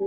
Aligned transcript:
Hey 0.00 0.06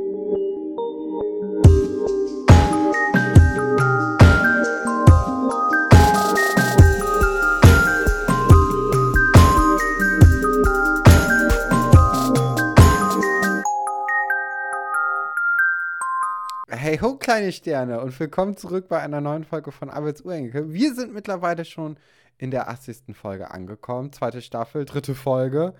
ho, 16.99 17.15
kleine 17.15 17.51
Sterne 17.51 17.99
und 17.99 18.17
willkommen 18.17 18.55
zurück 18.55 18.87
bei 18.87 19.01
einer 19.01 19.19
neuen 19.19 19.43
Folge 19.43 19.73
von 19.73 19.89
Abels 19.89 20.21
Urenkel. 20.21 20.71
Wir 20.71 20.95
sind 20.95 21.13
mittlerweile 21.13 21.65
schon 21.65 21.97
in 22.37 22.49
der 22.49 22.69
80. 22.69 23.13
Folge 23.13 23.51
angekommen. 23.51 24.13
Zweite 24.13 24.41
Staffel, 24.41 24.85
dritte 24.85 25.15
Folge. 25.15 25.73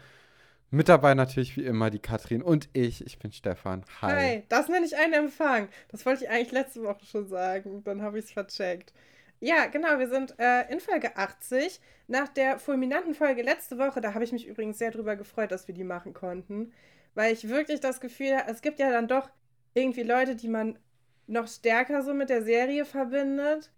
Mit 0.74 0.88
dabei 0.88 1.16
natürlich 1.16 1.58
wie 1.58 1.66
immer 1.66 1.90
die 1.90 2.00
Katrin 2.00 2.42
und 2.42 2.70
ich. 2.72 3.06
Ich 3.06 3.20
bin 3.20 3.34
Stefan. 3.34 3.84
Hi. 4.02 4.12
Hi, 4.12 4.44
das 4.48 4.70
nenne 4.70 4.86
ich 4.86 4.96
einen 4.96 5.12
Empfang. 5.12 5.68
Das 5.90 6.06
wollte 6.06 6.24
ich 6.24 6.30
eigentlich 6.30 6.54
letzte 6.54 6.82
Woche 6.84 7.06
schon 7.06 7.28
sagen. 7.28 7.84
Dann 7.84 8.02
habe 8.02 8.20
ich 8.20 8.26
es 8.26 8.32
vercheckt. 8.32 8.94
Ja, 9.42 9.66
genau, 9.66 10.00
wir 10.00 10.08
sind 10.08 10.34
äh, 10.40 10.72
in 10.72 10.80
Folge 10.80 11.18
80. 11.18 11.82
Nach 12.08 12.30
der 12.30 12.58
fulminanten 12.58 13.14
Folge 13.14 13.42
letzte 13.42 13.78
Woche, 13.80 14.00
da 14.00 14.14
habe 14.14 14.24
ich 14.24 14.32
mich 14.32 14.48
übrigens 14.48 14.78
sehr 14.78 14.92
drüber 14.92 15.18
gefreut, 15.18 15.52
dass 15.52 15.68
wir 15.68 15.76
die 15.76 15.84
machen 15.84 16.14
konnten. 16.14 16.72
Weil 17.16 17.34
ich 17.34 17.50
wirklich 17.50 17.82
das 17.82 18.00
Gefühl 18.00 18.38
habe, 18.38 18.50
es 18.50 18.62
gibt 18.62 18.80
ja 18.80 18.92
dann 18.92 19.10
doch 19.10 19.30
irgendwie 19.74 20.04
Leute, 20.04 20.38
die 20.38 20.48
man 20.48 20.80
noch 21.28 21.50
stärker 21.50 22.02
so 22.02 22.14
mit 22.14 22.30
der 22.30 22.44
Serie 22.44 22.86
verbindet. 22.86 23.74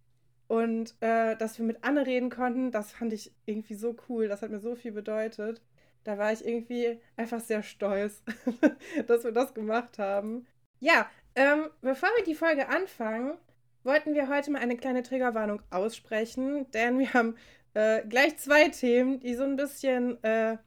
Und 0.47 0.93
äh, 0.99 1.35
dass 1.37 1.57
wir 1.57 1.65
mit 1.65 1.83
Anne 1.83 2.05
reden 2.05 2.29
konnten, 2.29 2.69
das 2.69 2.91
fand 2.91 3.13
ich 3.13 3.33
irgendwie 3.47 3.73
so 3.73 3.95
cool. 4.07 4.27
Das 4.27 4.43
hat 4.43 4.51
mir 4.51 4.59
so 4.59 4.75
viel 4.75 4.91
bedeutet 4.91 5.59
da 6.03 6.17
war 6.17 6.31
ich 6.33 6.45
irgendwie 6.45 6.99
einfach 7.15 7.39
sehr 7.39 7.63
stolz, 7.63 8.23
dass 9.07 9.23
wir 9.23 9.31
das 9.31 9.53
gemacht 9.53 9.99
haben. 9.99 10.45
Ja, 10.79 11.09
ähm, 11.35 11.69
bevor 11.81 12.09
wir 12.17 12.23
die 12.23 12.35
Folge 12.35 12.69
anfangen, 12.69 13.37
wollten 13.83 14.13
wir 14.13 14.29
heute 14.29 14.51
mal 14.51 14.59
eine 14.59 14.77
kleine 14.77 15.03
Triggerwarnung 15.03 15.61
aussprechen, 15.69 16.69
denn 16.71 16.99
wir 16.99 17.13
haben 17.13 17.35
äh, 17.73 18.05
gleich 18.07 18.37
zwei 18.37 18.69
Themen, 18.69 19.19
die 19.19 19.35
so 19.35 19.43
ein 19.43 19.55
bisschen 19.55 20.23
äh, 20.23 20.57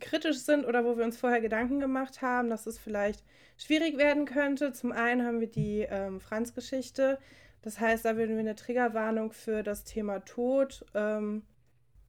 kritisch 0.00 0.38
sind 0.38 0.64
oder 0.64 0.84
wo 0.84 0.96
wir 0.96 1.04
uns 1.04 1.18
vorher 1.18 1.40
Gedanken 1.40 1.80
gemacht 1.80 2.22
haben, 2.22 2.50
dass 2.50 2.66
es 2.66 2.78
vielleicht 2.78 3.22
schwierig 3.56 3.96
werden 3.96 4.24
könnte. 4.24 4.72
Zum 4.72 4.92
einen 4.92 5.24
haben 5.24 5.40
wir 5.40 5.50
die 5.50 5.86
ähm, 5.88 6.20
Franz-Geschichte. 6.20 7.18
Das 7.62 7.80
heißt, 7.80 8.04
da 8.04 8.16
würden 8.16 8.36
wir 8.36 8.40
eine 8.40 8.56
Triggerwarnung 8.56 9.32
für 9.32 9.62
das 9.62 9.84
Thema 9.84 10.20
Tod 10.20 10.84
ähm, 10.94 11.42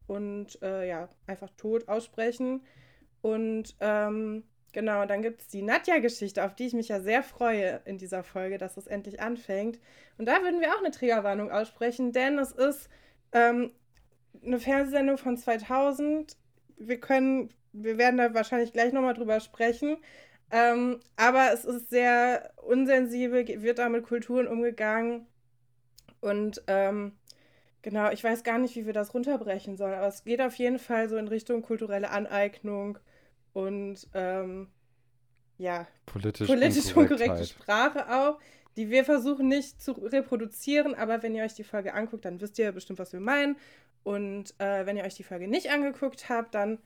und 0.08 0.61
äh, 0.61 0.88
ja, 0.88 1.09
einfach 1.28 1.50
Tod 1.58 1.88
aussprechen. 1.88 2.61
Und 3.22 3.75
ähm, 3.80 4.44
genau, 4.72 5.06
dann 5.06 5.22
gibt 5.22 5.42
es 5.42 5.48
die 5.48 5.61
Nadja-Geschichte, 5.61 6.44
auf 6.44 6.56
die 6.56 6.67
ich 6.67 6.73
mich 6.73 6.89
ja 6.89 7.00
sehr 7.00 7.23
freue 7.23 7.81
in 7.86 7.98
dieser 7.98 8.23
Folge, 8.23 8.58
dass 8.58 8.78
es 8.78 8.88
endlich 8.88 9.20
anfängt. 9.20 9.80
Und 10.17 10.28
da 10.28 10.44
würden 10.44 10.61
wir 10.61 10.70
auch 10.73 10.80
eine 10.80 10.92
Triggerwarnung 10.92 11.52
aussprechen, 11.52 12.11
denn 12.11 12.38
es 12.38 12.52
ist 12.52 12.89
ähm, 13.31 13.72
eine 14.45 14.59
Fernsehsendung 14.59 15.17
von 15.17 15.38
2000. 15.38 16.38
Wir 16.78 17.00
können, 17.00 17.50
wir 17.73 17.98
werden 17.98 18.17
da 18.17 18.33
wahrscheinlich 18.33 18.73
gleich 18.73 18.94
nochmal 18.94 19.14
drüber 19.14 19.39
sprechen. 19.39 19.98
Ähm, 20.52 21.00
aber 21.16 21.52
es 21.53 21.66
ist 21.66 21.89
sehr 21.89 22.52
unsensibel, 22.58 23.48
wird 23.61 23.80
da 23.80 23.89
mit 23.89 24.03
Kulturen 24.03 24.48
umgegangen. 24.48 25.26
Und 26.22 26.64
ähm, 26.67 27.14
Genau, 27.86 28.09
ich 28.09 28.23
weiß 28.23 28.44
gar 28.44 28.58
nicht, 28.58 28.75
wie 28.75 28.88
wir 28.88 28.94
das 28.94 29.14
runterbrechen 29.14 29.78
sollen, 29.78 29.94
aber 29.94 30.08
es 30.08 30.23
geht 30.23 30.41
auf 30.41 30.55
jeden 30.55 30.80
Fall 30.80 31.08
so 31.08 31.17
in 31.17 31.28
Richtung 31.28 31.61
kulturelle 31.61 32.09
Aneignung 32.09 32.97
und 33.53 34.08
ähm, 34.16 34.69
ja, 35.59 35.86
politisch, 36.08 36.47
politisch 36.47 36.97
unkorrekte 36.97 37.45
Sprache 37.45 38.11
auch, 38.11 38.39
die 38.75 38.89
wir 38.89 39.05
versuchen 39.05 39.50
nicht 39.50 39.83
zu 39.83 39.92
reproduzieren, 39.92 40.95
aber 40.95 41.22
wenn 41.22 41.36
ihr 41.36 41.44
euch 41.44 41.53
die 41.53 41.64
Folge 41.64 41.94
anguckt, 41.94 42.25
dann 42.25 42.42
wisst 42.42 42.58
ihr 42.58 42.72
bestimmt, 42.72 42.97
was 42.97 43.14
wir 43.14 43.19
meinen. 43.19 43.55
Und 44.02 44.59
äh, 44.59 44.88
wenn 44.88 44.97
ihr 44.97 45.03
euch 45.03 45.14
die 45.14 45.21
Folge 45.21 45.48
nicht 45.48 45.70
angeguckt 45.70 46.27
habt, 46.27 46.55
dann 46.55 46.80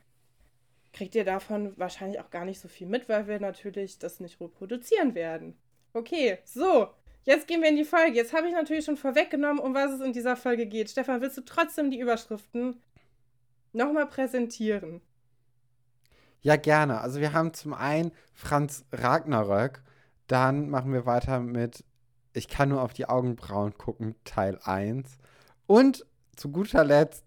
kriegt 0.92 1.16
ihr 1.16 1.24
davon 1.24 1.78
wahrscheinlich 1.78 2.20
auch 2.20 2.30
gar 2.30 2.44
nicht 2.44 2.60
so 2.60 2.68
viel 2.68 2.88
mit, 2.88 3.08
weil 3.08 3.26
wir 3.26 3.40
natürlich 3.40 4.00
das 4.00 4.20
nicht 4.20 4.42
reproduzieren 4.42 5.16
werden. 5.16 5.56
Okay, 5.94 6.40
so, 6.44 6.90
Jetzt 7.30 7.48
gehen 7.48 7.62
wir 7.62 7.70
in 7.70 7.76
die 7.76 7.86
Folge. 7.86 8.16
Jetzt 8.16 8.34
habe 8.34 8.48
ich 8.48 8.54
natürlich 8.54 8.86
schon 8.86 8.98
vorweggenommen, 8.98 9.60
um 9.60 9.76
was 9.76 9.92
es 9.92 10.02
in 10.02 10.14
dieser 10.14 10.36
Folge 10.36 10.66
geht. 10.66 10.90
Stefan, 10.90 11.22
willst 11.22 11.38
du 11.38 11.42
trotzdem 11.42 11.92
die 11.92 12.00
Überschriften 12.00 12.82
nochmal 13.72 14.08
präsentieren? 14.08 15.00
Ja, 16.42 16.56
gerne. 16.56 17.02
Also 17.02 17.20
wir 17.20 17.32
haben 17.34 17.54
zum 17.54 17.76
einen 17.76 18.14
Franz 18.34 18.84
Ragnarök. 18.92 19.84
Dann 20.26 20.72
machen 20.72 20.92
wir 20.92 21.06
weiter 21.06 21.40
mit 21.40 21.84
Ich 22.34 22.48
kann 22.48 22.70
nur 22.70 22.82
auf 22.82 22.94
die 22.94 23.06
Augenbrauen 23.06 23.78
gucken, 23.78 24.16
Teil 24.24 24.58
1. 24.64 25.20
Und 25.68 26.08
zu 26.36 26.50
guter 26.50 26.84
Letzt, 26.84 27.26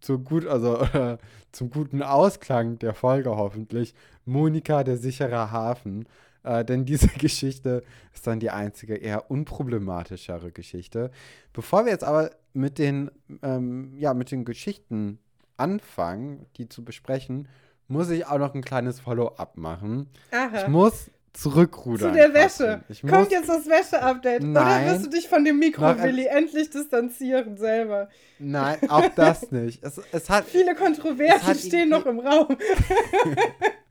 zu 0.00 0.20
gut, 0.20 0.46
also 0.46 0.78
äh, 0.78 1.18
zum 1.52 1.68
guten 1.68 2.02
Ausklang 2.02 2.78
der 2.78 2.94
Folge 2.94 3.36
hoffentlich, 3.36 3.94
Monika, 4.24 4.84
der 4.84 4.96
sichere 4.96 5.50
Hafen. 5.50 6.08
Äh, 6.44 6.64
denn 6.64 6.84
diese 6.84 7.08
Geschichte 7.18 7.82
ist 8.12 8.26
dann 8.26 8.38
die 8.38 8.50
einzige 8.50 8.96
eher 8.96 9.30
unproblematischere 9.30 10.52
Geschichte. 10.52 11.10
Bevor 11.52 11.84
wir 11.84 11.92
jetzt 11.92 12.04
aber 12.04 12.30
mit 12.52 12.78
den, 12.78 13.10
ähm, 13.42 13.94
ja, 13.96 14.14
mit 14.14 14.30
den 14.30 14.44
Geschichten 14.44 15.18
anfangen, 15.56 16.46
die 16.56 16.68
zu 16.68 16.84
besprechen, 16.84 17.48
muss 17.88 18.10
ich 18.10 18.26
auch 18.26 18.38
noch 18.38 18.54
ein 18.54 18.62
kleines 18.62 19.00
Follow-up 19.00 19.56
machen. 19.56 20.08
Aha. 20.30 20.62
Ich 20.62 20.68
muss 20.68 21.10
zurückrudern. 21.32 22.12
Zu 22.12 22.14
der 22.14 22.32
Wäsche. 22.32 22.80
Kommt 23.08 23.30
jetzt 23.32 23.48
das 23.48 23.66
Wäsche-Update. 23.66 24.44
Oder 24.44 24.86
wirst 24.86 25.06
du 25.06 25.10
dich 25.10 25.28
von 25.28 25.44
dem 25.44 25.58
Mikro-Willi 25.58 26.26
endlich 26.26 26.70
distanzieren 26.70 27.56
selber? 27.56 28.08
Nein, 28.38 28.78
auch 28.88 29.08
das 29.16 29.50
nicht. 29.50 29.82
Es, 29.82 30.00
es 30.12 30.30
hat, 30.30 30.44
Viele 30.46 30.74
Kontroversen 30.74 31.54
stehen 31.56 31.88
noch 31.88 32.06
im 32.06 32.20
Raum. 32.20 32.56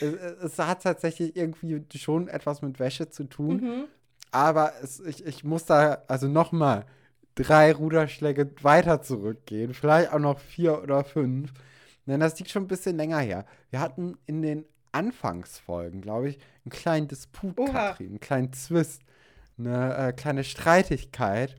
es, 0.00 0.52
es, 0.52 0.58
hat 0.58 0.82
tatsächlich 0.82 1.36
irgendwie 1.36 1.84
schon 1.96 2.28
etwas 2.28 2.62
mit 2.62 2.78
Wäsche 2.78 3.08
zu 3.08 3.24
tun. 3.24 3.56
Mhm. 3.56 3.84
Aber 4.30 4.72
es, 4.82 5.00
ich, 5.00 5.24
ich 5.24 5.44
muss 5.44 5.64
da 5.64 6.02
also 6.08 6.28
nochmal 6.28 6.84
drei 7.34 7.72
Ruderschläge 7.72 8.50
weiter 8.62 9.02
zurückgehen. 9.02 9.74
Vielleicht 9.74 10.12
auch 10.12 10.18
noch 10.18 10.38
vier 10.38 10.82
oder 10.82 11.04
fünf. 11.04 11.52
Denn 12.06 12.20
das 12.20 12.38
liegt 12.38 12.50
schon 12.50 12.64
ein 12.64 12.68
bisschen 12.68 12.96
länger 12.96 13.18
her. 13.18 13.44
Wir 13.70 13.80
hatten 13.80 14.16
in 14.26 14.42
den 14.42 14.64
Anfangsfolgen, 14.92 16.00
glaube 16.00 16.30
ich, 16.30 16.38
einen 16.64 16.70
kleinen 16.70 17.08
Disput, 17.08 17.58
Oha. 17.58 17.90
Katrin, 17.90 18.08
einen 18.08 18.20
kleinen 18.20 18.52
Zwist, 18.52 19.02
eine 19.58 19.96
äh, 19.96 20.12
kleine 20.12 20.44
Streitigkeit. 20.44 21.56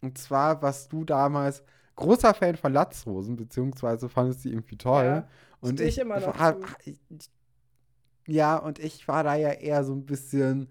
Und 0.00 0.16
zwar, 0.16 0.62
was 0.62 0.88
du 0.88 1.04
damals 1.04 1.62
großer 1.96 2.32
Fan 2.32 2.56
von 2.56 2.72
Latzhosen, 2.72 3.36
beziehungsweise 3.36 4.08
fandest 4.08 4.42
sie 4.42 4.50
irgendwie 4.50 4.76
toll. 4.76 5.04
Ja, 5.04 5.28
und 5.60 5.80
ich, 5.80 5.98
immer 5.98 6.20
noch 6.20 6.38
hab, 6.38 6.58
ich, 6.84 7.00
ja, 8.28 8.56
und 8.56 8.78
ich 8.78 9.08
war 9.08 9.24
da 9.24 9.34
ja 9.34 9.50
eher 9.50 9.84
so 9.84 9.94
ein 9.94 10.04
bisschen 10.04 10.68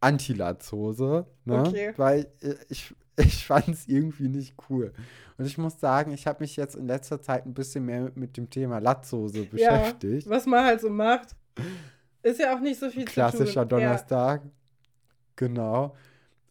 Anti-Latzhose, 0.00 1.26
ne? 1.44 1.60
Okay. 1.60 1.92
Weil 1.96 2.30
ich, 2.68 2.94
ich 3.16 3.46
fand 3.46 3.68
es 3.68 3.88
irgendwie 3.88 4.28
nicht 4.28 4.54
cool. 4.70 4.92
Und 5.36 5.46
ich 5.46 5.58
muss 5.58 5.80
sagen, 5.80 6.12
ich 6.12 6.26
habe 6.26 6.40
mich 6.40 6.56
jetzt 6.56 6.76
in 6.76 6.86
letzter 6.86 7.20
Zeit 7.20 7.46
ein 7.46 7.54
bisschen 7.54 7.84
mehr 7.84 8.12
mit 8.14 8.36
dem 8.36 8.48
Thema 8.48 8.78
Latzhose 8.78 9.44
beschäftigt. 9.44 10.26
Ja, 10.26 10.30
was 10.30 10.46
man 10.46 10.64
halt 10.64 10.80
so 10.80 10.90
macht. 10.90 11.34
Ist 12.22 12.40
ja 12.40 12.54
auch 12.54 12.60
nicht 12.60 12.78
so 12.78 12.90
viel 12.90 13.04
Klassischer 13.04 13.62
zu 13.62 13.68
tun. 13.68 13.68
Donnerstag. 13.68 14.42
Ja. 14.44 14.50
Genau. 15.36 15.96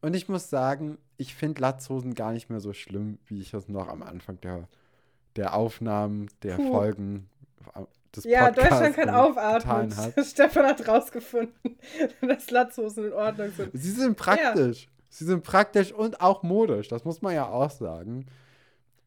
Und 0.02 0.16
ich 0.16 0.30
muss 0.30 0.50
sagen, 0.50 0.98
ich 1.18 1.36
finde 1.36 1.62
Latzhosen 1.62 2.14
gar 2.14 2.32
nicht 2.34 2.50
mehr 2.50 2.60
so 2.60 2.74
schlimm, 2.74 3.18
wie 3.26 3.42
ich 3.42 3.54
es 3.54 3.68
noch 3.68 3.88
am 3.88 4.04
Anfang 4.04 4.40
der, 4.42 4.68
der 5.36 5.54
Aufnahmen, 5.54 6.30
der 6.44 6.56
Puh. 6.56 6.72
Folgen 6.72 7.30
des 8.16 8.24
ja, 8.24 8.52
Deutschland 8.52 8.96
kann 8.96 9.10
aufatmen. 9.10 9.94
Stefan 10.24 10.66
hat 10.66 10.88
rausgefunden, 10.88 11.78
dass 12.22 12.50
Latzhosen 12.52 13.06
in 13.06 13.14
Ordnung 13.14 13.52
sind. 13.52 13.72
Sie 13.74 13.92
sind 13.92 14.18
praktisch. 14.18 14.84
Ja. 14.84 14.90
Sie 15.10 15.26
sind 15.26 15.44
praktisch 15.44 15.92
und 15.92 16.22
auch 16.22 16.44
modisch. 16.44 16.88
Das 16.90 17.06
muss 17.06 17.22
man 17.22 17.34
ja 17.34 17.48
auch 17.48 17.72
sagen. 17.72 18.26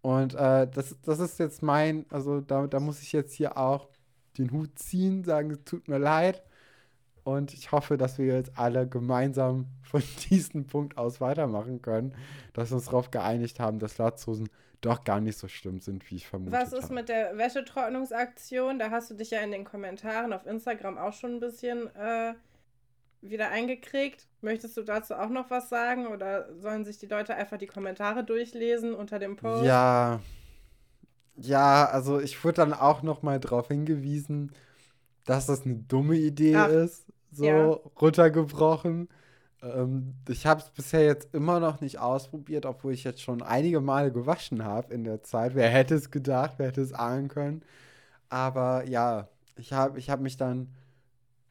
Und 0.02 0.35
äh, 0.35 0.67
das, 0.67 0.97
das 1.02 1.19
ist 1.19 1.38
jetzt 1.38 1.62
mein, 1.62 2.06
also 2.11 2.41
da, 2.41 2.67
da 2.67 2.81
muss 2.81 3.02
ich 3.02 3.12
jetzt 3.12 3.35
hier 3.35 3.58
auch 3.58 3.88
den 4.38 4.50
Hut 4.50 4.79
ziehen, 4.79 5.25
sagen, 5.25 5.50
es 5.50 5.64
tut 5.64 5.88
mir 5.88 5.99
leid. 5.99 6.43
Und 7.23 7.52
ich 7.52 7.70
hoffe, 7.70 7.99
dass 7.99 8.19
wir 8.19 8.35
jetzt 8.35 8.58
alle 8.58 8.88
gemeinsam 8.88 9.67
von 9.82 10.02
diesem 10.31 10.67
Punkt 10.67 10.97
aus 10.97 11.20
weitermachen 11.20 11.82
können, 11.82 12.14
dass 12.55 12.70
wir 12.70 12.76
uns 12.76 12.87
darauf 12.87 13.11
geeinigt 13.11 13.61
haben, 13.61 13.79
dass 13.79 13.99
Latzhosen 13.99 14.49
doch 14.81 15.05
gar 15.05 15.21
nicht 15.21 15.38
so 15.38 15.49
schlimm 15.49 15.81
sind, 15.81 16.11
wie 16.11 16.17
ich 16.17 16.27
vermute. 16.27 16.53
Was 16.53 16.73
ist 16.73 16.91
mit 16.91 17.09
der 17.09 17.37
Wäschetrocknungsaktion? 17.37 18.79
Da 18.79 18.91
hast 18.91 19.11
du 19.11 19.15
dich 19.15 19.31
ja 19.31 19.41
in 19.41 19.50
den 19.50 19.65
Kommentaren 19.65 20.32
auf 20.32 20.47
Instagram 20.47 20.99
auch 20.99 21.12
schon 21.12 21.37
ein 21.37 21.41
bisschen 21.41 21.94
äh, 21.94 22.35
wieder 23.21 23.50
eingekriegt. 23.50 24.27
Möchtest 24.41 24.77
du 24.77 24.82
dazu 24.82 25.15
auch 25.15 25.29
noch 25.29 25.50
was 25.50 25.69
sagen 25.69 26.06
oder 26.06 26.49
sollen 26.56 26.85
sich 26.85 26.99
die 26.99 27.06
Leute 27.06 27.35
einfach 27.35 27.59
die 27.59 27.67
Kommentare 27.67 28.25
durchlesen 28.25 28.94
unter 28.94 29.19
dem 29.19 29.37
Post? 29.37 29.65
Ja. 29.65 30.21
Ja, 31.37 31.87
also 31.87 32.21
ich 32.21 32.43
wurde 32.44 32.56
dann 32.56 32.75
auch 32.75 33.03
noch 33.03 33.23
mal 33.23 33.41
darauf 33.41 33.69
hingewiesen, 33.69 34.53
dass 35.25 35.47
das 35.47 35.65
eine 35.65 35.76
dumme 35.76 36.17
Idee 36.17 36.56
Ach. 36.56 36.69
ist. 36.69 37.06
so 37.31 37.44
ja. 37.44 37.67
runtergebrochen. 38.00 39.09
Ähm, 39.62 40.15
ich 40.29 40.47
habe 40.47 40.61
es 40.61 40.71
bisher 40.71 41.05
jetzt 41.05 41.35
immer 41.35 41.61
noch 41.61 41.81
nicht 41.81 41.99
ausprobiert, 41.99 42.67
obwohl 42.67 42.93
ich 42.93 43.05
jetzt 43.05 43.23
schon 43.23 43.43
einige 43.43 43.81
Male 43.81 44.12
gewaschen 44.12 44.65
habe 44.65 44.93
in 44.95 45.05
der 45.05 45.23
Zeit. 45.23 45.55
Wer 45.55 45.69
hätte 45.69 45.95
es 45.95 46.11
gedacht, 46.11 46.55
wer 46.57 46.69
hätte 46.69 46.81
es 46.83 46.93
ahnen 46.93 47.29
können. 47.29 47.62
Aber 48.29 48.87
ja, 48.89 49.29
ich 49.57 49.73
habe 49.73 49.99
ich 49.99 50.11
hab 50.11 50.21
mich 50.21 50.37
dann 50.37 50.75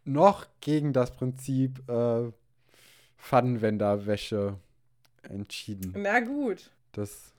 noch 0.06 0.48
gegen 0.62 0.94
das 0.94 1.12
Prinzip 1.12 1.88
äh, 1.90 2.32
Pfannenwenderwäsche 3.18 4.58
entschieden. 5.24 5.94
Na 5.98 6.20
gut. 6.20 6.72
Das, 6.94 7.34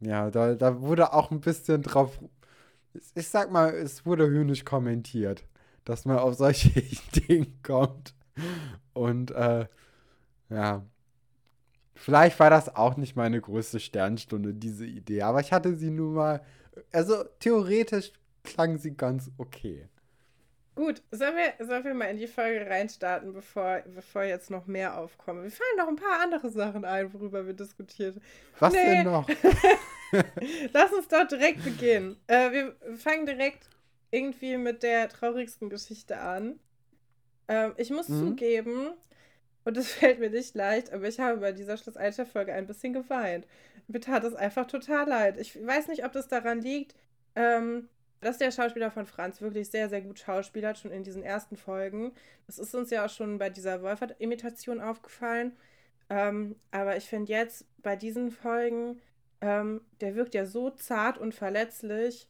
ja, 0.00 0.30
da, 0.30 0.54
da 0.54 0.80
wurde 0.80 1.12
auch 1.12 1.30
ein 1.30 1.40
bisschen 1.40 1.82
drauf, 1.82 2.18
ich 3.14 3.28
sag 3.28 3.50
mal, 3.50 3.70
es 3.74 4.04
wurde 4.04 4.28
höhnisch 4.28 4.64
kommentiert, 4.64 5.44
dass 5.84 6.04
man 6.04 6.18
auf 6.18 6.34
solche 6.34 6.70
Dinge 7.14 7.46
kommt. 7.62 8.14
Und 8.94 9.30
äh, 9.30 9.66
ja, 10.50 10.84
vielleicht 11.94 12.38
war 12.40 12.50
das 12.50 12.74
auch 12.74 12.96
nicht 12.96 13.16
meine 13.16 13.40
größte 13.40 13.80
Sternstunde, 13.80 14.54
diese 14.54 14.86
Idee. 14.86 15.22
Aber 15.22 15.40
ich 15.40 15.52
hatte 15.52 15.76
sie 15.76 15.90
nun 15.90 16.14
mal, 16.14 16.42
also 16.92 17.24
theoretisch 17.40 18.12
klang 18.42 18.78
sie 18.78 18.96
ganz 18.96 19.30
okay. 19.38 19.88
Gut, 20.78 21.02
sollen 21.10 21.34
wir, 21.34 21.66
sollen 21.66 21.82
wir 21.82 21.92
mal 21.92 22.04
in 22.04 22.18
die 22.18 22.28
Folge 22.28 22.64
reinstarten, 22.70 23.32
bevor, 23.32 23.82
bevor 23.92 24.22
jetzt 24.22 24.48
noch 24.48 24.66
mehr 24.66 24.96
aufkommen? 24.96 25.42
Wir 25.42 25.50
fallen 25.50 25.76
noch 25.76 25.88
ein 25.88 25.96
paar 25.96 26.20
andere 26.22 26.50
Sachen 26.50 26.84
ein, 26.84 27.12
worüber 27.12 27.44
wir 27.44 27.52
diskutiert 27.52 28.16
Was 28.60 28.72
nee. 28.72 28.84
denn 28.84 29.04
noch? 29.06 29.28
Lass 30.72 30.92
uns 30.92 31.08
doch 31.08 31.26
direkt 31.26 31.64
beginnen. 31.64 32.16
Äh, 32.28 32.52
wir 32.52 32.76
fangen 32.96 33.26
direkt 33.26 33.68
irgendwie 34.12 34.56
mit 34.56 34.84
der 34.84 35.08
traurigsten 35.08 35.68
Geschichte 35.68 36.20
an. 36.20 36.60
Ähm, 37.48 37.72
ich 37.76 37.90
muss 37.90 38.08
mhm. 38.08 38.20
zugeben, 38.20 38.92
und 39.68 39.76
es 39.76 39.92
fällt 39.92 40.18
mir 40.18 40.30
nicht 40.30 40.54
leicht, 40.54 40.92
aber 40.92 41.06
ich 41.06 41.20
habe 41.20 41.38
bei 41.38 41.52
dieser 41.52 41.76
Schluss-Folge 41.76 42.52
ein 42.54 42.66
bisschen 42.66 42.94
geweint. 42.94 43.46
Mir 43.86 44.00
tat 44.00 44.24
es 44.24 44.34
einfach 44.34 44.66
total 44.66 45.08
leid. 45.08 45.38
Ich 45.38 45.54
weiß 45.54 45.88
nicht, 45.88 46.04
ob 46.04 46.12
das 46.12 46.28
daran 46.28 46.60
liegt, 46.60 46.94
ähm, 47.34 47.88
dass 48.20 48.38
der 48.38 48.50
Schauspieler 48.50 48.90
von 48.90 49.06
Franz 49.06 49.40
wirklich 49.40 49.70
sehr, 49.70 49.88
sehr 49.88 50.00
gut 50.00 50.18
schauspielert, 50.18 50.78
schon 50.78 50.90
in 50.90 51.04
diesen 51.04 51.22
ersten 51.22 51.56
Folgen. 51.56 52.12
Das 52.46 52.58
ist 52.58 52.74
uns 52.74 52.90
ja 52.90 53.04
auch 53.04 53.10
schon 53.10 53.38
bei 53.38 53.50
dieser 53.50 53.82
Wolfert-Imitation 53.82 54.80
aufgefallen. 54.80 55.52
Ähm, 56.10 56.56
aber 56.70 56.96
ich 56.96 57.04
finde 57.04 57.30
jetzt 57.32 57.66
bei 57.82 57.94
diesen 57.94 58.30
Folgen, 58.30 59.00
ähm, 59.42 59.82
der 60.00 60.14
wirkt 60.14 60.34
ja 60.34 60.46
so 60.46 60.70
zart 60.70 61.18
und 61.18 61.34
verletzlich 61.34 62.26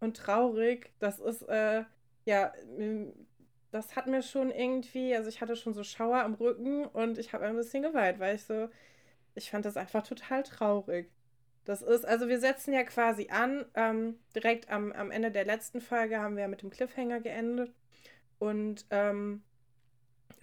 und 0.00 0.16
traurig. 0.16 0.92
Das 0.98 1.18
ist, 1.18 1.42
äh, 1.48 1.84
ja, 2.26 2.52
das 3.72 3.96
hat 3.96 4.06
mir 4.06 4.22
schon 4.22 4.50
irgendwie, 4.50 5.16
also 5.16 5.28
ich 5.28 5.40
hatte 5.40 5.56
schon 5.56 5.72
so 5.72 5.82
Schauer 5.82 6.18
am 6.18 6.34
Rücken 6.34 6.84
und 6.84 7.18
ich 7.18 7.32
habe 7.32 7.46
ein 7.46 7.56
bisschen 7.56 7.82
geweint, 7.82 8.20
weil 8.20 8.36
ich 8.36 8.44
so, 8.44 8.68
ich 9.34 9.50
fand 9.50 9.64
das 9.64 9.78
einfach 9.78 10.06
total 10.06 10.42
traurig. 10.42 11.10
Das 11.64 11.80
ist, 11.80 12.04
also 12.04 12.28
wir 12.28 12.38
setzen 12.38 12.74
ja 12.74 12.84
quasi 12.84 13.28
an, 13.30 13.64
ähm, 13.74 14.18
direkt 14.34 14.70
am, 14.70 14.92
am 14.92 15.10
Ende 15.10 15.30
der 15.30 15.46
letzten 15.46 15.80
Folge 15.80 16.20
haben 16.20 16.36
wir 16.36 16.48
mit 16.48 16.62
dem 16.62 16.70
Cliffhanger 16.70 17.20
geendet. 17.20 17.72
Und 18.38 18.84
ähm, 18.90 19.42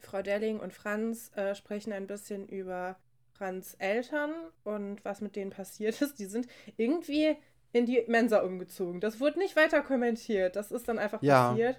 Frau 0.01 0.23
Delling 0.23 0.59
und 0.59 0.73
Franz 0.73 1.31
äh, 1.35 1.53
sprechen 1.53 1.93
ein 1.93 2.07
bisschen 2.07 2.47
über 2.47 2.97
Franz 3.33 3.75
Eltern 3.77 4.33
und 4.63 5.05
was 5.05 5.21
mit 5.21 5.35
denen 5.35 5.51
passiert 5.51 6.01
ist. 6.01 6.17
Die 6.17 6.25
sind 6.25 6.47
irgendwie 6.77 7.37
in 7.73 7.85
die 7.85 8.03
Mensa 8.07 8.39
umgezogen. 8.39 9.01
Das 9.01 9.19
wurde 9.19 9.37
nicht 9.37 9.55
weiter 9.55 9.81
kommentiert. 9.81 10.55
Das 10.55 10.71
ist 10.71 10.87
dann 10.87 10.97
einfach 10.97 11.21
ja. 11.21 11.49
passiert. 11.49 11.77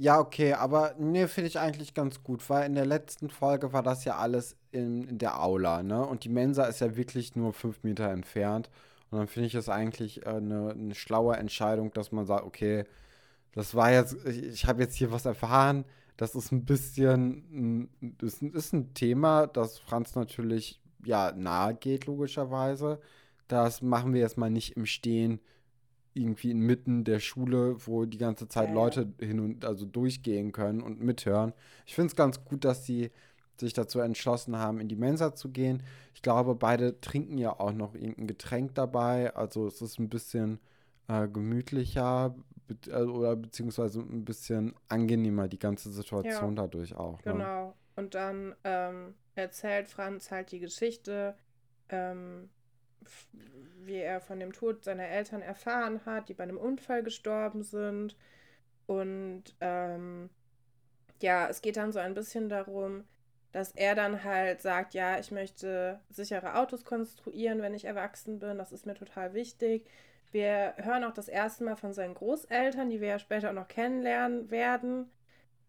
Ja, 0.00 0.20
okay, 0.20 0.52
aber 0.52 0.94
nee, 0.98 1.26
finde 1.26 1.48
ich 1.48 1.58
eigentlich 1.58 1.92
ganz 1.92 2.22
gut, 2.22 2.48
weil 2.48 2.66
in 2.66 2.76
der 2.76 2.86
letzten 2.86 3.30
Folge 3.30 3.72
war 3.72 3.82
das 3.82 4.04
ja 4.04 4.16
alles 4.16 4.56
in, 4.70 5.08
in 5.08 5.18
der 5.18 5.42
Aula, 5.42 5.82
ne? 5.82 6.06
Und 6.06 6.22
die 6.22 6.28
Mensa 6.28 6.66
ist 6.66 6.80
ja 6.80 6.94
wirklich 6.96 7.34
nur 7.34 7.52
fünf 7.52 7.82
Meter 7.82 8.08
entfernt. 8.10 8.70
Und 9.10 9.18
dann 9.18 9.26
finde 9.26 9.48
ich 9.48 9.54
es 9.56 9.68
eigentlich 9.68 10.24
äh, 10.24 10.28
eine, 10.28 10.70
eine 10.70 10.94
schlaue 10.94 11.36
Entscheidung, 11.36 11.92
dass 11.94 12.12
man 12.12 12.26
sagt, 12.26 12.44
okay, 12.44 12.84
das 13.52 13.74
war 13.74 13.92
jetzt, 13.92 14.16
ich, 14.26 14.44
ich 14.44 14.66
habe 14.66 14.82
jetzt 14.82 14.96
hier 14.96 15.12
was 15.12 15.26
erfahren, 15.26 15.84
das 16.16 16.34
ist 16.36 16.52
ein 16.52 16.64
bisschen, 16.64 17.88
das 18.00 18.42
ist 18.42 18.72
ein 18.74 18.94
Thema, 18.94 19.46
das 19.48 19.78
Franz 19.80 20.14
natürlich 20.14 20.80
ja 21.04 21.32
nahe 21.32 21.74
geht, 21.74 22.06
logischerweise. 22.06 23.00
Das 23.48 23.82
machen 23.82 24.14
wir 24.14 24.20
jetzt 24.20 24.38
mal 24.38 24.50
nicht 24.50 24.76
im 24.76 24.86
Stehen 24.86 25.40
irgendwie 26.14 26.50
inmitten 26.50 27.04
der 27.04 27.20
Schule, 27.20 27.76
wo 27.86 28.04
die 28.04 28.18
ganze 28.18 28.48
Zeit 28.48 28.68
ja. 28.68 28.74
Leute 28.74 29.12
hin 29.20 29.40
und 29.40 29.64
also 29.64 29.86
durchgehen 29.86 30.52
können 30.52 30.82
und 30.82 31.00
mithören. 31.00 31.52
Ich 31.86 31.94
finde 31.94 32.08
es 32.08 32.16
ganz 32.16 32.44
gut, 32.44 32.64
dass 32.64 32.84
sie 32.84 33.10
sich 33.60 33.72
dazu 33.72 34.00
entschlossen 34.00 34.56
haben, 34.56 34.80
in 34.80 34.88
die 34.88 34.96
Mensa 34.96 35.34
zu 35.34 35.50
gehen. 35.50 35.82
Ich 36.14 36.22
glaube, 36.22 36.54
beide 36.54 37.00
trinken 37.00 37.38
ja 37.38 37.58
auch 37.58 37.72
noch 37.72 37.94
irgendein 37.94 38.26
Getränk 38.26 38.74
dabei. 38.74 39.34
Also 39.34 39.66
es 39.66 39.82
ist 39.82 39.98
ein 39.98 40.08
bisschen 40.08 40.60
äh, 41.08 41.28
gemütlicher 41.28 42.34
be 42.66 42.76
äh, 42.90 43.02
oder 43.02 43.34
beziehungsweise 43.36 44.00
ein 44.00 44.24
bisschen 44.24 44.74
angenehmer, 44.88 45.48
die 45.48 45.58
ganze 45.58 45.90
Situation 45.90 46.56
ja, 46.56 46.62
dadurch 46.62 46.94
auch. 46.94 47.24
Ne? 47.24 47.32
Genau. 47.32 47.74
Und 47.96 48.14
dann 48.14 48.54
ähm, 48.62 49.14
erzählt 49.34 49.88
Franz 49.88 50.30
halt 50.30 50.52
die 50.52 50.60
Geschichte, 50.60 51.34
ähm, 51.88 52.48
wie 53.84 53.96
er 53.96 54.20
von 54.20 54.38
dem 54.38 54.52
Tod 54.52 54.84
seiner 54.84 55.08
Eltern 55.08 55.42
erfahren 55.42 56.00
hat, 56.04 56.28
die 56.28 56.34
bei 56.34 56.44
einem 56.44 56.58
Unfall 56.58 57.02
gestorben 57.02 57.62
sind. 57.62 58.16
Und 58.86 59.44
ähm, 59.60 60.30
ja, 61.20 61.48
es 61.48 61.62
geht 61.62 61.76
dann 61.76 61.92
so 61.92 61.98
ein 61.98 62.14
bisschen 62.14 62.48
darum, 62.48 63.04
dass 63.52 63.72
er 63.72 63.94
dann 63.94 64.24
halt 64.24 64.60
sagt, 64.60 64.94
ja, 64.94 65.18
ich 65.18 65.30
möchte 65.30 66.00
sichere 66.10 66.56
Autos 66.56 66.84
konstruieren, 66.84 67.62
wenn 67.62 67.74
ich 67.74 67.86
erwachsen 67.86 68.38
bin. 68.38 68.58
Das 68.58 68.72
ist 68.72 68.86
mir 68.86 68.94
total 68.94 69.34
wichtig. 69.34 69.86
Wir 70.30 70.74
hören 70.76 71.04
auch 71.04 71.14
das 71.14 71.28
erste 71.28 71.64
Mal 71.64 71.76
von 71.76 71.94
seinen 71.94 72.14
Großeltern, 72.14 72.90
die 72.90 73.00
wir 73.00 73.08
ja 73.08 73.18
später 73.18 73.48
auch 73.50 73.54
noch 73.54 73.68
kennenlernen 73.68 74.50
werden, 74.50 75.10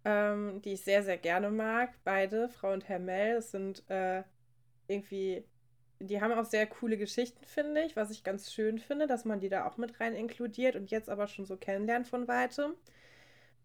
ähm, 0.04 0.62
die 0.62 0.74
ich 0.74 0.81
sehr, 0.81 1.04
sehr 1.04 1.18
gerne 1.18 1.50
mag. 1.50 1.94
Beide, 2.04 2.50
Frau 2.50 2.74
und 2.74 2.90
Herr 2.90 3.00
Mell, 3.00 3.42
sind 3.42 3.90
äh, 3.90 4.24
irgendwie 4.88 5.46
die 6.00 6.22
haben 6.22 6.34
auch 6.34 6.46
sehr 6.46 6.66
coole 6.66 6.98
Geschichten, 6.98 7.44
finde 7.46 7.81
ich, 7.84 7.96
was 7.96 8.10
ich 8.10 8.24
ganz 8.24 8.51
schön 8.51 8.80
finde, 8.80 9.07
dass 9.07 9.25
man 9.25 9.40
die 9.40 9.50
da 9.50 9.68
auch 9.68 9.78
mit 9.78 10.00
rein 10.00 10.16
inkludiert 10.16 10.75
und 10.75 10.92
jetzt 10.92 11.10
aber 11.10 11.28
schon 11.28 11.46
so 11.46 11.57
kennenlernt 11.57 12.07
von 12.07 12.28
weitem. 12.28 12.74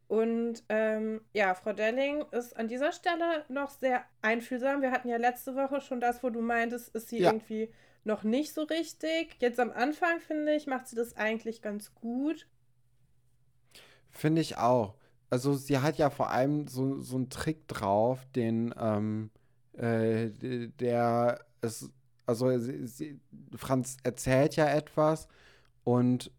Und 0.09 0.63
ähm, 0.69 1.23
ja, 1.33 1.55
Frau 1.55 1.73
Delling 1.73 2.25
ist 2.33 2.57
an 2.57 2.69
dieser 2.69 2.93
Stelle 2.93 3.45
noch 3.49 3.71
sehr 3.71 4.05
einfühlsam. 4.21 4.83
Wir 4.83 4.91
hatten 4.91 5.09
ja 5.09 5.17
letzte 5.17 5.55
Woche 5.55 5.81
schon 5.81 6.01
das, 6.01 6.23
wo 6.23 6.31
du 6.31 6.41
meintest, 6.41 6.95
ist 6.95 7.09
sie 7.09 7.21
ja. 7.21 7.31
irgendwie 7.31 7.73
noch 8.05 8.23
nicht 8.23 8.53
so 8.53 8.65
richtig. 8.65 9.37
Jetzt 9.41 9.59
am 9.59 9.71
Anfang, 9.71 10.21
finde 10.21 10.55
ich, 10.55 10.67
macht 10.67 10.89
sie 10.89 10.97
das 10.97 11.17
eigentlich 11.17 11.63
ganz 11.63 11.95
gut. 11.95 12.47
Finde 14.11 14.43
ich 14.43 14.59
auch. 14.59 14.95
Also 15.31 15.55
sie 15.55 15.79
hat 15.79 15.97
ja 15.97 16.11
vor 16.11 16.31
allem 16.31 16.69
so, 16.69 17.01
so 17.01 17.17
einen 17.17 17.31
Trick 17.31 17.67
drauf, 17.67 18.21
den 18.37 18.75
ähm, 18.79 19.31
äh, 19.73 20.29
der 20.79 21.45
es 21.61 21.91
also 22.27 22.57
sie, 22.59 22.87
sie, 22.87 23.21
Franz 23.57 23.97
erzählt 24.03 24.57
ja 24.57 24.67
etwas 24.67 25.29
und 25.85 26.31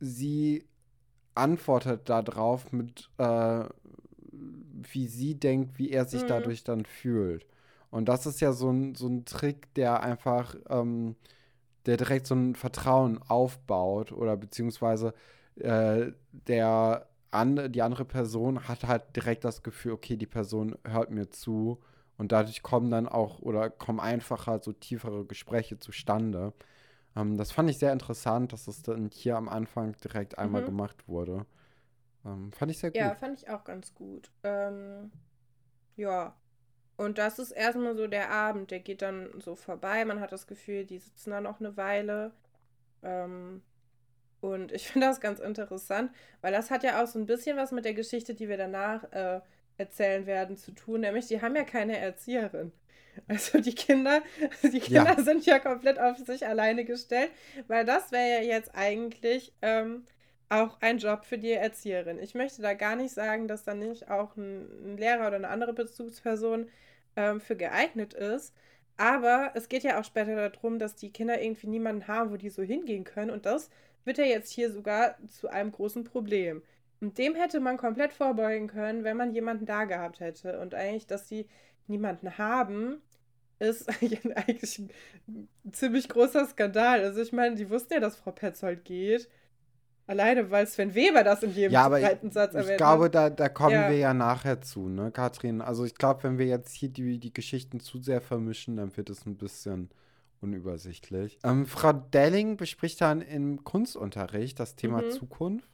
sie 0.00 0.64
antwortet 1.34 2.08
darauf 2.08 2.72
mit, 2.72 3.10
äh, 3.18 3.64
wie 4.32 5.06
sie 5.06 5.34
denkt, 5.34 5.78
wie 5.78 5.90
er 5.90 6.04
sich 6.04 6.22
mhm. 6.22 6.28
dadurch 6.28 6.64
dann 6.64 6.84
fühlt. 6.84 7.46
Und 7.90 8.08
das 8.08 8.26
ist 8.26 8.40
ja 8.40 8.52
so 8.52 8.70
ein, 8.70 8.94
so 8.94 9.08
ein 9.08 9.24
Trick, 9.24 9.72
der 9.74 10.02
einfach, 10.02 10.54
ähm, 10.68 11.16
der 11.86 11.96
direkt 11.96 12.26
so 12.26 12.34
ein 12.34 12.54
Vertrauen 12.54 13.20
aufbaut 13.28 14.12
oder 14.12 14.36
beziehungsweise 14.36 15.14
äh, 15.56 16.12
der 16.32 17.06
an, 17.30 17.72
die 17.72 17.82
andere 17.82 18.04
Person 18.04 18.68
hat 18.68 18.84
halt 18.84 19.16
direkt 19.16 19.44
das 19.44 19.62
Gefühl, 19.62 19.92
okay, 19.92 20.16
die 20.16 20.26
Person 20.26 20.76
hört 20.84 21.10
mir 21.10 21.30
zu 21.30 21.80
und 22.20 22.32
dadurch 22.32 22.62
kommen 22.62 22.90
dann 22.90 23.08
auch 23.08 23.38
oder 23.40 23.70
kommen 23.70 23.98
einfacher 23.98 24.60
so 24.62 24.74
tiefere 24.74 25.24
Gespräche 25.24 25.78
zustande. 25.78 26.52
Ähm, 27.16 27.38
das 27.38 27.50
fand 27.50 27.70
ich 27.70 27.78
sehr 27.78 27.94
interessant, 27.94 28.52
dass 28.52 28.66
das 28.66 28.82
dann 28.82 29.08
hier 29.10 29.38
am 29.38 29.48
Anfang 29.48 29.96
direkt 30.04 30.36
einmal 30.36 30.60
mhm. 30.60 30.66
gemacht 30.66 31.08
wurde. 31.08 31.46
Ähm, 32.26 32.52
fand 32.52 32.72
ich 32.72 32.78
sehr 32.78 32.90
gut. 32.90 32.98
Ja, 32.98 33.14
fand 33.14 33.40
ich 33.40 33.48
auch 33.48 33.64
ganz 33.64 33.94
gut. 33.94 34.30
Ähm, 34.42 35.10
ja. 35.96 36.36
Und 36.98 37.16
das 37.16 37.38
ist 37.38 37.52
erstmal 37.52 37.96
so 37.96 38.06
der 38.06 38.30
Abend, 38.30 38.70
der 38.70 38.80
geht 38.80 39.00
dann 39.00 39.30
so 39.40 39.56
vorbei. 39.56 40.04
Man 40.04 40.20
hat 40.20 40.30
das 40.30 40.46
Gefühl, 40.46 40.84
die 40.84 40.98
sitzen 40.98 41.30
da 41.30 41.40
noch 41.40 41.58
eine 41.58 41.78
Weile. 41.78 42.32
Ähm, 43.02 43.62
und 44.42 44.72
ich 44.72 44.88
finde 44.92 45.06
das 45.06 45.22
ganz 45.22 45.40
interessant, 45.40 46.12
weil 46.42 46.52
das 46.52 46.70
hat 46.70 46.82
ja 46.82 47.02
auch 47.02 47.06
so 47.06 47.18
ein 47.18 47.24
bisschen 47.24 47.56
was 47.56 47.72
mit 47.72 47.86
der 47.86 47.94
Geschichte, 47.94 48.34
die 48.34 48.50
wir 48.50 48.58
danach 48.58 49.10
äh, 49.10 49.40
erzählen 49.80 50.26
werden, 50.26 50.56
zu 50.56 50.72
tun. 50.72 51.00
Nämlich, 51.00 51.26
die 51.26 51.42
haben 51.42 51.56
ja 51.56 51.64
keine 51.64 51.98
Erzieherin. 51.98 52.72
Also 53.26 53.60
die 53.60 53.74
Kinder, 53.74 54.22
die 54.62 54.80
Kinder 54.80 55.16
ja. 55.16 55.22
sind 55.22 55.44
ja 55.44 55.58
komplett 55.58 55.98
auf 55.98 56.18
sich 56.18 56.46
alleine 56.46 56.84
gestellt, 56.84 57.30
weil 57.66 57.84
das 57.84 58.12
wäre 58.12 58.42
ja 58.42 58.56
jetzt 58.56 58.74
eigentlich 58.74 59.52
ähm, 59.62 60.06
auch 60.48 60.78
ein 60.80 60.98
Job 60.98 61.24
für 61.24 61.38
die 61.38 61.52
Erzieherin. 61.52 62.18
Ich 62.18 62.34
möchte 62.34 62.62
da 62.62 62.74
gar 62.74 62.96
nicht 62.96 63.12
sagen, 63.12 63.48
dass 63.48 63.64
da 63.64 63.74
nicht 63.74 64.08
auch 64.10 64.36
ein, 64.36 64.94
ein 64.94 64.96
Lehrer 64.96 65.26
oder 65.26 65.36
eine 65.36 65.48
andere 65.48 65.72
Bezugsperson 65.72 66.68
ähm, 67.16 67.40
für 67.40 67.56
geeignet 67.56 68.14
ist. 68.14 68.54
Aber 68.96 69.52
es 69.54 69.68
geht 69.68 69.82
ja 69.82 69.98
auch 69.98 70.04
später 70.04 70.50
darum, 70.50 70.78
dass 70.78 70.94
die 70.94 71.10
Kinder 71.10 71.40
irgendwie 71.40 71.68
niemanden 71.68 72.06
haben, 72.06 72.30
wo 72.30 72.36
die 72.36 72.50
so 72.50 72.62
hingehen 72.62 73.04
können. 73.04 73.30
Und 73.30 73.46
das 73.46 73.70
wird 74.04 74.18
ja 74.18 74.24
jetzt 74.24 74.52
hier 74.52 74.70
sogar 74.70 75.16
zu 75.28 75.48
einem 75.48 75.72
großen 75.72 76.04
Problem. 76.04 76.62
Und 77.00 77.16
dem 77.16 77.34
hätte 77.34 77.60
man 77.60 77.76
komplett 77.76 78.12
vorbeugen 78.12 78.68
können, 78.68 79.04
wenn 79.04 79.16
man 79.16 79.32
jemanden 79.32 79.66
da 79.66 79.84
gehabt 79.84 80.20
hätte. 80.20 80.60
Und 80.60 80.74
eigentlich, 80.74 81.06
dass 81.06 81.28
sie 81.28 81.46
niemanden 81.86 82.36
haben, 82.36 83.00
ist 83.58 83.88
eigentlich 84.36 84.78
ein 85.28 85.72
ziemlich 85.72 86.08
großer 86.08 86.46
Skandal. 86.46 87.02
Also 87.02 87.20
ich 87.20 87.32
meine, 87.32 87.56
die 87.56 87.70
wussten 87.70 87.94
ja, 87.94 88.00
dass 88.00 88.16
Frau 88.16 88.32
Petzold 88.32 88.84
geht. 88.84 89.28
Alleine, 90.06 90.50
weil 90.50 90.66
Sven 90.66 90.94
Weber 90.96 91.22
das 91.22 91.44
in 91.44 91.52
jedem 91.52 91.72
ja, 91.72 91.86
zweiten 91.88 92.32
Satz 92.32 92.52
erwähnt 92.54 92.72
Ich 92.72 92.76
glaube, 92.78 93.10
da, 93.10 93.30
da 93.30 93.48
kommen 93.48 93.76
ja. 93.76 93.88
wir 93.88 93.96
ja 93.96 94.12
nachher 94.12 94.60
zu, 94.60 94.88
ne, 94.88 95.12
Katrin? 95.12 95.60
Also 95.60 95.84
ich 95.84 95.94
glaube, 95.94 96.24
wenn 96.24 96.36
wir 96.36 96.46
jetzt 96.46 96.74
hier 96.74 96.88
die, 96.88 97.20
die 97.20 97.32
Geschichten 97.32 97.78
zu 97.78 98.00
sehr 98.00 98.20
vermischen, 98.20 98.76
dann 98.76 98.96
wird 98.96 99.08
es 99.08 99.24
ein 99.24 99.36
bisschen 99.36 99.88
unübersichtlich. 100.40 101.38
Ähm, 101.44 101.64
Frau 101.64 101.92
Delling 101.92 102.56
bespricht 102.56 103.00
dann 103.00 103.20
im 103.20 103.62
Kunstunterricht 103.62 104.58
das 104.58 104.74
Thema 104.74 105.02
mhm. 105.02 105.10
Zukunft. 105.12 105.68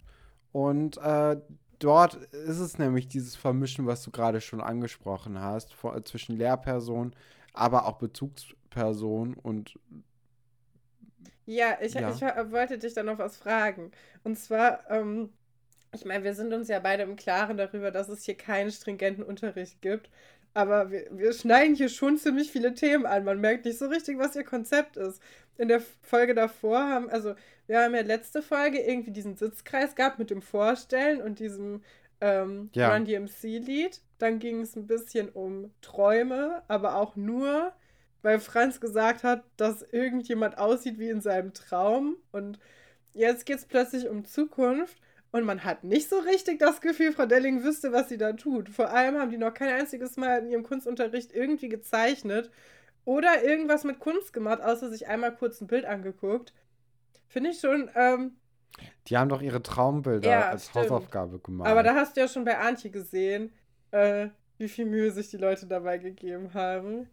Und 0.56 0.96
äh, 0.96 1.36
dort 1.80 2.14
ist 2.14 2.60
es 2.60 2.78
nämlich 2.78 3.08
dieses 3.08 3.36
Vermischen, 3.36 3.86
was 3.86 4.02
du 4.02 4.10
gerade 4.10 4.40
schon 4.40 4.62
angesprochen 4.62 5.38
hast, 5.38 5.74
vor, 5.74 6.02
zwischen 6.06 6.38
Lehrperson, 6.38 7.14
aber 7.52 7.84
auch 7.84 7.98
Bezugsperson 7.98 9.34
und 9.34 9.78
ja, 11.44 11.76
ich, 11.82 11.92
ja. 11.92 12.08
ich 12.08 12.22
wollte 12.50 12.78
dich 12.78 12.94
da 12.94 13.02
noch 13.02 13.18
was 13.18 13.36
fragen. 13.36 13.92
Und 14.24 14.38
zwar, 14.38 14.90
ähm, 14.90 15.28
ich 15.92 16.06
meine, 16.06 16.24
wir 16.24 16.32
sind 16.32 16.54
uns 16.54 16.68
ja 16.68 16.80
beide 16.80 17.02
im 17.02 17.16
Klaren 17.16 17.58
darüber, 17.58 17.90
dass 17.90 18.08
es 18.08 18.24
hier 18.24 18.34
keinen 18.34 18.70
stringenten 18.70 19.24
Unterricht 19.24 19.82
gibt. 19.82 20.08
Aber 20.56 20.90
wir, 20.90 21.06
wir 21.10 21.32
schneiden 21.34 21.74
hier 21.74 21.90
schon 21.90 22.16
ziemlich 22.16 22.50
viele 22.50 22.72
Themen 22.74 23.04
an. 23.04 23.24
Man 23.24 23.40
merkt 23.40 23.66
nicht 23.66 23.78
so 23.78 23.86
richtig, 23.86 24.18
was 24.18 24.36
ihr 24.36 24.44
Konzept 24.44 24.96
ist. 24.96 25.20
In 25.58 25.68
der 25.68 25.82
Folge 26.00 26.34
davor 26.34 26.78
haben, 26.78 27.10
also 27.10 27.34
wir 27.66 27.80
haben 27.80 27.94
ja 27.94 28.00
letzte 28.00 28.42
Folge 28.42 28.78
irgendwie 28.78 29.10
diesen 29.10 29.36
Sitzkreis 29.36 29.94
gehabt 29.94 30.18
mit 30.18 30.30
dem 30.30 30.40
Vorstellen 30.40 31.20
und 31.20 31.40
diesem 31.40 31.82
ähm, 32.20 32.70
ja. 32.74 32.92
Run 32.92 33.04
DMC-Lied. 33.04 34.00
Dann 34.18 34.38
ging 34.38 34.62
es 34.62 34.76
ein 34.76 34.86
bisschen 34.86 35.28
um 35.28 35.72
Träume, 35.82 36.62
aber 36.68 36.96
auch 36.96 37.16
nur 37.16 37.72
weil 38.26 38.40
Franz 38.40 38.80
gesagt 38.80 39.22
hat, 39.22 39.44
dass 39.56 39.82
irgendjemand 39.92 40.58
aussieht 40.58 40.98
wie 40.98 41.10
in 41.10 41.20
seinem 41.20 41.54
Traum. 41.54 42.16
Und 42.32 42.58
jetzt 43.14 43.46
geht 43.46 43.58
es 43.58 43.66
plötzlich 43.66 44.08
um 44.08 44.24
Zukunft. 44.24 44.96
Und 45.36 45.44
man 45.44 45.64
hat 45.64 45.84
nicht 45.84 46.08
so 46.08 46.18
richtig 46.18 46.58
das 46.58 46.80
Gefühl, 46.80 47.12
Frau 47.12 47.26
Delling 47.26 47.62
wüsste, 47.62 47.92
was 47.92 48.08
sie 48.08 48.16
da 48.16 48.32
tut. 48.32 48.70
Vor 48.70 48.88
allem 48.88 49.18
haben 49.18 49.30
die 49.30 49.36
noch 49.36 49.52
kein 49.52 49.68
einziges 49.68 50.16
Mal 50.16 50.38
in 50.38 50.48
ihrem 50.48 50.62
Kunstunterricht 50.62 51.30
irgendwie 51.30 51.68
gezeichnet 51.68 52.50
oder 53.04 53.44
irgendwas 53.44 53.84
mit 53.84 53.98
Kunst 53.98 54.32
gemacht, 54.32 54.62
außer 54.62 54.88
sich 54.88 55.08
einmal 55.08 55.36
kurz 55.36 55.60
ein 55.60 55.66
Bild 55.66 55.84
angeguckt. 55.84 56.54
Finde 57.28 57.50
ich 57.50 57.60
schon. 57.60 57.90
Ähm, 57.94 58.38
die 59.08 59.18
haben 59.18 59.28
doch 59.28 59.42
ihre 59.42 59.62
Traumbilder 59.62 60.30
ja, 60.30 60.48
als 60.48 60.70
stimmt. 60.70 60.86
Hausaufgabe 60.86 61.38
gemacht. 61.40 61.68
Aber 61.68 61.82
da 61.82 61.94
hast 61.94 62.16
du 62.16 62.22
ja 62.22 62.28
schon 62.28 62.46
bei 62.46 62.56
Antje 62.56 62.88
gesehen, 62.88 63.52
äh, 63.90 64.28
wie 64.56 64.68
viel 64.68 64.86
Mühe 64.86 65.10
sich 65.10 65.28
die 65.28 65.36
Leute 65.36 65.66
dabei 65.66 65.98
gegeben 65.98 66.54
haben. 66.54 67.10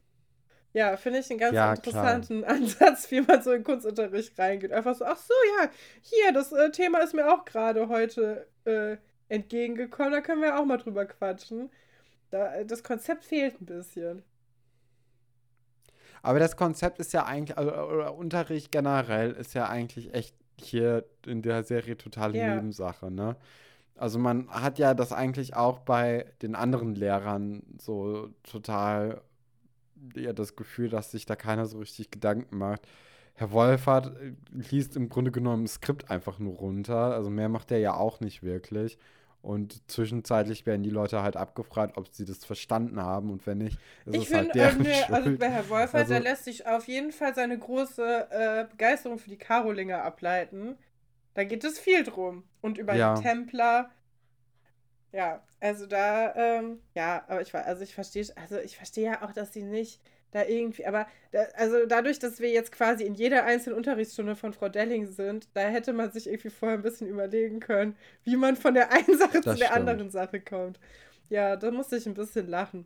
Ja, 0.74 0.98
finde 0.98 1.20
ich 1.20 1.30
einen 1.30 1.40
ganz 1.40 1.54
ja, 1.54 1.74
interessanten 1.74 2.42
klar. 2.42 2.52
Ansatz, 2.56 3.12
wie 3.12 3.22
man 3.22 3.42
so 3.44 3.52
in 3.52 3.64
Kunstunterricht 3.64 4.38
reingeht. 4.38 4.72
Einfach 4.72 4.96
so, 4.96 5.06
ach 5.06 5.18
so, 5.18 5.34
ja, 5.60 5.70
hier, 6.02 6.34
das 6.34 6.52
äh, 6.52 6.72
Thema 6.72 7.00
ist 7.00 7.14
mir 7.14 7.32
auch 7.32 7.46
gerade 7.46 7.88
heute 7.90 8.48
äh, 8.66 8.98
entgegengekommen, 9.30 10.12
da 10.12 10.22
können 10.22 10.42
wir 10.42 10.60
auch 10.60 10.66
mal 10.66 10.78
drüber 10.78 11.06
quatschen. 11.06 11.70
Da, 12.32 12.56
äh, 12.56 12.66
das 12.66 12.84
Konzept 12.84 13.24
fehlt 13.24 13.62
ein 13.62 13.66
bisschen. 13.66 14.24
Aber 16.24 16.40
das 16.40 16.56
Konzept 16.56 17.00
ist 17.00 17.14
ja 17.14 17.26
eigentlich, 17.26 17.58
also, 17.58 17.72
oder 17.72 18.16
Unterricht 18.16 18.72
generell 18.72 19.32
ist 19.32 19.54
ja 19.54 19.68
eigentlich 19.68 20.14
echt 20.14 20.36
hier 20.60 21.06
in 21.26 21.42
der 21.42 21.64
Serie 21.64 21.98
totale 21.98 22.38
ja. 22.38 22.56
Nebensache, 22.56 23.12
ne? 23.12 23.36
Also 23.96 24.18
man 24.18 24.50
hat 24.50 24.80
ja 24.80 24.96
das 24.96 25.12
eigentlich 25.12 25.56
auch 25.56 25.80
bei 25.80 26.26
den 26.42 26.56
anderen 26.56 26.96
Lehrern 26.96 27.62
so 27.78 28.30
total 28.42 29.22
eher 30.16 30.34
das 30.34 30.56
Gefühl, 30.56 30.90
dass 30.90 31.12
sich 31.12 31.26
da 31.26 31.36
keiner 31.36 31.66
so 31.66 31.80
richtig 31.80 32.12
Gedanken 32.12 32.58
macht. 32.58 32.88
Herr 33.36 33.52
Wolfert 33.52 34.16
äh, 34.18 34.34
liest 34.52 34.96
im 34.96 35.10
Grunde 35.10 35.32
genommen 35.32 35.64
ein 35.64 35.68
Skript 35.68 36.10
einfach 36.10 36.40
nur 36.40 36.56
runter. 36.56 37.14
Also 37.14 37.30
mehr 37.30 37.50
macht 37.50 37.72
er 37.72 37.80
ja 37.80 37.96
auch 37.96 38.20
nicht 38.20 38.44
wirklich. 38.44 38.98
Und 39.42 39.92
zwischenzeitlich 39.92 40.66
werden 40.66 40.84
die 40.84 40.90
Leute 40.90 41.22
halt 41.22 41.36
abgefragt, 41.36 41.98
ob 41.98 42.08
sie 42.08 42.24
das 42.24 42.46
verstanden 42.46 43.02
haben 43.02 43.30
und 43.30 43.46
wenn 43.46 43.58
nicht, 43.58 43.78
ist 44.06 44.16
ich 44.16 44.30
es 44.30 44.34
halt 44.34 44.56
deren 44.56 44.86
äh, 44.86 44.94
Schuld. 45.04 45.12
Also 45.12 45.38
bei 45.38 45.50
Herr 45.50 45.70
Wolfert, 45.70 45.96
also, 45.96 46.14
der 46.14 46.22
lässt 46.22 46.46
sich 46.46 46.66
auf 46.66 46.88
jeden 46.88 47.12
Fall 47.12 47.36
seine 47.36 47.58
große 47.60 48.28
äh, 48.32 48.66
Begeisterung 48.72 49.18
für 49.18 49.30
die 49.30 49.38
Karolinger 49.38 50.02
ableiten. 50.02 50.78
Da 51.34 51.44
geht 51.44 51.66
es 51.66 51.78
viel 51.78 52.04
drum. 52.04 52.44
Und 52.62 52.78
über 52.78 52.96
ja. 52.96 53.16
den 53.16 53.22
Templer 53.24 53.90
ja, 55.14 55.44
also 55.60 55.86
da, 55.86 56.36
ähm, 56.36 56.80
ja, 56.96 57.24
aber 57.28 57.42
ich 57.42 57.54
also 57.54 57.84
ich 57.84 57.94
verstehe, 57.94 58.26
also 58.36 58.58
ich 58.58 58.76
verstehe 58.76 59.06
ja 59.06 59.22
auch, 59.24 59.32
dass 59.32 59.54
sie 59.54 59.62
nicht 59.62 60.02
da 60.32 60.44
irgendwie, 60.44 60.88
aber 60.88 61.06
da, 61.32 61.44
also 61.56 61.86
dadurch, 61.86 62.18
dass 62.18 62.40
wir 62.40 62.50
jetzt 62.50 62.72
quasi 62.72 63.04
in 63.04 63.14
jeder 63.14 63.46
einzelnen 63.46 63.78
Unterrichtsstunde 63.78 64.36
von 64.36 64.54
Frau 64.54 64.70
Delling 64.70 65.06
sind, 65.06 65.48
da 65.54 65.62
hätte 65.62 65.94
man 65.94 66.12
sich 66.12 66.28
irgendwie 66.28 66.50
vorher 66.50 66.78
ein 66.78 66.82
bisschen 66.82 67.08
überlegen 67.08 67.60
können, 67.60 67.96
wie 68.24 68.36
man 68.36 68.56
von 68.56 68.74
der 68.74 68.92
einen 68.92 69.06
Sache 69.18 69.42
das 69.42 69.54
zu 69.54 69.60
der 69.60 69.68
stimmt. 69.68 69.72
anderen 69.72 70.10
Sache 70.10 70.42
kommt. 70.42 70.80
Ja, 71.30 71.56
da 71.56 71.70
musste 71.70 71.98
ich 71.98 72.08
ein 72.08 72.16
bisschen 72.16 72.48
lachen. 72.48 72.86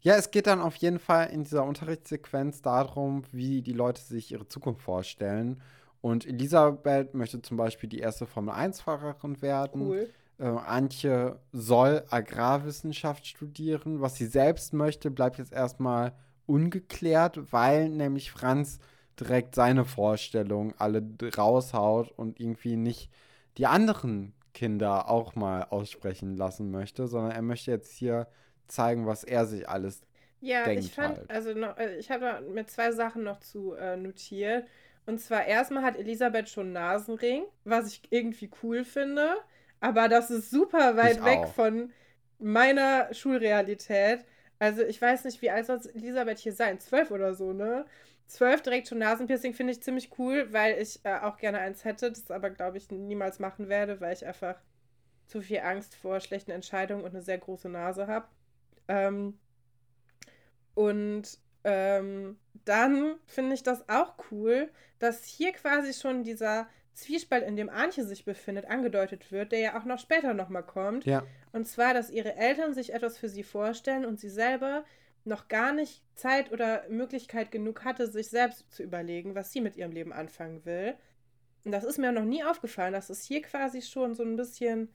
Ja, 0.00 0.14
es 0.14 0.30
geht 0.30 0.46
dann 0.46 0.60
auf 0.60 0.76
jeden 0.76 1.00
Fall 1.00 1.30
in 1.30 1.42
dieser 1.42 1.64
Unterrichtssequenz 1.64 2.62
darum, 2.62 3.24
wie 3.32 3.62
die 3.62 3.72
Leute 3.72 4.00
sich 4.00 4.30
ihre 4.30 4.46
Zukunft 4.46 4.80
vorstellen. 4.82 5.60
Und 6.00 6.24
Elisabeth 6.24 7.14
möchte 7.14 7.42
zum 7.42 7.56
Beispiel 7.56 7.88
die 7.88 7.98
erste 7.98 8.26
Formel-1-Fahrerin 8.26 9.42
werden. 9.42 9.88
Cool. 9.88 10.08
Äh, 10.38 10.44
Antje 10.44 11.40
soll 11.52 12.04
Agrarwissenschaft 12.10 13.26
studieren. 13.26 14.00
Was 14.00 14.16
sie 14.16 14.26
selbst 14.26 14.72
möchte, 14.72 15.10
bleibt 15.10 15.38
jetzt 15.38 15.52
erstmal 15.52 16.12
ungeklärt, 16.46 17.52
weil 17.52 17.88
nämlich 17.88 18.30
Franz 18.30 18.78
direkt 19.18 19.54
seine 19.54 19.84
Vorstellungen 19.84 20.74
alle 20.78 21.02
raushaut 21.36 22.10
und 22.12 22.40
irgendwie 22.40 22.76
nicht 22.76 23.10
die 23.58 23.66
anderen 23.66 24.32
Kinder 24.54 25.10
auch 25.10 25.34
mal 25.34 25.64
aussprechen 25.64 26.36
lassen 26.36 26.70
möchte, 26.70 27.06
sondern 27.06 27.32
er 27.32 27.42
möchte 27.42 27.70
jetzt 27.70 27.92
hier 27.92 28.28
zeigen, 28.66 29.06
was 29.06 29.24
er 29.24 29.46
sich 29.46 29.68
alles 29.68 30.02
ja, 30.40 30.64
denkt. 30.64 30.82
Ja, 30.82 30.88
ich 30.88 30.94
fand, 30.94 31.18
halt. 31.18 31.30
also 31.30 31.52
noch, 31.52 31.76
äh, 31.76 31.96
ich 31.96 32.10
habe 32.10 32.40
mir 32.42 32.66
zwei 32.66 32.92
Sachen 32.92 33.24
noch 33.24 33.40
zu 33.40 33.74
äh, 33.74 33.96
notiert. 33.96 34.66
Und 35.06 35.20
zwar 35.20 35.46
erstmal 35.46 35.82
hat 35.82 35.96
Elisabeth 35.96 36.48
schon 36.48 36.72
Nasenring, 36.72 37.44
was 37.64 37.88
ich 37.88 38.02
irgendwie 38.10 38.50
cool 38.62 38.84
finde. 38.84 39.36
Aber 39.80 40.08
das 40.08 40.30
ist 40.30 40.50
super 40.50 40.96
weit 40.96 41.18
ich 41.18 41.24
weg 41.24 41.38
auch. 41.40 41.54
von 41.54 41.92
meiner 42.38 43.12
Schulrealität. 43.14 44.24
Also 44.58 44.82
ich 44.82 45.00
weiß 45.00 45.24
nicht, 45.24 45.40
wie 45.42 45.50
alt 45.50 45.66
soll 45.66 45.80
Elisabeth 45.94 46.38
hier 46.38 46.52
sein? 46.52 46.80
Zwölf 46.80 47.10
oder 47.10 47.34
so, 47.34 47.52
ne? 47.52 47.84
Zwölf 48.26 48.60
direkt 48.60 48.88
schon 48.88 48.98
Nasenpiercing 48.98 49.54
finde 49.54 49.72
ich 49.72 49.82
ziemlich 49.82 50.10
cool, 50.18 50.52
weil 50.52 50.80
ich 50.80 51.00
äh, 51.04 51.18
auch 51.20 51.38
gerne 51.38 51.58
eins 51.58 51.84
hätte, 51.84 52.10
das 52.10 52.30
aber, 52.30 52.50
glaube 52.50 52.76
ich, 52.76 52.90
niemals 52.90 53.38
machen 53.38 53.68
werde, 53.68 54.00
weil 54.00 54.12
ich 54.12 54.26
einfach 54.26 54.56
zu 55.26 55.40
viel 55.40 55.60
Angst 55.60 55.94
vor 55.94 56.20
schlechten 56.20 56.50
Entscheidungen 56.50 57.04
und 57.04 57.10
eine 57.10 57.22
sehr 57.22 57.38
große 57.38 57.68
Nase 57.68 58.06
habe. 58.06 58.26
Ähm, 58.88 59.38
und 60.74 61.38
ähm, 61.64 62.38
dann 62.64 63.16
finde 63.26 63.54
ich 63.54 63.62
das 63.62 63.88
auch 63.88 64.14
cool, 64.30 64.70
dass 64.98 65.24
hier 65.24 65.52
quasi 65.52 65.92
schon 65.92 66.24
dieser 66.24 66.68
Zwiespalt, 66.98 67.46
in 67.46 67.56
dem 67.56 67.70
Antje 67.70 68.04
sich 68.04 68.24
befindet, 68.24 68.66
angedeutet 68.66 69.30
wird, 69.30 69.52
der 69.52 69.60
ja 69.60 69.78
auch 69.78 69.84
noch 69.84 69.98
später 69.98 70.34
nochmal 70.34 70.64
kommt. 70.64 71.04
Ja. 71.06 71.24
Und 71.52 71.66
zwar, 71.66 71.94
dass 71.94 72.10
ihre 72.10 72.34
Eltern 72.34 72.74
sich 72.74 72.92
etwas 72.92 73.18
für 73.18 73.28
sie 73.28 73.44
vorstellen 73.44 74.04
und 74.04 74.18
sie 74.18 74.28
selber 74.28 74.84
noch 75.24 75.48
gar 75.48 75.72
nicht 75.72 76.02
Zeit 76.16 76.50
oder 76.50 76.84
Möglichkeit 76.88 77.52
genug 77.52 77.84
hatte, 77.84 78.08
sich 78.08 78.28
selbst 78.28 78.72
zu 78.72 78.82
überlegen, 78.82 79.34
was 79.34 79.52
sie 79.52 79.60
mit 79.60 79.76
ihrem 79.76 79.92
Leben 79.92 80.12
anfangen 80.12 80.64
will. 80.64 80.94
Und 81.64 81.72
das 81.72 81.84
ist 81.84 81.98
mir 81.98 82.10
noch 82.12 82.24
nie 82.24 82.42
aufgefallen, 82.42 82.92
dass 82.92 83.10
es 83.10 83.22
hier 83.24 83.42
quasi 83.42 83.82
schon 83.82 84.14
so 84.14 84.24
ein 84.24 84.36
bisschen, 84.36 84.88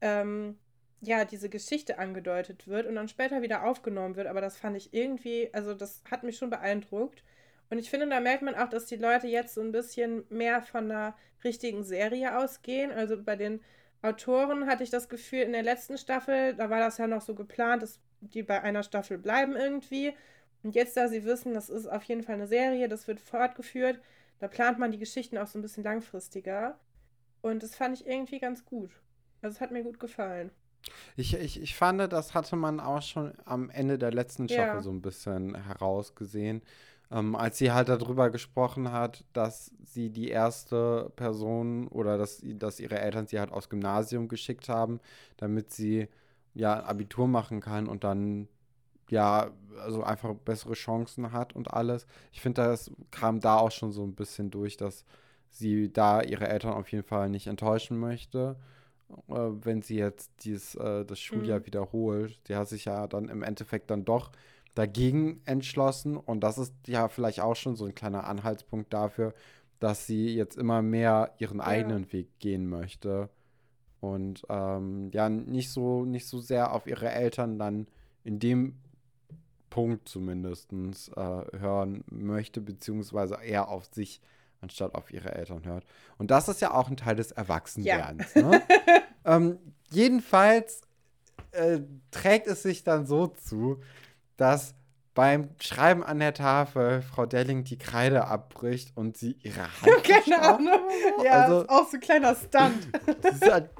ähm, 0.00 0.58
ja, 1.00 1.24
diese 1.24 1.48
Geschichte 1.48 1.98
angedeutet 1.98 2.68
wird 2.68 2.86
und 2.86 2.94
dann 2.94 3.08
später 3.08 3.42
wieder 3.42 3.64
aufgenommen 3.64 4.14
wird. 4.14 4.28
Aber 4.28 4.40
das 4.40 4.56
fand 4.56 4.76
ich 4.76 4.94
irgendwie, 4.94 5.48
also 5.52 5.74
das 5.74 6.02
hat 6.08 6.22
mich 6.22 6.36
schon 6.36 6.50
beeindruckt. 6.50 7.24
Und 7.72 7.78
ich 7.78 7.88
finde, 7.88 8.06
da 8.06 8.20
merkt 8.20 8.42
man 8.42 8.54
auch, 8.54 8.68
dass 8.68 8.84
die 8.84 8.96
Leute 8.96 9.28
jetzt 9.28 9.54
so 9.54 9.62
ein 9.62 9.72
bisschen 9.72 10.24
mehr 10.28 10.60
von 10.60 10.90
einer 10.90 11.16
richtigen 11.42 11.84
Serie 11.84 12.38
ausgehen. 12.38 12.92
Also 12.92 13.16
bei 13.16 13.34
den 13.34 13.62
Autoren 14.02 14.66
hatte 14.66 14.84
ich 14.84 14.90
das 14.90 15.08
Gefühl, 15.08 15.40
in 15.40 15.52
der 15.52 15.62
letzten 15.62 15.96
Staffel, 15.96 16.54
da 16.54 16.68
war 16.68 16.80
das 16.80 16.98
ja 16.98 17.06
noch 17.06 17.22
so 17.22 17.34
geplant, 17.34 17.82
dass 17.82 17.98
die 18.20 18.42
bei 18.42 18.60
einer 18.60 18.82
Staffel 18.82 19.16
bleiben 19.16 19.56
irgendwie. 19.56 20.12
Und 20.62 20.74
jetzt, 20.74 20.98
da 20.98 21.08
sie 21.08 21.24
wissen, 21.24 21.54
das 21.54 21.70
ist 21.70 21.86
auf 21.86 22.02
jeden 22.02 22.22
Fall 22.22 22.34
eine 22.34 22.46
Serie, 22.46 22.90
das 22.90 23.08
wird 23.08 23.20
fortgeführt, 23.20 24.02
da 24.38 24.48
plant 24.48 24.78
man 24.78 24.92
die 24.92 24.98
Geschichten 24.98 25.38
auch 25.38 25.46
so 25.46 25.58
ein 25.58 25.62
bisschen 25.62 25.82
langfristiger. 25.82 26.78
Und 27.40 27.62
das 27.62 27.74
fand 27.74 27.98
ich 27.98 28.06
irgendwie 28.06 28.38
ganz 28.38 28.66
gut. 28.66 28.90
Also 29.40 29.54
es 29.54 29.60
hat 29.62 29.70
mir 29.70 29.82
gut 29.82 29.98
gefallen. 29.98 30.50
Ich, 31.16 31.32
ich, 31.34 31.62
ich 31.62 31.74
fand, 31.74 32.12
das 32.12 32.34
hatte 32.34 32.56
man 32.56 32.80
auch 32.80 33.00
schon 33.00 33.32
am 33.46 33.70
Ende 33.70 33.96
der 33.98 34.12
letzten 34.12 34.46
Staffel 34.46 34.74
Ja. 34.74 34.82
so 34.82 34.90
ein 34.90 35.00
bisschen 35.00 35.54
herausgesehen. 35.54 36.60
Ähm, 37.12 37.36
als 37.36 37.58
sie 37.58 37.72
halt 37.72 37.90
darüber 37.90 38.30
gesprochen 38.30 38.92
hat, 38.92 39.24
dass 39.34 39.72
sie 39.84 40.10
die 40.10 40.30
erste 40.30 41.12
Person 41.16 41.88
oder 41.88 42.18
dass, 42.18 42.42
dass 42.44 42.80
ihre 42.80 43.00
Eltern 43.00 43.26
sie 43.28 43.40
halt 43.40 43.52
aufs 43.52 43.68
Gymnasium 43.70 44.28
geschickt 44.28 44.68
haben, 44.70 45.00
damit 45.38 45.72
sie 45.72 46.08
ja 46.54 46.82
Abitur 46.84 47.28
machen 47.28 47.60
kann 47.60 47.88
und 47.88 48.04
dann 48.04 48.48
ja, 49.10 49.50
also 49.82 50.02
einfach 50.02 50.34
bessere 50.34 50.74
Chancen 50.74 51.32
hat 51.32 51.54
und 51.54 51.72
alles. 51.72 52.06
Ich 52.32 52.40
finde, 52.40 52.62
das 52.62 52.90
kam 53.10 53.40
da 53.40 53.58
auch 53.58 53.70
schon 53.70 53.92
so 53.92 54.04
ein 54.04 54.14
bisschen 54.14 54.50
durch, 54.50 54.76
dass 54.76 55.04
sie 55.50 55.92
da 55.92 56.22
ihre 56.22 56.48
Eltern 56.48 56.72
auf 56.74 56.90
jeden 56.92 57.04
Fall 57.04 57.28
nicht 57.28 57.46
enttäuschen 57.46 57.98
möchte, 57.98 58.56
äh, 59.28 59.34
wenn 59.34 59.82
sie 59.82 59.96
jetzt 59.96 60.30
dieses, 60.44 60.74
äh, 60.76 61.04
das 61.04 61.20
Schuljahr 61.20 61.60
Mhm. 61.60 61.66
wiederholt. 61.66 62.38
Sie 62.46 62.56
hat 62.56 62.68
sich 62.68 62.84
ja 62.86 63.06
dann 63.06 63.28
im 63.28 63.42
Endeffekt 63.42 63.90
dann 63.90 64.04
doch 64.04 64.32
dagegen 64.74 65.42
entschlossen 65.44 66.16
und 66.16 66.40
das 66.40 66.58
ist 66.58 66.74
ja 66.86 67.08
vielleicht 67.08 67.40
auch 67.40 67.56
schon 67.56 67.76
so 67.76 67.84
ein 67.84 67.94
kleiner 67.94 68.26
Anhaltspunkt 68.26 68.92
dafür, 68.92 69.34
dass 69.80 70.06
sie 70.06 70.34
jetzt 70.34 70.56
immer 70.56 70.80
mehr 70.80 71.34
ihren 71.38 71.60
eigenen 71.60 72.12
Weg 72.12 72.38
gehen 72.38 72.68
möchte 72.68 73.28
und 74.00 74.42
ähm, 74.48 75.10
ja, 75.12 75.28
nicht 75.28 75.70
so, 75.70 76.04
nicht 76.04 76.26
so 76.26 76.40
sehr 76.40 76.72
auf 76.72 76.86
ihre 76.86 77.10
Eltern 77.10 77.58
dann 77.58 77.86
in 78.24 78.38
dem 78.38 78.76
Punkt 79.70 80.08
zumindest 80.08 80.72
äh, 80.72 81.16
hören 81.16 82.04
möchte, 82.10 82.60
beziehungsweise 82.60 83.38
eher 83.42 83.68
auf 83.68 83.86
sich 83.86 84.20
anstatt 84.60 84.94
auf 84.94 85.12
ihre 85.12 85.34
Eltern 85.34 85.64
hört. 85.64 85.84
Und 86.18 86.30
das 86.30 86.48
ist 86.48 86.60
ja 86.60 86.72
auch 86.72 86.88
ein 86.88 86.96
Teil 86.96 87.16
des 87.16 87.32
Erwachsenwerdens. 87.32 88.34
Ne? 88.34 88.62
ähm, 89.24 89.58
jedenfalls 89.90 90.82
äh, 91.52 91.80
trägt 92.10 92.46
es 92.46 92.62
sich 92.62 92.84
dann 92.84 93.06
so 93.06 93.28
zu, 93.28 93.80
dass 94.42 94.74
beim 95.14 95.50
Schreiben 95.60 96.02
an 96.02 96.18
der 96.18 96.34
Tafel 96.34 97.00
Frau 97.02 97.26
Delling 97.26 97.64
die 97.64 97.78
Kreide 97.78 98.24
abbricht 98.26 98.96
und 98.96 99.16
sie 99.16 99.36
ihre 99.42 99.60
Hand 99.82 100.04
Keine. 100.04 100.42
Ahnung. 100.42 100.80
Ja, 101.24 101.32
Also- 101.44 101.60
ist 101.62 101.68
auch 101.70 101.88
so 101.88 101.96
ein 101.96 102.00
kleiner 102.00 102.34
Stunt. 102.34 102.88
Halt, 103.42 103.70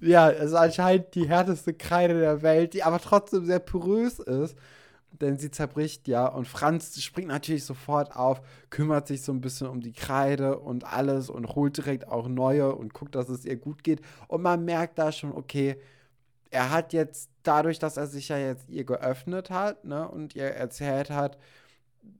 ja, 0.00 0.30
es 0.30 0.46
ist 0.46 0.54
anscheinend 0.54 1.14
die 1.14 1.28
härteste 1.28 1.72
Kreide 1.72 2.18
der 2.20 2.42
Welt, 2.42 2.74
die 2.74 2.82
aber 2.82 3.00
trotzdem 3.00 3.46
sehr 3.46 3.60
porös 3.60 4.18
ist. 4.18 4.56
Denn 5.20 5.38
sie 5.38 5.52
zerbricht 5.52 6.08
ja 6.08 6.26
und 6.26 6.48
Franz 6.48 7.00
springt 7.00 7.28
natürlich 7.28 7.64
sofort 7.64 8.16
auf, 8.16 8.42
kümmert 8.68 9.06
sich 9.06 9.22
so 9.22 9.30
ein 9.30 9.40
bisschen 9.40 9.68
um 9.68 9.80
die 9.80 9.92
Kreide 9.92 10.58
und 10.58 10.82
alles 10.92 11.30
und 11.30 11.54
holt 11.54 11.76
direkt 11.76 12.08
auch 12.08 12.26
neue 12.26 12.74
und 12.74 12.92
guckt, 12.94 13.14
dass 13.14 13.28
es 13.28 13.44
ihr 13.44 13.54
gut 13.56 13.84
geht. 13.84 14.00
Und 14.26 14.42
man 14.42 14.64
merkt 14.64 14.98
da 14.98 15.12
schon, 15.12 15.30
okay, 15.32 15.76
er 16.54 16.70
hat 16.70 16.92
jetzt 16.92 17.30
dadurch, 17.42 17.80
dass 17.80 17.96
er 17.96 18.06
sich 18.06 18.28
ja 18.28 18.38
jetzt 18.38 18.68
ihr 18.70 18.84
geöffnet 18.84 19.50
hat 19.50 19.84
ne, 19.84 20.08
und 20.08 20.36
ihr 20.36 20.46
erzählt 20.46 21.10
hat, 21.10 21.36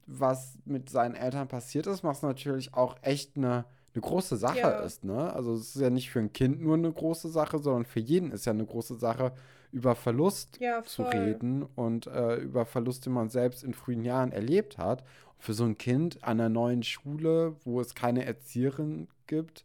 was 0.07 0.59
mit 0.65 0.91
seinen 0.91 1.15
Eltern 1.15 1.47
passiert 1.47 1.87
ist, 1.87 2.03
was 2.03 2.23
natürlich 2.23 2.75
auch 2.75 2.97
echt 3.03 3.37
eine, 3.37 3.65
eine 3.95 4.01
große 4.03 4.37
Sache 4.37 4.59
Ja. 4.59 4.71
ist. 4.85 5.05
Ne? 5.05 5.33
Also 5.33 5.55
es 5.55 5.77
ist 5.77 5.81
ja 5.81 5.91
nicht 5.91 6.11
für 6.11 6.19
ein 6.19 6.33
Kind 6.33 6.61
nur 6.61 6.77
eine 6.77 6.91
große 6.93 7.29
Sache, 7.29 7.59
sondern 7.61 7.85
für 7.85 8.01
jeden 8.01 8.33
ist 8.33 8.45
ja 8.45 8.53
eine 8.53 8.67
große 8.67 8.97
Sache, 8.97 9.33
über 9.71 9.95
Verlust 9.95 10.59
Ja, 10.61 10.83
zu 10.83 11.03
reden 11.03 11.63
und 11.63 12.07
äh, 12.09 12.37
über 12.37 12.67
Verlust, 12.67 13.07
den 13.07 13.13
man 13.13 13.29
selbst 13.29 13.63
in 13.63 13.73
frühen 13.75 14.03
Jahren 14.03 14.33
erlebt 14.33 14.79
hat. 14.79 15.05
Für 15.39 15.53
so 15.55 15.65
ein 15.65 15.79
Kind 15.79 16.23
an 16.25 16.41
einer 16.41 16.49
neuen 16.49 16.83
Schule, 16.83 17.57
wo 17.65 17.81
es 17.81 17.95
keine 17.95 18.25
Erzieherin 18.25 19.09
gibt, 19.27 19.65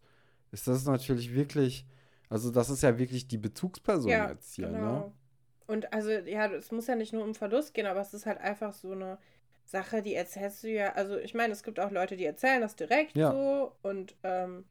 ist 0.52 0.68
das 0.68 0.86
natürlich 0.86 1.34
wirklich, 1.34 1.86
also 2.30 2.52
das 2.52 2.70
ist 2.70 2.84
ja 2.84 2.98
wirklich 2.98 3.28
die 3.28 3.38
Bezugsperson 3.38 4.10
Ja, 4.12 4.28
Erzieher, 4.28 4.70
genau. 4.70 4.80
ne? 5.00 5.12
Und 5.68 5.94
also, 5.94 6.10
ja, 6.10 6.52
es 6.52 6.72
muss 6.72 6.88
ja 6.88 6.96
nicht 6.96 7.14
nur 7.14 7.24
um 7.24 7.36
Verlust 7.36 7.74
gehen, 7.74 7.86
aber 7.86 8.02
es 8.02 8.14
ist 8.14 8.26
halt 8.26 8.40
einfach 8.40 8.74
so 8.74 8.92
eine 8.92 9.20
Sache, 9.66 10.02
die 10.02 10.16
erzählst 10.16 10.64
du 10.64 10.70
ja. 10.70 10.94
Also, 10.94 11.18
ich 11.18 11.36
meine, 11.36 11.54
es 11.54 11.62
gibt 11.62 11.80
auch 11.80 11.92
Leute, 11.92 12.18
die 12.18 12.26
erzählen 12.26 12.62
das 12.62 12.76
direkt 12.76 13.16
Ja. 13.16 13.32
so 13.32 13.72
und 13.84 14.16
ähm, 14.24 14.66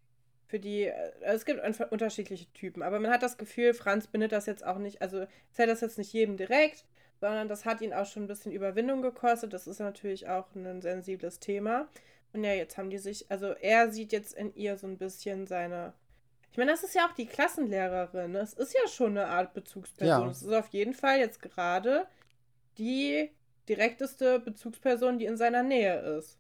für 0.47 0.59
die, 0.59 0.85
äh, 0.87 1.13
es 1.23 1.45
gibt 1.45 1.61
einfach 1.61 1.93
unterschiedliche 1.93 2.53
Typen, 2.53 2.83
aber 2.83 2.99
man 2.99 3.11
hat 3.13 3.23
das 3.23 3.39
Gefühl, 3.39 3.75
Franz 3.75 4.09
bindet 4.09 4.33
das 4.33 4.47
jetzt 4.47 4.65
auch 4.67 4.79
nicht, 4.79 5.01
also 5.01 5.19
erzählt 5.51 5.69
das 5.71 5.83
jetzt 5.83 5.99
nicht 5.99 6.13
jedem 6.13 6.37
direkt, 6.37 6.85
sondern 7.21 7.49
das 7.49 7.65
hat 7.65 7.81
ihn 7.81 7.93
auch 7.93 8.07
schon 8.07 8.25
ein 8.25 8.29
bisschen 8.29 8.51
Überwindung 8.53 9.03
gekostet. 9.03 9.53
Das 9.53 9.67
ist 9.67 9.81
natürlich 9.81 10.29
auch 10.29 10.55
ein 10.55 10.81
sensibles 10.83 11.39
Thema. 11.39 11.89
Und 12.33 12.45
ja, 12.45 12.53
jetzt 12.53 12.77
haben 12.79 12.91
die 12.91 12.99
sich, 12.99 13.31
also 13.31 13.49
er 13.53 13.91
sieht 13.91 14.13
jetzt 14.13 14.35
in 14.35 14.55
ihr 14.55 14.77
so 14.77 14.87
ein 14.87 14.99
bisschen 14.99 15.47
seine. 15.47 15.93
Ich 16.51 16.57
meine, 16.59 16.71
das 16.73 16.83
ist 16.83 16.95
ja 16.95 17.07
auch 17.07 17.13
die 17.15 17.27
Klassenlehrerin. 17.27 18.35
Es 18.35 18.55
ist 18.55 18.75
ja 18.75 18.89
schon 18.89 19.17
eine 19.17 19.27
Art 19.29 19.53
Bezugsperson. 19.55 20.25
Ja. 20.25 20.31
Es 20.31 20.43
ist 20.43 20.53
auf 20.53 20.69
jeden 20.69 20.95
Fall 20.95 21.19
jetzt 21.19 21.41
gerade 21.43 22.07
die 22.79 23.31
direkteste 23.69 24.41
Bezugsperson, 24.41 25.19
die 25.19 25.27
in 25.27 25.37
seiner 25.37 25.63
Nähe 25.63 25.99
ist. 26.19 26.39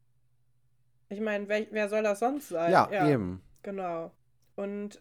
Ich 1.10 1.20
meine, 1.20 1.48
wer, 1.48 1.66
wer 1.70 1.88
soll 1.88 2.02
das 2.02 2.20
sonst 2.20 2.48
sein? 2.48 2.72
Ja, 2.72 3.08
eben. 3.08 3.42
Genau. 3.62 4.12
Und 4.56 5.00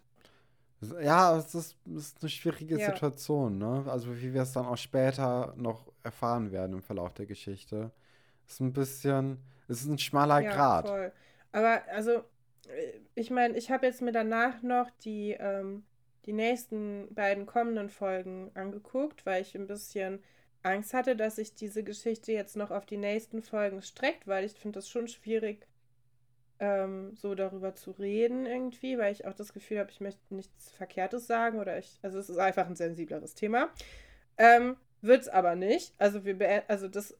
Ja, 1.02 1.38
es 1.38 1.56
ist, 1.56 1.78
es 1.88 2.08
ist 2.10 2.18
eine 2.22 2.30
schwierige 2.30 2.78
Ja. 2.80 2.92
Situation, 2.92 3.58
ne? 3.58 3.86
Also 3.88 4.16
wie 4.22 4.34
wir 4.34 4.44
es 4.44 4.54
dann 4.54 4.66
auch 4.66 4.78
später 4.78 5.54
noch 5.58 5.92
erfahren 6.04 6.52
werden 6.52 6.74
im 6.74 6.84
Verlauf 6.84 7.14
der 7.14 7.26
Geschichte. 7.26 7.92
Ist 8.48 8.60
ein 8.62 8.74
bisschen, 8.74 9.40
es 9.68 9.82
ist 9.82 9.88
ein 9.88 9.98
schmaler 9.98 10.40
ja, 10.40 10.54
Grad. 10.54 10.88
voll. 10.88 11.12
Aber 11.52 11.82
also, 11.92 12.24
ich 13.16 13.30
meine, 13.30 13.58
ich 13.58 13.72
habe 13.72 13.86
jetzt 13.86 14.02
mir 14.02 14.12
danach 14.12 14.62
noch 14.62 14.90
die, 15.04 15.36
ähm, 15.40 15.86
die 16.26 16.34
nächsten 16.34 17.14
beiden 17.14 17.46
kommenden 17.46 17.90
Folgen 17.90 18.52
angeguckt, 18.54 19.26
weil 19.26 19.42
ich 19.42 19.56
ein 19.56 19.68
bisschen 19.68 20.22
Angst 20.64 20.94
hatte, 20.94 21.16
dass 21.16 21.38
sich 21.38 21.56
diese 21.56 21.84
Geschichte 21.84 22.32
jetzt 22.32 22.58
noch 22.58 22.72
auf 22.72 22.86
die 22.86 22.98
nächsten 22.98 23.42
Folgen 23.42 23.82
streckt, 23.82 24.28
weil 24.28 24.46
ich 24.46 24.54
finde 24.54 24.80
das 24.80 24.90
schon 24.90 25.08
schwierig, 25.08 25.68
ähm, 26.60 27.16
so 27.16 27.36
darüber 27.36 27.76
zu 27.76 27.92
reden 27.92 28.46
irgendwie, 28.46 28.98
weil 28.98 29.14
ich 29.14 29.26
auch 29.26 29.34
das 29.34 29.54
Gefühl 29.54 29.80
habe, 29.80 29.92
ich 29.92 30.02
möchte 30.02 30.34
nichts 30.34 30.72
Verkehrtes 30.72 31.28
sagen 31.28 31.60
oder 31.60 31.78
ich, 31.78 32.00
also 32.02 32.18
es 32.18 32.30
ist 32.30 32.40
einfach 32.40 32.68
ein 32.68 32.76
sensibleres 32.76 33.36
Thema. 33.36 33.70
Ähm, 34.38 34.78
es 35.02 35.30
aber 35.30 35.56
nicht. 35.56 35.94
Also 35.98 36.26
wir 36.26 36.70
also 36.70 36.88
das 36.88 37.16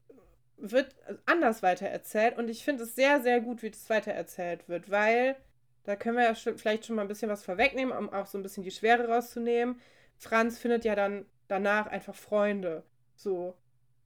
wird 0.58 0.96
anders 1.26 1.64
weitererzählt 1.64 2.38
und 2.38 2.50
ich 2.50 2.64
finde 2.64 2.84
es 2.84 2.96
sehr, 2.96 3.22
sehr 3.22 3.42
gut, 3.42 3.62
wie 3.62 3.70
das 3.72 3.90
weitererzählt 3.90 4.68
wird, 4.68 4.90
weil 4.90 5.36
da 5.84 5.96
können 5.96 6.18
wir 6.18 6.24
ja 6.26 6.36
schon, 6.36 6.58
vielleicht 6.58 6.86
schon 6.86 6.96
mal 6.96 7.04
ein 7.04 7.08
bisschen 7.08 7.30
was 7.30 7.46
vorwegnehmen, 7.46 7.96
um 7.96 8.12
auch 8.12 8.26
so 8.26 8.38
ein 8.38 8.44
bisschen 8.44 8.64
die 8.64 8.72
Schwere 8.72 9.08
rauszunehmen. 9.08 9.80
Franz 10.18 10.58
findet 10.58 10.84
ja 10.84 10.96
dann 10.96 11.26
danach 11.48 11.88
einfach 11.88 12.16
Freunde. 12.16 12.84
So. 13.16 13.56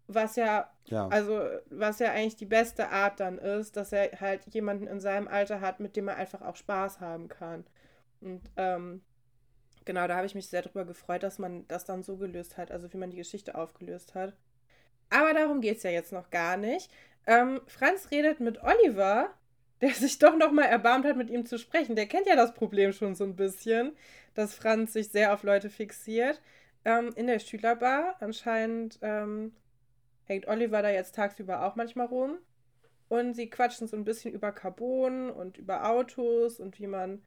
Was 0.07 0.35
ja 0.35 0.69
Ja. 0.85 1.07
also, 1.07 1.41
was 1.69 1.99
ja 1.99 2.11
eigentlich 2.11 2.35
die 2.35 2.45
beste 2.45 2.89
Art 2.89 3.19
dann 3.19 3.37
ist, 3.39 3.77
dass 3.77 3.93
er 3.93 4.19
halt 4.19 4.45
jemanden 4.53 4.87
in 4.87 4.99
seinem 4.99 5.27
Alter 5.27 5.61
hat, 5.61 5.79
mit 5.79 5.95
dem 5.95 6.07
er 6.09 6.17
einfach 6.17 6.41
auch 6.41 6.55
Spaß 6.55 6.99
haben 6.99 7.29
kann. 7.29 7.65
Und 8.19 8.41
ähm, 8.57 9.01
genau, 9.85 10.07
da 10.07 10.17
habe 10.17 10.27
ich 10.27 10.35
mich 10.35 10.49
sehr 10.49 10.61
drüber 10.61 10.85
gefreut, 10.85 11.23
dass 11.23 11.39
man 11.39 11.67
das 11.67 11.85
dann 11.85 12.03
so 12.03 12.17
gelöst 12.17 12.57
hat, 12.57 12.71
also 12.71 12.91
wie 12.93 12.97
man 12.97 13.09
die 13.09 13.17
Geschichte 13.17 13.55
aufgelöst 13.55 14.13
hat. 14.15 14.35
Aber 15.11 15.33
darum 15.33 15.61
geht 15.61 15.77
es 15.77 15.83
ja 15.83 15.91
jetzt 15.91 16.11
noch 16.11 16.31
gar 16.31 16.57
nicht. 16.57 16.89
Ähm, 17.27 17.61
Franz 17.67 18.09
redet 18.09 18.39
mit 18.39 18.63
Oliver, 18.63 19.29
der 19.81 19.91
sich 19.91 20.17
doch 20.17 20.35
nochmal 20.35 20.69
erbarmt 20.69 21.05
hat, 21.05 21.17
mit 21.17 21.29
ihm 21.29 21.45
zu 21.45 21.59
sprechen. 21.59 21.95
Der 21.95 22.07
kennt 22.07 22.25
ja 22.25 22.35
das 22.35 22.53
Problem 22.53 22.93
schon 22.93 23.13
so 23.13 23.25
ein 23.25 23.35
bisschen, 23.35 23.91
dass 24.33 24.55
Franz 24.55 24.93
sich 24.93 25.09
sehr 25.09 25.33
auf 25.33 25.43
Leute 25.43 25.69
fixiert. 25.69 26.41
Ähm, 26.85 27.11
in 27.15 27.27
der 27.27 27.39
Schülerbar 27.39 28.15
anscheinend 28.21 28.97
ähm, 29.01 29.53
hängt 30.25 30.47
Oliver 30.47 30.81
da 30.81 30.89
jetzt 30.89 31.15
tagsüber 31.15 31.65
auch 31.65 31.75
manchmal 31.75 32.07
rum. 32.07 32.37
Und 33.09 33.33
sie 33.33 33.49
quatschen 33.49 33.87
so 33.87 33.97
ein 33.97 34.05
bisschen 34.05 34.33
über 34.33 34.53
Carbon 34.53 35.29
und 35.29 35.57
über 35.57 35.89
Autos 35.89 36.61
und 36.61 36.79
wie 36.79 36.87
man 36.87 37.21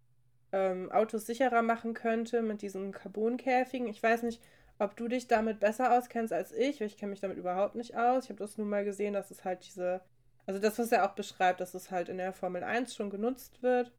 ähm, 0.52 0.90
Autos 0.90 1.26
sicherer 1.26 1.60
machen 1.60 1.92
könnte 1.92 2.40
mit 2.40 2.62
diesen 2.62 2.92
Carbonkäfigen. 2.92 3.88
Ich 3.88 4.02
weiß 4.02 4.22
nicht, 4.22 4.40
ob 4.78 4.96
du 4.96 5.08
dich 5.08 5.28
damit 5.28 5.60
besser 5.60 5.96
auskennst 5.96 6.32
als 6.32 6.52
ich, 6.52 6.80
weil 6.80 6.88
ich 6.88 6.96
kenne 6.96 7.10
mich 7.10 7.20
damit 7.20 7.38
überhaupt 7.38 7.74
nicht 7.76 7.96
aus. 7.96 8.24
Ich 8.24 8.30
habe 8.30 8.38
das 8.40 8.58
nur 8.58 8.66
mal 8.66 8.84
gesehen, 8.84 9.14
dass 9.14 9.30
es 9.30 9.44
halt 9.44 9.64
diese, 9.66 10.02
also 10.46 10.60
das, 10.60 10.78
was 10.78 10.92
er 10.92 11.06
auch 11.08 11.14
beschreibt, 11.14 11.60
dass 11.60 11.74
es 11.74 11.90
halt 11.90 12.08
in 12.08 12.18
der 12.18 12.32
Formel 12.32 12.64
1 12.64 12.94
schon 12.94 13.10
genutzt 13.10 13.62
wird, 13.62 13.92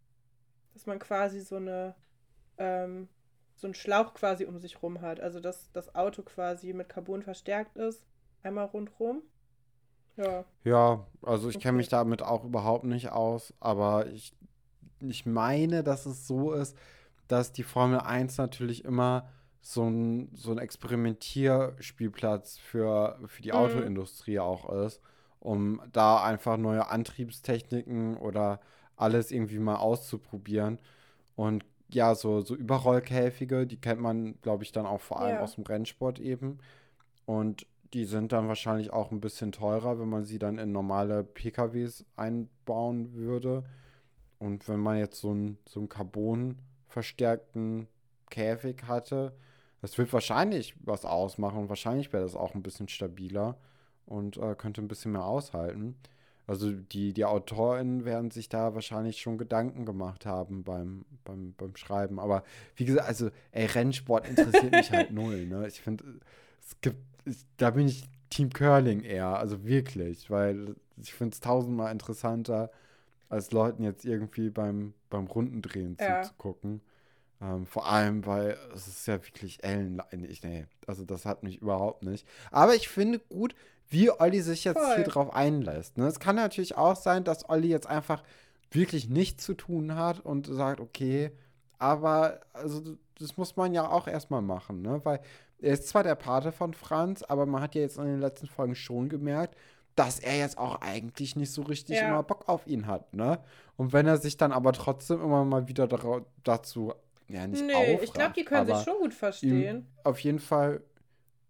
dass 0.73 0.85
man 0.85 0.99
quasi 0.99 1.41
so 1.41 1.57
eine, 1.57 1.95
ähm, 2.57 3.09
so 3.55 3.67
einen 3.67 3.75
Schlauch 3.75 4.13
quasi 4.13 4.45
um 4.45 4.59
sich 4.59 4.81
rum 4.83 5.01
hat. 5.01 5.19
Also 5.21 5.39
dass 5.39 5.71
das 5.73 5.95
Auto 5.95 6.23
quasi 6.23 6.73
mit 6.73 6.89
Carbon 6.89 7.23
verstärkt 7.23 7.77
ist, 7.77 8.05
einmal 8.43 8.65
rundrum. 8.65 9.23
Ja. 10.17 10.45
Ja, 10.63 11.05
also 11.21 11.49
ich 11.49 11.59
kenne 11.59 11.77
Okay. 11.77 11.77
mich 11.77 11.89
damit 11.89 12.23
auch 12.23 12.43
überhaupt 12.43 12.85
nicht 12.85 13.09
aus, 13.11 13.53
aber 13.59 14.07
ich, 14.07 14.35
ich 14.99 15.25
meine, 15.25 15.83
dass 15.83 16.05
es 16.05 16.27
so 16.27 16.53
ist, 16.53 16.77
dass 17.27 17.51
die 17.51 17.63
Formel 17.63 17.99
1 17.99 18.38
natürlich 18.38 18.83
immer 18.85 19.29
so 19.67 19.84
ein, 19.86 20.30
so 20.36 20.51
ein 20.51 20.60
Experimentierspielplatz 20.60 22.58
für, 22.60 23.19
für 23.28 23.41
die 23.41 23.54
Mhm. 23.54 23.54
Autoindustrie 23.54 24.39
auch 24.39 24.69
ist, 24.86 25.01
um 25.39 25.82
da 25.91 26.23
einfach 26.23 26.58
neue 26.58 26.88
Antriebstechniken 26.89 28.17
oder 28.17 28.60
alles 28.97 29.32
irgendwie 29.32 29.60
mal 29.60 29.78
auszuprobieren. 29.78 30.80
Und 31.36 31.65
ja, 31.89 32.15
so, 32.15 32.41
so 32.41 32.56
Überrollkäfige, 32.56 33.67
die 33.67 33.78
kennt 33.82 34.01
man, 34.01 34.39
glaube 34.41 34.63
ich, 34.63 34.71
dann 34.73 34.86
auch 34.88 35.01
vor 35.01 35.21
allem 35.21 35.38
Ja. 35.38 35.41
aus 35.41 35.56
dem 35.56 35.65
Rennsport 35.65 36.19
eben. 36.19 36.60
Und 37.25 37.67
die 37.93 38.06
sind 38.06 38.32
dann 38.34 38.47
wahrscheinlich 38.47 38.91
auch 38.93 39.12
ein 39.12 39.21
bisschen 39.21 39.51
teurer, 39.51 39.99
wenn 39.99 40.10
man 40.10 40.25
sie 40.25 40.39
dann 40.39 40.58
in 40.60 40.71
normale 40.71 41.23
PKWs 41.23 42.06
einbauen 42.15 43.13
würde. 43.13 43.63
Und 44.39 44.67
wenn 44.69 44.80
man 44.80 44.97
jetzt 44.97 45.19
so 45.21 45.32
einen 45.32 45.58
so 45.67 45.80
einen 45.80 45.89
Carbon-verstärkten 45.89 47.88
Käfig 48.30 48.84
hatte, 48.88 49.34
das 49.85 49.99
wird 49.99 50.11
wahrscheinlich 50.13 50.73
was 50.79 51.05
ausmachen 51.05 51.59
und 51.59 51.69
wahrscheinlich 51.69 52.11
wäre 52.11 52.23
das 52.23 52.35
auch 52.35 52.55
ein 52.55 52.63
bisschen 52.63 52.87
stabiler 52.87 53.55
und 54.07 54.35
äh, 54.37 54.55
könnte 54.55 54.81
ein 54.81 54.87
bisschen 54.87 55.11
mehr 55.11 55.25
aushalten. 55.25 55.95
Also 56.47 56.71
die, 56.71 57.13
die 57.13 57.23
AutorInnen 57.23 58.03
werden 58.03 58.31
sich 58.31 58.49
da 58.49 58.73
wahrscheinlich 58.73 59.21
schon 59.21 59.37
Gedanken 59.37 59.85
gemacht 59.85 60.25
haben 60.25 60.63
beim, 60.63 61.05
beim, 61.23 61.53
beim 61.55 61.75
Schreiben. 61.75 62.19
Aber 62.19 62.43
wie 62.75 62.85
gesagt, 62.85 63.07
also, 63.07 63.29
ey, 63.51 63.67
Rennsport 63.67 64.27
interessiert 64.27 64.71
mich 64.73 64.91
halt 64.91 65.11
null, 65.11 65.45
ne? 65.45 65.67
Ich 65.67 65.81
finde, 65.81 66.03
es 66.59 66.81
gibt, 66.81 66.97
ich, 67.25 67.45
da 67.57 67.69
bin 67.69 67.87
ich 67.87 68.09
Team 68.31 68.49
Curling 68.49 69.01
eher, 69.01 69.37
also 69.37 69.65
wirklich, 69.65 70.31
weil 70.31 70.75
ich 70.97 71.13
finde 71.13 71.33
es 71.35 71.41
tausendmal 71.41 71.91
interessanter, 71.91 72.71
als 73.29 73.51
Leuten 73.51 73.83
jetzt 73.83 74.03
irgendwie 74.03 74.49
beim, 74.49 74.95
beim 75.11 75.27
Rundendrehen 75.27 75.95
Ja. 75.99 76.23
zuzugucken. 76.23 76.81
Ähm, 77.45 77.65
vor 77.65 77.88
allem, 77.88 78.25
weil 78.25 78.58
es 78.73 78.88
ist 78.88 79.08
ja 79.08 79.15
wirklich 79.23 79.63
ellenlangweilig. 79.63 80.41
Nee, 80.43 80.65
also 80.88 81.05
das 81.05 81.25
hat 81.25 81.43
mich 81.43 81.62
überhaupt 81.62 82.03
nicht. 82.03 82.27
Aber 82.51 82.75
ich 82.75 82.88
finde 82.88 83.19
gut, 83.19 83.53
wie 83.89 84.10
Olli 84.10 84.41
sich 84.41 84.63
jetzt 84.63 84.79
Voll. 84.81 84.95
hier 84.95 85.03
drauf 85.03 85.34
einlässt. 85.34 85.97
Ne? 85.97 86.08
Es 86.08 86.19
kann 86.19 86.36
natürlich 86.38 86.75
auch 86.77 86.95
sein, 86.95 87.23
dass 87.23 87.47
Olli 87.49 87.67
jetzt 87.67 87.88
einfach 87.88 88.23
wirklich 88.71 89.10
nichts 89.10 89.45
zu 89.45 89.53
tun 89.53 89.95
hat 89.95 90.19
und 90.21 90.47
sagt, 90.47 90.79
okay, 90.79 91.31
aber 91.77 92.39
also 92.53 92.81
das 93.19 93.38
muss 93.38 93.55
man 93.55 93.73
ja 93.73 93.88
auch 93.89 94.08
erstmal 94.08 94.41
machen, 94.41 94.81
ne? 94.81 94.99
Weil 95.03 95.21
er 95.60 95.73
ist 95.73 95.88
zwar 95.88 96.03
der 96.03 96.15
Pate 96.15 96.51
von 96.51 96.73
Franz, 96.73 97.23
aber 97.23 97.45
man 97.45 97.62
hat 97.62 97.75
ja 97.75 97.81
jetzt 97.81 97.97
in 97.97 98.05
den 98.05 98.19
letzten 98.19 98.47
Folgen 98.47 98.75
schon 98.75 99.08
gemerkt, 99.08 99.55
dass 99.95 100.19
er 100.19 100.38
jetzt 100.38 100.58
auch 100.58 100.81
eigentlich 100.81 101.36
nicht 101.38 101.51
so 101.51 101.62
richtig 101.62 101.97
Ja. 101.97 102.10
immer 102.10 102.23
Bock 102.23 102.49
auf 102.49 102.67
ihn 102.67 102.88
hat, 102.88 103.13
ne? 103.13 103.39
Und 103.77 103.93
wenn 103.93 104.08
er 104.08 104.17
sich 104.17 104.36
dann 104.36 104.51
aber 104.51 104.73
trotzdem 104.73 105.21
immer 105.21 105.45
mal 105.45 105.67
wieder 105.69 105.88
dazu, 106.43 106.93
ja, 107.29 107.47
nicht 107.47 107.61
Nee, 107.67 107.93
ich 107.95 108.13
glaube, 108.13 108.29
aufrafft, 108.29 108.38
die 108.38 108.45
können 108.45 108.65
sich 108.65 108.83
schon 108.83 108.97
gut 108.99 109.13
verstehen. 109.13 109.85
auf 110.03 110.19
jeden 110.19 110.39
Fall, 110.39 110.81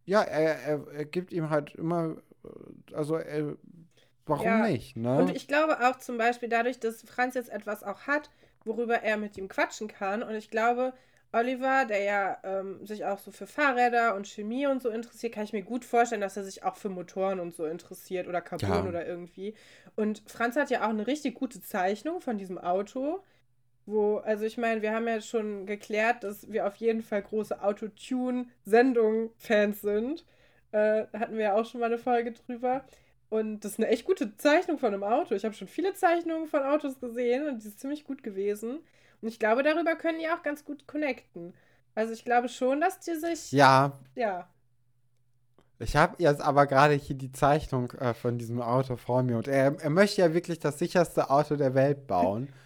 ja, 0.06 0.22
er, 0.24 0.56
er, 0.64 0.88
er 0.94 1.06
gibt 1.06 1.34
ihm 1.34 1.50
halt 1.50 1.76
immer, 1.76 2.18
äh, 2.44 2.96
also 2.96 3.16
er, 3.16 3.58
warum 4.26 4.46
Ja. 4.46 4.62
nicht, 4.62 4.96
ne? 4.98 5.20
Und 5.20 5.30
ich 5.36 5.48
glaube 5.48 5.80
auch 5.88 5.98
zum 5.98 6.18
Beispiel 6.18 6.50
dadurch, 6.50 6.80
dass 6.80 7.02
Franz 7.04 7.36
jetzt 7.36 7.50
etwas 7.50 7.84
auch 7.84 8.02
hat, 8.02 8.30
worüber 8.66 9.02
er 9.04 9.18
mit 9.18 9.38
ihm 9.38 9.48
quatschen 9.48 9.88
kann. 9.88 10.24
Und 10.24 10.36
ich 10.36 10.50
glaube, 10.50 10.94
Oliver, 11.32 11.86
der 11.86 12.04
ja 12.04 12.38
ähm, 12.44 12.86
sich 12.86 13.06
auch 13.06 13.20
so 13.20 13.32
für 13.32 13.48
Fahrräder 13.48 14.16
und 14.16 14.28
Chemie 14.28 14.68
und 14.68 14.82
so 14.82 14.90
interessiert, 14.90 15.34
kann 15.34 15.44
ich 15.44 15.54
mir 15.54 15.64
gut 15.64 15.86
vorstellen, 15.86 16.22
dass 16.22 16.38
er 16.38 16.44
sich 16.44 16.64
auch 16.64 16.76
für 16.76 16.90
Motoren 16.90 17.40
und 17.40 17.54
so 17.56 17.66
interessiert 17.66 18.28
oder 18.28 18.42
Carbon 18.42 18.70
Ja. 18.70 18.88
oder 18.88 19.06
irgendwie. 19.06 19.54
Und 19.96 20.24
Franz 20.28 20.56
hat 20.56 20.70
ja 20.70 20.86
auch 20.86 20.90
eine 20.90 21.08
richtig 21.08 21.36
gute 21.36 21.62
Zeichnung 21.62 22.22
von 22.22 22.38
diesem 22.38 22.58
Auto. 22.58 23.24
Wo, 23.86 24.18
also 24.18 24.44
ich 24.46 24.58
meine, 24.58 24.82
wir 24.82 24.94
haben 24.94 25.08
ja 25.08 25.22
schon 25.22 25.66
geklärt, 25.68 26.24
dass 26.24 26.52
wir 26.52 26.66
auf 26.68 26.76
jeden 26.78 27.04
Fall 27.04 27.22
große 27.22 27.62
Autotune-Sendungen-Fans 27.62 29.82
sind. 29.82 30.26
Äh, 30.72 31.06
hatten 31.14 31.38
wir 31.38 31.44
ja 31.44 31.54
auch 31.56 31.66
schon 31.66 31.82
mal 31.82 31.86
eine 31.88 32.00
Folge 32.00 32.32
drüber. 32.32 32.84
Und 33.30 33.62
das 33.62 33.74
ist 33.74 33.80
eine 33.80 33.90
echt 33.90 34.06
gute 34.06 34.38
Zeichnung 34.38 34.78
von 34.80 34.94
einem 34.94 35.04
Auto. 35.04 35.36
Ich 35.36 35.46
habe 35.46 35.56
schon 35.56 35.68
viele 35.68 35.94
Zeichnungen 35.94 36.48
von 36.48 36.64
Autos 36.64 37.00
gesehen 37.00 37.48
und 37.48 37.64
die 37.64 37.68
ist 37.68 37.80
ziemlich 37.80 38.06
gut 38.06 38.24
gewesen. 38.24 38.80
Und 39.22 39.28
ich 39.28 39.40
glaube, 39.40 39.64
darüber 39.64 39.96
können 39.96 40.20
die 40.20 40.30
auch 40.30 40.44
ganz 40.44 40.66
gut 40.66 40.88
connecten. 40.88 41.54
Also 41.96 42.14
ich 42.14 42.26
glaube 42.26 42.50
schon, 42.50 42.82
dass 42.82 43.00
die 43.00 43.16
sich, 43.16 43.52
ja, 43.52 43.94
ja, 44.16 44.48
Ich 45.80 45.96
habe 45.96 46.16
jetzt 46.20 46.42
aber 46.42 46.68
gerade 46.68 46.94
hier 46.94 47.16
die 47.16 47.32
Zeichnung 47.32 47.92
äh, 47.94 48.14
von 48.14 48.38
diesem 48.38 48.62
Auto 48.62 48.96
vor 48.96 49.24
mir 49.24 49.38
und 49.38 49.48
er, 49.48 49.76
er 49.80 49.90
möchte 49.90 50.22
ja 50.22 50.34
wirklich 50.34 50.60
das 50.60 50.80
sicherste 50.80 51.30
Auto 51.30 51.56
der 51.56 51.74
Welt 51.74 52.08
bauen. 52.08 52.50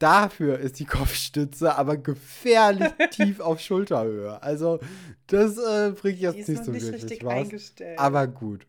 Dafür 0.00 0.58
ist 0.58 0.80
die 0.80 0.86
Kopfstütze 0.86 1.76
aber 1.76 1.96
gefährlich 1.98 2.88
tief 3.10 3.38
auf 3.38 3.60
Schulterhöhe. 3.60 4.42
Also, 4.42 4.80
das 5.26 5.58
äh, 5.58 5.92
bringt 5.92 6.18
die 6.18 6.22
jetzt 6.22 6.38
ist 6.38 6.48
nicht 6.48 6.64
so 6.64 6.72
nicht 6.72 6.84
wirklich 6.86 7.04
richtig 7.04 7.24
was. 7.24 7.32
eingestellt. 7.34 7.98
Aber 7.98 8.26
gut. 8.26 8.66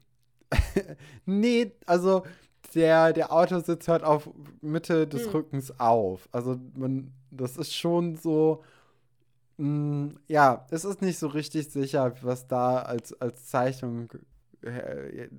nee, 1.26 1.72
also 1.86 2.24
der, 2.76 3.14
der 3.14 3.32
Autositz 3.32 3.88
hört 3.88 4.04
auf 4.04 4.30
Mitte 4.62 5.08
des 5.08 5.26
Hm. 5.26 5.32
Rückens 5.32 5.80
auf. 5.80 6.28
Also 6.34 6.60
man, 6.76 7.14
das 7.32 7.56
ist 7.56 7.74
schon 7.74 8.18
so, 8.18 8.64
mh, 9.58 10.16
ja, 10.28 10.66
es 10.70 10.84
ist 10.84 11.02
nicht 11.02 11.18
so 11.18 11.28
richtig 11.28 11.70
sicher, 11.72 12.14
was 12.22 12.48
da 12.48 12.82
als, 12.82 13.14
als 13.22 13.46
Zeichnung 13.46 14.10
äh, 14.64 15.30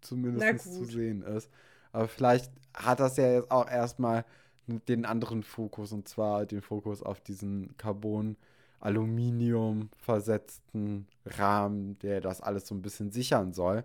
zumindest 0.00 0.72
zu 0.72 0.84
sehen 0.84 1.22
ist. 1.22 1.50
Aber 1.92 2.06
vielleicht 2.08 2.52
hat 2.74 3.00
das 3.00 3.16
ja 3.16 3.32
jetzt 3.32 3.50
auch 3.50 3.68
erstmal 3.68 4.24
den 4.66 5.04
anderen 5.04 5.42
Fokus, 5.42 5.92
und 5.92 6.08
zwar 6.08 6.46
den 6.46 6.62
Fokus 6.62 7.02
auf 7.02 7.20
diesen 7.20 7.76
Carbon 7.76 8.36
Aluminium 8.80 9.90
versetzten 9.96 11.06
Rahmen, 11.24 11.98
der 12.00 12.20
das 12.20 12.40
alles 12.40 12.66
so 12.66 12.74
ein 12.74 12.82
bisschen 12.82 13.12
sichern 13.12 13.52
soll. 13.52 13.84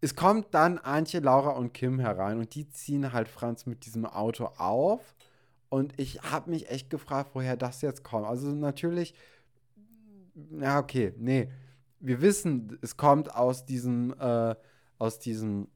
Es 0.00 0.14
kommt 0.14 0.54
dann 0.54 0.78
Antje, 0.78 1.20
Laura 1.20 1.50
und 1.50 1.72
Kim 1.74 1.98
herein 1.98 2.38
und 2.38 2.54
die 2.54 2.68
ziehen 2.68 3.12
halt 3.12 3.28
Franz 3.28 3.66
mit 3.66 3.84
diesem 3.86 4.06
Auto 4.06 4.46
auf. 4.56 5.14
Und 5.68 5.98
ich 5.98 6.22
habe 6.22 6.50
mich 6.50 6.70
echt 6.70 6.90
gefragt, 6.90 7.30
woher 7.34 7.56
das 7.56 7.82
jetzt 7.82 8.04
kommt. 8.04 8.26
Also 8.26 8.48
natürlich, 8.48 9.14
ja, 10.60 10.78
okay, 10.78 11.12
nee. 11.18 11.48
Wir 11.98 12.20
wissen, 12.20 12.78
es 12.82 12.96
kommt 12.96 13.34
aus 13.34 13.64
diesem, 13.64 14.14
äh, 14.18 14.54
aus 14.98 15.18
diesem, 15.18 15.68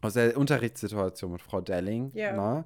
aus 0.00 0.14
der 0.14 0.36
Unterrichtssituation 0.36 1.32
mit 1.32 1.42
Frau 1.42 1.60
Delling, 1.60 2.10
Ja. 2.14 2.32
ne? 2.36 2.64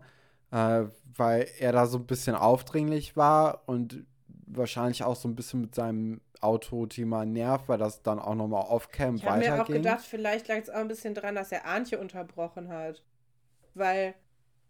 Äh, 0.55 0.87
weil 1.17 1.49
er 1.59 1.73
da 1.73 1.87
so 1.87 1.99
ein 1.99 2.07
bisschen 2.07 2.37
aufdringlich 2.37 3.17
war 3.17 3.62
und 3.67 4.05
wahrscheinlich 4.47 5.03
auch 5.03 5.17
so 5.17 5.29
ein 5.29 5.35
bisschen 5.35 5.61
mit 5.61 5.75
seinem 5.75 6.21
Auto-Thema 6.40 7.25
nervt, 7.25 7.69
weil 7.69 7.79
das 7.79 8.03
dann 8.03 8.21
auch 8.21 8.37
nochmal 8.37 8.67
off-cam 8.69 9.17
ich 9.17 9.25
habe 9.25 9.40
mir 9.40 9.47
auch 9.47 9.59
weiterging. 9.61 9.83
gedacht, 9.83 10.05
vielleicht 10.05 10.47
lag 10.47 10.59
es 10.59 10.71
auch 10.71 10.77
ein 10.77 10.88
bisschen 10.88 11.14
dran, 11.14 11.35
dass 11.35 11.51
er 11.51 11.67
Antje 11.67 11.99
unterbrochen 11.99 12.69
hat. 12.69 13.03
Weil 13.75 14.14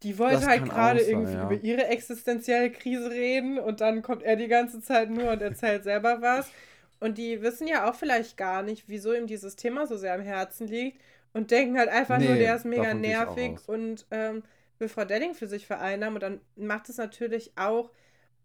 die 0.02 0.18
wollte 0.18 0.36
Das 0.36 0.46
halt 0.46 0.64
gerade 0.64 1.00
irgendwie 1.00 1.34
ja. 1.34 1.44
über 1.44 1.62
ihre 1.62 1.86
existenzielle 1.88 2.70
Krise 2.70 3.10
reden 3.10 3.58
und 3.58 3.82
dann 3.82 4.00
kommt 4.00 4.22
er 4.22 4.36
die 4.36 4.48
ganze 4.48 4.80
Zeit 4.80 5.10
nur 5.10 5.32
und 5.32 5.42
erzählt 5.42 5.84
selber 5.84 6.22
was. 6.22 6.50
Und 6.98 7.18
die 7.18 7.42
wissen 7.42 7.66
ja 7.68 7.90
auch 7.90 7.94
vielleicht 7.94 8.38
gar 8.38 8.62
nicht, 8.62 8.84
wieso 8.86 9.12
ihm 9.12 9.26
dieses 9.26 9.56
Thema 9.56 9.86
so 9.86 9.98
sehr 9.98 10.14
am 10.14 10.22
Herzen 10.22 10.66
liegt 10.66 10.98
und 11.34 11.50
denken 11.50 11.78
halt 11.78 11.90
einfach 11.90 12.18
nur, 12.18 12.30
Nee, 12.30 12.38
der 12.38 12.56
ist 12.56 12.64
mega 12.64 12.94
nervig 12.94 13.58
und 13.66 14.06
ähm, 14.10 14.42
will 14.78 14.88
Frau 14.88 15.04
Delling 15.04 15.34
für 15.34 15.46
sich 15.48 15.66
vereinnahmen. 15.66 16.14
Und 16.14 16.22
dann 16.22 16.40
macht 16.56 16.88
es 16.88 16.96
natürlich 16.96 17.52
auch 17.56 17.90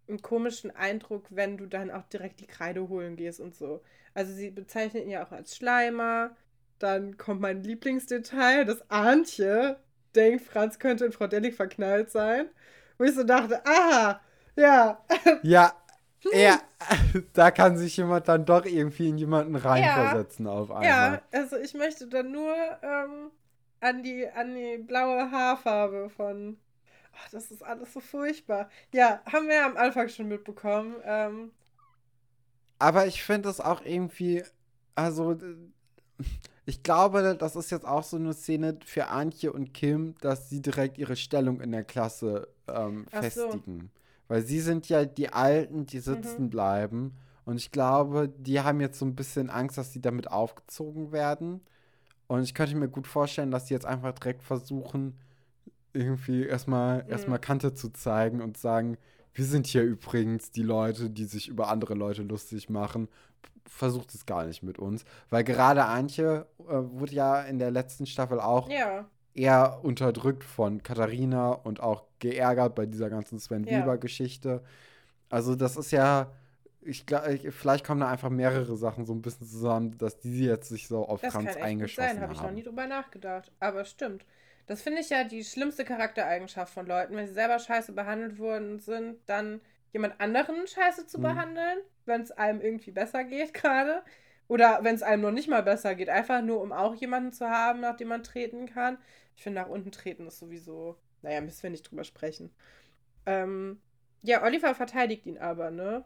einen 0.07 0.21
komischen 0.21 0.75
Eindruck, 0.75 1.25
wenn 1.29 1.57
du 1.57 1.67
dann 1.67 1.91
auch 1.91 2.03
direkt 2.05 2.39
die 2.39 2.47
Kreide 2.47 2.89
holen 2.89 3.15
gehst 3.15 3.39
und 3.39 3.55
so. 3.55 3.81
Also 4.13 4.33
sie 4.33 4.49
bezeichnet 4.49 5.03
ihn 5.03 5.11
ja 5.11 5.25
auch 5.25 5.31
als 5.31 5.55
Schleimer. 5.55 6.35
Dann 6.79 7.17
kommt 7.17 7.41
mein 7.41 7.63
Lieblingsdetail, 7.63 8.65
dass 8.65 8.89
Antje 8.89 9.77
denkt, 10.15 10.43
Franz 10.43 10.79
könnte 10.79 11.05
in 11.05 11.11
Frau 11.11 11.27
Delling 11.27 11.53
verknallt 11.53 12.09
sein. 12.11 12.49
Wo 12.97 13.03
ich 13.03 13.15
so 13.15 13.23
dachte, 13.23 13.65
aha, 13.65 14.21
ja, 14.55 15.05
Ja, 15.43 15.73
ja, 16.31 16.59
da 17.33 17.51
kann 17.51 17.77
sich 17.77 17.97
jemand 17.97 18.27
dann 18.27 18.45
doch 18.45 18.65
irgendwie 18.65 19.09
in 19.09 19.17
jemanden 19.17 19.55
reinversetzen 19.55 20.47
auf 20.47 20.71
einmal. 20.71 20.85
ja, 20.85 21.21
also 21.31 21.57
ich 21.57 21.73
möchte 21.73 22.07
dann 22.07 22.31
nur 22.31 22.53
ähm, 22.81 23.31
an, 23.81 24.03
die, 24.03 24.27
an 24.29 24.55
die 24.55 24.77
blaue 24.77 25.31
Haarfarbe 25.31 26.09
von. 26.09 26.57
Ach, 27.17 27.29
das 27.31 27.51
ist 27.51 27.63
alles 27.63 27.93
so 27.93 27.99
furchtbar. 27.99 28.69
Ja, 28.93 29.21
haben 29.31 29.47
wir 29.47 29.55
ja 29.55 29.65
am 29.67 29.77
Anfang 29.77 30.09
schon 30.09 30.27
mitbekommen. 30.27 30.95
Ähm, 31.05 31.51
Aber 32.77 33.07
ich 33.07 33.23
finde 33.23 33.49
es 33.49 33.59
auch 33.59 33.81
irgendwie, 33.85 34.43
also 34.95 35.37
ich 36.65 36.83
glaube, 36.83 37.35
das 37.37 37.55
ist 37.55 37.71
jetzt 37.71 37.85
auch 37.85 38.03
so 38.03 38.17
eine 38.17 38.33
Szene 38.33 38.77
für 38.85 39.07
Antje 39.07 39.51
und 39.51 39.73
Kim, 39.73 40.15
dass 40.21 40.49
sie 40.49 40.61
direkt 40.61 40.97
ihre 40.97 41.15
Stellung 41.15 41.61
in 41.61 41.71
der 41.71 41.83
Klasse 41.83 42.47
ähm, 42.67 43.05
Ach 43.11 43.25
so. 43.25 43.61
festigen. 43.61 43.91
Weil 44.27 44.43
sie 44.43 44.59
sind 44.59 44.87
ja 44.89 45.05
die 45.05 45.29
Alten, 45.33 45.85
die 45.87 45.99
sitzen 45.99 46.45
Mhm. 46.45 46.49
bleiben. 46.49 47.17
Und 47.45 47.57
ich 47.57 47.71
glaube, 47.71 48.29
die 48.37 48.59
haben 48.61 48.79
jetzt 48.79 48.99
so 48.99 49.05
ein 49.05 49.15
bisschen 49.15 49.49
Angst, 49.49 49.77
dass 49.77 49.91
sie 49.93 50.01
damit 50.01 50.29
aufgezogen 50.31 51.11
werden. 51.11 51.61
Und 52.29 52.43
ich 52.43 52.55
könnte 52.55 52.77
mir 52.77 52.89
gut 52.89 53.07
vorstellen, 53.07 53.51
dass 53.51 53.67
sie 53.67 53.75
jetzt 53.75 53.87
einfach 53.87 54.13
direkt 54.13 54.43
versuchen, 54.43 55.19
irgendwie 55.93 56.45
erstmal 56.45 57.03
Mhm. 57.05 57.09
erstmal 57.11 57.39
Kante 57.39 57.73
zu 57.73 57.89
zeigen 57.91 58.41
und 58.41 58.57
sagen, 58.57 58.97
wir 59.33 59.45
sind 59.45 59.67
hier 59.67 59.83
übrigens 59.83 60.51
die 60.51 60.63
Leute, 60.63 61.09
die 61.11 61.25
sich 61.25 61.47
über 61.49 61.69
andere 61.69 61.95
Leute 61.95 62.23
lustig 62.23 62.69
machen. 62.69 63.09
Versucht 63.67 64.13
es 64.15 64.25
gar 64.25 64.45
nicht 64.45 64.63
mit 64.63 64.79
uns. 64.79 65.05
Weil 65.29 65.43
gerade 65.43 65.85
Antje 65.85 66.47
äh, 66.59 66.63
wurde 66.73 67.13
ja 67.13 67.41
in 67.43 67.59
der 67.59 67.71
letzten 67.71 68.05
Staffel 68.07 68.39
auch 68.41 68.69
ja, 68.69 69.05
eher 69.35 69.79
unterdrückt 69.83 70.43
von 70.43 70.83
Katharina 70.83 71.51
und 71.51 71.81
auch 71.81 72.05
geärgert 72.19 72.75
bei 72.75 72.85
dieser 72.87 73.09
ganzen 73.09 73.39
Sven 73.39 73.65
Ja. 73.65 73.79
Weber-Geschichte. 73.83 74.63
Also 75.29 75.55
das 75.55 75.77
ist 75.77 75.91
ja, 75.91 76.31
ich 76.81 77.05
glaube, 77.05 77.51
vielleicht 77.51 77.85
kommen 77.85 78.01
da 78.01 78.09
einfach 78.09 78.29
mehrere 78.29 78.75
Sachen 78.77 79.05
so 79.05 79.13
ein 79.13 79.21
bisschen 79.21 79.47
zusammen, 79.47 79.97
dass 79.97 80.19
die 80.19 80.45
jetzt 80.45 80.69
sich 80.69 80.87
so 80.87 81.05
auf 81.07 81.21
das 81.21 81.33
Franz 81.33 81.57
kann 81.57 81.63
eingeschossen 81.63 81.95
sein, 81.95 82.21
habe 82.21 82.33
ich 82.33 82.41
noch 82.41 82.51
haben. 82.51 82.53
nie 82.53 82.63
drüber 82.63 82.87
nachgedacht. 82.87 83.51
Aber 83.59 83.85
stimmt. 83.85 84.25
Das 84.67 84.81
finde 84.81 85.01
ich 85.01 85.09
ja 85.09 85.23
die 85.23 85.43
schlimmste 85.43 85.83
Charaktereigenschaft 85.85 86.73
von 86.73 86.85
Leuten, 86.85 87.15
wenn 87.15 87.27
sie 87.27 87.33
selber 87.33 87.59
scheiße 87.59 87.91
behandelt 87.93 88.37
worden 88.39 88.79
sind, 88.79 89.17
dann 89.27 89.61
jemand 89.91 90.19
anderen 90.21 90.67
scheiße 90.67 91.07
zu 91.07 91.17
Mhm. 91.17 91.21
behandeln, 91.21 91.79
wenn 92.05 92.21
es 92.21 92.31
einem 92.31 92.61
irgendwie 92.61 92.91
besser 92.91 93.23
geht 93.23 93.53
gerade. 93.55 94.03
Oder 94.47 94.79
wenn 94.83 94.95
es 94.95 95.03
einem 95.03 95.21
noch 95.23 95.31
nicht 95.31 95.47
mal 95.47 95.63
besser 95.63 95.95
geht, 95.95 96.09
einfach 96.09 96.41
nur 96.41 96.61
um 96.61 96.71
auch 96.71 96.95
jemanden 96.95 97.31
zu 97.31 97.49
haben, 97.49 97.81
nach 97.81 97.95
dem 97.97 98.07
man 98.07 98.23
treten 98.23 98.65
kann. 98.67 98.97
Ich 99.35 99.43
finde, 99.43 99.61
nach 99.61 99.69
unten 99.69 99.91
treten 99.91 100.27
ist 100.27 100.39
sowieso, 100.39 100.97
naja, 101.21 101.41
müssen 101.41 101.63
wir 101.63 101.69
nicht 101.69 101.89
drüber 101.89 102.03
sprechen. 102.03 102.51
Ähm, 103.25 103.81
ja, 104.23 104.43
Oliver 104.43 104.75
verteidigt 104.75 105.25
ihn 105.25 105.37
aber, 105.37 105.71
ne? 105.71 106.03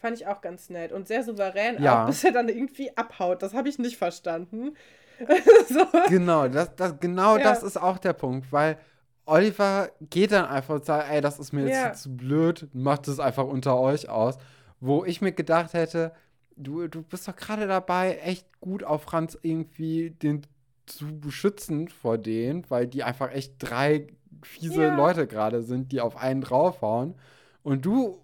Fand 0.00 0.16
ich 0.16 0.26
auch 0.26 0.40
ganz 0.40 0.70
nett 0.70 0.92
und 0.92 1.06
sehr 1.06 1.22
souverän, 1.22 1.80
Ja. 1.82 2.02
auch 2.02 2.06
bis 2.06 2.24
er 2.24 2.32
dann 2.32 2.48
irgendwie 2.48 2.96
abhaut. 2.96 3.42
Das 3.42 3.54
habe 3.54 3.68
ich 3.68 3.78
nicht 3.78 3.96
verstanden. 3.98 4.74
so. 5.68 5.86
Genau, 6.08 6.48
das, 6.48 6.74
das, 6.76 6.98
genau 6.98 7.36
Ja. 7.36 7.42
das 7.44 7.62
ist 7.62 7.76
auch 7.76 7.98
der 7.98 8.14
Punkt, 8.14 8.50
weil 8.50 8.78
Oliver 9.26 9.90
geht 10.00 10.32
dann 10.32 10.46
einfach 10.46 10.76
und 10.76 10.84
sagt, 10.84 11.10
ey, 11.10 11.20
das 11.20 11.38
ist 11.38 11.52
mir 11.52 11.66
jetzt 11.66 11.76
Ja. 11.76 11.84
hier 11.84 11.92
zu 11.94 12.16
blöd, 12.16 12.68
macht 12.72 13.06
es 13.08 13.20
einfach 13.20 13.44
unter 13.44 13.78
euch 13.78 14.08
aus. 14.08 14.38
Wo 14.80 15.04
ich 15.04 15.20
mir 15.20 15.32
gedacht 15.32 15.74
hätte, 15.74 16.12
du, 16.56 16.88
du 16.88 17.02
bist 17.02 17.28
doch 17.28 17.36
gerade 17.36 17.66
dabei, 17.66 18.16
echt 18.24 18.46
gut 18.60 18.82
auf 18.82 19.02
Franz 19.02 19.38
irgendwie 19.42 20.10
den 20.10 20.42
zu 20.86 21.20
beschützen 21.20 21.88
vor 21.88 22.16
denen, 22.18 22.64
weil 22.70 22.86
die 22.86 23.04
einfach 23.04 23.30
echt 23.30 23.54
drei 23.58 24.06
fiese 24.42 24.84
Ja. 24.84 24.96
Leute 24.96 25.26
gerade 25.26 25.62
sind, 25.62 25.92
die 25.92 26.00
auf 26.00 26.16
einen 26.16 26.40
draufhauen. 26.40 27.14
Und 27.62 27.84
du, 27.84 28.18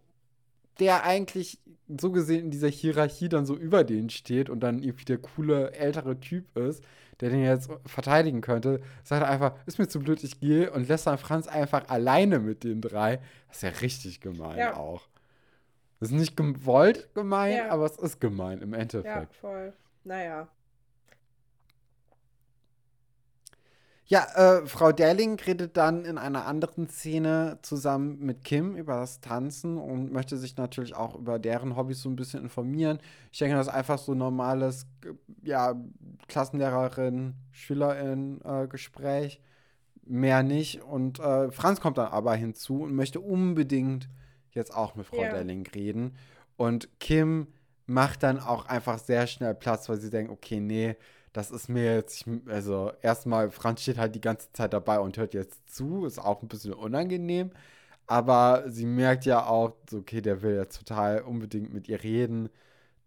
der 0.81 1.05
eigentlich 1.05 1.59
so 1.99 2.11
gesehen 2.11 2.47
in 2.47 2.51
dieser 2.51 2.69
Hierarchie 2.69 3.29
dann 3.29 3.47
so 3.47 3.57
über 3.57 3.85
denen 3.85 4.11
steht 4.11 4.51
und 4.51 4.61
dann 4.61 4.83
irgendwie 4.83 5.05
der 5.05 5.19
coole 5.19 5.73
ältere 5.73 6.19
Typ 6.21 6.57
ist, 6.57 6.83
der 7.21 7.31
den 7.31 7.43
jetzt 7.43 7.71
verteidigen 7.87 8.41
könnte, 8.43 8.81
sagt 9.03 9.23
er 9.23 9.29
einfach, 9.31 9.55
ist 9.67 9.79
mir 9.79 9.89
zu 9.89 10.01
blöd, 10.01 10.23
ich 10.23 10.39
gehe 10.41 10.71
und 10.73 10.89
lässt 10.89 11.07
dann 11.07 11.17
Franz 11.19 11.47
einfach 11.47 11.89
alleine 11.89 12.41
mit 12.41 12.65
den 12.65 12.81
drei. 12.81 13.21
Das 13.49 13.57
ist 13.59 13.63
ja 13.63 13.69
richtig 13.81 14.21
gemein 14.21 14.59
Ja. 14.59 14.77
auch. 14.77 15.09
Das 15.99 16.11
ist 16.11 16.15
nicht 16.19 16.37
gewollt 16.37 17.09
gemein, 17.15 17.57
Ja. 17.57 17.71
aber 17.71 17.87
es 17.87 17.97
ist 17.97 18.21
gemein 18.21 18.61
im 18.61 18.73
Ja, 18.73 18.79
Endeffekt. 18.81 19.35
voll. 19.37 19.73
Naja. 20.05 20.49
Ja, 24.09 24.25
äh, 24.37 24.67
Frau 24.67 24.93
Derling 24.93 25.37
redet 25.41 25.77
dann 25.77 26.05
in 26.05 26.17
einer 26.17 26.47
anderen 26.47 26.89
Szene 26.89 27.59
zusammen 27.63 28.21
mit 28.21 28.45
Kim 28.45 28.77
über 28.77 29.01
das 29.01 29.21
Tanzen 29.21 29.79
und 29.79 30.13
möchte 30.13 30.37
sich 30.37 30.57
natürlich 30.57 30.95
auch 30.95 31.17
über 31.17 31.41
deren 31.41 31.75
Hobbys 31.77 32.03
so 32.03 32.09
ein 32.09 32.15
bisschen 32.15 32.45
informieren. 32.45 33.01
Ich 33.33 33.41
denke, 33.41 33.57
das 33.57 33.67
ist 33.67 33.73
einfach 33.73 33.99
so 33.99 34.13
ein 34.13 34.19
normales, 34.19 34.87
äh, 35.05 35.13
ja, 35.43 35.75
Klassenlehrerin, 36.29 37.35
Schülerin 37.51 38.41
äh, 38.45 38.69
Gespräch. 38.69 39.41
Mehr 40.05 40.45
nicht. 40.45 40.83
Und 40.83 41.19
äh, 41.19 41.51
Franz 41.51 41.81
kommt 41.81 41.99
dann 41.99 42.13
aber 42.13 42.37
hinzu 42.37 42.83
und 42.83 42.95
möchte 42.95 43.19
unbedingt 43.19 44.09
jetzt 44.53 44.73
auch 44.73 44.95
mit 44.95 45.07
Frau 45.07 45.23
Ja. 45.23 45.31
Derling 45.31 45.67
reden. 45.75 46.15
Und 46.57 46.89
Kim 47.01 47.49
macht 47.87 48.23
dann 48.23 48.39
auch 48.39 48.67
einfach 48.67 48.99
sehr 48.99 49.27
schnell 49.27 49.55
Platz, 49.57 49.89
weil 49.89 49.97
sie 50.01 50.11
denkt, 50.11 50.31
okay, 50.31 50.61
nee, 50.61 50.97
das 51.37 51.51
ist 51.51 51.69
mir 51.69 51.95
jetzt, 51.95 52.15
ich, 52.15 52.51
also 52.51 52.93
erstmal, 53.03 53.51
Franz 53.51 53.83
steht 53.83 53.99
halt 53.99 54.15
die 54.15 54.23
ganze 54.23 54.51
Zeit 54.55 54.73
dabei 54.73 55.01
und 55.01 55.19
hört 55.19 55.35
jetzt 55.35 55.69
zu, 55.69 56.07
ist 56.07 56.19
auch 56.19 56.41
ein 56.41 56.49
bisschen 56.49 56.73
unangenehm, 56.73 57.51
aber 58.07 58.65
sie 58.69 58.87
merkt 58.87 59.27
ja 59.27 59.45
auch, 59.45 59.77
so, 59.91 59.99
okay, 59.99 60.23
der 60.23 60.41
will 60.41 60.57
jetzt 60.57 60.79
total 60.79 61.21
unbedingt 61.21 61.75
mit 61.75 61.89
ihr 61.89 62.03
reden. 62.03 62.49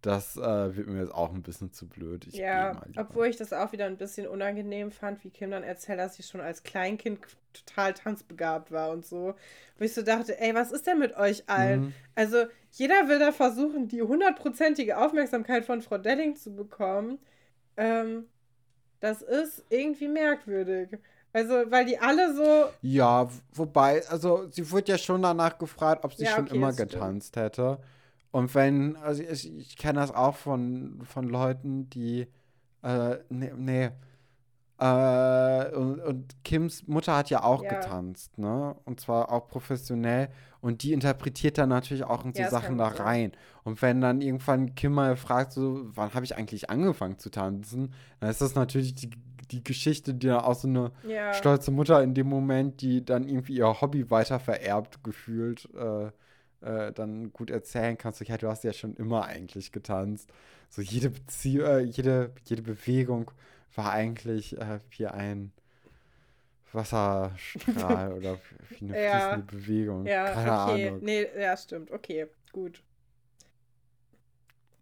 Das 0.02 0.38
äh, 0.38 0.76
wird 0.78 0.88
mir 0.88 1.02
jetzt 1.02 1.14
auch 1.14 1.34
ein 1.34 1.42
bisschen 1.42 1.74
zu 1.74 1.88
blöd. 1.88 2.26
Ich 2.28 2.36
ja, 2.36 2.80
obwohl 2.96 3.28
ich 3.28 3.36
das 3.36 3.52
auch 3.52 3.72
wieder 3.74 3.86
ein 3.86 3.98
bisschen 3.98 4.28
unangenehm 4.28 4.92
fand, 4.92 5.24
wie 5.24 5.30
Kim 5.30 5.52
dann 5.52 5.64
erzählt, 5.64 6.00
dass 6.00 6.16
sie 6.16 6.24
schon 6.24 6.40
als 6.40 6.64
Kleinkind 6.64 7.20
total 7.52 7.96
tanzbegabt 7.96 8.72
war 8.72 8.92
und 8.92 9.06
so. 9.06 9.34
Wo 9.78 9.84
ich 9.84 9.94
so 9.94 10.02
dachte, 10.02 10.40
ey, 10.40 10.54
was 10.54 10.72
ist 10.72 10.88
denn 10.88 11.00
mit 11.00 11.18
euch 11.18 11.50
allen? 11.50 11.82
Mhm. 11.82 11.94
Also, 12.16 12.46
jeder 12.72 13.10
will 13.10 13.20
da 13.20 13.34
versuchen, 13.34 13.90
die 13.90 14.02
hundertprozentige 14.02 14.98
Aufmerksamkeit 14.98 15.66
von 15.66 15.82
Frau 15.82 15.98
Delling 15.98 16.38
zu 16.38 16.56
bekommen. 16.56 17.20
Ähm, 17.80 18.28
das 19.02 19.22
ist 19.24 19.64
irgendwie 19.70 20.08
merkwürdig. 20.10 21.00
Also, 21.34 21.54
weil 21.72 21.86
die 21.86 22.00
alle 22.00 22.36
so. 22.36 22.72
Ja, 22.82 23.28
wobei, 23.54 24.08
also 24.08 24.48
sie 24.52 24.72
wurde 24.72 24.94
ja 24.94 24.98
schon 24.98 25.22
danach 25.22 25.58
gefragt, 25.58 26.06
ob 26.06 26.14
sie 26.14 26.26
Ja, 26.26 26.32
schon 26.36 26.48
okay, 26.48 26.58
immer 26.58 26.68
das 26.68 26.84
stimmt. 26.84 26.92
getanzt 26.92 27.36
hätte. 27.36 27.80
Und 28.32 28.56
wenn, 28.56 28.96
also 28.98 29.24
ich, 29.24 29.52
ich 29.58 29.78
kenne 29.78 30.00
das 30.00 30.12
auch 30.14 30.36
von, 30.36 31.02
von 31.06 31.28
Leuten, 31.28 31.90
die, 31.90 32.28
äh, 32.84 33.18
nee, 33.30 33.52
nee. 33.58 33.92
Äh, 34.80 35.76
und, 35.76 36.00
und 36.00 36.44
Kims 36.46 36.88
Mutter 36.88 37.16
hat 37.18 37.30
ja 37.30 37.44
auch 37.44 37.64
Ja. 37.64 37.68
getanzt, 37.70 38.38
ne? 38.38 38.76
Und 38.86 39.00
zwar 39.02 39.32
auch 39.32 39.48
professionell. 39.48 40.30
Und 40.62 40.84
die 40.84 40.94
interpretiert 40.94 41.58
dann 41.58 41.70
natürlich 41.70 42.04
auch 42.06 42.24
in 42.26 42.34
so 42.34 42.44
Ja, 42.44 42.50
Sachen 42.50 42.78
da 42.78 42.88
rein. 42.88 43.32
Und 43.64 43.82
wenn 43.82 44.02
dann 44.02 44.22
irgendwann 44.22 44.76
Kim 44.76 44.94
mal 44.94 45.16
fragt, 45.18 45.52
so, 45.54 45.82
wann 45.96 46.14
habe 46.14 46.26
ich 46.26 46.38
eigentlich 46.38 46.70
angefangen 46.70 47.18
zu 47.18 47.30
tanzen, 47.30 47.94
dann 48.20 48.30
ist 48.30 48.42
das 48.42 48.56
natürlich 48.56 48.96
die, 48.96 49.10
die 49.52 49.64
Geschichte, 49.64 50.14
die 50.14 50.28
dann 50.28 50.42
auch 50.42 50.56
so 50.56 50.68
eine 50.68 50.92
Ja. 51.04 51.34
stolze 51.34 51.72
Mutter 51.72 52.02
in 52.04 52.14
dem 52.14 52.28
Moment, 52.28 52.82
die 52.82 53.04
dann 53.04 53.28
irgendwie 53.28 53.56
ihr 53.58 53.82
Hobby 53.82 54.10
weiter 54.10 54.40
vererbt 54.40 55.04
gefühlt, 55.04 55.68
äh, 55.76 56.12
äh, 56.62 56.92
dann 56.94 57.32
gut 57.34 57.50
erzählen 57.52 57.98
kannst. 57.98 58.20
So, 58.20 58.26
ja, 58.26 58.38
du 58.38 58.48
hast 58.50 58.64
ja 58.64 58.74
schon 58.74 58.96
immer 58.96 59.26
eigentlich 59.26 59.72
getanzt. 59.72 60.32
So 60.70 60.82
jede 60.82 61.10
Beziehung, 61.10 61.66
äh, 61.66 61.80
jede, 61.80 62.32
jede 62.46 62.62
Bewegung 62.62 63.32
war 63.76 63.92
eigentlich 63.92 64.58
äh, 64.58 64.80
wie 64.92 65.08
ein 65.08 65.52
Wasserstrahl 66.72 68.14
oder 68.18 68.40
wie 68.70 68.86
eine 68.86 69.04
Ja. 69.04 69.20
fließende 69.20 69.56
Bewegung. 69.58 70.06
Ja, 70.06 70.34
Keine 70.34 70.64
okay. 70.74 70.88
Ahnung. 70.88 71.00
Nee, 71.04 71.28
ja, 71.38 71.58
stimmt. 71.58 71.92
Okay, 71.92 72.28
gut. 72.52 72.84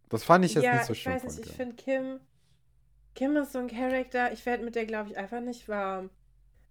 Das 0.10 0.23
fand 0.23 0.45
ich 0.45 0.54
jetzt 0.54 0.63
ja, 0.63 0.73
nicht 0.76 0.86
so 0.86 0.93
ich 0.93 1.02
schön 1.02 1.13
weiß 1.13 1.23
von 1.23 1.36
nicht, 1.36 1.45
ich 1.45 1.56
finde 1.56 1.76
Kim. 1.76 2.19
Kim 3.15 3.36
ist 3.38 3.52
so 3.52 3.60
ein 3.60 3.67
Charakter, 3.67 4.32
ich 4.32 4.45
werde 4.45 4.63
mit 4.63 4.76
der, 4.76 4.86
glaube 4.86 5.10
ich, 5.10 5.17
einfach 5.17 5.41
nicht 5.41 5.67
warm. 5.67 6.10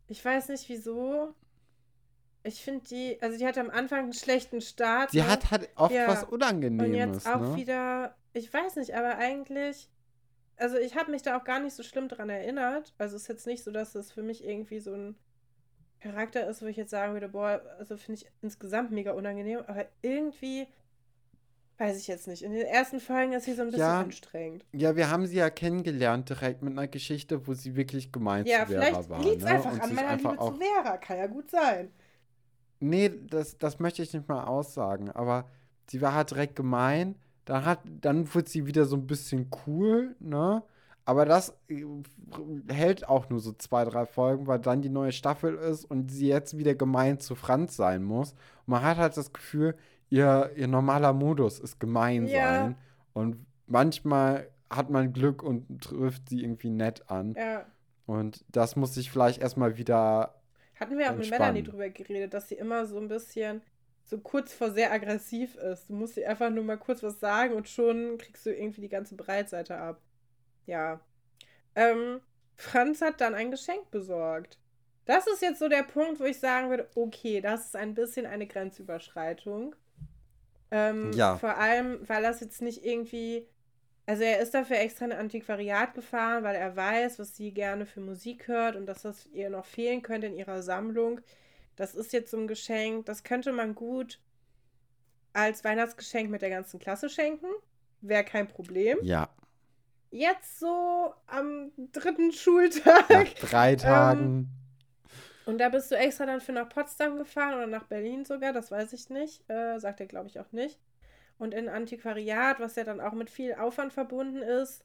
Ich 0.09 0.25
weiß 0.25 0.49
nicht 0.49 0.69
wieso. 0.69 1.35
Ich 2.45 2.63
finde 2.63 2.85
die, 2.89 3.21
also 3.21 3.37
die 3.37 3.45
hat 3.47 3.59
am 3.59 3.71
Anfang 3.71 4.05
einen 4.05 4.13
schlechten 4.13 4.61
Start. 4.61 5.11
Sie 5.11 5.21
ne? 5.21 5.27
hat 5.29 5.51
halt 5.51 5.69
oft 5.75 5.93
Ja. 5.93 6.07
was 6.07 6.23
Und 6.23 6.35
Unangenehmes, 6.35 7.25
jetzt 7.25 7.27
auch 7.27 7.41
ne? 7.41 7.57
wieder, 7.57 8.15
ich 8.33 8.53
weiß 8.55 8.77
nicht, 8.77 8.95
aber 8.95 9.19
eigentlich, 9.19 9.89
also 10.57 10.77
ich 10.79 10.97
habe 10.97 11.11
mich 11.11 11.23
da 11.23 11.39
auch 11.39 11.45
gar 11.45 11.61
nicht 11.61 11.75
so 11.75 11.83
schlimm 11.83 12.09
dran 12.09 12.29
erinnert. 12.31 12.95
Also 12.99 13.17
es 13.17 13.23
ist 13.23 13.29
jetzt 13.29 13.47
nicht 13.47 13.65
so, 13.65 13.71
dass 13.71 13.95
es 13.95 14.13
für 14.13 14.23
mich 14.23 14.45
irgendwie 14.45 14.81
so 14.81 14.93
ein 14.95 15.17
Charakter 16.01 16.47
ist, 16.49 16.63
wo 16.63 16.67
ich 16.67 16.77
jetzt 16.77 16.91
sagen 16.91 17.15
würde, 17.15 17.29
boah, 17.29 17.63
also 17.79 17.97
finde 17.97 18.21
ich 18.21 18.31
insgesamt 18.43 18.91
mega 18.91 19.13
unangenehm, 19.13 19.61
aber 19.67 19.87
irgendwie, 20.03 20.67
weiß 21.79 21.99
ich 21.99 22.07
jetzt 22.07 22.27
nicht. 22.27 22.43
In 22.43 22.53
den 22.53 22.67
ersten 22.67 23.01
Folgen 23.01 23.33
ist 23.33 23.45
sie 23.45 23.55
so 23.55 23.63
ein 23.63 23.69
bisschen 23.71 23.81
Ja. 23.81 24.01
anstrengend. 24.01 24.65
Ja, 24.73 24.97
wir 24.97 25.11
haben 25.11 25.27
sie 25.27 25.37
ja 25.37 25.51
kennengelernt 25.51 26.29
direkt 26.29 26.63
mit 26.63 26.73
einer 26.73 26.87
Geschichte, 26.89 27.47
wo 27.47 27.55
sie 27.55 27.77
wirklich 27.77 28.13
gemeint 28.13 28.49
Ja, 28.49 28.61
zu 28.61 28.73
Vera 28.73 28.85
vielleicht 28.85 29.11
war. 29.11 29.23
liegt 29.23 29.39
es 29.39 29.45
ne? 29.45 29.51
einfach 29.55 29.73
Und 29.73 29.83
an 29.83 29.95
meiner 29.95 30.09
einfach 30.09 30.31
Liebe 30.31 30.43
auch 30.43 30.55
zu 30.55 30.61
Vera, 30.61 30.97
kann 30.99 31.19
ja 31.19 31.27
gut 31.27 31.51
sein. 31.51 31.91
Nee, 32.81 33.11
das, 33.31 33.59
das 33.59 33.79
möchte 33.79 34.03
ich 34.03 34.13
nicht 34.13 34.29
mal 34.29 34.45
aussagen, 34.45 35.11
aber 35.11 35.49
sie 35.89 36.01
war 36.03 36.15
halt 36.15 36.31
direkt 36.31 36.57
gemein. 36.57 37.17
Dann, 37.47 37.65
hat, 37.65 37.81
dann 38.03 38.33
wird 38.35 38.49
sie 38.51 38.67
wieder 38.67 38.85
so 38.85 38.97
ein 38.97 39.07
bisschen 39.07 39.49
cool, 39.67 40.15
ne? 40.21 40.63
Aber 41.05 41.25
das 41.25 41.55
äh, 41.69 41.85
hält 42.69 43.09
auch 43.09 43.31
nur 43.31 43.39
so 43.41 43.53
zwei, 43.53 43.85
drei 43.85 44.05
Folgen, 44.07 44.47
weil 44.49 44.59
dann 44.59 44.83
die 44.83 44.89
neue 44.89 45.13
Staffel 45.13 45.55
ist 45.55 45.85
und 45.85 46.11
sie 46.11 46.27
jetzt 46.29 46.59
wieder 46.59 46.75
gemein 46.75 47.21
zu 47.21 47.35
Franz 47.37 47.77
sein 47.77 48.03
muss. 48.03 48.33
Und 48.33 48.39
man 48.73 48.83
hat 48.83 48.99
halt 48.99 49.17
das 49.17 49.33
Gefühl, 49.33 49.77
ihr, 50.11 50.51
ihr 50.57 50.67
normaler 50.67 51.13
Modus 51.13 51.61
ist 51.61 51.79
gemein 51.79 52.27
Ja. 52.27 52.41
sein. 52.65 52.77
Und 53.15 53.47
manchmal 53.69 54.49
hat 54.69 54.91
man 54.91 55.13
Glück 55.13 55.45
und 55.45 55.81
trifft 55.81 56.29
sie 56.29 56.43
irgendwie 56.43 56.71
nett 56.71 57.09
an. 57.09 57.35
Ja. 57.39 57.65
Und 58.07 58.45
das 58.49 58.75
muss 58.75 58.95
sich 58.95 59.11
vielleicht 59.11 59.41
erstmal 59.41 59.77
wieder 59.79 60.35
Hatten 60.79 60.99
wir 60.99 61.07
auch 61.07 61.13
mit 61.13 61.27
Entspannen. 61.27 61.55
Melanie 61.55 61.63
drüber 61.63 61.89
geredet, 61.89 62.35
dass 62.35 62.49
sie 62.49 62.57
immer 62.57 62.85
so 62.85 62.99
ein 62.99 63.07
bisschen 63.09 63.63
so 64.07 64.19
kurz 64.19 64.55
vor 64.55 64.71
sehr 64.71 64.93
aggressiv 64.93 65.57
ist. 65.57 65.91
Du 65.91 65.95
musst 65.95 66.17
ihr 66.17 66.31
einfach 66.31 66.51
nur 66.51 66.65
mal 66.65 66.79
kurz 66.79 67.03
was 67.03 67.19
sagen 67.21 67.55
und 67.55 67.69
schon 67.69 68.19
kriegst 68.19 68.47
du 68.47 68.51
irgendwie 68.55 68.81
die 68.81 68.89
ganze 68.89 69.17
Breitseite 69.17 69.77
ab. 69.77 70.01
Ja. 70.65 71.01
Ähm, 71.75 72.21
Franz 72.57 73.03
hat 73.03 73.21
dann 73.21 73.35
ein 73.35 73.51
Geschenk 73.51 73.91
besorgt. 73.91 74.59
Das 75.07 75.27
ist 75.27 75.43
jetzt 75.43 75.59
so 75.59 75.69
der 75.69 75.83
Punkt, 75.83 76.21
wo 76.21 76.25
ich 76.25 76.39
sagen 76.39 76.71
würde, 76.71 76.89
okay, 76.95 77.41
das 77.41 77.67
ist 77.67 77.77
ein 77.77 77.95
bisschen 77.95 78.27
eine 78.27 78.47
Grenzüberschreitung. 78.47 79.75
Ähm, 80.71 81.13
Ja. 81.13 81.37
Vor 81.37 81.57
allem, 81.57 81.99
weil 82.09 82.23
das 82.23 82.41
jetzt 82.41 82.63
nicht 82.63 82.85
irgendwie. 82.85 83.47
Also 84.09 84.23
er 84.23 84.39
ist 84.39 84.55
dafür 84.55 84.79
extra 84.79 85.05
in 85.07 85.13
ein 85.13 85.19
Antiquariat 85.19 85.95
gefahren, 85.95 86.45
weil 86.45 86.55
er 86.55 86.77
weiß, 86.77 87.19
was 87.19 87.37
sie 87.37 87.53
gerne 87.53 87.87
für 87.87 88.01
Musik 88.01 88.47
hört 88.47 88.77
und 88.77 88.87
dass 88.87 89.03
das 89.03 89.27
ihr 89.33 89.51
noch 89.51 89.65
fehlen 89.67 90.01
könnte 90.03 90.29
in 90.29 90.37
ihrer 90.37 90.63
Sammlung. 90.63 91.21
Das 91.77 91.95
ist 91.95 92.13
jetzt 92.13 92.31
so 92.31 92.39
ein 92.39 92.49
Geschenk, 92.49 93.07
das 93.07 93.23
könnte 93.23 93.53
man 93.53 93.75
gut 93.75 94.21
als 95.33 95.63
Weihnachtsgeschenk 95.65 96.31
mit 96.31 96.43
der 96.43 96.51
ganzen 96.51 96.81
Klasse 96.81 97.11
schenken. 97.11 97.47
Wäre 98.01 98.25
kein 98.25 98.49
Problem. 98.49 98.99
Ja. 99.03 99.29
Jetzt 100.11 100.59
so 100.61 101.13
am 101.27 101.73
dritten 101.93 102.33
Schultag. 102.33 103.09
Nach 103.11 103.35
drei 103.35 103.73
Ähm, 103.73 103.79
Tagen. 103.79 104.51
Und 105.45 105.59
da 105.59 105.69
bist 105.69 105.91
du 105.91 105.97
extra 105.97 106.27
dann 106.27 106.41
für 106.41 106.53
nach 106.53 106.69
Potsdam 106.69 107.19
gefahren 107.19 107.55
oder 107.55 107.67
nach 107.67 107.85
Berlin 107.85 108.25
sogar, 108.25 108.53
das 108.53 108.71
weiß 108.71 108.93
ich 108.95 109.11
nicht. 109.11 109.49
Äh, 109.49 109.79
sagt 109.79 110.01
er, 110.01 110.07
glaube 110.07 110.29
ich, 110.29 110.41
auch 110.41 110.51
nicht. 110.53 110.81
Und 111.39 111.53
in 111.55 111.69
Antiquariat, 111.69 112.59
was 112.61 112.77
ja 112.77 112.85
dann 112.85 113.01
auch 113.01 113.13
mit 113.13 113.31
viel 113.31 113.55
Aufwand 113.55 113.93
verbunden 113.93 114.43
ist, 114.43 114.85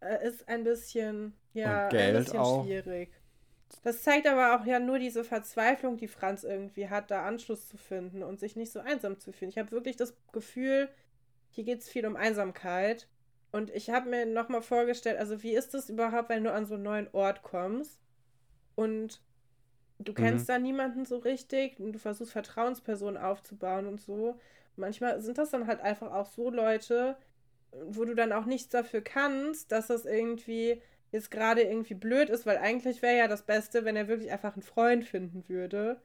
äh, 0.00 0.26
ist 0.26 0.48
ein 0.48 0.64
bisschen, 0.64 1.34
ja, 1.54 1.88
ein 1.88 2.14
bisschen 2.14 2.38
auch. 2.38 2.64
schwierig. 2.64 3.10
Das 3.82 4.02
zeigt 4.02 4.26
aber 4.26 4.56
auch 4.56 4.66
ja 4.66 4.78
nur 4.78 4.98
diese 4.98 5.24
Verzweiflung, 5.24 5.96
die 5.96 6.08
Franz 6.08 6.44
irgendwie 6.44 6.88
hat, 6.88 7.10
da 7.10 7.24
Anschluss 7.24 7.68
zu 7.68 7.76
finden 7.76 8.22
und 8.22 8.38
sich 8.38 8.54
nicht 8.54 8.72
so 8.72 8.80
einsam 8.80 9.18
zu 9.18 9.32
fühlen. 9.32 9.50
Ich 9.50 9.58
habe 9.58 9.72
wirklich 9.72 9.96
das 9.96 10.14
Gefühl, 10.32 10.88
hier 11.50 11.64
geht 11.64 11.80
es 11.80 11.88
viel 11.88 12.06
um 12.06 12.16
Einsamkeit. 12.16 13.08
Und 13.50 13.70
ich 13.70 13.90
habe 13.90 14.08
mir 14.08 14.24
nochmal 14.24 14.62
vorgestellt, 14.62 15.18
also 15.18 15.42
wie 15.42 15.54
ist 15.54 15.74
das 15.74 15.90
überhaupt, 15.90 16.30
wenn 16.30 16.44
du 16.44 16.52
an 16.52 16.64
so 16.64 16.74
einen 16.74 16.84
neuen 16.84 17.08
Ort 17.12 17.42
kommst 17.42 18.00
und 18.74 19.20
du 19.98 20.14
kennst 20.14 20.48
da 20.48 20.58
niemanden 20.58 21.04
so 21.04 21.18
richtig 21.18 21.78
und 21.78 21.92
du 21.92 21.98
versuchst 21.98 22.32
Vertrauenspersonen 22.32 23.22
aufzubauen 23.22 23.86
und 23.86 24.00
so. 24.00 24.38
Manchmal 24.76 25.20
sind 25.20 25.36
das 25.36 25.50
dann 25.50 25.66
halt 25.66 25.80
einfach 25.80 26.12
auch 26.12 26.26
so 26.26 26.50
Leute, 26.50 27.16
wo 27.86 28.04
du 28.06 28.14
dann 28.14 28.32
auch 28.32 28.46
nichts 28.46 28.70
dafür 28.70 29.02
kannst, 29.02 29.70
dass 29.70 29.88
das 29.88 30.06
irgendwie 30.06 30.80
jetzt 31.12 31.30
gerade 31.30 31.62
irgendwie 31.62 31.94
blöd 31.94 32.30
ist, 32.30 32.46
weil 32.46 32.58
eigentlich 32.58 33.02
wäre 33.02 33.16
ja 33.18 33.28
das 33.28 33.44
Beste, 33.44 33.84
wenn 33.84 33.96
er 33.96 34.08
wirklich 34.08 34.32
einfach 34.32 34.54
einen 34.54 34.62
Freund 34.62 35.04
finden 35.06 35.48
würde. 35.48 36.02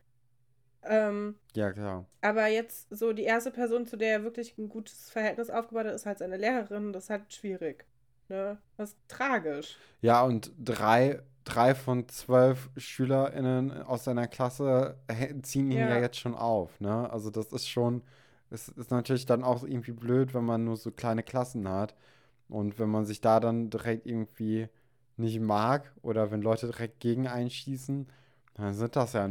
Ähm, 0.83 1.39
Ja, 1.55 1.71
klar. 1.73 2.05
aber 2.21 2.47
jetzt 2.47 2.87
so 2.91 3.13
die 3.13 3.23
erste 3.23 3.51
Person, 3.51 3.85
zu 3.87 3.97
der 3.97 4.11
er 4.13 4.23
wirklich 4.23 4.57
ein 4.57 4.69
gutes 4.69 5.09
Verhältnis 5.11 5.49
aufgebaut 5.49 5.87
hat, 5.87 5.95
ist 5.95 6.05
halt 6.05 6.19
seine 6.19 6.37
Lehrerin. 6.37 6.93
Das 6.93 7.05
ist 7.05 7.09
halt 7.09 7.33
schwierig. 7.33 7.85
Ne? 8.29 8.61
Das 8.77 8.91
ist 8.91 8.99
tragisch. 9.09 9.81
Ja, 10.01 10.21
und 10.23 10.51
drei, 10.59 11.21
drei 11.43 11.73
von 11.75 12.07
zwölf 12.09 12.69
SchülerInnen 12.77 13.71
aus 13.83 14.03
seiner 14.03 14.27
Klasse 14.27 14.97
ziehen 15.43 15.71
ihn 15.71 15.87
ja. 15.87 15.87
Ja. 15.87 15.99
jetzt 15.99 16.17
schon 16.19 16.35
auf, 16.35 16.79
ne? 16.79 17.09
Also 17.11 17.29
das 17.31 17.51
ist 17.51 17.67
schon, 17.67 18.03
es 18.49 18.69
ist 18.69 18.91
natürlich 18.91 19.25
dann 19.25 19.43
auch 19.43 19.63
irgendwie 19.63 19.91
blöd, 19.91 20.33
wenn 20.33 20.45
man 20.45 20.63
nur 20.63 20.77
so 20.77 20.91
kleine 20.91 21.23
Klassen 21.23 21.67
hat. 21.69 21.95
Und 22.49 22.79
wenn 22.79 22.89
man 22.89 23.05
sich 23.05 23.21
da 23.21 23.39
dann 23.39 23.69
direkt 23.69 24.05
irgendwie 24.07 24.69
nicht 25.17 25.39
mag 25.39 25.91
oder 26.01 26.31
wenn 26.31 26.41
Leute 26.41 26.67
direkt 26.67 26.99
gegen 26.99 27.27
einschießen, 27.27 28.07
dann 28.55 28.73
sind 28.73 28.95
das 28.95 29.13
ja, 29.13 29.27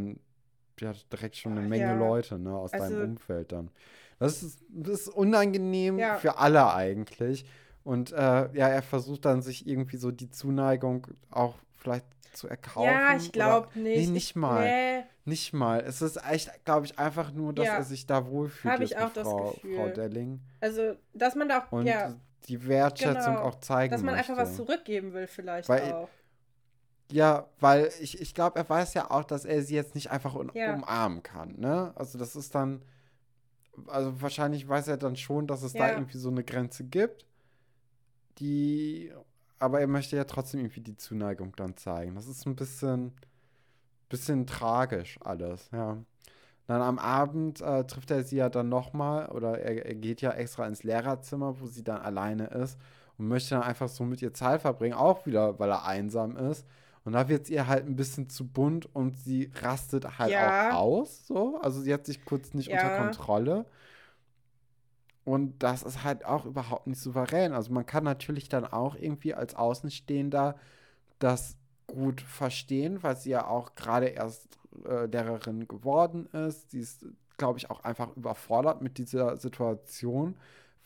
ja 0.81 0.93
direkt 1.13 1.37
schon 1.37 1.53
eine 1.53 1.63
Ach, 1.63 1.69
Menge 1.69 1.85
ja. 1.85 1.95
Leute, 1.99 2.39
ne, 2.39 2.55
aus 2.55 2.73
Also- 2.73 2.95
deinem 2.95 3.11
Umfeld 3.13 3.53
dann. 3.53 3.71
Das 4.19 4.43
ist, 4.43 4.61
das 4.71 5.01
ist 5.01 5.09
unangenehm 5.09 5.99
Ja. 5.99 6.17
für 6.17 6.39
alle 6.39 6.73
eigentlich. 6.73 7.45
Und 7.85 8.13
äh, 8.13 8.17
ja, 8.17 8.69
er 8.69 8.83
versucht 8.83 9.25
dann 9.27 9.43
sich 9.43 9.67
irgendwie 9.69 9.99
so 9.99 10.11
die 10.11 10.31
Zuneigung 10.31 11.07
auch 11.31 11.55
vielleicht 11.77 12.07
zu 12.33 12.49
erkaufen. 12.49 12.89
ja, 12.89 13.15
ich 13.17 13.31
glaube 13.31 13.69
nicht. 13.79 14.07
Nee, 14.09 14.13
nicht 14.13 14.35
mal. 14.37 14.65
Nee, 14.65 15.05
Nicht 15.25 15.53
mal. 15.53 15.81
Es 15.81 16.03
ist 16.03 16.19
echt, 16.31 16.51
glaube 16.65 16.87
ich, 16.87 16.99
einfach 16.99 17.33
nur, 17.33 17.53
dass 17.53 17.67
Ja. 17.67 17.75
er 17.77 17.83
sich 17.85 18.07
da 18.07 18.27
wohlfühlt 18.27 18.75
Hab 18.75 18.81
ich 18.81 18.97
auch 18.97 19.07
mit 19.09 19.17
das 19.17 19.29
Frau, 19.29 19.51
Gefühl. 19.53 19.77
Frau 19.77 19.89
Delling. 19.89 20.41
also, 20.61 20.95
dass 21.15 21.35
man 21.35 21.49
da 21.49 21.59
auch, 21.65 21.73
Und 21.73 21.87
ja, 21.87 22.15
die 22.49 22.67
Wertschätzung 22.69 23.35
genau. 23.35 23.47
auch 23.47 23.57
zeigen 23.57 23.91
dass 23.93 24.03
man 24.03 24.15
möchte. 24.15 24.31
einfach 24.33 24.43
was 24.45 24.57
zurückgeben 24.57 25.13
will, 25.13 25.27
vielleicht 25.27 25.69
Weil- 25.69 25.93
auch. 25.93 26.09
Ja, 27.11 27.47
weil 27.61 27.91
ich, 28.01 28.21
ich 28.21 28.35
glaube, 28.35 28.59
er 28.59 28.69
weiß 28.69 28.95
ja 28.95 29.11
auch, 29.13 29.23
dass 29.23 29.45
er 29.45 29.63
sie 29.63 29.77
jetzt 29.77 29.95
nicht 29.95 30.11
einfach 30.11 30.35
un 30.35 30.51
Ja. 30.55 30.75
umarmen 30.75 31.23
kann, 31.23 31.55
ne? 31.57 31.93
Also 31.95 32.19
das 32.19 32.35
ist 32.35 32.53
dann, 32.55 32.83
also 33.87 34.21
wahrscheinlich 34.21 34.69
weiß 34.69 34.89
er 34.89 34.97
dann 34.97 35.15
schon, 35.17 35.47
dass 35.47 35.63
es 35.63 35.73
da 35.73 35.87
Ja. 35.89 35.93
irgendwie 35.95 36.19
so 36.19 36.31
eine 36.31 36.43
Grenze 36.43 36.83
gibt, 36.83 37.25
die, 38.39 39.13
aber 39.59 39.81
er 39.81 39.87
möchte 39.87 40.17
ja 40.17 40.25
trotzdem 40.25 40.61
irgendwie 40.61 40.81
die 40.81 40.97
Zuneigung 40.97 41.55
dann 41.57 41.77
zeigen. 41.77 42.15
Das 42.17 42.27
ist 42.27 42.45
ein 42.47 42.57
bisschen, 42.57 43.13
bisschen 44.09 44.47
tragisch 44.47 45.19
alles, 45.23 45.71
ja. 45.73 45.99
Dann 46.67 46.83
am 46.83 46.99
Abend 46.99 47.61
äh, 47.61 47.85
trifft 47.85 48.11
er 48.11 48.25
sie 48.25 48.37
ja 48.37 48.49
dann 48.49 48.69
nochmal, 48.69 49.29
oder 49.29 49.59
er, 49.61 49.87
er 49.87 49.95
geht 49.95 50.21
ja 50.21 50.33
extra 50.33 50.67
ins 50.67 50.83
Lehrerzimmer, 50.83 51.61
wo 51.61 51.67
sie 51.67 51.85
dann 51.85 52.01
alleine 52.01 52.47
ist 52.49 52.79
und 53.19 53.29
möchte 53.29 53.51
dann 53.55 53.63
einfach 53.63 53.89
so 53.89 54.05
mit 54.05 54.21
ihr 54.23 54.35
Zeit 54.35 54.63
verbringen, 54.63 54.95
auch 54.95 55.27
wieder, 55.27 55.59
weil 55.59 55.71
er 55.71 55.87
einsam 55.87 56.37
ist. 56.37 56.67
Und 57.05 57.13
da 57.13 57.29
wird 57.29 57.45
es 57.45 57.51
ihr 57.51 57.69
halt 57.69 57.87
ein 57.87 57.95
bisschen 57.95 58.29
zu 58.29 58.49
bunt 58.49 58.93
und 58.95 59.17
sie 59.17 59.53
rastet 59.63 60.19
halt 60.19 60.33
Ja. 60.33 60.71
auch 60.71 60.75
aus, 60.77 61.25
so. 61.27 61.59
Also 61.61 61.81
sie 61.81 61.95
hat 61.95 62.05
sich 62.05 62.25
kurz 62.25 62.53
nicht 62.53 62.69
unter 62.71 62.89
Ja. 62.89 62.97
Kontrolle. 62.97 63.67
Und 65.25 65.63
das 65.63 65.83
ist 65.83 66.05
halt 66.05 66.25
auch 66.25 66.45
überhaupt 66.47 66.87
nicht 66.87 67.01
souverän. 67.01 67.53
Also 67.53 67.73
man 67.73 67.85
kann 67.87 68.05
natürlich 68.05 68.49
dann 68.49 68.65
auch 68.65 68.95
irgendwie 68.95 69.35
als 69.35 69.55
Außenstehender 69.55 70.57
das 71.19 71.57
gut 71.87 72.21
verstehen, 72.21 73.03
weil 73.03 73.17
sie 73.17 73.31
ja 73.31 73.47
auch 73.47 73.75
gerade 73.75 74.07
erst 74.07 74.59
äh, 74.85 75.07
Lehrerin 75.07 75.69
geworden 75.69 76.27
ist. 76.27 76.71
Sie 76.71 76.81
ist, 76.81 77.07
glaube 77.39 77.59
ich, 77.59 77.71
auch 77.71 77.85
einfach 77.85 78.17
überfordert 78.17 78.83
mit 78.83 78.99
dieser 78.99 79.37
Situation, 79.37 80.37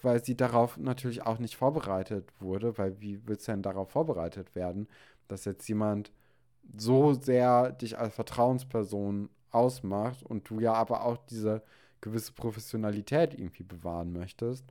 weil 0.02 0.24
sie 0.24 0.36
darauf 0.36 0.76
natürlich 0.78 1.22
auch 1.26 1.38
nicht 1.38 1.56
vorbereitet 1.56 2.28
wurde, 2.40 2.76
weil 2.78 3.00
wie 3.00 3.26
wird 3.26 3.40
es 3.40 3.46
denn 3.46 3.62
darauf 3.62 3.90
vorbereitet 3.90 4.54
werden, 4.54 4.88
dass 5.28 5.44
jetzt 5.44 5.68
jemand 5.68 6.12
so 6.76 7.14
sehr 7.14 7.72
dich 7.72 7.98
als 7.98 8.14
Vertrauensperson 8.14 9.30
ausmacht 9.50 10.22
und 10.22 10.48
du 10.48 10.60
ja 10.60 10.74
aber 10.74 11.04
auch 11.04 11.16
diese 11.28 11.62
gewisse 12.00 12.32
Professionalität 12.32 13.34
irgendwie 13.34 13.64
bewahren 13.64 14.12
möchtest. 14.12 14.64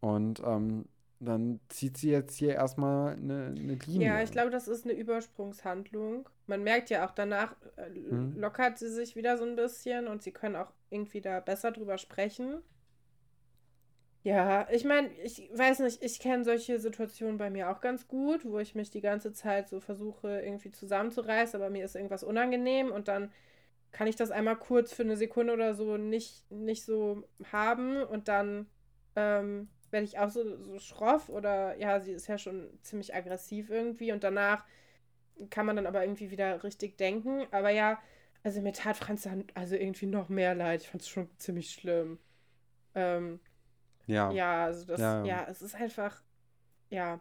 Und 0.00 0.40
ähm, 0.44 0.86
dann 1.20 1.60
zieht 1.68 1.96
sie 1.98 2.10
jetzt 2.10 2.36
hier 2.36 2.54
erstmal 2.54 3.14
eine, 3.14 3.46
eine 3.48 3.74
Linie. 3.74 4.12
Ja, 4.12 4.22
ich 4.22 4.30
glaube, 4.32 4.50
das 4.50 4.68
ist 4.68 4.84
eine 4.84 4.94
Übersprungshandlung. 4.94 6.28
Man 6.46 6.62
merkt 6.64 6.90
ja 6.90 7.06
auch 7.06 7.10
danach, 7.12 7.54
äh, 7.76 7.88
Mhm. 8.10 8.34
lockert 8.34 8.78
sie 8.78 8.88
sich 8.90 9.16
wieder 9.16 9.36
so 9.38 9.44
ein 9.44 9.56
bisschen 9.56 10.06
und 10.08 10.22
sie 10.22 10.32
können 10.32 10.56
auch 10.56 10.72
irgendwie 10.90 11.20
da 11.20 11.40
besser 11.40 11.70
drüber 11.72 11.98
sprechen. 11.98 12.62
Ja, 14.22 14.68
ich 14.70 14.84
meine, 14.84 15.08
ich 15.24 15.48
weiß 15.54 15.78
nicht, 15.80 16.02
ich 16.02 16.18
kenne 16.20 16.44
solche 16.44 16.78
Situationen 16.78 17.38
bei 17.38 17.48
mir 17.48 17.70
auch 17.70 17.80
ganz 17.80 18.06
gut, 18.06 18.44
wo 18.44 18.58
ich 18.58 18.74
mich 18.74 18.90
die 18.90 19.00
ganze 19.00 19.32
Zeit 19.32 19.68
so 19.70 19.80
versuche, 19.80 20.42
irgendwie 20.42 20.70
zusammenzureißen, 20.70 21.58
aber 21.60 21.70
mir 21.70 21.84
ist 21.86 21.94
irgendwas 21.96 22.22
unangenehm 22.22 22.92
und 22.92 23.08
dann 23.08 23.32
kann 23.92 24.08
ich 24.08 24.16
das 24.16 24.30
einmal 24.30 24.56
kurz 24.56 24.92
für 24.92 25.04
eine 25.04 25.16
Sekunde 25.16 25.54
oder 25.54 25.74
so 25.74 25.96
nicht, 25.98 26.50
nicht 26.50 26.84
so 26.84 27.24
haben 27.52 28.02
und 28.04 28.28
dann 28.28 28.66
ähm, 29.16 29.68
werde 29.90 30.04
ich 30.04 30.18
auch 30.18 30.30
so, 30.30 30.62
so 30.62 30.78
schroff 30.78 31.28
oder 31.28 31.76
ja, 31.76 32.00
sie 32.00 32.12
ist 32.12 32.28
ja 32.28 32.38
schon 32.38 32.68
ziemlich 32.82 33.14
aggressiv 33.14 33.70
irgendwie 33.70 34.12
und 34.12 34.24
danach 34.24 34.64
kann 35.48 35.66
man 35.66 35.76
dann 35.76 35.86
aber 35.86 36.02
irgendwie 36.02 36.30
wieder 36.30 36.62
richtig 36.64 36.98
denken. 36.98 37.46
Aber 37.50 37.70
ja, 37.70 37.98
also 38.42 38.60
mir 38.60 38.72
tat 38.72 38.96
Franz 38.96 39.22
dann 39.22 39.44
also 39.54 39.76
irgendwie 39.76 40.06
noch 40.06 40.28
mehr 40.28 40.54
leid. 40.54 40.82
Ich 40.82 40.88
fand 40.88 41.02
es 41.02 41.08
schon 41.08 41.28
ziemlich 41.38 41.70
schlimm. 41.70 42.18
Ähm, 42.94 43.40
ja. 44.06 44.30
ja, 44.32 44.64
also 44.64 44.86
das, 44.86 45.00
Ja, 45.00 45.24
ja, 45.24 45.46
es 45.48 45.62
ist 45.62 45.74
einfach, 45.74 46.22
ja, 46.88 47.20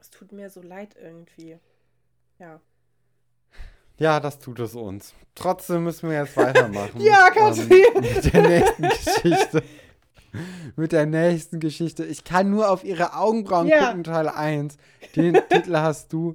es 0.00 0.10
tut 0.10 0.32
mir 0.32 0.50
so 0.50 0.60
leid 0.60 0.96
irgendwie. 1.00 1.58
Ja. 2.38 2.60
Ja, 3.96 4.18
das 4.18 4.40
tut 4.40 4.58
es 4.58 4.74
uns. 4.74 5.14
Trotzdem 5.36 5.84
müssen 5.84 6.10
wir 6.10 6.18
jetzt 6.18 6.36
weitermachen. 6.36 7.00
Ja, 7.00 7.30
Katrin! 7.30 7.84
Ähm, 7.94 8.00
mit 8.00 8.34
der 8.34 8.42
nächsten 8.42 8.82
Geschichte. 8.88 9.62
mit 10.76 10.92
der 10.92 11.06
nächsten 11.06 11.60
Geschichte. 11.60 12.04
Ich 12.04 12.24
kann 12.24 12.50
nur 12.50 12.70
auf 12.70 12.84
ihre 12.84 13.14
Augenbrauen 13.16 13.68
Ja. 13.68 13.86
gucken, 13.86 14.04
Teil 14.04 14.28
1. 14.28 14.76
Den 15.16 15.34
Titel 15.48 15.76
hast 15.76 16.12
du 16.12 16.34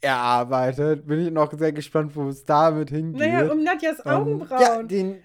erarbeitet. 0.00 1.06
Bin 1.06 1.20
ich 1.26 1.30
noch 1.32 1.52
sehr 1.56 1.72
gespannt, 1.72 2.16
wo 2.16 2.28
es 2.28 2.44
damit 2.44 2.90
hingeht. 2.90 3.20
Naja, 3.20 3.52
um 3.52 3.62
Nadjas 3.62 3.98
Ähm, 4.04 4.12
Augenbrauen. 4.12 4.60
Ja, 4.60 4.82
den, 4.82 5.22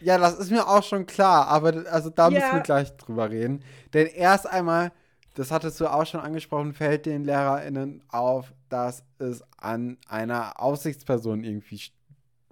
ja, 0.00 0.16
das 0.18 0.38
ist 0.38 0.50
mir 0.50 0.66
auch 0.66 0.82
schon 0.82 1.06
klar, 1.06 1.46
aber 1.48 1.84
also 1.90 2.08
da 2.10 2.30
müssen 2.30 2.46
Ja. 2.46 2.52
wir 2.54 2.60
gleich 2.60 2.96
drüber 2.96 3.30
reden. 3.30 3.62
Denn 3.92 4.06
erst 4.06 4.46
einmal, 4.48 4.92
das 5.34 5.50
hattest 5.50 5.78
du 5.80 5.86
auch 5.92 6.06
schon 6.06 6.20
angesprochen, 6.20 6.72
fällt 6.72 7.06
den 7.06 7.24
LehrerInnen 7.24 8.02
auf, 8.08 8.52
dass 8.70 9.04
es 9.18 9.42
an 9.58 9.98
einer 10.08 10.60
Aufsichtsperson 10.60 11.44
irgendwie 11.44 11.80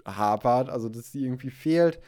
hapert, 0.06 0.68
also 0.68 0.88
dass 0.88 1.12
sie 1.12 1.24
irgendwie 1.24 1.50
fehlt, 1.50 2.00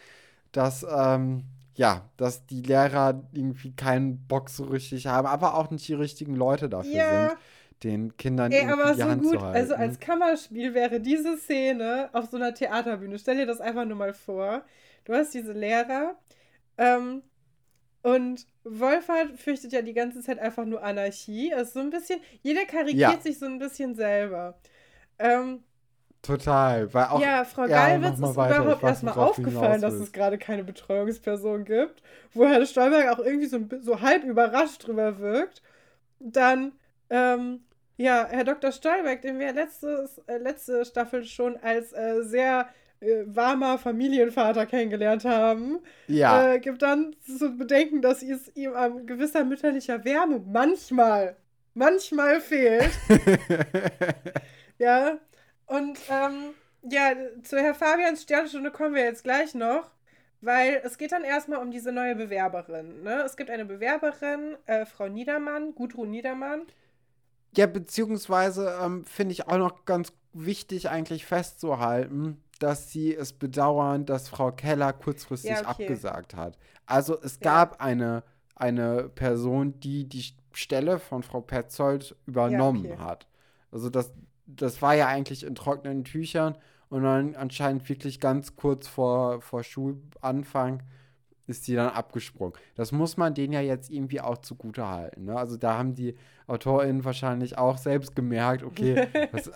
dass, 0.52 0.84
ähm, 0.90 1.44
ja, 1.80 2.10
dass 2.16 2.46
die 2.46 2.62
Lehrer 2.62 3.22
irgendwie 3.32 3.74
keinen 3.74 4.26
Bock 4.26 4.50
so 4.50 4.64
richtig 4.64 5.06
haben, 5.06 5.26
aber 5.26 5.54
auch 5.56 5.70
nicht 5.70 5.88
die 5.88 5.94
richtigen 5.94 6.34
Leute 6.36 6.68
dafür 6.68 6.92
Ja. 6.92 7.28
sind, 7.28 7.36
den 7.82 8.16
Kindern 8.16 8.52
Ey, 8.52 8.64
aber 8.66 8.94
die 8.94 9.02
so 9.02 9.08
Hand 9.08 9.22
gut, 9.22 9.38
zu 9.38 9.40
halten. 9.42 9.56
also 9.56 9.74
als 9.74 9.98
Kammerspiel 10.00 10.74
wäre 10.74 11.00
diese 11.00 11.36
Szene 11.38 12.10
auf 12.12 12.26
so 12.30 12.36
einer 12.36 12.54
Theaterbühne. 12.54 13.18
Stell 13.18 13.36
dir 13.36 13.46
das 13.46 13.60
einfach 13.60 13.84
nur 13.86 13.96
mal 13.96 14.12
vor. 14.14 14.64
Du 15.04 15.14
hast 15.14 15.32
diese 15.34 15.52
Lehrer 15.52 16.16
ähm, 16.78 17.22
und 18.02 18.46
Wolfhard 18.64 19.38
fürchtet 19.38 19.72
ja 19.72 19.82
die 19.82 19.94
ganze 19.94 20.20
Zeit 20.22 20.38
einfach 20.38 20.64
nur 20.66 20.82
Anarchie. 20.82 21.52
Ist 21.52 21.74
so 21.74 21.80
ein 21.80 21.90
bisschen, 21.90 22.20
jeder 22.42 22.64
karikiert 22.66 23.00
Ja. 23.00 23.20
sich 23.22 23.38
so 23.38 23.46
ein 23.46 23.58
bisschen 23.58 23.94
selber. 23.94 24.58
Ähm, 25.18 25.64
Total. 26.22 26.92
Weil 26.92 27.06
auch, 27.06 27.20
ja, 27.20 27.44
Frau 27.44 27.62
ja, 27.62 27.86
Geilwitz 27.86 28.18
ist 28.18 28.32
überhaupt 28.32 28.82
erstmal 28.82 29.14
aufgefallen, 29.14 29.80
dass 29.80 29.94
es 29.94 30.12
gerade 30.12 30.36
keine 30.36 30.64
Betreuungsperson 30.64 31.64
gibt, 31.64 32.02
wo 32.34 32.46
Herr 32.46 32.64
Stolberg 32.66 33.08
auch 33.08 33.24
irgendwie 33.24 33.46
so, 33.46 33.60
so 33.80 34.00
halb 34.00 34.24
überrascht 34.24 34.86
drüber 34.86 35.18
wirkt. 35.18 35.62
Dann, 36.18 36.72
ähm, 37.08 37.60
ja, 37.96 38.26
Herr 38.30 38.44
Dr. 38.44 38.72
Stolberg, 38.72 39.22
den 39.22 39.38
wir 39.38 39.52
letztes, 39.52 40.18
äh, 40.26 40.36
letzte 40.36 40.84
Staffel 40.84 41.24
schon 41.24 41.56
als 41.56 41.92
äh, 41.92 42.22
sehr 42.22 42.68
äh, 43.00 43.24
warmer 43.24 43.78
Familienvater 43.78 44.66
kennengelernt 44.66 45.24
haben, 45.24 45.78
ja. 46.06 46.52
Äh, 46.52 46.60
gibt 46.60 46.82
dann 46.82 47.16
zu 47.24 47.56
bedenken, 47.56 48.02
dass 48.02 48.22
es 48.22 48.54
ihm 48.54 48.74
an 48.74 49.06
gewisser 49.06 49.42
mütterlicher 49.42 50.04
Wärme 50.04 50.42
manchmal, 50.46 51.36
manchmal 51.72 52.42
fehlt. 52.42 52.90
ja, 54.78 55.18
und 55.70 55.98
ähm, 56.08 56.54
ja, 56.82 57.12
zu 57.44 57.56
Herr 57.58 57.74
Fabians 57.74 58.22
Sternstunde 58.22 58.72
kommen 58.72 58.96
wir 58.96 59.04
jetzt 59.04 59.22
gleich 59.22 59.54
noch, 59.54 59.88
weil 60.40 60.80
es 60.84 60.98
geht 60.98 61.12
dann 61.12 61.22
erstmal 61.22 61.60
um 61.60 61.70
diese 61.70 61.92
neue 61.92 62.16
Bewerberin. 62.16 63.04
Ne? 63.04 63.22
Es 63.24 63.36
gibt 63.36 63.50
eine 63.50 63.64
Bewerberin, 63.64 64.56
äh, 64.66 64.84
Frau 64.84 65.06
Niedermann, 65.06 65.76
Gudrun 65.76 66.10
Niedermann. 66.10 66.62
Ja, 67.56 67.66
beziehungsweise 67.66 68.76
ähm, 68.82 69.04
finde 69.04 69.32
ich 69.32 69.46
auch 69.46 69.58
noch 69.58 69.84
ganz 69.84 70.12
wichtig 70.32 70.88
eigentlich 70.88 71.24
festzuhalten, 71.24 72.42
dass 72.58 72.90
sie 72.90 73.14
es 73.14 73.32
bedauern, 73.32 74.06
dass 74.06 74.28
Frau 74.28 74.50
Keller 74.50 74.92
kurzfristig 74.92 75.52
ja, 75.52 75.60
okay. 75.60 75.84
abgesagt 75.84 76.34
hat. 76.34 76.58
Also 76.84 77.16
es 77.22 77.38
gab 77.38 77.74
ja. 77.74 77.86
eine, 77.86 78.24
eine 78.56 79.08
Person, 79.08 79.78
die 79.78 80.08
die 80.08 80.34
Stelle 80.52 80.98
von 80.98 81.22
Frau 81.22 81.40
Petzold 81.40 82.16
übernommen 82.26 82.86
ja, 82.86 82.94
okay. 82.94 83.02
hat. 83.02 83.26
Also 83.70 83.88
das, 83.88 84.12
das 84.56 84.82
war 84.82 84.94
ja 84.94 85.06
eigentlich 85.06 85.44
in 85.44 85.54
trockenen 85.54 86.04
Tüchern 86.04 86.56
und 86.88 87.02
dann 87.02 87.34
anscheinend 87.36 87.88
wirklich 87.88 88.20
ganz 88.20 88.56
kurz 88.56 88.88
vor, 88.88 89.40
vor 89.40 89.62
Schulanfang 89.62 90.82
ist 91.46 91.66
die 91.68 91.74
dann 91.74 91.90
abgesprungen. 91.90 92.54
Das 92.76 92.92
muss 92.92 93.16
man 93.16 93.34
denen 93.34 93.52
ja 93.52 93.60
jetzt 93.60 93.90
irgendwie 93.90 94.20
auch 94.20 94.38
zugute 94.38 94.88
halten. 94.88 95.24
Ne? 95.24 95.36
Also 95.36 95.56
da 95.56 95.76
haben 95.76 95.94
die 95.94 96.16
AutorInnen 96.46 97.04
wahrscheinlich 97.04 97.58
auch 97.58 97.76
selbst 97.76 98.14
gemerkt, 98.16 98.62
okay, 98.62 99.08
was, 99.32 99.48
äh, 99.48 99.52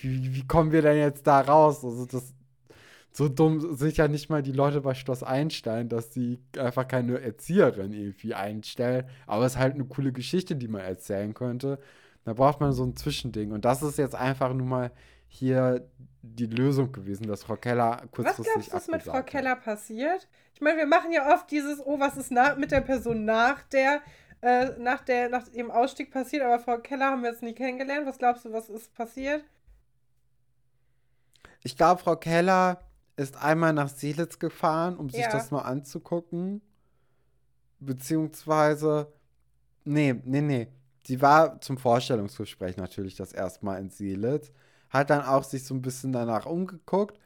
wie, 0.00 0.34
wie, 0.34 0.46
kommen 0.46 0.72
wir 0.72 0.82
denn 0.82 0.98
jetzt 0.98 1.26
da 1.26 1.40
raus? 1.40 1.84
Also 1.84 2.06
das 2.06 2.32
so 3.12 3.30
dumm 3.30 3.74
sind 3.76 3.96
ja 3.96 4.08
nicht 4.08 4.28
mal 4.28 4.42
die 4.42 4.52
Leute 4.52 4.82
bei 4.82 4.92
Schloss 4.92 5.22
Einstein, 5.22 5.88
dass 5.88 6.12
sie 6.12 6.38
einfach 6.58 6.86
keine 6.86 7.18
Erzieherin 7.20 7.94
irgendwie 7.94 8.34
einstellen. 8.34 9.06
Aber 9.26 9.46
es 9.46 9.54
ist 9.54 9.58
halt 9.58 9.74
eine 9.74 9.86
coole 9.86 10.12
Geschichte, 10.12 10.54
die 10.54 10.68
man 10.68 10.82
erzählen 10.82 11.32
könnte. 11.32 11.78
Da 12.26 12.32
braucht 12.32 12.60
man 12.60 12.72
so 12.72 12.82
ein 12.82 12.96
Zwischending. 12.96 13.52
Und 13.52 13.64
das 13.64 13.84
ist 13.84 13.98
jetzt 13.98 14.16
einfach 14.16 14.52
nur 14.52 14.66
mal 14.66 14.90
hier 15.28 15.88
die 16.22 16.46
Lösung 16.46 16.90
gewesen, 16.90 17.28
dass 17.28 17.44
Frau 17.44 17.54
Keller 17.54 18.02
kurzfristig 18.10 18.46
Was 18.46 18.52
glaubst 18.52 18.68
du, 18.68 18.72
was 18.72 18.88
mit 18.88 19.02
Frau 19.04 19.22
Keller 19.22 19.54
passiert? 19.54 20.26
Ich 20.52 20.60
meine, 20.60 20.76
wir 20.76 20.86
machen 20.86 21.12
ja 21.12 21.32
oft 21.32 21.48
dieses, 21.48 21.78
oh, 21.86 22.00
was 22.00 22.16
ist 22.16 22.32
nach, 22.32 22.56
mit 22.56 22.72
der 22.72 22.80
Person 22.80 23.24
nach 23.24 23.62
der, 23.68 24.02
äh, 24.40 24.70
nach 24.76 25.02
der, 25.02 25.28
nach 25.28 25.46
dem 25.46 25.70
Ausstieg 25.70 26.10
passiert, 26.10 26.42
aber 26.42 26.58
Frau 26.58 26.78
Keller 26.78 27.12
haben 27.12 27.22
wir 27.22 27.30
jetzt 27.30 27.44
nie 27.44 27.54
kennengelernt. 27.54 28.08
Was 28.08 28.18
glaubst 28.18 28.44
du, 28.44 28.52
was 28.52 28.68
ist 28.70 28.92
passiert? 28.92 29.44
Ich 31.62 31.76
glaube, 31.76 32.02
Frau 32.02 32.16
Keller 32.16 32.80
ist 33.14 33.40
einmal 33.40 33.72
nach 33.72 33.88
Seelitz 33.88 34.40
gefahren, 34.40 34.96
um 34.96 35.10
sich 35.10 35.20
ja. 35.20 35.30
das 35.30 35.52
mal 35.52 35.62
anzugucken. 35.62 36.60
Beziehungsweise, 37.78 39.12
nee, 39.84 40.12
nee, 40.24 40.40
nee. 40.40 40.68
Sie 41.06 41.22
war 41.22 41.60
zum 41.60 41.78
Vorstellungsgespräch 41.78 42.76
natürlich 42.76 43.14
das 43.14 43.32
erste 43.32 43.64
Mal 43.64 43.78
in 43.78 43.90
Seelitz, 43.90 44.50
hat 44.90 45.10
dann 45.10 45.22
auch 45.22 45.44
sich 45.44 45.64
so 45.64 45.72
ein 45.74 45.82
bisschen 45.82 46.12
danach 46.12 46.46
umgeguckt. 46.46 47.18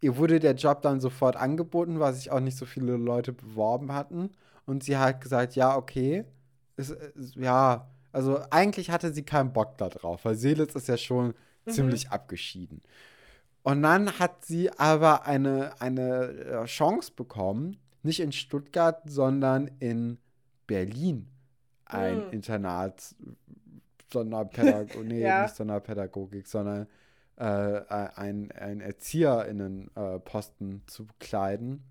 Ihr 0.00 0.16
wurde 0.16 0.40
der 0.40 0.54
Job 0.54 0.80
dann 0.82 1.00
sofort 1.00 1.36
angeboten, 1.36 2.00
weil 2.00 2.14
sich 2.14 2.30
auch 2.30 2.40
nicht 2.40 2.56
so 2.56 2.64
viele 2.64 2.96
Leute 2.96 3.32
beworben 3.32 3.92
hatten. 3.92 4.30
Und 4.66 4.84
sie 4.84 4.96
hat 4.96 5.20
gesagt, 5.20 5.54
ja, 5.54 5.76
okay. 5.76 6.24
Ist, 6.76 6.90
ist, 6.90 7.36
ja, 7.36 7.88
also 8.12 8.40
eigentlich 8.50 8.90
hatte 8.90 9.12
sie 9.12 9.22
keinen 9.22 9.52
Bock 9.52 9.76
da 9.76 9.88
drauf, 9.88 10.24
weil 10.24 10.36
Seelitz 10.36 10.74
ist 10.74 10.88
ja 10.88 10.96
schon 10.96 11.34
mhm. 11.66 11.70
ziemlich 11.70 12.10
abgeschieden. 12.10 12.80
Und 13.62 13.82
dann 13.82 14.18
hat 14.18 14.44
sie 14.44 14.70
aber 14.78 15.26
eine, 15.26 15.80
eine 15.80 16.28
äh, 16.28 16.64
Chance 16.64 17.12
bekommen, 17.14 17.76
nicht 18.02 18.20
in 18.20 18.32
Stuttgart, 18.32 19.02
sondern 19.06 19.70
in 19.78 20.18
Berlin 20.66 21.33
ein 21.94 22.22
hm. 22.26 22.30
Internat, 22.32 23.14
Sonderpädagogik, 24.12 25.04
nee, 25.04 25.22
ja. 25.22 25.42
nicht 25.42 25.56
Sonderpädagogik, 25.56 26.46
sondern 26.46 26.86
äh, 27.36 27.44
ein, 27.44 28.52
ein 28.52 28.80
ErzieherInnen-Posten 28.80 30.76
äh, 30.76 30.86
zu 30.90 31.06
bekleiden. 31.06 31.84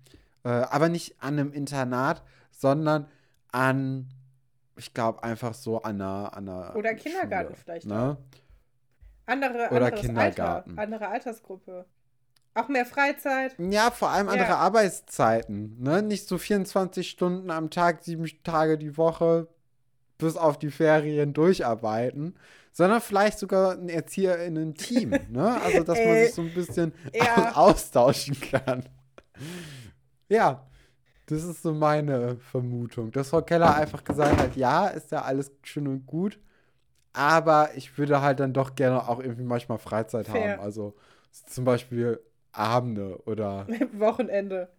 Äh, 0.44 0.48
aber 0.48 0.88
nicht 0.88 1.22
an 1.22 1.38
einem 1.38 1.52
Internat, 1.52 2.22
sondern 2.50 3.08
an, 3.52 4.08
ich 4.76 4.94
glaube, 4.94 5.22
einfach 5.22 5.54
so 5.54 5.82
an 5.82 6.00
einer, 6.00 6.34
an 6.36 6.48
einer 6.48 6.76
Oder 6.76 6.94
Kindergarten 6.94 7.54
Schule, 7.54 7.60
vielleicht. 7.62 7.86
Ne? 7.86 8.16
Andere, 9.26 9.68
Oder 9.70 9.90
Kindergarten. 9.90 10.70
Alter, 10.70 10.82
andere 10.82 11.08
Altersgruppe. 11.08 11.86
Auch 12.54 12.68
mehr 12.68 12.86
Freizeit. 12.86 13.56
Ja, 13.58 13.90
vor 13.90 14.10
allem 14.10 14.28
andere 14.28 14.50
ja. 14.50 14.58
Arbeitszeiten. 14.58 15.76
Ne? 15.80 16.02
Nicht 16.02 16.28
so 16.28 16.38
24 16.38 17.08
Stunden 17.08 17.50
am 17.50 17.70
Tag, 17.70 18.04
sieben 18.04 18.26
Tage 18.44 18.78
die 18.78 18.96
Woche, 18.96 19.48
bis 20.24 20.36
auf 20.38 20.58
die 20.58 20.70
Ferien 20.70 21.34
durcharbeiten, 21.34 22.34
sondern 22.72 23.02
vielleicht 23.02 23.38
sogar 23.38 23.72
ein 23.72 23.90
ErzieherInnen-Team. 23.90 25.10
ne? 25.28 25.60
Also, 25.62 25.82
dass 25.82 25.98
man 25.98 26.14
sich 26.16 26.32
so 26.32 26.40
ein 26.40 26.54
bisschen 26.54 26.94
ja. 27.12 27.52
austauschen 27.54 28.34
kann. 28.40 28.84
ja, 30.30 30.66
das 31.26 31.44
ist 31.44 31.62
so 31.62 31.74
meine 31.74 32.36
Vermutung. 32.36 33.12
Dass 33.12 33.28
Frau 33.28 33.42
Keller 33.42 33.74
einfach 33.74 34.02
gesagt 34.02 34.38
hat, 34.38 34.56
ja, 34.56 34.86
ist 34.86 35.12
ja 35.12 35.20
alles 35.22 35.52
schön 35.62 35.86
und 35.86 36.06
gut, 36.06 36.40
aber 37.12 37.74
ich 37.76 37.98
würde 37.98 38.22
halt 38.22 38.40
dann 38.40 38.54
doch 38.54 38.74
gerne 38.74 39.06
auch 39.06 39.20
irgendwie 39.20 39.44
manchmal 39.44 39.78
Freizeit 39.78 40.26
Fair. 40.26 40.52
haben. 40.52 40.60
Also 40.62 40.94
zum 41.48 41.66
Beispiel 41.66 42.18
Abende 42.52 43.22
oder 43.26 43.66
Wochenende. 43.92 44.70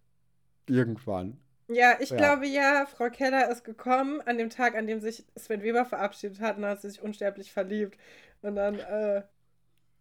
Irgendwann. 0.67 1.37
Ja, 1.67 1.97
ich 1.99 2.11
ja. 2.11 2.17
glaube 2.17 2.45
ja, 2.45 2.85
Frau 2.85 3.09
Keller 3.09 3.49
ist 3.49 3.63
gekommen 3.63 4.21
an 4.21 4.37
dem 4.37 4.49
Tag, 4.49 4.75
an 4.75 4.85
dem 4.85 4.99
sich 4.99 5.25
Sven 5.35 5.63
Weber 5.63 5.85
verabschiedet 5.85 6.39
hat 6.39 6.57
und 6.57 6.65
hat 6.65 6.81
sie 6.81 6.89
sich 6.89 7.01
unsterblich 7.01 7.51
verliebt. 7.51 7.97
Und 8.41 8.55
dann, 8.55 8.79
äh, 8.79 9.23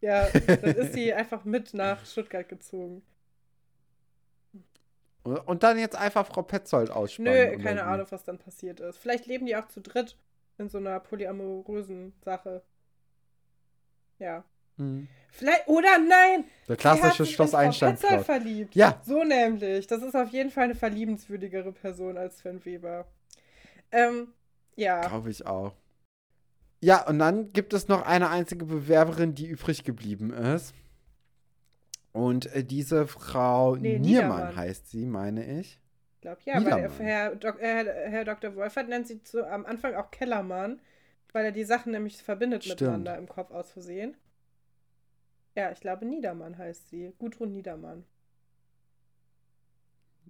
ja, 0.01 0.29
dann 0.31 0.77
ist 0.77 0.93
sie 0.93 1.13
einfach 1.15 1.45
mit 1.45 1.73
nach 1.73 2.05
Stuttgart 2.05 2.49
gezogen. 2.49 3.03
Und 5.25 5.63
dann 5.63 5.79
jetzt 5.79 5.97
einfach 5.97 6.27
Frau 6.27 6.43
Petzold 6.43 6.91
ausspannen. 6.91 7.57
Nö, 7.57 7.63
keine 7.63 7.85
Ahnung, 7.85 8.07
was 8.11 8.25
dann 8.25 8.39
passiert 8.39 8.81
ist. 8.81 8.99
Vielleicht 8.99 9.27
leben 9.27 9.47
die 9.47 9.57
auch 9.57 9.69
zu 9.69 9.81
dritt 9.81 10.19
in 10.59 10.69
so 10.69 10.77
einer 10.77 11.01
polyamorösen 11.01 12.13
Sache. 12.23 12.63
Ja. 14.19 14.45
Mhm. 14.77 15.09
Vielleicht, 15.31 15.67
oder 15.67 15.99
nein! 15.99 16.45
Der 16.69 16.77
klassische 16.77 17.27
Schloss 17.27 17.55
Einstein. 17.55 17.97
verliebt. 17.97 18.75
Ja. 18.77 19.01
So 19.05 19.25
nämlich. 19.25 19.87
Das 19.87 20.03
ist 20.03 20.15
auf 20.15 20.29
jeden 20.31 20.51
Fall 20.51 20.65
eine 20.65 20.75
verliebenswürdigere 20.75 21.73
Person 21.73 22.17
als 22.17 22.39
Sven 22.39 22.65
Weber. 22.65 23.07
Ähm, 23.91 24.29
ja. 24.77 25.01
Glaube 25.07 25.31
ich 25.31 25.45
auch. 25.45 25.75
Ja, 26.81 27.07
und 27.07 27.19
dann 27.19 27.53
gibt 27.53 27.73
es 27.73 27.89
noch 27.89 28.03
eine 28.03 28.31
einzige 28.31 28.65
Bewerberin, 28.65 29.35
die 29.35 29.47
übrig 29.47 29.85
geblieben 29.85 30.33
ist. 30.33 30.75
Und 32.13 32.55
äh, 32.55 32.63
diese 32.63 33.07
Frau 33.09 33.75
nee, 33.75 33.99
Niermann 33.99 34.03
Niedermann. 34.03 34.57
heißt 34.57 34.91
sie, 34.91 35.07
meine 35.07 35.61
ich 35.61 35.81
glaube 36.25 36.41
ja, 36.45 36.65
weil 36.65 36.91
Herr, 36.99 37.37
Dok 37.37 37.61
Herr, 37.61 37.85
Herr, 37.85 38.25
Dr. 38.25 38.57
Wolfert 38.57 38.89
nennt 38.89 39.07
sie 39.07 39.23
zu, 39.23 39.47
am 39.47 39.67
Anfang 39.67 39.95
auch 39.95 40.11
Kellermann, 40.11 40.81
weil 41.33 41.45
er 41.45 41.53
die 41.53 41.65
Sachen 41.65 41.93
nämlich 41.93 42.23
verbindet 42.23 42.65
Stimmt. 42.65 42.81
miteinander 42.81 43.19
im 43.19 43.29
Kopf 43.29 43.51
aus 43.51 43.71
Versehen. 43.71 44.17
Ja, 45.55 45.71
ich 45.71 45.81
glaube 45.81 46.05
Niedermann 46.05 46.59
heißt 46.59 46.91
sie. 46.91 47.13
Gudrun 47.19 47.53
Niedermann. 47.53 48.05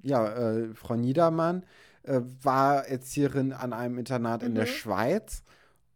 Ja, 0.02 0.28
äh, 0.28 0.74
Frau 0.74 0.96
Niedermann 0.96 1.64
äh, 2.02 2.20
war 2.42 2.86
Erzieherin 2.86 3.52
an 3.52 3.72
einem 3.72 3.98
Internat 3.98 4.42
mhm. 4.42 4.48
in 4.48 4.54
der 4.54 4.64
mhm. 4.64 4.68
Schweiz. 4.68 5.42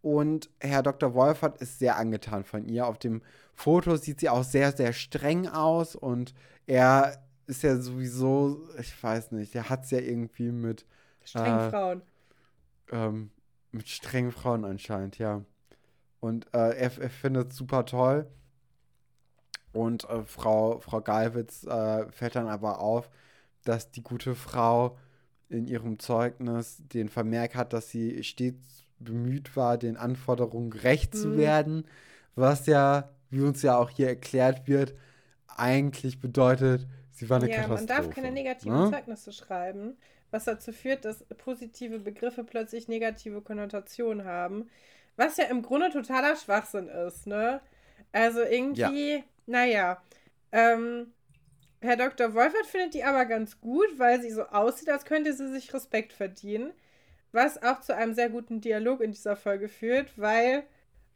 Und 0.00 0.48
Herr 0.60 0.82
Dr. 0.82 1.12
Wolfert 1.14 1.60
ist 1.60 1.78
sehr 1.78 1.96
angetan 1.96 2.44
von 2.44 2.64
ihr. 2.64 2.86
Auf 2.86 2.98
dem 2.98 3.22
Foto 3.54 3.96
sieht 3.96 4.20
sie 4.20 4.28
auch 4.28 4.44
sehr, 4.44 4.72
sehr 4.72 4.92
streng 4.92 5.48
aus 5.48 5.96
und 5.96 6.32
er 6.66 7.20
ist 7.46 7.62
ja 7.62 7.76
sowieso, 7.76 8.68
ich 8.78 9.02
weiß 9.02 9.32
nicht, 9.32 9.54
der 9.54 9.68
hat 9.68 9.84
es 9.84 9.90
ja 9.90 9.98
irgendwie 9.98 10.52
mit 10.52 10.86
strengen 11.24 11.58
äh, 11.58 11.70
Frauen. 11.70 12.02
Ähm, 12.92 13.30
mit 13.72 13.88
strengen 13.88 14.32
Frauen 14.32 14.64
anscheinend, 14.64 15.18
ja. 15.18 15.42
Und 16.20 16.46
äh, 16.54 16.76
er, 16.76 16.98
er 16.98 17.10
findet 17.10 17.50
es 17.50 17.56
super 17.56 17.84
toll. 17.84 18.26
Und 19.72 20.08
äh, 20.08 20.24
Frau, 20.24 20.80
Frau 20.80 21.00
Galwitz 21.00 21.64
äh, 21.64 22.10
fällt 22.10 22.36
dann 22.36 22.48
aber 22.48 22.80
auf, 22.80 23.10
dass 23.64 23.90
die 23.90 24.02
gute 24.02 24.34
Frau 24.34 24.96
in 25.48 25.66
ihrem 25.66 25.98
Zeugnis 25.98 26.82
den 26.92 27.08
Vermerk 27.08 27.54
hat, 27.54 27.72
dass 27.72 27.90
sie 27.90 28.22
stets 28.22 28.84
bemüht 28.98 29.56
war, 29.56 29.78
den 29.78 29.96
Anforderungen 29.96 30.70
gerecht 30.70 31.14
mhm. 31.14 31.18
zu 31.18 31.36
werden, 31.36 31.84
was 32.34 32.66
ja 32.66 33.10
wie 33.30 33.40
uns 33.42 33.62
ja 33.62 33.76
auch 33.76 33.90
hier 33.90 34.08
erklärt 34.08 34.66
wird, 34.66 34.94
eigentlich 35.56 36.20
bedeutet, 36.20 36.86
sie 37.10 37.28
war 37.28 37.38
eine 37.38 37.50
ja, 37.50 37.56
Katastrophe. 37.62 37.80
Man 37.80 37.86
darf 37.86 38.14
keine 38.14 38.30
negativen 38.30 38.84
ne? 38.84 38.90
Zeugnisse 38.90 39.32
schreiben, 39.32 39.96
was 40.30 40.44
dazu 40.44 40.72
führt, 40.72 41.04
dass 41.04 41.24
positive 41.36 41.98
Begriffe 41.98 42.44
plötzlich 42.44 42.88
negative 42.88 43.42
Konnotationen 43.42 44.24
haben. 44.24 44.68
Was 45.16 45.36
ja 45.36 45.44
im 45.44 45.62
Grunde 45.62 45.90
totaler 45.90 46.36
Schwachsinn 46.36 46.88
ist, 46.88 47.26
ne? 47.26 47.60
Also 48.12 48.40
irgendwie, 48.40 49.16
ja. 49.16 49.22
Naja. 49.48 50.02
Ähm, 50.52 51.12
Herr 51.80 51.96
Dr. 51.96 52.34
Wolfert 52.34 52.66
findet 52.66 52.94
die 52.94 53.04
aber 53.04 53.24
ganz 53.24 53.60
gut, 53.60 53.98
weil 53.98 54.20
sie 54.20 54.30
so 54.30 54.44
aussieht, 54.46 54.90
als 54.90 55.04
könnte 55.04 55.32
sie 55.32 55.48
sich 55.52 55.72
Respekt 55.72 56.12
verdienen. 56.12 56.72
Was 57.32 57.62
auch 57.62 57.80
zu 57.80 57.94
einem 57.94 58.14
sehr 58.14 58.30
guten 58.30 58.60
Dialog 58.60 59.00
in 59.00 59.12
dieser 59.12 59.36
Folge 59.36 59.68
führt, 59.68 60.18
weil 60.18 60.64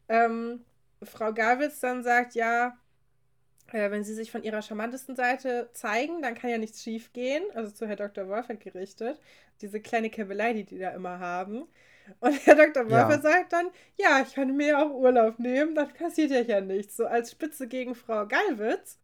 ähm, 0.09 0.63
Frau 1.01 1.33
Gawitz 1.33 1.79
dann 1.79 2.03
sagt, 2.03 2.35
ja, 2.35 2.77
äh, 3.71 3.91
wenn 3.91 4.03
sie 4.03 4.13
sich 4.13 4.31
von 4.31 4.43
ihrer 4.43 4.61
charmantesten 4.61 5.15
Seite 5.15 5.69
zeigen, 5.73 6.21
dann 6.21 6.35
kann 6.35 6.49
ja 6.49 6.57
nichts 6.57 6.83
schief 6.83 7.11
gehen. 7.13 7.43
Also 7.55 7.71
zu 7.71 7.87
Herr 7.87 7.95
Dr. 7.95 8.27
Wolfert 8.29 8.59
gerichtet. 8.61 9.19
Diese 9.61 9.81
kleine 9.81 10.09
Käbelei, 10.09 10.53
die 10.53 10.63
die 10.63 10.79
da 10.79 10.91
immer 10.91 11.19
haben. 11.19 11.67
Und 12.19 12.45
Herr 12.45 12.55
Dr. 12.55 12.83
Wolfert 12.89 13.23
ja. 13.23 13.31
sagt 13.31 13.53
dann, 13.53 13.67
ja, 13.97 14.21
ich 14.21 14.33
kann 14.35 14.55
mir 14.55 14.79
auch 14.79 14.91
Urlaub 14.91 15.39
nehmen, 15.39 15.75
dann 15.75 15.91
passiert 15.93 16.31
ja 16.31 16.41
ja 16.41 16.61
nichts. 16.61 16.97
So 16.97 17.05
als 17.05 17.31
Spitze 17.31 17.67
gegen 17.67 17.95
Frau 17.95 18.25
Gallwitz. 18.25 18.99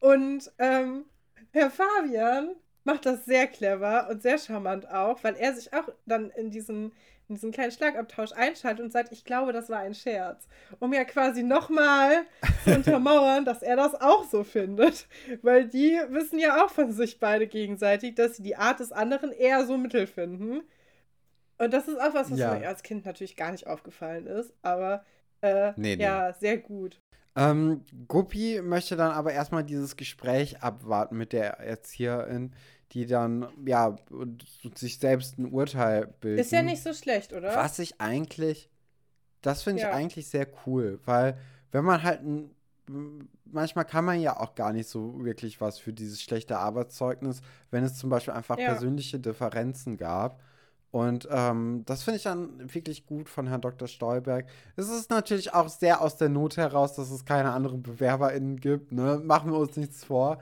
Und 0.00 0.50
ähm, 0.58 1.04
Herr 1.52 1.70
Fabian 1.70 2.50
macht 2.84 3.06
das 3.06 3.24
sehr 3.24 3.46
clever 3.48 4.08
und 4.10 4.22
sehr 4.22 4.38
charmant 4.38 4.88
auch, 4.88 5.22
weil 5.24 5.34
er 5.34 5.54
sich 5.54 5.72
auch 5.72 5.88
dann 6.06 6.30
in 6.30 6.50
diesen, 6.50 6.92
in 7.28 7.34
diesen 7.34 7.50
kleinen 7.50 7.72
Schlagabtausch 7.72 8.32
einschaltet 8.32 8.84
und 8.84 8.92
sagt, 8.92 9.10
ich 9.10 9.24
glaube, 9.24 9.52
das 9.52 9.68
war 9.68 9.80
ein 9.80 9.94
Scherz. 9.94 10.46
Um 10.78 10.92
ja 10.92 11.04
quasi 11.04 11.42
nochmal 11.42 12.24
zu 12.64 12.74
untermauern, 12.74 13.44
dass 13.44 13.62
er 13.62 13.74
das 13.74 14.00
auch 14.00 14.24
so 14.24 14.44
findet. 14.44 15.08
Weil 15.42 15.66
die 15.66 15.98
wissen 16.10 16.38
ja 16.38 16.64
auch 16.64 16.70
von 16.70 16.92
sich 16.92 17.18
beide 17.18 17.48
gegenseitig, 17.48 18.14
dass 18.14 18.36
sie 18.36 18.44
die 18.44 18.56
Art 18.56 18.78
des 18.78 18.92
anderen 18.92 19.32
eher 19.32 19.66
so 19.66 19.76
mittel 19.76 20.06
finden. 20.06 20.62
Und 21.58 21.72
das 21.72 21.88
ist 21.88 22.00
auch 22.00 22.14
was, 22.14 22.30
was 22.30 22.38
ja. 22.38 22.54
mir 22.54 22.68
als 22.68 22.82
Kind 22.82 23.06
natürlich 23.06 23.36
gar 23.36 23.52
nicht 23.52 23.66
aufgefallen 23.66 24.26
ist, 24.26 24.52
aber 24.62 25.04
äh, 25.40 25.72
nee, 25.76 25.96
nee. 25.96 26.02
ja, 26.02 26.32
sehr 26.32 26.58
gut. 26.58 27.00
Ähm, 27.34 27.84
Guppi 28.08 28.60
möchte 28.62 28.96
dann 28.96 29.12
aber 29.12 29.32
erstmal 29.32 29.64
dieses 29.64 29.96
Gespräch 29.96 30.62
abwarten 30.62 31.16
mit 31.16 31.32
der 31.32 31.60
Erzieherin, 31.60 32.52
die 32.92 33.06
dann, 33.06 33.48
ja, 33.66 33.96
sich 34.74 34.98
selbst 34.98 35.38
ein 35.38 35.52
Urteil 35.52 36.06
bildet. 36.20 36.46
Ist 36.46 36.52
ja 36.52 36.62
nicht 36.62 36.82
so 36.82 36.94
schlecht, 36.94 37.32
oder? 37.32 37.54
Was 37.54 37.78
ich 37.78 38.00
eigentlich, 38.00 38.70
das 39.42 39.62
finde 39.62 39.82
ja. 39.82 39.88
ich 39.88 39.94
eigentlich 39.94 40.28
sehr 40.28 40.46
cool, 40.66 40.98
weil 41.04 41.38
wenn 41.72 41.84
man 41.84 42.02
halt 42.02 42.22
ein, 42.22 42.50
manchmal 43.44 43.84
kann 43.84 44.04
man 44.04 44.20
ja 44.20 44.38
auch 44.38 44.54
gar 44.54 44.72
nicht 44.72 44.88
so 44.88 45.24
wirklich 45.24 45.60
was 45.60 45.78
für 45.78 45.92
dieses 45.92 46.22
schlechte 46.22 46.58
Arbeitszeugnis, 46.58 47.42
wenn 47.70 47.84
es 47.84 47.98
zum 47.98 48.08
Beispiel 48.08 48.34
einfach 48.34 48.58
ja. 48.58 48.70
persönliche 48.70 49.18
Differenzen 49.18 49.96
gab. 49.96 50.40
Und 50.90 51.28
ähm, 51.30 51.82
das 51.84 52.04
finde 52.04 52.16
ich 52.18 52.22
dann 52.22 52.72
wirklich 52.74 53.06
gut 53.06 53.28
von 53.28 53.46
Herrn 53.46 53.60
Dr. 53.60 53.88
Stolberg. 53.88 54.46
Es 54.76 54.88
ist 54.88 55.10
natürlich 55.10 55.52
auch 55.52 55.68
sehr 55.68 56.00
aus 56.00 56.16
der 56.16 56.28
Not 56.28 56.56
heraus, 56.56 56.94
dass 56.94 57.10
es 57.10 57.24
keine 57.24 57.52
anderen 57.52 57.82
BewerberInnen 57.82 58.60
gibt. 58.60 58.92
Ne? 58.92 59.20
Machen 59.22 59.52
wir 59.52 59.58
uns 59.58 59.76
nichts 59.76 60.04
vor. 60.04 60.40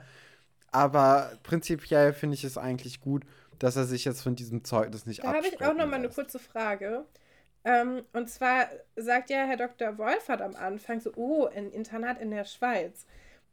Aber 0.71 1.31
prinzipiell 1.43 2.13
finde 2.13 2.35
ich 2.35 2.43
es 2.43 2.57
eigentlich 2.57 3.01
gut, 3.01 3.23
dass 3.59 3.75
er 3.75 3.85
sich 3.85 4.05
jetzt 4.05 4.21
von 4.21 4.35
diesem 4.35 4.63
Zeugnis 4.63 5.05
nicht 5.05 5.23
Da 5.23 5.33
habe 5.33 5.47
ich 5.47 5.61
auch 5.61 5.73
noch 5.73 5.87
mal 5.87 5.95
eine 5.95 6.09
kurze 6.09 6.39
Frage. 6.39 7.05
Ähm, 7.63 8.03
und 8.13 8.29
zwar 8.29 8.67
sagt 8.95 9.29
ja 9.29 9.45
Herr 9.45 9.57
Dr. 9.57 9.97
Wolfert 9.97 10.41
am 10.41 10.55
Anfang 10.55 11.01
so, 11.01 11.11
oh, 11.15 11.47
ein 11.47 11.71
Internat 11.71 12.19
in 12.21 12.29
der 12.29 12.45
Schweiz. 12.45 13.05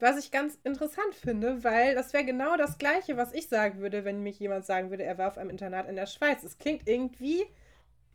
Was 0.03 0.19
ich 0.19 0.33
ganz 0.33 0.59
interessant 0.65 1.15
finde, 1.15 1.63
weil 1.63 1.95
das 1.95 2.13
wäre 2.13 2.25
genau 2.25 2.57
das 2.57 2.77
Gleiche, 2.77 3.17
was 3.17 3.33
ich 3.33 3.47
sagen 3.47 3.79
würde, 3.79 4.05
wenn 4.05 4.21
mich 4.21 4.41
jemand 4.41 4.67
sagen 4.67 4.91
würde, 4.91 5.05
er 5.05 5.17
war 5.17 5.29
auf 5.29 5.39
einem 5.39 5.51
Internat 5.51 5.89
in 5.89 5.95
der 5.95 6.07
Schweiz. 6.07 6.43
Es 6.43 6.59
klingt 6.59 6.89
irgendwie 6.89 7.45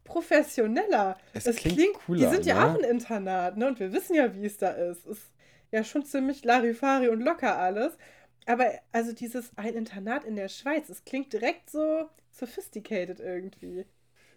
professioneller. 0.04 1.18
Es, 1.32 1.48
es 1.48 1.56
klingt, 1.56 1.78
klingt, 1.78 1.94
cooler. 1.94 2.28
Die 2.28 2.36
sind 2.36 2.46
ja 2.46 2.56
ne? 2.56 2.66
auch 2.66 2.78
ein 2.78 2.84
Internat, 2.84 3.56
ne? 3.56 3.68
Und 3.68 3.80
wir 3.80 3.94
wissen 3.94 4.16
ja, 4.16 4.36
wie 4.36 4.46
es 4.46 4.58
da 4.58 4.72
ist. 4.72 5.06
Es 5.06 5.18
ist 5.18 5.32
ja 5.72 5.82
schon 5.86 6.04
ziemlich 6.04 6.44
Larifari 6.44 7.08
und 7.08 7.22
locker 7.22 7.58
alles. 7.58 7.98
Aber 8.46 8.66
also 8.92 9.14
dieses 9.14 9.52
ein 9.56 9.74
Internat 9.74 10.26
in 10.26 10.36
der 10.36 10.50
Schweiz, 10.50 10.90
es 10.90 11.06
klingt 11.06 11.32
direkt 11.32 11.70
so 11.70 12.10
sophisticated 12.34 13.22
irgendwie. 13.22 13.86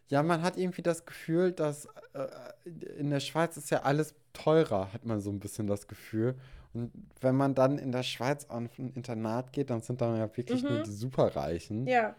Ja, 0.07 0.23
man 0.23 0.43
hat 0.43 0.57
irgendwie 0.57 0.83
das 0.83 1.05
Gefühl, 1.05 1.51
dass 1.51 1.89
äh, 2.15 2.29
in 2.97 3.11
der 3.11 3.19
Schweiz 3.19 3.57
ist 3.57 3.71
ja 3.71 3.83
alles 3.83 4.15
teurer, 4.35 4.93
hat 4.93 5.05
man 5.05 5.21
so 5.21 5.31
ein 5.31 5.41
bisschen 5.41 5.67
das 5.67 5.89
Gefühl. 5.89 6.37
Und 6.73 6.93
wenn 7.21 7.35
man 7.35 7.55
dann 7.55 7.79
in 7.79 7.93
der 7.93 8.03
Schweiz 8.03 8.45
auf 8.47 8.79
ein 8.79 8.93
Internat 8.95 9.53
geht, 9.53 9.71
dann 9.71 9.81
sind 9.81 10.01
da 10.01 10.17
ja 10.17 10.37
wirklich 10.37 10.63
mhm. 10.63 10.69
nur 10.69 10.83
die 10.83 10.93
Superreichen. 10.93 11.87
Ja. 11.87 12.15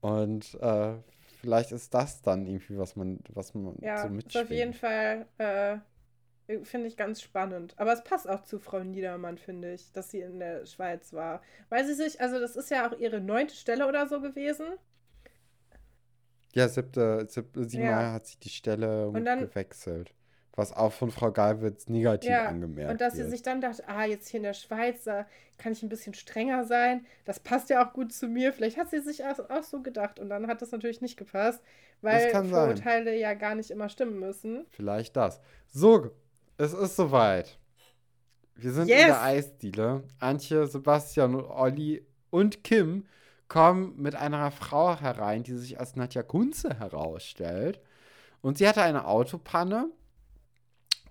Und 0.00 0.58
äh, 0.60 0.94
vielleicht 1.40 1.72
ist 1.72 1.94
das 1.94 2.22
dann 2.22 2.46
irgendwie, 2.46 2.76
was 2.76 2.96
man, 2.96 3.20
was 3.30 3.54
man 3.54 3.76
ja, 3.80 4.02
so 4.02 4.08
mitschwingt. 4.08 4.34
Ja, 4.34 4.42
auf 4.42 4.50
jeden 4.50 4.74
Fall, 4.74 5.26
äh, 5.38 5.78
finde 6.64 6.88
ich 6.88 6.96
ganz 6.96 7.22
spannend. 7.22 7.74
Aber 7.78 7.92
es 7.94 8.04
passt 8.04 8.28
auch 8.28 8.42
zu 8.42 8.58
Frau 8.58 8.82
Niedermann, 8.84 9.38
finde 9.38 9.72
ich, 9.72 9.90
dass 9.92 10.10
sie 10.10 10.20
in 10.20 10.38
der 10.38 10.66
Schweiz 10.66 11.12
war. 11.14 11.40
Weil 11.70 11.86
sie 11.86 11.94
sich, 11.94 12.20
also 12.20 12.38
das 12.40 12.56
ist 12.56 12.70
ja 12.70 12.88
auch 12.88 12.98
ihre 12.98 13.20
neunte 13.20 13.54
Stelle 13.54 13.88
oder 13.88 14.06
so 14.06 14.20
gewesen. 14.20 14.66
Ja, 16.54 16.68
siebte, 16.68 17.26
siebte 17.30 17.64
siebenmal 17.64 18.02
ja. 18.02 18.12
hat 18.12 18.26
sich 18.26 18.38
die 18.38 18.50
Stelle 18.50 19.10
dann, 19.24 19.40
gewechselt 19.40 20.14
was 20.54 20.72
auch 20.72 20.92
von 20.92 21.10
Frau 21.10 21.32
Galwitz 21.32 21.88
negativ 21.88 22.30
ja, 22.30 22.46
angemerkt 22.46 22.92
Und 22.92 23.00
dass 23.00 23.16
wird. 23.16 23.26
sie 23.26 23.30
sich 23.30 23.42
dann 23.42 23.60
dachte, 23.60 23.88
ah, 23.88 24.04
jetzt 24.04 24.28
hier 24.28 24.38
in 24.38 24.44
der 24.44 24.54
Schweiz, 24.54 25.04
da 25.04 25.26
kann 25.58 25.72
ich 25.72 25.82
ein 25.82 25.88
bisschen 25.88 26.14
strenger 26.14 26.64
sein. 26.64 27.06
Das 27.24 27.40
passt 27.40 27.70
ja 27.70 27.86
auch 27.86 27.92
gut 27.92 28.12
zu 28.12 28.26
mir. 28.26 28.52
Vielleicht 28.52 28.76
hat 28.76 28.90
sie 28.90 29.00
sich 29.00 29.24
auch, 29.24 29.62
so 29.62 29.80
gedacht 29.80 30.20
und 30.20 30.28
dann 30.28 30.48
hat 30.48 30.60
das 30.60 30.72
natürlich 30.72 31.00
nicht 31.00 31.16
gepasst, 31.16 31.62
weil 32.02 32.30
Vorurteile 32.30 33.12
sein. 33.12 33.18
ja 33.18 33.34
gar 33.34 33.54
nicht 33.54 33.70
immer 33.70 33.88
stimmen 33.88 34.18
müssen. 34.18 34.66
Vielleicht 34.70 35.16
das. 35.16 35.40
So, 35.68 36.10
es 36.58 36.74
ist 36.74 36.96
soweit. 36.96 37.58
Wir 38.54 38.72
sind 38.72 38.88
yes. 38.88 39.00
in 39.00 39.06
der 39.06 39.22
Eisdiele. 39.22 40.02
Antje, 40.18 40.66
Sebastian, 40.66 41.34
Olli 41.34 42.06
und 42.30 42.62
Kim 42.62 43.06
kommen 43.48 43.94
mit 43.96 44.14
einer 44.14 44.50
Frau 44.50 44.98
herein, 44.98 45.42
die 45.42 45.56
sich 45.56 45.80
als 45.80 45.96
Nadja 45.96 46.22
Kunze 46.22 46.78
herausstellt. 46.78 47.80
Und 48.40 48.58
sie 48.58 48.68
hatte 48.68 48.82
eine 48.82 49.06
Autopanne 49.06 49.90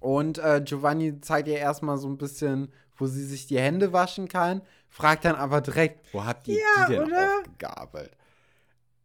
und 0.02 0.40
äh, 0.40 0.62
Giovanni 0.66 1.22
zeigt 1.22 1.48
ihr 1.48 1.58
erstmal 1.58 1.98
so 1.98 2.10
ein 2.10 2.18
bisschen, 2.18 2.74
wo 2.98 3.06
sie 3.06 3.24
sich 3.24 3.48
die 3.48 3.60
Hände 3.60 3.94
waschen 3.94 4.28
kann, 4.28 4.62
fragt 4.90 5.24
dann 5.24 5.36
aber 5.36 5.62
direkt, 5.62 6.14
wo 6.14 6.26
habt 6.26 6.48
ihr 6.48 6.56
ja, 6.56 6.86
die 6.86 6.94
denn 6.96 7.04
oder? 7.04 7.38
aufgegabelt? 7.38 8.12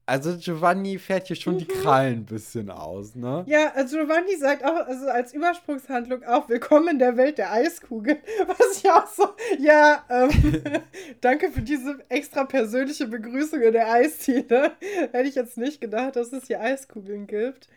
Also 0.09 0.37
Giovanni 0.37 0.99
fährt 0.99 1.27
hier 1.27 1.37
schon 1.37 1.55
mhm. 1.55 1.59
die 1.59 1.67
Krallen 1.67 2.21
ein 2.21 2.27
bisschen 2.27 2.71
aus, 2.71 3.17
ne? 3.17 3.45
Ja, 3.49 3.73
also 3.75 3.99
Giovanni 3.99 4.37
sagt 4.37 4.65
auch, 4.65 4.87
also 4.87 5.09
als 5.09 5.35
Übersprungshandlung 5.35 6.23
auch, 6.23 6.49
willkommen 6.49 6.89
in 6.89 6.99
der 7.01 7.17
Welt 7.17 7.39
der 7.39 7.53
Eiskugel. 7.53 8.19
Was 8.47 8.79
ich 8.79 8.89
auch 8.89 9.09
so, 9.09 9.29
ja, 9.59 10.05
ähm, 10.09 10.31
danke 11.21 11.51
für 11.51 11.61
diese 11.61 11.99
extra 12.09 12.45
persönliche 12.45 13.09
Begrüßung 13.09 13.61
in 13.61 13.73
der 13.73 13.93
Eisdiele. 13.93 14.73
Hätte 15.13 15.29
ich 15.29 15.35
jetzt 15.35 15.59
nicht 15.59 15.81
gedacht, 15.81 16.17
dass 16.17 16.33
es 16.33 16.47
hier 16.47 16.61
Eiskugeln 16.61 17.27
gibt. 17.27 17.69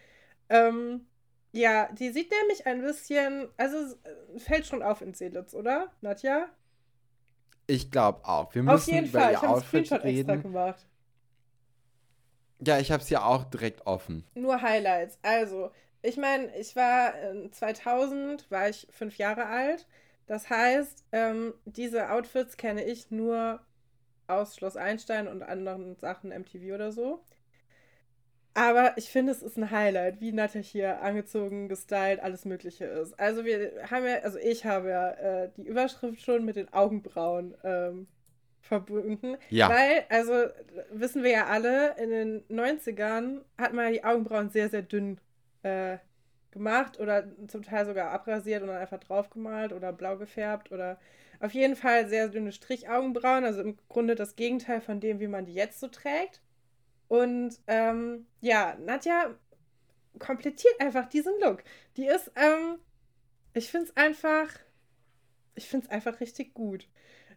Ähm, 0.49 1.07
ja, 1.52 1.91
die 1.91 2.12
sieht 2.12 2.32
nämlich 2.32 2.66
ein 2.66 2.82
bisschen, 2.82 3.50
also 3.58 3.78
äh, 3.78 4.39
fällt 4.39 4.68
schon 4.68 4.84
auf 4.84 5.02
in 5.02 5.14
Seelitz, 5.14 5.54
oder, 5.54 5.91
Nadja? 6.02 6.47
Ich 7.68 7.91
glaube 7.91 8.26
auch. 8.28 8.54
Wir 8.56 8.64
müssen 8.64 8.76
auf 8.76 8.88
jeden 8.88 9.08
über 9.08 9.20
Fall. 9.20 9.34
ich 9.34 9.41
habe 9.41 9.54
einen 9.54 9.64
Screenshot 9.64 10.04
reden. 10.04 10.30
extra 10.30 10.36
gemacht. 10.36 10.88
Ja, 12.66 12.80
ich 12.80 12.91
habe 12.91 13.02
es 13.02 13.10
ja 13.10 13.24
auch 13.24 13.45
direkt 13.45 13.86
offen. 13.88 14.26
Nur 14.36 14.62
Highlights. 14.62 15.18
Also, 15.22 15.72
ich 16.02 16.18
meine, 16.18 16.56
ich 16.58 16.76
war 16.76 17.14
2000, 17.52 18.50
war 18.52 18.70
ich 18.70 18.88
fünf 18.91 19.18
Jahre 19.18 19.45
alt. 19.45 19.88
Das 20.28 20.50
heißt, 20.50 21.06
ähm, 21.12 21.54
diese 21.66 22.12
Outfits 22.12 22.58
kenne 22.58 22.84
ich 22.84 23.12
nur 23.12 23.62
aus 24.28 24.56
Schloss 24.56 24.78
Einstein 24.78 25.28
und 25.28 25.41
anderen 25.41 25.95
Sachen 25.95 26.32
MTV 26.32 26.74
oder 26.76 26.91
so. 26.91 27.24
Aber 28.54 28.93
ich 28.97 29.10
finde, 29.10 29.32
es 29.32 29.41
ist 29.41 29.58
ein 29.58 29.72
Highlight, 29.72 30.22
wie 30.22 30.32
Nadja 30.32 30.62
hier 30.62 31.02
angezogen, 31.02 31.70
gestylt, 31.70 32.20
alles 32.20 32.45
Mögliche 32.45 32.86
ist. 32.86 33.18
Also 33.20 33.45
wir 33.45 33.72
haben 33.89 34.06
ja, 34.06 34.16
also 34.20 34.38
ich 34.39 34.66
habe 34.66 34.89
ja 34.89 35.12
äh, 35.12 35.50
die 35.56 35.64
Überschrift 35.64 36.22
schon 36.22 36.45
mit 36.45 36.56
den 36.56 36.74
Augenbrauen 36.74 37.56
ähm, 37.64 38.08
verbunden. 38.62 39.38
Ja. 39.50 39.70
Weil, 39.70 40.06
also 40.10 40.52
wissen 40.91 41.24
wir 41.24 41.32
ja 41.32 41.45
alle, 41.45 41.95
in 41.97 42.10
den 42.10 42.43
90ern 42.50 43.41
hat 43.58 43.74
man 43.74 43.91
die 43.93 44.04
Augenbrauen 44.04 44.50
sehr, 44.50 44.70
sehr 44.70 44.82
dünn 44.82 45.20
äh, 45.64 45.97
gemacht 46.52 47.00
oder 47.00 47.26
zum 47.47 47.64
Teil 47.64 47.86
sogar 47.86 48.12
abrasiert 48.12 48.62
und 48.62 48.70
dann 48.70 48.78
einfach 48.78 49.00
draufgemalt 49.00 49.74
oder 49.74 49.93
blau 49.93 50.18
gefärbt 50.18 50.72
oder 50.72 51.00
auf 51.39 51.54
jeden 51.54 51.76
Fall 51.76 52.10
sehr 52.10 52.28
dünne 52.28 52.52
Strichaugenbrauen, 52.52 53.45
also 53.45 53.62
im 53.62 53.78
Grunde 53.88 54.16
das 54.16 54.36
Gegenteil 54.36 54.82
von 54.82 55.00
dem, 55.00 55.20
wie 55.20 55.28
man 55.28 55.45
die 55.45 55.54
jetzt 55.54 55.80
so 55.80 55.88
trägt. 55.88 56.41
Und 57.10 57.60
ähm, 57.68 58.26
ja, 58.39 58.78
Nadja 58.80 59.36
komplettiert 60.20 60.80
einfach 60.80 61.10
diesen 61.10 61.34
Look. 61.41 61.64
Die 61.97 62.05
ist, 62.05 62.32
ähm, 62.36 62.78
ich 63.53 63.70
finde 63.70 63.88
es 63.88 63.97
einfach 63.97 64.47
ich 65.60 65.68
finde 65.68 65.86
es 65.86 65.91
einfach 65.91 66.20
richtig 66.20 66.53
gut. 66.53 66.88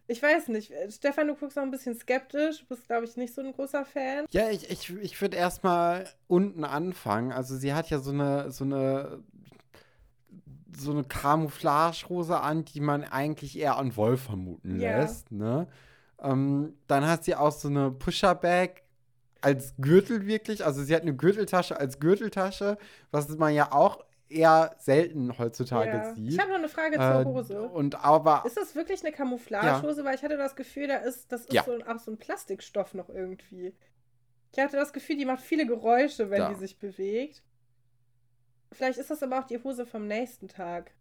Ich 0.06 0.22
weiß 0.22 0.48
nicht, 0.48 0.70
äh, 0.70 0.90
Stefan, 0.90 1.28
du 1.28 1.34
guckst 1.34 1.58
auch 1.58 1.62
ein 1.62 1.70
bisschen 1.70 1.94
skeptisch, 1.94 2.60
du 2.60 2.66
bist, 2.66 2.86
glaube 2.86 3.04
ich, 3.04 3.16
nicht 3.16 3.34
so 3.34 3.40
ein 3.40 3.52
großer 3.52 3.84
Fan. 3.84 4.26
Ja, 4.30 4.48
ich, 4.50 4.70
ich, 4.70 4.90
ich 4.96 5.20
würde 5.20 5.36
erstmal 5.36 6.08
unten 6.26 6.64
anfangen. 6.64 7.32
Also 7.32 7.56
sie 7.56 7.74
hat 7.74 7.90
ja 7.90 7.98
so 7.98 8.10
eine, 8.10 8.50
so 8.50 8.64
eine, 8.64 9.22
so 10.76 10.90
eine 10.90 11.04
Camouflage-Hose 11.04 12.40
an, 12.40 12.64
die 12.64 12.80
man 12.80 13.04
eigentlich 13.04 13.58
eher 13.58 13.76
an 13.76 13.96
Wolf 13.96 14.22
vermuten 14.22 14.78
lässt, 14.78 15.30
ne? 15.30 15.68
Ähm, 16.20 16.74
dann 16.86 17.06
hat 17.06 17.24
sie 17.24 17.34
auch 17.34 17.50
so 17.50 17.68
eine 17.68 17.90
Pusher-Bag 17.90 18.81
als 19.43 19.74
Gürtel 19.78 20.26
wirklich. 20.26 20.64
Also 20.64 20.82
sie 20.82 20.95
hat 20.95 21.03
eine 21.03 21.14
Gürteltasche 21.14 21.76
als 21.78 22.01
Gürteltasche, 22.01 22.78
was 23.11 23.28
man 23.36 23.55
ja 23.55 23.72
auch 23.72 24.05
eher 24.28 24.74
selten 24.78 25.36
heutzutage 25.38 25.99
Ja. 25.99 26.14
sieht. 26.14 26.32
Ich 26.32 26.38
habe 26.38 26.51
noch 26.51 26.59
eine 26.59 26.68
Frage 26.68 26.97
zur 26.97 27.24
Hose. 27.24 27.62
Und 27.62 28.03
aber 28.03 28.43
Ist 28.47 28.57
das 28.57 28.74
wirklich 28.74 29.05
eine 29.05 29.12
Camouflagehose? 29.12 30.05
Weil 30.05 30.14
ich 30.14 30.22
hatte 30.22 30.36
das 30.38 30.57
Gefühl, 30.57 30.88
da 30.88 30.97
ist, 30.97 31.30
das 31.30 31.43
ist 31.43 31.53
Ja. 31.53 31.64
so 31.64 31.72
ein, 31.72 31.82
auch 31.86 31.99
so 31.99 32.11
ein 32.11 32.16
Plastikstoff 32.18 32.95
noch 32.95 33.11
irgendwie. 33.11 33.74
Ich 34.53 34.59
hatte 34.59 34.76
das 34.76 34.93
Gefühl, 34.93 35.16
die 35.16 35.24
macht 35.24 35.43
viele 35.43 35.66
Geräusche, 35.66 36.30
wenn 36.30 36.49
die 36.51 36.55
sich 36.57 36.78
bewegt. 36.78 37.43
Vielleicht 38.70 38.99
ist 38.99 39.11
das 39.11 39.22
aber 39.22 39.38
auch 39.40 39.47
die 39.47 39.62
Hose 39.62 39.84
vom 39.86 40.07
nächsten 40.07 40.49
Tag, 40.49 40.93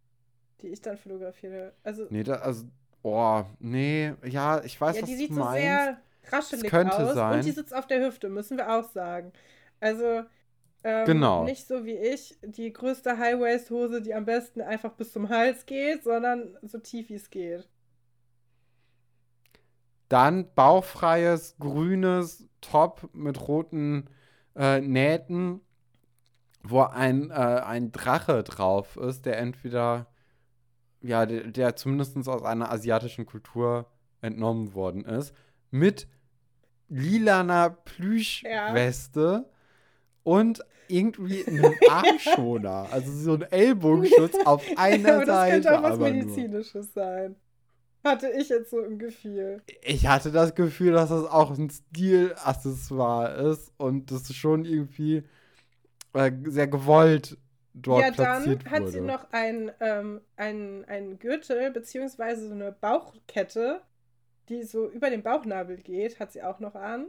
die 0.60 0.68
ich 0.68 0.82
dann 0.82 0.98
fotografiere. 0.98 1.74
Also, 1.82 2.06
Nee, 2.10 2.22
da, 2.22 2.34
also, 2.36 2.66
oh, 3.02 3.44
nee, 3.58 4.12
ja, 4.24 4.62
ich 4.62 4.78
weiß, 4.80 4.96
ja, 4.96 5.02
was 5.02 5.08
die 5.08 5.14
du 5.16 5.20
sieht 5.22 5.34
so 5.34 5.40
meinst. 5.40 5.96
Sehr 6.22 6.38
raschelig 6.38 6.70
könnte 6.70 6.98
aus 6.98 7.14
sein. 7.14 7.38
und 7.38 7.44
die 7.44 7.52
sitzt 7.52 7.74
auf 7.74 7.86
der 7.86 8.04
Hüfte, 8.06 8.28
müssen 8.28 8.56
wir 8.56 8.70
auch 8.72 8.84
sagen. 8.90 9.32
Also, 9.80 10.22
ähm, 10.84 11.04
Genau. 11.06 11.44
nicht 11.44 11.66
so 11.66 11.84
wie 11.84 11.96
ich, 11.96 12.36
die 12.42 12.72
größte 12.72 13.18
High-Waist-Hose, 13.18 14.02
die 14.02 14.14
am 14.14 14.24
besten 14.24 14.60
einfach 14.60 14.92
bis 14.92 15.12
zum 15.12 15.28
Hals 15.28 15.66
geht, 15.66 16.04
sondern 16.04 16.56
so 16.62 16.78
tief 16.78 17.08
wie 17.08 17.14
es 17.14 17.30
geht. 17.30 17.68
Dann 20.08 20.52
bauchfreies, 20.54 21.56
grünes 21.58 22.46
Top 22.60 23.08
mit 23.14 23.48
roten 23.48 24.08
äh, 24.54 24.80
Nähten, 24.80 25.60
wo 26.62 26.82
ein, 26.82 27.30
äh, 27.30 27.34
ein 27.34 27.92
Drache 27.92 28.42
drauf 28.44 28.96
ist, 28.96 29.24
der 29.26 29.38
entweder, 29.38 30.06
ja, 31.00 31.26
der, 31.26 31.48
der 31.50 31.76
zumindest 31.76 32.16
aus 32.28 32.42
einer 32.42 32.70
asiatischen 32.70 33.26
Kultur 33.26 33.86
entnommen 34.20 34.74
worden 34.74 35.04
ist, 35.04 35.34
mit 35.72 36.06
lilaner 36.88 37.70
Plüschweste 37.70 39.50
und 40.22 40.64
irgendwie 40.86 41.44
einem 41.46 41.74
Armschoner, 41.90 42.86
also 42.92 43.10
so 43.12 43.34
ein 43.34 43.42
Ellbogenschutz 43.42 44.36
auf 44.44 44.62
einer 44.76 45.14
aber 45.14 45.24
das 45.24 45.36
Seite. 45.36 45.52
könnte 45.52 45.78
auch 45.78 45.82
was 45.82 45.92
aber 45.92 46.10
nur. 46.10 46.24
Medizinisches 46.24 46.92
sein. 46.94 47.36
Hatte 48.04 48.30
ich 48.30 48.48
jetzt 48.48 48.70
so 48.70 48.80
im 48.80 48.98
Gefühl. 48.98 49.62
Ich 49.82 50.06
hatte 50.06 50.32
das 50.32 50.54
Gefühl, 50.54 50.92
dass 50.92 51.08
das 51.10 51.24
auch 51.24 51.56
ein 51.56 51.70
Stilaccessoire 51.70 53.32
ist 53.50 53.72
und 53.76 54.10
das 54.10 54.34
schon 54.34 54.64
irgendwie 54.64 55.22
äh, 56.12 56.32
sehr 56.44 56.66
gewollt 56.66 57.38
dort 57.74 58.02
ja, 58.02 58.10
dann 58.10 58.42
platziert 58.42 58.70
hat 58.70 58.80
wurde. 58.82 58.92
sie 58.92 59.00
noch 59.00 59.26
ein, 59.30 59.70
ähm, 59.80 60.20
ein, 60.36 60.84
ein 60.86 61.18
Gürtel, 61.18 61.70
beziehungsweise 61.70 62.48
so 62.48 62.54
eine 62.54 62.72
Bauchkette, 62.72 63.82
die 64.52 64.62
so 64.64 64.88
über 64.88 65.10
den 65.10 65.22
Bauchnabel 65.22 65.76
geht, 65.78 66.20
hat 66.20 66.32
sie 66.32 66.42
auch 66.42 66.60
noch 66.60 66.74
an. 66.74 67.08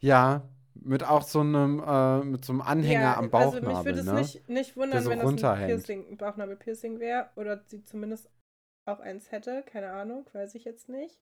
ja, 0.00 0.42
mit 0.74 1.04
auch 1.04 1.22
so 1.22 1.40
einem, 1.40 1.82
äh, 1.86 2.24
mit 2.24 2.44
so 2.44 2.52
einem 2.52 2.62
Anhänger 2.62 3.16
am 3.16 3.30
Bauchnabel, 3.30 3.68
also 3.68 3.68
mich 3.68 3.84
würde 3.84 4.00
es 4.00 4.06
ne? 4.06 4.20
nicht, 4.20 4.48
nicht 4.48 4.76
wundern, 4.76 5.04
so 5.04 5.10
wenn 5.10 5.18
das 5.18 5.28
ein. 5.50 5.66
Piercing, 5.66 6.06
ein 6.10 6.16
Bauchnabel-Piercing 6.16 6.98
wäre 6.98 7.30
oder 7.36 7.62
sie 7.66 7.84
zumindest 7.84 8.30
auch 8.86 9.00
eins 9.00 9.30
hätte. 9.30 9.62
Keine 9.66 9.92
Ahnung, 9.92 10.26
weiß 10.32 10.54
ich 10.54 10.64
jetzt 10.64 10.88
nicht. 10.88 11.20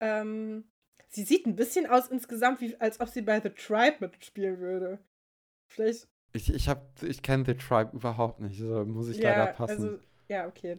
Ähm, 0.00 0.64
sie 1.08 1.24
sieht 1.24 1.46
ein 1.46 1.56
bisschen 1.56 1.86
aus 1.86 2.08
insgesamt, 2.08 2.60
wie, 2.60 2.76
als 2.80 3.00
ob 3.00 3.08
sie 3.08 3.22
bei 3.22 3.40
The 3.40 3.50
Tribe 3.50 3.96
mitspielen 4.00 4.58
würde. 4.58 4.98
Vielleicht, 5.68 6.08
Ich, 6.32 6.52
ich, 6.52 6.68
hab- 6.68 7.02
ich 7.02 7.22
kenne 7.22 7.44
The 7.44 7.54
Tribe 7.54 7.96
überhaupt 7.96 8.40
nicht, 8.40 8.58
so 8.58 8.84
muss 8.84 9.08
ich 9.08 9.18
ja, 9.18 9.30
leider 9.30 9.46
passen. 9.52 9.82
also, 9.90 9.98
ja, 10.28 10.46
okay. 10.46 10.78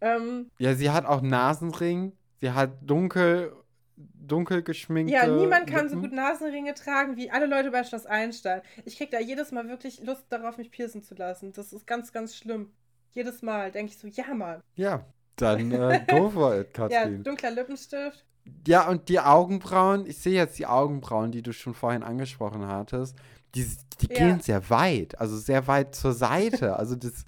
Ähm, 0.00 0.50
ja, 0.58 0.74
sie 0.74 0.90
hat 0.90 1.06
auch 1.06 1.18
einen 1.18 1.30
Nasenring, 1.30 2.12
sie 2.40 2.50
hat 2.52 2.70
dunkel, 2.82 3.52
dunkel 3.96 4.62
geschminkte 4.62 5.14
Ja, 5.14 5.26
niemand 5.26 5.66
kann 5.66 5.88
so 5.88 5.94
Lippen. 5.96 6.10
gut 6.10 6.12
Nasenringe 6.12 6.74
tragen 6.74 7.16
wie 7.16 7.30
alle 7.30 7.46
Leute 7.46 7.70
bei 7.70 7.84
Schloss 7.84 8.06
Einstein. 8.06 8.62
Ich 8.84 8.96
krieg 8.96 9.10
da 9.10 9.20
jedes 9.20 9.52
Mal 9.52 9.68
wirklich 9.68 10.02
Lust 10.04 10.24
darauf, 10.30 10.56
mich 10.58 10.70
piercen 10.70 11.02
zu 11.02 11.14
lassen. 11.14 11.52
Das 11.52 11.72
ist 11.72 11.86
ganz, 11.86 12.12
ganz 12.12 12.34
schlimm. 12.36 12.70
Jedes 13.12 13.42
Mal 13.42 13.72
denke 13.72 13.92
ich 13.92 13.98
so, 13.98 14.06
ja, 14.06 14.32
Mann. 14.34 14.62
Ja, 14.76 15.04
dann 15.36 15.72
äh, 15.72 16.04
go 16.08 16.30
for 16.30 16.56
it, 16.58 16.76
Ja, 16.78 16.88
Katrin. 16.88 17.22
dunkler 17.24 17.50
Lippenstift. 17.50 18.24
Ja, 18.66 18.88
und 18.88 19.08
die 19.08 19.20
Augenbrauen, 19.20 20.06
ich 20.06 20.18
sehe 20.18 20.34
jetzt 20.34 20.58
die 20.58 20.66
Augenbrauen, 20.66 21.30
die 21.32 21.42
du 21.42 21.52
schon 21.52 21.74
vorhin 21.74 22.02
angesprochen 22.02 22.66
hattest, 22.66 23.16
die, 23.54 23.66
die 24.00 24.06
Ja. 24.12 24.14
gehen 24.14 24.40
sehr 24.40 24.70
weit, 24.70 25.18
also 25.20 25.36
sehr 25.36 25.66
weit 25.66 25.94
zur 25.94 26.12
Seite. 26.12 26.76
Also 26.76 26.94
das, 26.96 27.24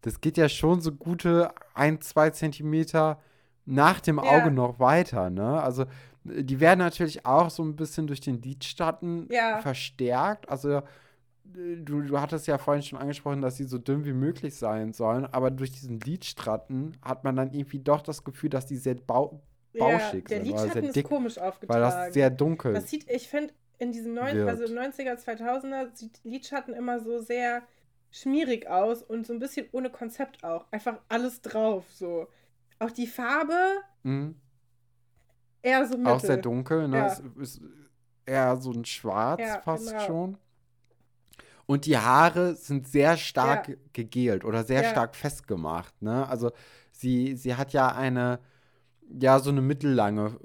das 0.00 0.20
geht 0.20 0.36
ja 0.38 0.48
schon 0.48 0.80
so 0.80 0.92
gute 0.92 1.52
ein, 1.74 2.00
zwei 2.00 2.30
Zentimeter 2.30 3.20
nach 3.66 4.00
dem 4.00 4.16
Ja. 4.16 4.22
Auge 4.24 4.50
noch 4.50 4.78
weiter, 4.78 5.30
ne? 5.30 5.60
Also 5.62 5.84
die 6.24 6.58
werden 6.60 6.80
natürlich 6.80 7.24
auch 7.26 7.50
so 7.50 7.62
ein 7.62 7.76
bisschen 7.76 8.06
durch 8.06 8.20
den 8.20 8.40
Lidschatten 8.42 9.28
Ja. 9.30 9.60
verstärkt. 9.60 10.48
Also 10.48 10.78
äh, 10.78 10.82
du, 11.44 12.02
du 12.02 12.20
hattest 12.20 12.46
ja 12.46 12.58
vorhin 12.58 12.82
schon 12.82 12.98
angesprochen, 12.98 13.42
dass 13.42 13.56
sie 13.56 13.64
so 13.64 13.78
dünn 13.78 14.04
wie 14.04 14.12
möglich 14.12 14.54
sein 14.56 14.92
sollen, 14.92 15.26
aber 15.26 15.50
durch 15.50 15.70
diesen 15.72 16.00
Lidstratten 16.00 16.96
hat 17.02 17.22
man 17.24 17.36
dann 17.36 17.52
irgendwie 17.52 17.78
doch 17.78 18.02
das 18.02 18.24
Gefühl, 18.24 18.50
dass 18.50 18.66
die 18.66 18.76
sehr 18.76 18.94
bau 18.96 19.40
bauschig 19.78 20.28
ja, 20.30 20.38
der 20.38 20.44
sind, 20.44 20.58
sehr 20.58 20.64
Lidschatten 20.64 20.84
ist 20.84 20.96
dick, 20.96 21.06
komisch 21.06 21.36
weil 21.36 21.48
aufgetragen. 21.48 21.82
das 22.06 22.14
sehr 22.14 22.30
dunkel 22.30 22.72
Das 22.74 22.88
sieht, 22.90 23.08
ich 23.10 23.28
finde, 23.28 23.52
in 23.78 23.92
diesen 23.92 24.14
neun, 24.14 24.34
wird. 24.34 24.48
also 24.48 24.64
90er, 24.64 25.16
2000er 25.22 25.94
sieht 25.94 26.18
Lidschatten 26.24 26.72
immer 26.74 26.98
so 27.00 27.18
sehr 27.20 27.62
schmierig 28.10 28.66
aus 28.68 29.02
und 29.02 29.26
so 29.26 29.32
ein 29.34 29.38
bisschen 29.38 29.66
ohne 29.72 29.90
Konzept 29.90 30.42
auch. 30.44 30.64
Einfach 30.70 30.98
alles 31.08 31.42
drauf, 31.42 31.84
so. 31.92 32.26
Auch 32.78 32.90
die 32.90 33.06
Farbe 33.06 33.56
Mhm. 34.02 34.36
eher 35.62 35.86
so 35.86 35.96
mittel. 35.96 36.12
Auch 36.12 36.20
sehr 36.20 36.36
dunkel, 36.36 36.88
ne? 36.88 36.96
Ja. 36.98 37.06
Es 37.06 37.20
ist 37.36 37.60
eher 38.24 38.56
so 38.56 38.72
ein 38.72 38.84
Schwarz 38.84 39.40
Ja, 39.40 39.60
fast 39.60 39.88
genau. 39.90 40.00
schon. 40.06 40.38
Und 41.66 41.86
die 41.86 41.98
Haare 41.98 42.54
sind 42.54 42.86
sehr 42.86 43.16
stark 43.16 43.68
Ja. 43.68 43.74
gegelt 43.92 44.44
oder 44.44 44.62
sehr 44.64 44.82
Ja. 44.84 44.90
stark 44.90 45.16
festgemacht, 45.16 46.00
ne? 46.00 46.28
Also 46.28 46.52
sie, 46.92 47.34
sie 47.34 47.56
hat 47.56 47.72
ja 47.72 47.88
eine, 47.88 48.38
ja, 49.20 49.40
so 49.40 49.50
eine 49.50 49.62
mittellange, 49.62 50.38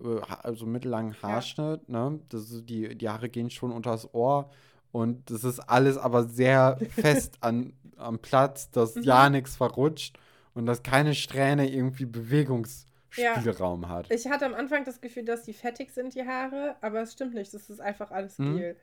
also 0.43 0.65
mittellangen 0.65 1.15
Haarschnitt, 1.21 1.89
ne? 1.89 2.19
Das 2.29 2.49
ist, 2.49 2.65
die, 2.69 2.97
die 2.97 3.09
Haare 3.09 3.29
gehen 3.29 3.49
schon 3.51 3.71
unters 3.71 4.11
Ohr 4.15 4.49
und 4.91 5.29
das 5.29 5.43
ist 5.43 5.59
alles 5.59 5.97
aber 5.97 6.23
sehr 6.23 6.77
fest 6.89 7.37
an, 7.41 7.73
am 7.97 8.17
Platz, 8.19 8.71
dass 8.71 8.95
Mhm. 8.95 9.03
ja 9.03 9.29
nichts 9.29 9.55
verrutscht 9.57 10.17
und 10.53 10.65
dass 10.65 10.83
keine 10.83 11.15
Strähne 11.15 11.69
irgendwie 11.69 12.05
Bewegungsspielraum 12.05 13.87
hat. 13.89 14.11
Ich 14.11 14.27
hatte 14.27 14.45
am 14.45 14.53
Anfang 14.53 14.83
das 14.83 15.01
Gefühl, 15.01 15.23
dass 15.25 15.43
die 15.43 15.53
fettig 15.53 15.91
sind, 15.91 16.15
die 16.15 16.25
Haare, 16.25 16.75
aber 16.81 17.01
es 17.01 17.13
stimmt 17.13 17.33
nicht. 17.33 17.53
Das 17.53 17.69
ist 17.69 17.79
einfach 17.79 18.11
alles 18.11 18.37
Mhm. 18.39 18.57
Gel. 18.57 18.75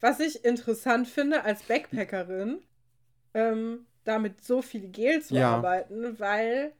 Was 0.00 0.20
ich 0.20 0.44
interessant 0.44 1.08
finde 1.08 1.44
als 1.44 1.62
Backpackerin, 1.64 2.60
ähm, 3.34 3.86
damit 4.04 4.42
so 4.42 4.62
viel 4.62 4.88
Gel 4.88 5.20
zu 5.22 5.34
Ja. 5.36 5.56
arbeiten, 5.56 6.18
weil, 6.18 6.72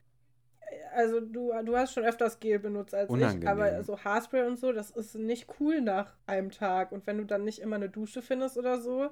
äh, 0.60 0.96
also 0.96 1.20
du, 1.20 1.52
du 1.64 1.76
hast 1.76 1.92
schon 1.92 2.04
öfters 2.04 2.40
Gel 2.40 2.58
benutzt 2.58 2.94
als 2.94 3.10
ich, 3.10 3.14
Unangenehm. 3.14 3.48
aber 3.48 3.84
so 3.84 3.98
Haarspray 4.02 4.46
und 4.46 4.58
so, 4.58 4.72
das 4.72 4.90
ist 4.90 5.14
nicht 5.16 5.46
cool 5.60 5.80
nach 5.82 6.14
einem 6.26 6.50
Tag. 6.50 6.92
Und 6.92 7.06
wenn 7.06 7.18
du 7.18 7.24
dann 7.24 7.44
nicht 7.44 7.58
immer 7.60 7.76
eine 7.76 7.90
Dusche 7.90 8.22
findest 8.22 8.56
oder 8.56 8.80
so, 8.80 9.10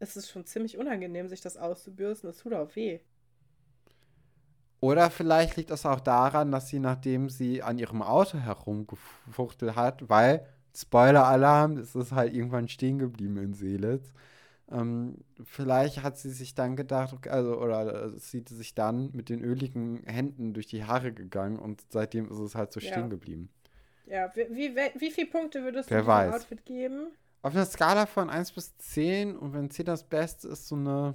ist 0.00 0.16
es 0.16 0.28
schon 0.28 0.44
ziemlich 0.44 0.76
unangenehm, 0.76 1.28
sich 1.28 1.40
das 1.40 1.56
auszubürsten. 1.56 2.28
Das 2.28 2.38
tut 2.38 2.52
auch 2.54 2.74
weh. 2.74 2.98
Oder 4.84 5.08
vielleicht 5.08 5.56
liegt 5.56 5.70
es 5.70 5.86
auch 5.86 5.98
daran, 5.98 6.52
dass 6.52 6.68
sie, 6.68 6.78
nachdem 6.78 7.30
sie 7.30 7.62
an 7.62 7.78
ihrem 7.78 8.02
Auto 8.02 8.36
herumgefuchtelt 8.36 9.76
hat, 9.76 10.10
weil, 10.10 10.46
Spoiler-Alarm, 10.76 11.78
es 11.78 11.94
ist 11.94 12.12
halt 12.12 12.34
irgendwann 12.34 12.68
stehen 12.68 12.98
geblieben 12.98 13.38
in 13.38 13.54
Seelitz. 13.54 14.12
Ähm, 14.70 15.16
vielleicht 15.42 16.02
hat 16.02 16.18
sie 16.18 16.28
sich 16.28 16.54
dann 16.54 16.76
gedacht, 16.76 17.14
okay, 17.14 17.30
also, 17.30 17.58
oder 17.58 18.12
ist 18.14 18.30
sie 18.30 18.44
sich 18.46 18.74
dann 18.74 19.08
mit 19.14 19.30
den 19.30 19.42
öligen 19.42 20.02
Händen 20.04 20.52
durch 20.52 20.66
die 20.66 20.84
Haare 20.84 21.14
gegangen 21.14 21.58
und 21.58 21.82
seitdem 21.88 22.30
ist 22.30 22.38
es 22.38 22.54
halt 22.54 22.74
so 22.74 22.80
Ja. 22.80 22.90
stehen 22.90 23.08
geblieben. 23.08 23.48
Ja, 24.04 24.30
wie, 24.34 24.50
wie, 24.50 24.76
wie 25.00 25.10
viele 25.10 25.30
Punkte 25.30 25.64
würdest 25.64 25.90
Wer 25.90 26.02
du 26.02 26.06
weiß. 26.08 26.34
Outfit 26.34 26.66
geben? 26.66 27.06
Auf 27.40 27.54
einer 27.54 27.64
Skala 27.64 28.04
von 28.04 28.28
1 28.28 28.52
bis 28.52 28.76
10 28.76 29.34
und 29.34 29.54
wenn 29.54 29.70
10 29.70 29.86
das 29.86 30.04
Beste 30.04 30.48
ist, 30.48 30.68
so 30.68 30.76
eine 30.76 31.14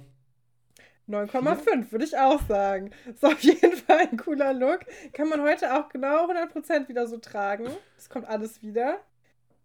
9,5 1.10 1.90
würde 1.92 2.04
ich 2.04 2.16
auch 2.16 2.40
sagen. 2.46 2.90
Ist 3.12 3.24
auf 3.24 3.40
jeden 3.40 3.76
Fall 3.76 4.08
ein 4.10 4.16
cooler 4.16 4.52
Look. 4.52 4.80
Kann 5.12 5.28
man 5.28 5.42
heute 5.42 5.74
auch 5.78 5.88
genau 5.88 6.28
100% 6.30 6.88
wieder 6.88 7.06
so 7.06 7.18
tragen. 7.18 7.66
Es 7.98 8.08
kommt 8.08 8.26
alles 8.28 8.62
wieder. 8.62 8.98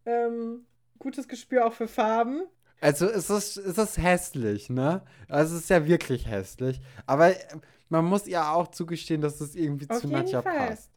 Ähm, 0.06 0.66
gutes 1.00 1.28
Gespür 1.28 1.66
auch 1.66 1.74
für 1.74 1.88
Farben. 1.88 2.44
Also 2.82 3.08
es 3.08 3.30
ist, 3.30 3.58
es 3.58 3.78
ist 3.78 3.98
hässlich, 3.98 4.70
ne? 4.70 5.02
Also 5.30 5.56
es 5.56 5.62
ist 5.64 5.70
ja 5.70 5.86
wirklich 5.86 6.28
hässlich. 6.28 6.82
Aber 7.06 7.30
äh, 7.30 7.38
man 7.90 8.06
muss 8.06 8.28
ihr 8.28 8.50
auch 8.52 8.68
zugestehen, 8.70 9.22
dass 9.22 9.40
es 9.42 9.56
irgendwie 9.56 9.90
Auf 9.90 10.02
zu 10.02 10.08
Nadja 10.08 10.42
Fall. 10.42 10.70
passt. 10.70 10.92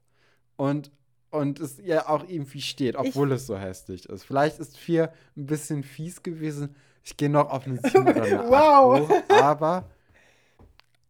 Und, 0.56 0.90
und 1.30 1.60
es 1.60 1.78
ihr 1.78 2.08
auch 2.10 2.24
irgendwie 2.28 2.60
steht, 2.60 2.96
obwohl 2.96 3.32
es 3.32 3.46
so 3.46 3.56
hässlich 3.56 4.08
ist. 4.08 4.24
Vielleicht 4.24 4.58
ist 4.58 4.76
vier 4.76 5.12
ein 5.36 5.46
bisschen 5.46 5.82
fies 5.84 6.22
gewesen. 6.22 6.74
Ich 7.04 7.16
gehe 7.16 7.30
noch 7.30 7.48
auf 7.50 7.66
eine 7.66 7.78
7 7.78 8.06
oder 8.08 8.22
eine 8.22 8.40
8 8.40 8.48
Wow. 8.50 9.08
hoch, 9.08 9.22
aber, 9.40 9.88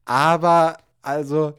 aber, 0.09 0.79
also, 1.03 1.55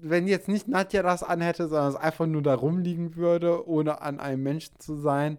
wenn 0.00 0.26
jetzt 0.28 0.48
nicht 0.48 0.68
Nadja 0.68 1.02
das 1.02 1.22
anhätte, 1.22 1.68
sondern 1.68 1.88
es 1.90 1.96
einfach 1.96 2.26
nur 2.26 2.42
da 2.42 2.54
rumliegen 2.54 3.16
würde, 3.16 3.66
ohne 3.68 4.00
an 4.00 4.20
einem 4.20 4.42
Menschen 4.42 4.78
zu 4.78 4.96
sein, 4.96 5.38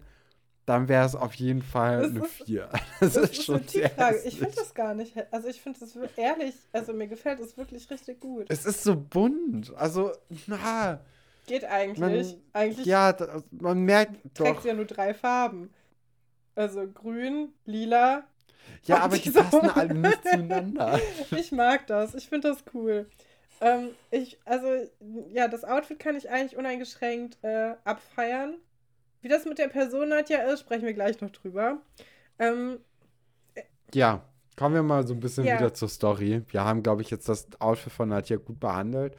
dann 0.66 0.86
wäre 0.88 1.06
es 1.06 1.14
auf 1.14 1.32
jeden 1.34 1.62
Fall 1.62 2.02
Das 2.02 2.10
eine 2.10 2.24
ist- 2.26 2.42
4. 2.44 2.68
Das, 3.00 3.12
Das 3.14 3.30
ist 3.30 3.44
schon 3.44 3.54
eine 3.56 3.66
Typfrage. 3.66 4.18
Ich 4.26 4.38
finde 4.38 4.54
das 4.56 4.74
gar 4.74 4.92
nicht. 4.94 5.14
Also 5.32 5.48
ich 5.48 5.60
finde 5.62 5.80
das 5.80 5.96
ehrlich, 6.16 6.54
also 6.72 6.92
mir 6.92 7.06
gefällt 7.08 7.40
es 7.40 7.56
wirklich 7.56 7.90
richtig 7.90 8.20
gut. 8.20 8.46
Es 8.50 8.66
ist 8.66 8.82
so 8.84 8.94
bunt. 8.94 9.74
Also, 9.76 10.12
na, 10.46 11.00
Geht 11.46 11.64
eigentlich. 11.64 11.98
Man- 12.00 12.42
eigentlich 12.52 12.86
ja, 12.86 13.16
man 13.52 13.80
merkt 13.80 14.12
trägt 14.34 14.56
doch. 14.56 14.62
sie 14.62 14.68
ja 14.68 14.74
nur 14.74 14.84
drei 14.84 15.14
Farben. 15.14 15.70
Also 16.54 16.86
grün, 16.86 17.48
lila. 17.64 18.24
Ja, 18.84 18.98
aber 19.00 19.18
die 19.18 19.30
passen 19.30 19.70
alle 19.70 19.94
nicht 19.94 20.22
zueinander. 20.22 21.00
Ich 21.36 21.52
mag 21.52 21.86
das. 21.86 22.14
Ich 22.14 22.28
finde 22.28 22.48
das 22.48 22.64
cool. 22.74 23.06
Ähm, 23.60 23.90
ich, 24.10 24.38
also, 24.44 24.68
ja, 25.32 25.48
das 25.48 25.64
Outfit 25.64 25.98
kann 25.98 26.16
ich 26.16 26.30
eigentlich 26.30 26.56
uneingeschränkt 26.56 27.38
äh, 27.42 27.74
abfeiern. 27.84 28.54
Wie 29.20 29.28
das 29.28 29.44
mit 29.46 29.58
der 29.58 29.68
Person 29.68 30.10
Nadja 30.10 30.38
ist, 30.52 30.60
sprechen 30.60 30.86
wir 30.86 30.92
gleich 30.94 31.20
noch 31.20 31.30
drüber. 31.30 31.80
Ähm, 32.38 32.78
Ja, 33.92 34.22
kommen 34.56 34.74
wir 34.74 34.82
mal 34.82 35.06
so 35.06 35.14
ein 35.14 35.20
bisschen 35.20 35.44
Ja. 35.44 35.58
wieder 35.58 35.74
zur 35.74 35.88
Story. 35.88 36.42
Wir 36.50 36.64
haben, 36.64 36.82
glaube 36.82 37.02
ich, 37.02 37.10
jetzt 37.10 37.28
das 37.28 37.48
Outfit 37.60 37.92
von 37.92 38.08
Nadja 38.10 38.36
gut 38.36 38.60
behandelt. 38.60 39.16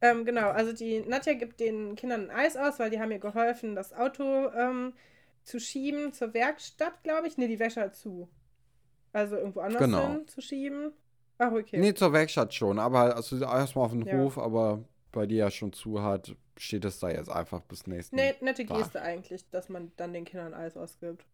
Ähm, 0.00 0.24
genau, 0.24 0.50
also 0.50 0.72
die 0.72 1.00
Nadja 1.00 1.32
gibt 1.34 1.58
den 1.60 1.96
Kindern 1.96 2.30
ein 2.30 2.36
Eis 2.36 2.56
aus, 2.56 2.78
weil 2.78 2.90
die 2.90 3.00
haben 3.00 3.10
ihr 3.10 3.18
geholfen, 3.18 3.74
das 3.74 3.92
Auto 3.92 4.50
ähm, 4.50 4.92
zu 5.42 5.58
schieben 5.58 6.12
zur 6.12 6.32
Werkstatt, 6.34 7.02
glaube 7.02 7.26
ich. 7.26 7.38
Ne, 7.38 7.48
die 7.48 7.58
Wäsche 7.58 7.80
hat 7.80 7.96
zu. 7.96 8.28
Also 9.14 9.36
irgendwo 9.36 9.60
anders 9.60 9.80
Genau. 9.80 10.08
hin 10.08 10.28
zu 10.28 10.42
schieben. 10.42 10.92
Ach, 11.38 11.52
okay. 11.52 11.78
Nee, 11.78 11.94
zur 11.94 12.12
Werkstatt 12.12 12.52
schon, 12.52 12.78
aber 12.78 13.16
also 13.16 13.40
erstmal 13.40 13.86
auf 13.86 13.92
den 13.92 14.02
Ja. 14.04 14.18
Hof, 14.18 14.36
aber 14.38 14.84
bei 15.12 15.24
dir 15.26 15.38
ja 15.38 15.50
schon 15.50 15.72
zu 15.72 16.02
hat, 16.02 16.36
steht 16.56 16.84
es 16.84 16.98
da 16.98 17.08
jetzt 17.08 17.30
einfach 17.30 17.62
bis 17.62 17.86
nächsten. 17.86 18.16
Nee, 18.16 18.34
nette 18.40 18.66
Tag. 18.66 18.76
Geste 18.78 19.00
eigentlich, 19.00 19.48
dass 19.50 19.68
man 19.70 19.92
dann 19.96 20.12
den 20.12 20.24
Kindern 20.26 20.52
Eis 20.52 20.76
ausgibt. 20.76 21.24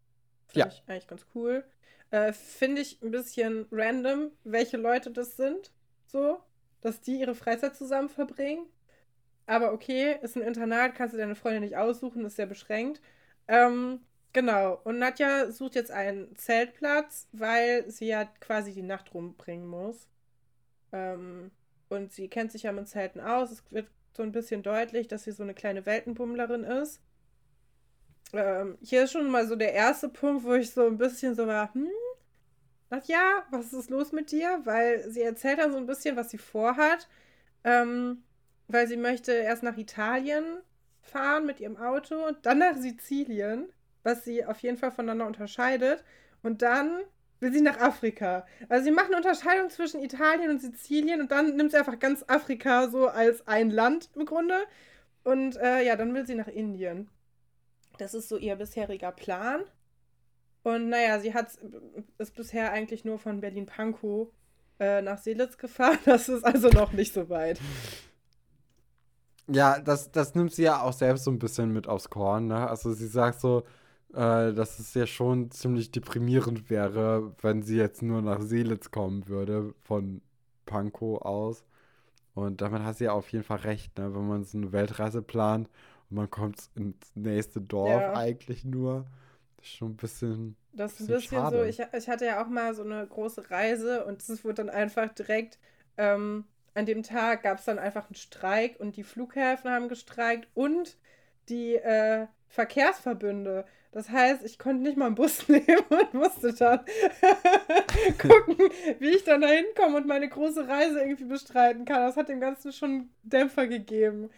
Finde 0.47 0.59
Ja. 0.59 0.67
ich 0.67 0.83
eigentlich 0.87 1.07
ganz 1.07 1.25
cool. 1.35 1.63
Äh, 2.11 2.33
Finde 2.33 2.81
ich 2.81 3.01
ein 3.01 3.11
bisschen 3.11 3.65
random, 3.71 4.31
welche 4.43 4.77
Leute 4.77 5.11
das 5.11 5.35
sind. 5.37 5.71
So, 6.07 6.39
dass 6.81 7.01
die 7.01 7.19
ihre 7.19 7.35
Freizeit 7.35 7.75
zusammen 7.75 8.09
verbringen. 8.09 8.65
Aber 9.47 9.73
okay, 9.73 10.17
ist 10.21 10.35
ein 10.35 10.43
Internat, 10.43 10.95
kannst 10.95 11.13
du 11.13 11.17
deine 11.17 11.35
Freunde 11.35 11.61
nicht 11.61 11.77
aussuchen, 11.77 12.25
ist 12.25 12.35
sehr 12.35 12.45
beschränkt. 12.45 13.01
Ähm, 13.47 14.01
genau. 14.33 14.79
Und 14.83 14.99
Nadja 14.99 15.51
sucht 15.51 15.75
jetzt 15.75 15.91
einen 15.91 16.35
Zeltplatz, 16.35 17.27
weil 17.31 17.89
sie 17.89 18.07
ja 18.07 18.25
quasi 18.39 18.73
die 18.73 18.81
Nacht 18.81 19.13
rumbringen 19.13 19.67
muss. 19.67 20.07
Ähm, 20.91 21.51
und 21.89 22.11
sie 22.13 22.27
kennt 22.27 22.51
sich 22.51 22.63
ja 22.63 22.71
mit 22.71 22.87
Zelten 22.87 23.19
aus. 23.19 23.51
Es 23.51 23.63
wird 23.71 23.87
so 24.15 24.23
ein 24.23 24.31
bisschen 24.31 24.63
deutlich, 24.63 25.07
dass 25.07 25.23
sie 25.23 25.31
so 25.31 25.43
eine 25.43 25.53
kleine 25.53 25.85
Weltenbummlerin 25.85 26.63
ist. 26.63 27.01
Ähm, 28.33 28.77
hier 28.81 29.03
ist 29.03 29.11
schon 29.11 29.29
mal 29.29 29.47
so 29.47 29.55
der 29.55 29.73
erste 29.73 30.09
Punkt, 30.09 30.43
wo 30.43 30.53
ich 30.53 30.71
so 30.71 30.85
ein 30.87 30.97
bisschen 30.97 31.35
so 31.35 31.47
war, 31.47 31.73
hm, 31.73 31.89
Nadja, 32.89 33.45
was 33.51 33.73
ist 33.73 33.89
los 33.89 34.11
mit 34.11 34.31
dir? 34.31 34.61
Weil 34.63 35.09
sie 35.09 35.21
erzählt 35.21 35.59
dann 35.59 35.71
so 35.71 35.77
ein 35.77 35.85
bisschen, 35.85 36.15
was 36.17 36.29
sie 36.29 36.37
vorhat. 36.37 37.07
Ähm, 37.63 38.23
weil 38.67 38.87
sie 38.87 38.97
möchte 38.97 39.31
erst 39.33 39.63
nach 39.63 39.77
Italien 39.77 40.43
fahren 41.01 41.45
mit 41.45 41.59
ihrem 41.59 41.77
Auto 41.77 42.25
und 42.27 42.45
dann 42.45 42.59
nach 42.59 42.75
Sizilien, 42.75 43.71
was 44.03 44.23
sie 44.23 44.45
auf 44.45 44.59
jeden 44.59 44.77
Fall 44.77 44.91
voneinander 44.91 45.27
unterscheidet. 45.27 46.03
Und 46.43 46.61
dann 46.61 47.01
will 47.39 47.51
sie 47.51 47.61
nach 47.61 47.79
Afrika. 47.79 48.45
Also 48.69 48.85
sie 48.85 48.91
macht 48.91 49.07
eine 49.07 49.17
Unterscheidung 49.17 49.69
zwischen 49.69 50.01
Italien 50.01 50.51
und 50.51 50.61
Sizilien 50.61 51.21
und 51.21 51.31
dann 51.31 51.55
nimmt 51.55 51.71
sie 51.71 51.77
einfach 51.77 51.99
ganz 51.99 52.23
Afrika 52.27 52.89
so 52.89 53.07
als 53.07 53.47
ein 53.47 53.69
Land 53.69 54.09
im 54.15 54.25
Grunde. 54.25 54.55
Und 55.23 55.57
äh, 55.57 55.83
ja, 55.83 55.95
dann 55.95 56.13
will 56.13 56.25
sie 56.25 56.35
nach 56.35 56.47
Indien. 56.47 57.09
Das 57.97 58.13
ist 58.13 58.29
so 58.29 58.37
ihr 58.37 58.55
bisheriger 58.55 59.11
Plan. 59.11 59.61
Und 60.63 60.89
naja, 60.89 61.19
sie 61.19 61.33
hat 61.33 61.57
ist 62.17 62.35
bisher 62.35 62.71
eigentlich 62.71 63.03
nur 63.05 63.17
von 63.17 63.41
Berlin-Pankow 63.41 64.29
äh, 64.79 65.01
nach 65.01 65.17
Seelitz 65.17 65.57
gefahren. 65.57 65.97
Das 66.05 66.29
ist 66.29 66.43
also 66.43 66.69
noch 66.69 66.91
nicht 66.93 67.13
so 67.13 67.29
weit. 67.29 67.59
Ja, 69.47 69.79
das, 69.79 70.11
das 70.11 70.35
nimmt 70.35 70.53
sie 70.53 70.63
ja 70.63 70.81
auch 70.81 70.93
selbst 70.93 71.23
so 71.23 71.31
ein 71.31 71.39
bisschen 71.39 71.73
mit 71.73 71.87
aufs 71.87 72.09
Korn, 72.09 72.47
ne? 72.47 72.69
Also 72.69 72.93
sie 72.93 73.07
sagt 73.07 73.41
so, 73.41 73.63
äh, 74.13 74.53
dass 74.53 74.79
es 74.79 74.93
ja 74.93 75.07
schon 75.07 75.51
ziemlich 75.51 75.91
deprimierend 75.91 76.69
wäre, 76.69 77.35
wenn 77.41 77.63
sie 77.63 77.77
jetzt 77.77 78.01
nur 78.01 78.21
nach 78.21 78.41
Seelitz 78.41 78.91
kommen 78.91 79.27
würde, 79.27 79.73
von 79.83 80.21
Pankow 80.65 81.21
aus. 81.21 81.63
Und 82.35 82.61
damit 82.61 82.83
hat 82.83 82.97
sie 82.97 83.05
ja 83.05 83.13
auf 83.13 83.31
jeden 83.31 83.43
Fall 83.45 83.59
recht, 83.59 83.97
ne? 83.97 84.15
Wenn 84.15 84.27
man 84.27 84.43
so 84.45 84.57
eine 84.57 84.71
Weltreise 84.73 85.21
plant 85.21 85.69
und 86.09 86.17
man 86.17 86.29
kommt 86.31 86.69
ins 86.75 87.15
nächste 87.15 87.61
Dorf 87.61 88.09
Ja. 88.09 88.13
eigentlich 88.15 88.65
nur. 88.65 89.05
Das 89.57 89.67
ist 89.67 89.73
schon 89.73 89.91
ein 89.93 89.97
bisschen. 89.97 90.55
Das 90.73 90.93
ist 90.93 90.99
ein 91.01 91.07
Bisschen 91.07 91.07
bisschen 91.07 91.47
so, 91.49 91.63
ich, 91.63 91.79
ich 91.79 92.07
hatte 92.09 92.25
ja 92.25 92.41
auch 92.43 92.47
mal 92.47 92.73
so 92.73 92.83
eine 92.83 93.05
große 93.05 93.49
Reise 93.51 94.05
und 94.05 94.21
es 94.27 94.43
wurde 94.45 94.55
dann 94.55 94.69
einfach 94.69 95.09
direkt, 95.13 95.59
ähm, 95.97 96.45
an 96.73 96.85
dem 96.85 97.03
Tag 97.03 97.43
gab 97.43 97.59
es 97.59 97.65
dann 97.65 97.77
einfach 97.79 98.05
einen 98.05 98.15
Streik 98.15 98.79
und 98.79 98.95
die 98.95 99.03
Flughäfen 99.03 99.69
haben 99.69 99.89
gestreikt 99.89 100.47
und 100.53 100.97
die 101.49 101.75
äh, 101.75 102.27
Verkehrsverbünde. 102.47 103.65
Das 103.91 104.09
heißt, 104.09 104.45
ich 104.45 104.57
konnte 104.57 104.83
nicht 104.83 104.97
mal 104.97 105.07
einen 105.07 105.15
Bus 105.15 105.47
nehmen 105.49 105.83
und 105.89 106.13
musste 106.13 106.53
dann 106.53 106.79
gucken, 108.17 108.57
wie 108.99 109.09
ich 109.09 109.23
dann 109.25 109.41
da 109.41 109.47
hinkomme 109.47 109.97
und 109.97 110.07
meine 110.07 110.29
große 110.29 110.67
Reise 110.67 111.01
irgendwie 111.01 111.25
bestreiten 111.25 111.85
kann. 111.85 112.01
Das 112.01 112.15
hat 112.15 112.29
dem 112.29 112.39
Ganzen 112.39 112.71
schon 112.71 113.09
Dämpfer 113.23 113.67
gegeben, 113.67 114.29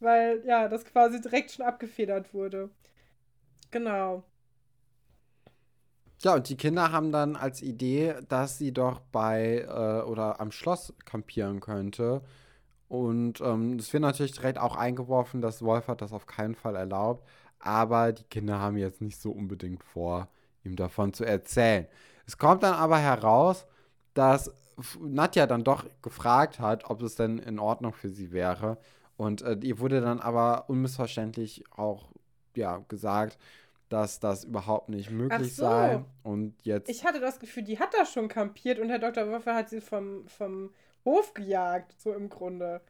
weil 0.00 0.42
ja, 0.46 0.68
das 0.68 0.84
quasi 0.84 1.20
direkt 1.20 1.50
schon 1.52 1.66
abgefedert 1.66 2.32
wurde. 2.32 2.70
Genau. 3.72 4.22
Ja, 6.22 6.34
und 6.36 6.48
die 6.48 6.56
Kinder 6.56 6.92
haben 6.92 7.10
dann 7.10 7.34
als 7.34 7.62
Idee, 7.62 8.14
dass 8.28 8.56
sie 8.58 8.72
doch 8.72 9.00
bei 9.10 9.66
äh, 9.68 10.08
oder 10.08 10.40
am 10.40 10.52
Schloss 10.52 10.94
kampieren 11.04 11.58
könnte. 11.60 12.22
Und 12.88 13.40
ähm, 13.40 13.78
es 13.78 13.92
wird 13.92 14.02
natürlich 14.02 14.32
direkt 14.32 14.58
auch 14.58 14.76
eingeworfen, 14.76 15.40
dass 15.40 15.62
Wolfert 15.62 16.02
das 16.02 16.12
auf 16.12 16.26
keinen 16.26 16.54
Fall 16.54 16.76
erlaubt. 16.76 17.26
Aber 17.62 18.12
die 18.12 18.24
Kinder 18.24 18.58
haben 18.58 18.76
jetzt 18.76 19.00
nicht 19.00 19.20
so 19.20 19.30
unbedingt 19.30 19.82
vor, 19.82 20.28
ihm 20.64 20.76
davon 20.76 21.14
zu 21.14 21.24
erzählen. 21.24 21.86
Es 22.26 22.36
kommt 22.36 22.62
dann 22.62 22.74
aber 22.74 22.98
heraus, 22.98 23.66
dass 24.14 24.52
Nadja 25.00 25.46
dann 25.46 25.64
doch 25.64 25.86
gefragt 26.02 26.58
hat, 26.58 26.90
ob 26.90 27.02
es 27.02 27.14
denn 27.14 27.38
in 27.38 27.58
Ordnung 27.58 27.92
für 27.92 28.10
sie 28.10 28.32
wäre. 28.32 28.78
Und 29.16 29.42
äh, 29.42 29.56
ihr 29.62 29.78
wurde 29.78 30.00
dann 30.00 30.20
aber 30.20 30.68
unmissverständlich 30.68 31.64
auch 31.70 32.10
ja, 32.56 32.78
gesagt, 32.88 33.38
dass 33.88 34.20
das 34.20 34.44
überhaupt 34.44 34.88
nicht 34.88 35.10
möglich 35.10 35.54
so. 35.54 35.62
sei. 35.62 36.04
Und 36.22 36.54
jetzt. 36.64 36.88
Ich 36.88 37.04
hatte 37.04 37.20
das 37.20 37.38
Gefühl, 37.38 37.62
die 37.62 37.78
hat 37.78 37.94
da 37.94 38.06
schon 38.06 38.28
kampiert 38.28 38.78
und 38.78 38.88
Herr 38.88 38.98
Dr. 38.98 39.28
Wolfer 39.28 39.54
hat 39.54 39.68
sie 39.68 39.80
vom, 39.80 40.26
vom 40.26 40.70
Hof 41.04 41.34
gejagt, 41.34 42.00
so 42.00 42.12
im 42.12 42.28
Grunde. 42.28 42.80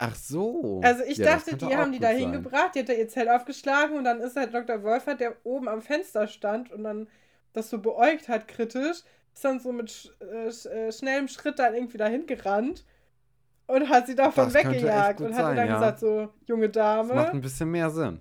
Ach 0.00 0.16
so. 0.16 0.82
Also 0.82 1.04
ich 1.04 1.18
Ja, 1.18 1.26
dachte, 1.28 1.56
die 1.56 1.76
haben 1.76 1.92
die 1.92 2.00
da 2.00 2.08
hingebracht, 2.08 2.74
die 2.74 2.80
hat 2.80 2.88
da 2.88 2.94
ihr 2.94 3.08
Zelt 3.08 3.28
aufgeschlagen 3.28 3.96
und 3.98 4.04
dann 4.04 4.20
ist 4.20 4.36
Herr 4.36 4.46
Dr. 4.46 4.82
Wolfer, 4.82 5.14
der 5.14 5.36
oben 5.44 5.68
am 5.68 5.82
Fenster 5.82 6.26
stand 6.26 6.70
und 6.72 6.84
dann 6.84 7.08
das 7.52 7.68
so 7.70 7.78
beäugt 7.78 8.28
hat 8.28 8.48
kritisch, 8.48 9.02
ist 9.34 9.44
dann 9.44 9.60
so 9.60 9.72
mit 9.72 9.90
sch 9.90 10.08
äh, 10.20 10.48
äh, 10.48 10.92
schnellem 10.92 11.28
Schritt 11.28 11.58
dann 11.58 11.74
irgendwie 11.74 11.98
dahin 11.98 12.26
gerannt 12.26 12.84
und 13.68 13.88
hat 13.90 14.06
sie 14.08 14.16
davon 14.16 14.54
Das 14.54 14.54
weggejagt 14.54 15.22
und 15.22 15.34
hatte 15.36 15.54
sein, 15.54 15.54
dann 15.54 15.68
ja. 15.68 15.72
gesagt 15.72 16.00
so, 16.00 16.30
junge 16.46 16.70
Das 16.98 17.12
macht 17.12 17.32
Dame, 17.32 17.34
ein 17.34 17.40
bisschen 17.42 17.70
mehr 17.70 17.90
Sinn. 17.90 18.20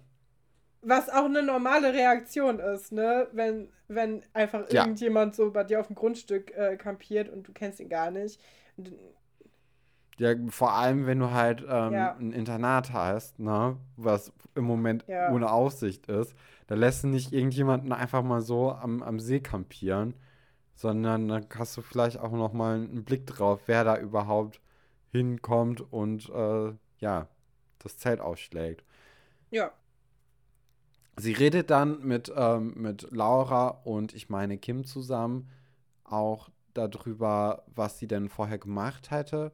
was 0.82 1.10
auch 1.10 1.26
eine 1.26 1.44
normale 1.44 1.94
Reaktion 1.94 2.60
ist, 2.60 2.92
ne, 2.92 3.28
wenn, 3.34 3.70
wenn 3.88 4.24
einfach 4.34 4.70
Ja. 4.70 4.86
irgendjemand 4.86 5.36
so 5.36 5.52
bei 5.52 5.64
dir 5.64 5.80
auf 5.80 5.88
dem 5.88 5.96
Grundstück 5.96 6.52
äh, 6.56 6.78
kampiert 6.78 7.30
und 7.30 7.48
du 7.48 7.52
kennst 7.54 7.80
ihn 7.80 7.90
gar 7.90 8.12
nicht. 8.12 8.40
Und 8.78 8.94
Ja, 10.20 10.36
vor 10.49 10.74
allem, 10.74 11.05
wenn 11.05 11.20
du 11.20 11.32
halt 11.32 11.61
ähm, 11.67 11.93
Ja. 11.93 12.15
ein 12.20 12.34
Internat 12.34 12.91
hast, 12.93 13.39
ne, 13.39 13.78
was 13.95 14.32
im 14.55 14.65
Moment 14.65 15.05
Ja. 15.07 15.32
ohne 15.32 15.51
Aussicht 15.51 16.07
ist, 16.07 16.36
da 16.67 16.76
lässt 16.76 17.03
du 17.03 17.07
nicht 17.07 17.32
irgendjemanden 17.34 17.93
einfach 17.93 18.22
mal 18.24 18.41
so 18.41 18.72
am, 18.74 19.01
am 19.01 19.20
See 19.20 19.39
kampieren, 19.39 20.13
sondern 20.76 21.28
dann 21.30 21.47
hast 21.57 21.78
du 21.78 21.82
vielleicht 21.82 22.20
auch 22.20 22.32
noch 22.34 22.53
mal 22.53 22.76
einen 22.76 23.05
Blick 23.05 23.26
drauf, 23.28 23.61
wer 23.67 23.84
da 23.86 23.97
überhaupt 23.97 24.61
hinkommt 25.11 25.82
und 25.93 26.30
äh, 26.30 26.74
ja, 26.99 27.28
das 27.80 27.97
Zelt 27.97 28.20
ausschlägt. 28.22 28.84
Ja, 29.51 29.72
sie 31.17 31.34
redet 31.34 31.70
dann 31.70 32.01
mit, 32.03 32.32
ähm, 32.36 32.74
mit 32.76 33.07
Laura 33.11 33.67
und 33.84 34.13
ich 34.13 34.30
meine 34.30 34.57
Kim 34.57 34.86
zusammen 34.86 35.49
auch 36.03 36.49
darüber, 36.74 37.63
was 37.67 37.99
sie 37.99 38.07
denn 38.07 38.30
vorher 38.30 38.57
gemacht 38.57 39.11
hätte. 39.11 39.51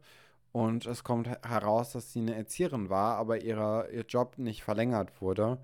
Und 0.56 0.86
es 0.86 1.04
kommt 1.04 1.28
heraus, 1.46 1.92
dass 1.92 2.14
sie 2.14 2.20
eine 2.20 2.34
Erzieherin 2.34 2.88
war, 2.88 3.18
aber 3.18 3.42
ihre, 3.42 3.90
ihr 3.92 4.06
Job 4.08 4.38
nicht 4.38 4.64
verlängert 4.64 5.20
wurde 5.20 5.58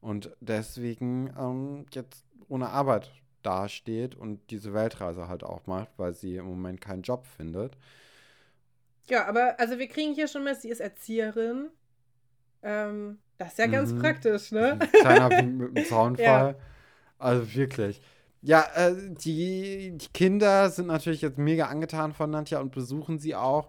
und 0.00 0.30
deswegen 0.40 1.34
ähm, 1.38 1.84
jetzt 1.92 2.24
ohne 2.48 2.70
Arbeit 2.70 3.12
dasteht 3.42 4.14
und 4.14 4.40
diese 4.48 4.72
Weltreise 4.72 5.28
halt 5.28 5.44
auch 5.44 5.66
macht, 5.66 5.90
weil 5.98 6.14
sie 6.14 6.36
im 6.36 6.46
Moment 6.46 6.80
keinen 6.80 7.02
Job 7.02 7.26
findet. 7.26 7.76
Ja, 9.10 9.26
aber 9.26 9.60
also 9.60 9.78
wir 9.78 9.86
kriegen 9.86 10.14
hier 10.14 10.28
schon 10.28 10.44
mal, 10.44 10.54
sie 10.54 10.70
ist 10.70 10.80
Erzieherin. 10.80 11.68
Ähm, 12.62 13.18
das 13.36 13.48
ist 13.48 13.58
ja 13.58 13.66
ganz 13.66 13.92
mhm. 13.92 13.98
praktisch, 13.98 14.50
ne? 14.50 14.78
Kleiner 15.02 15.28
mit 15.42 15.76
dem 15.76 15.84
Zaunfall. 15.84 16.52
Ja. 16.52 16.64
Also 17.18 17.54
wirklich. 17.54 18.00
Ja, 18.40 18.64
äh, 18.76 18.94
die, 19.10 19.92
die 19.98 20.08
Kinder 20.14 20.70
sind 20.70 20.86
natürlich 20.86 21.20
jetzt 21.20 21.36
mega 21.36 21.66
angetan 21.66 22.14
von 22.14 22.30
Nadja 22.30 22.60
und 22.60 22.72
besuchen 22.72 23.18
sie 23.18 23.34
auch. 23.34 23.68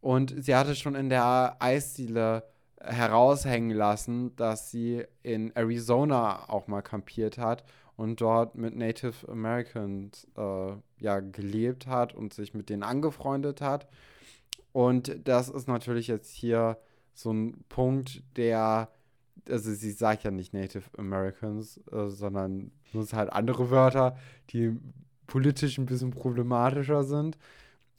Und 0.00 0.34
sie 0.44 0.54
hatte 0.54 0.74
schon 0.74 0.94
in 0.94 1.08
der 1.08 1.56
Eisdiele 1.58 2.44
heraushängen 2.80 3.76
lassen, 3.76 4.36
dass 4.36 4.70
sie 4.70 5.04
in 5.22 5.54
Arizona 5.56 6.48
auch 6.48 6.68
mal 6.68 6.82
kampiert 6.82 7.38
hat 7.38 7.64
und 7.96 8.20
dort 8.20 8.54
mit 8.54 8.76
Native 8.76 9.28
Americans 9.28 10.26
äh, 10.36 10.72
ja 11.00 11.20
gelebt 11.20 11.88
hat 11.88 12.14
und 12.14 12.32
sich 12.32 12.54
mit 12.54 12.68
denen 12.68 12.84
angefreundet 12.84 13.60
hat. 13.60 13.88
Und 14.72 15.18
das 15.24 15.48
ist 15.48 15.66
natürlich 15.66 16.06
jetzt 16.06 16.30
hier 16.30 16.78
so 17.12 17.32
ein 17.32 17.64
Punkt, 17.68 18.22
der, 18.36 18.92
also 19.48 19.72
sie 19.72 19.90
sagt 19.90 20.22
ja 20.22 20.30
nicht 20.30 20.54
Native 20.54 20.84
Americans, 20.96 21.80
äh, 21.90 22.08
sondern 22.08 22.70
nutzt 22.92 23.14
halt 23.14 23.32
andere 23.32 23.70
Wörter, 23.70 24.16
die 24.50 24.78
politisch 25.26 25.78
ein 25.78 25.86
bisschen 25.86 26.12
problematischer 26.12 27.02
sind. 27.02 27.36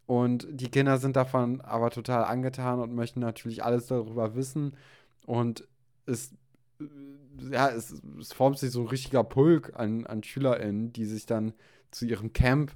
Und 0.09 0.47
die 0.49 0.71
Kinder 0.71 0.97
sind 0.97 1.15
davon 1.15 1.61
aber 1.61 1.91
total 1.91 2.23
angetan 2.23 2.79
und 2.79 2.95
möchten 2.95 3.19
natürlich 3.19 3.63
alles 3.63 3.85
darüber 3.85 4.33
wissen. 4.33 4.75
Und 5.27 5.67
es, 6.07 6.31
ja, 7.51 7.69
es, 7.69 7.93
es 8.19 8.33
formt 8.33 8.57
sich 8.57 8.71
so 8.71 8.81
ein 8.81 8.87
richtiger 8.87 9.23
Pulk 9.23 9.73
an, 9.75 10.07
an 10.07 10.23
SchülerInnen, 10.23 10.91
die 10.93 11.05
sich 11.05 11.27
dann 11.27 11.53
zu 11.91 12.07
ihrem 12.07 12.33
Camp 12.33 12.71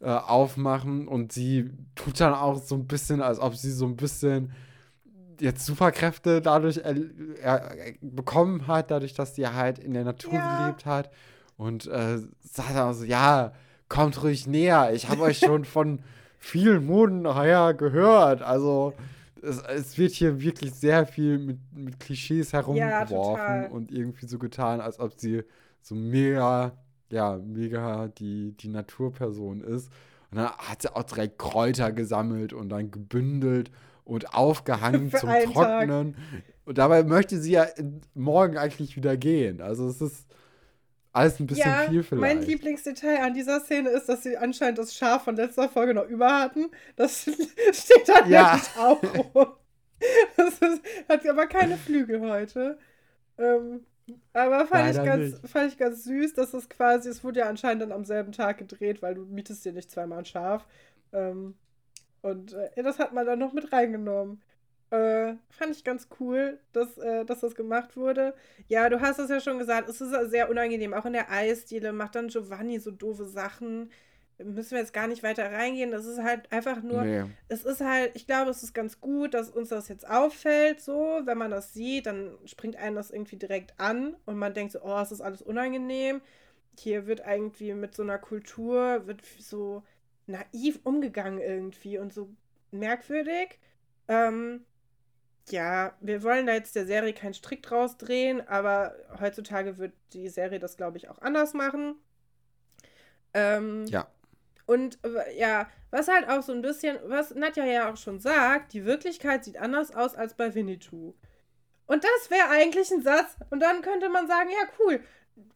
äh, 0.00 0.08
aufmachen. 0.08 1.06
Und 1.06 1.30
sie 1.30 1.70
tut 1.94 2.18
dann 2.18 2.34
auch 2.34 2.60
so 2.60 2.74
ein 2.74 2.88
bisschen, 2.88 3.22
als 3.22 3.38
ob 3.38 3.54
sie 3.54 3.70
so 3.70 3.86
ein 3.86 3.94
bisschen 3.94 4.50
jetzt 5.38 5.64
Superkräfte 5.64 6.42
dadurch 6.42 6.78
er, 6.78 6.96
er, 7.40 7.92
bekommen 8.00 8.66
hat, 8.66 8.90
dadurch, 8.90 9.14
dass 9.14 9.36
sie 9.36 9.46
halt 9.46 9.78
in 9.78 9.94
der 9.94 10.02
Natur 10.02 10.34
ja. 10.34 10.62
gelebt 10.62 10.86
hat. 10.86 11.08
Und 11.56 11.86
äh, 11.86 12.18
sagt 12.40 12.74
dann 12.74 12.94
so, 12.94 13.04
ja, 13.04 13.52
kommt 13.88 14.20
ruhig 14.24 14.48
näher. 14.48 14.92
Ich 14.92 15.08
habe 15.08 15.22
euch 15.22 15.38
schon 15.38 15.64
von 15.64 16.00
vielen 16.38 16.86
Moden 16.86 17.32
her 17.32 17.74
gehört. 17.74 18.42
Also 18.42 18.94
es, 19.42 19.62
es, 19.62 19.98
wird 19.98 20.12
hier 20.12 20.40
wirklich 20.40 20.74
sehr 20.74 21.06
viel 21.06 21.38
mit, 21.38 21.58
mit 21.72 22.00
Klischees 22.00 22.52
herumgeworfen 22.52 23.62
ja, 23.62 23.68
und 23.68 23.92
irgendwie 23.92 24.26
so 24.26 24.38
getan, 24.38 24.80
als 24.80 24.98
ob 24.98 25.18
sie 25.18 25.42
so 25.80 25.94
mega, 25.94 26.72
ja, 27.10 27.38
mega 27.38 28.08
die, 28.08 28.52
die 28.52 28.68
Naturperson 28.68 29.60
ist. 29.60 29.90
Und 30.30 30.38
dann 30.38 30.50
hat 30.50 30.82
sie 30.82 30.94
auch 30.94 31.04
direkt 31.04 31.38
Kräuter 31.38 31.92
gesammelt 31.92 32.52
und 32.52 32.68
dann 32.68 32.90
gebündelt 32.90 33.70
und 34.04 34.34
aufgehangen 34.34 35.10
zum 35.16 35.30
Trocknen. 35.30 36.14
Tag. 36.14 36.42
Und 36.64 36.78
dabei 36.78 37.02
möchte 37.02 37.38
sie 37.38 37.52
ja 37.52 37.66
morgen 38.14 38.58
eigentlich 38.58 38.96
wieder 38.96 39.16
gehen. 39.16 39.60
Also 39.62 39.88
es 39.88 40.00
ist 40.00 40.26
alles 41.18 41.40
ein 41.40 41.46
bisschen 41.46 41.68
ja, 41.68 41.88
viel 41.88 42.02
vielleicht. 42.02 42.20
Mein 42.20 42.42
Lieblingsdetail 42.42 43.22
an 43.22 43.34
dieser 43.34 43.60
Szene 43.60 43.90
ist, 43.90 44.08
dass 44.08 44.22
sie 44.22 44.36
anscheinend 44.36 44.78
das 44.78 44.94
Schaf 44.94 45.24
von 45.24 45.36
letzter 45.36 45.68
Folge 45.68 45.94
noch 45.94 46.06
über 46.08 46.40
hatten. 46.40 46.70
Das 46.96 47.22
steht 47.72 48.08
da 48.08 48.26
ja. 48.26 48.60
auch 48.78 49.02
rum. 49.34 49.48
Das 50.36 50.54
ist, 50.60 50.82
hat 51.08 51.26
aber 51.26 51.46
keine 51.46 51.76
Flügel 51.76 52.20
heute. 52.20 52.78
Ähm, 53.36 53.84
aber 54.32 54.66
fand 54.66 54.90
ich, 54.90 55.04
ganz, 55.04 55.40
fand 55.44 55.72
ich 55.72 55.78
ganz 55.78 56.04
süß, 56.04 56.34
dass 56.34 56.52
das 56.52 56.68
quasi, 56.68 57.08
es 57.08 57.24
wurde 57.24 57.40
ja 57.40 57.48
anscheinend 57.48 57.82
dann 57.82 57.92
am 57.92 58.04
selben 58.04 58.32
Tag 58.32 58.58
gedreht, 58.58 59.02
weil 59.02 59.16
du 59.16 59.26
mietest 59.26 59.64
dir 59.64 59.72
nicht 59.72 59.90
zweimal 59.90 60.20
ein 60.20 60.24
Schaf. 60.24 60.66
Ähm, 61.12 61.54
und 62.22 62.52
äh, 62.52 62.82
das 62.82 62.98
hat 62.98 63.12
man 63.12 63.26
dann 63.26 63.38
noch 63.38 63.52
mit 63.52 63.72
reingenommen. 63.72 64.40
Äh, 64.90 65.34
fand 65.50 65.72
ich 65.72 65.84
ganz 65.84 66.08
cool, 66.18 66.58
dass, 66.72 66.96
äh, 66.96 67.24
dass 67.26 67.40
das 67.40 67.54
gemacht 67.54 67.96
wurde. 67.96 68.34
Ja, 68.68 68.88
du 68.88 69.00
hast 69.00 69.18
es 69.18 69.28
ja 69.28 69.40
schon 69.40 69.58
gesagt, 69.58 69.88
es 69.88 70.00
ist 70.00 70.30
sehr 70.30 70.48
unangenehm. 70.50 70.94
Auch 70.94 71.04
in 71.04 71.12
der 71.12 71.30
Eisdiele 71.30 71.92
macht 71.92 72.14
dann 72.14 72.28
Giovanni 72.28 72.78
so 72.78 72.90
doofe 72.90 73.26
Sachen. 73.26 73.90
Müssen 74.38 74.70
wir 74.72 74.78
jetzt 74.78 74.94
gar 74.94 75.06
nicht 75.08 75.22
weiter 75.22 75.50
reingehen. 75.52 75.90
Das 75.90 76.06
ist 76.06 76.22
halt 76.22 76.50
einfach 76.52 76.82
nur. 76.82 77.02
Nee. 77.02 77.24
Es 77.48 77.64
ist 77.64 77.80
halt, 77.82 78.12
ich 78.14 78.26
glaube, 78.26 78.50
es 78.50 78.62
ist 78.62 78.72
ganz 78.72 79.00
gut, 79.00 79.34
dass 79.34 79.50
uns 79.50 79.68
das 79.68 79.88
jetzt 79.88 80.08
auffällt, 80.08 80.80
so. 80.80 81.20
Wenn 81.24 81.36
man 81.36 81.50
das 81.50 81.74
sieht, 81.74 82.06
dann 82.06 82.38
springt 82.46 82.76
einen 82.76 82.96
das 82.96 83.10
irgendwie 83.10 83.36
direkt 83.36 83.78
an 83.78 84.16
und 84.24 84.38
man 84.38 84.54
denkt 84.54 84.72
so, 84.72 84.80
oh, 84.82 85.00
es 85.00 85.12
ist 85.12 85.20
alles 85.20 85.42
unangenehm. 85.42 86.22
Hier 86.78 87.06
wird 87.06 87.22
irgendwie 87.26 87.74
mit 87.74 87.94
so 87.94 88.04
einer 88.04 88.18
Kultur, 88.18 89.06
wird 89.06 89.22
so 89.38 89.82
naiv 90.26 90.80
umgegangen 90.84 91.40
irgendwie 91.40 91.98
und 91.98 92.12
so 92.14 92.30
merkwürdig. 92.70 93.58
Ähm, 94.06 94.64
ja, 95.52 95.94
wir 96.00 96.22
wollen 96.22 96.46
da 96.46 96.54
jetzt 96.54 96.76
der 96.76 96.86
Serie 96.86 97.12
keinen 97.12 97.34
Strick 97.34 97.62
draus 97.62 97.96
drehen, 97.96 98.46
aber 98.46 98.94
heutzutage 99.20 99.78
wird 99.78 99.92
die 100.12 100.28
Serie 100.28 100.58
das, 100.58 100.76
glaube 100.76 100.96
ich, 100.96 101.08
auch 101.08 101.20
anders 101.20 101.54
machen. 101.54 101.96
Ähm, 103.34 103.86
ja. 103.86 104.08
Und 104.66 104.98
äh, 105.04 105.38
ja, 105.38 105.68
was 105.90 106.08
halt 106.08 106.28
auch 106.28 106.42
so 106.42 106.52
ein 106.52 106.62
bisschen, 106.62 106.98
was 107.04 107.34
Nadja 107.34 107.64
ja 107.64 107.90
auch 107.90 107.96
schon 107.96 108.20
sagt, 108.20 108.72
die 108.74 108.84
Wirklichkeit 108.84 109.44
sieht 109.44 109.58
anders 109.58 109.94
aus 109.94 110.14
als 110.14 110.34
bei 110.34 110.54
Winnetou. 110.54 111.14
Und 111.86 112.04
das 112.04 112.30
wäre 112.30 112.50
eigentlich 112.50 112.90
ein 112.90 113.02
Satz. 113.02 113.36
Und 113.50 113.60
dann 113.60 113.80
könnte 113.80 114.10
man 114.10 114.28
sagen, 114.28 114.50
ja, 114.50 114.68
cool. 114.78 115.00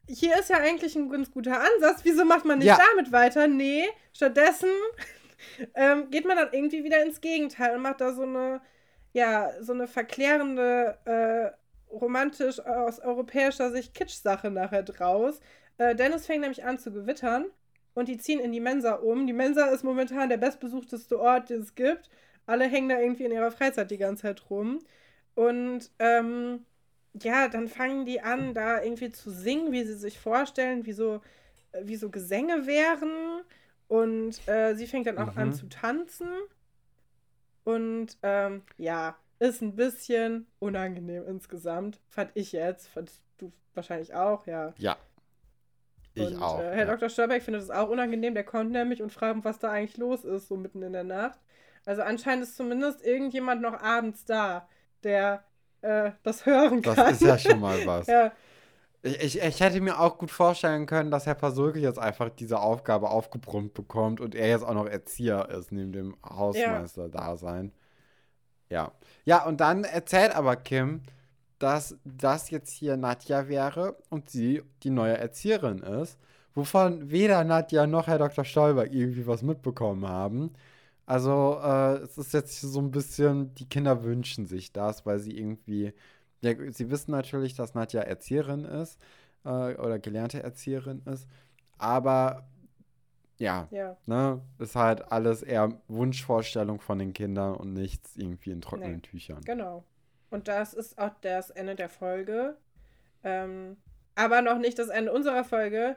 Hier 0.09 0.39
ist 0.39 0.49
ja 0.49 0.59
eigentlich 0.59 0.97
ein 0.97 1.11
ganz 1.11 1.31
guter 1.31 1.61
Ansatz. 1.61 2.01
Wieso 2.05 2.25
macht 2.25 2.47
man 2.47 2.59
nicht 2.59 2.69
ja. 2.69 2.79
damit 2.95 3.13
weiter? 3.13 3.49
Nee, 3.49 3.87
stattdessen 4.15 4.71
ähm, 5.75 6.09
geht 6.11 6.25
man 6.25 6.39
dann 6.39 6.53
irgendwie 6.53 6.85
wieder 6.85 7.05
ins 7.05 7.21
Gegenteil 7.21 7.77
und 7.77 7.83
macht 7.83 8.01
da 8.01 8.15
so 8.15 8.23
eine 8.23 8.63
ja, 9.13 9.51
so 9.61 9.73
eine 9.73 9.87
verklärende, 9.87 10.99
äh, 11.05 11.95
romantisch 11.95 12.61
aus 12.61 12.99
europäischer 13.01 13.71
Sicht 13.71 13.95
Kitsch-Sache 13.95 14.51
nachher 14.51 14.83
draus. 14.83 15.41
Äh, 15.79 15.95
Dennis 15.95 16.27
fängt 16.27 16.41
nämlich 16.41 16.65
an 16.65 16.79
zu 16.79 16.93
gewittern 16.93 17.47
und 17.95 18.09
die 18.09 18.19
ziehen 18.19 18.41
in 18.41 18.53
die 18.53 18.61
Mensa 18.61 18.95
um. 18.95 19.27
Die 19.27 19.33
Mensa 19.33 19.67
ist 19.67 19.85
momentan 19.85 20.29
der 20.29 20.39
bestbesuchteste 20.39 21.21
Ort, 21.21 21.51
den 21.51 21.61
es 21.61 21.75
gibt. 21.75 22.09
Alle 22.47 22.65
hängen 22.65 22.89
da 22.89 22.99
irgendwie 22.99 23.25
in 23.25 23.33
ihrer 23.33 23.51
Freizeit 23.51 23.91
die 23.91 23.99
ganze 23.99 24.23
Zeit 24.23 24.51
rum. 24.51 24.81
Und 25.35 25.91
ähm, 25.99 26.65
ja, 27.15 27.49
dann 27.49 27.69
fangen 27.69 28.07
die 28.07 28.21
an, 28.21 28.55
da 28.55 28.83
irgendwie 28.83 29.13
zu 29.13 29.31
singen, 29.31 29.73
wie 29.73 29.85
sie 29.85 29.95
sich 29.95 30.19
vorstellen, 30.19 30.87
wie 30.87 30.93
so, 30.93 31.21
wie 31.83 31.97
so 31.97 32.11
Gesänge 32.11 32.67
wären. 32.67 33.43
Und 33.89 34.47
äh, 34.49 34.75
sie 34.75 34.87
fängt 34.87 35.07
dann 35.07 35.19
auch 35.19 35.35
mhm. 35.35 35.39
an 35.39 35.53
zu 35.53 35.69
tanzen. 35.69 36.29
Und 37.65 38.17
ähm, 38.23 38.63
ja, 38.77 39.17
ist 39.39 39.61
ein 39.61 39.75
bisschen 39.77 40.47
unangenehm 40.59 41.25
insgesamt, 41.27 42.01
fand 42.09 42.31
ich 42.35 42.53
jetzt. 42.53 42.89
Fandest 42.89 43.23
du 43.39 43.53
wahrscheinlich 43.75 44.15
auch, 44.15 44.47
ja. 44.47 44.73
Ja. 44.79 44.97
Ich 46.15 46.27
und, 46.27 46.43
auch. 46.43 46.61
Äh, 46.61 46.71
Herr 46.75 46.87
ja. 46.87 46.97
Dr. 46.97 47.09
Störbeck 47.09 47.43
findet 47.43 47.63
es 47.63 47.71
auch 47.71 47.89
unangenehm. 47.89 48.35
Der 48.35 48.45
kommt 48.45 48.71
nämlich 48.71 49.03
und 49.03 49.13
fragt, 49.13 49.45
was 49.45 49.59
da 49.59 49.71
eigentlich 49.71 49.97
los 49.97 50.25
ist, 50.25 50.49
so 50.49 50.57
mitten 50.57 50.83
in 50.83 50.93
der 50.93 51.05
Nacht. 51.05 51.41
Also 51.85 52.03
anscheinend 52.03 52.45
ist 52.45 52.57
zumindest 52.57 53.05
irgendjemand 53.05 53.63
noch 53.63 53.81
abends 53.81 54.25
da, 54.25 54.69
der 55.03 55.43
äh, 55.81 56.13
das 56.23 56.47
hören 56.47 56.83
kann. 56.83 56.97
Das 56.97 57.13
ist 57.13 57.23
ja 57.23 57.39
schon 57.39 57.61
mal 57.61 57.79
was. 57.87 58.07
ja. 58.07 58.33
Ich, 59.05 59.41
ich, 59.41 59.61
hätte 59.61 59.81
mir 59.81 59.99
auch 59.99 60.17
gut 60.17 60.31
vorstellen 60.31 60.87
können, 60.87 61.11
dass 61.11 61.27
Herr 61.27 61.35
Pasulke 61.35 61.81
jetzt 61.81 61.99
einfach 61.99 62.31
diese 62.31 62.61
Aufgabe 62.61 63.11
aufgebrummt 63.11 63.75
bekommt 63.75 64.21
und 64.21 64.37
er 64.37 64.49
jetzt 64.49 64.65
auch 64.65 64.75
noch 64.75 64.87
Erzieher 64.87 65.49
ist, 65.51 65.73
neben 65.73 65.93
dem 65.93 66.17
Hausmeister-Dasein. 66.25 67.73
Ja. 68.69 68.93
ja. 69.25 69.45
und 69.45 69.61
dann 69.61 69.83
erzählt 69.85 70.35
aber 70.37 70.55
Kim, 70.57 71.03
dass 71.59 71.97
das 72.05 72.51
jetzt 72.51 72.71
hier 72.71 72.97
Nadja 72.97 73.49
wäre 73.49 73.97
und 74.09 74.31
sie 74.31 74.63
die 74.85 74.91
neue 74.91 75.17
Erzieherin 75.17 75.79
ist, 75.79 76.19
wovon 76.55 77.11
weder 77.11 77.45
Nadja 77.45 77.87
noch 77.87 78.07
Herr 78.07 78.19
Dr. 78.19 78.45
Stolberg 78.45 78.93
irgendwie 78.93 79.27
was 79.27 79.43
mitbekommen 79.43 80.09
haben. 80.09 80.53
Also, 81.07 81.61
äh, 81.63 81.97
es 81.99 82.19
ist 82.19 82.33
jetzt 82.33 82.61
so 82.61 82.81
ein 82.81 82.91
bisschen, 82.93 83.55
die 83.57 83.69
Kinder 83.69 84.05
wünschen 84.05 84.47
sich 84.47 84.73
das, 84.73 85.05
weil 85.07 85.19
sie 85.19 85.37
irgendwie 85.37 85.93
ja, 86.43 86.55
sie 86.73 86.91
wissen 86.91 87.13
natürlich, 87.13 87.55
dass 87.55 87.75
Nadja 87.75 88.03
Erzieherin 88.03 88.65
ist 88.65 88.99
äh, 89.45 89.75
oder 89.77 89.99
gelernte 89.99 90.43
Erzieherin 90.43 91.03
ist, 91.07 91.27
aber 91.79 92.47
ja, 93.39 93.67
ja, 93.71 93.97
ne, 94.07 94.41
ist 94.59 94.77
halt 94.77 95.11
alles 95.11 95.43
eher 95.43 95.81
Wunschvorstellung 95.89 96.81
von 96.81 96.99
den 96.99 97.13
Kindern 97.13 97.55
und 97.55 97.73
nichts 97.73 98.17
irgendwie 98.17 98.51
in 98.51 98.61
trockenen 98.61 98.97
nee, 98.97 99.01
Tüchern. 99.01 99.41
Genau. 99.45 99.85
Und 100.31 100.49
das 100.49 100.75
ist 100.75 100.99
auch 100.99 101.11
das 101.21 101.51
Ende 101.51 101.75
der 101.75 101.89
Folge. 101.89 102.57
Ähm, 103.25 103.77
Aber 104.15 104.43
noch 104.43 104.59
nicht 104.59 104.79
das 104.79 104.89
Ende 104.89 105.13
unserer 105.13 105.45
Folge. 105.45 105.97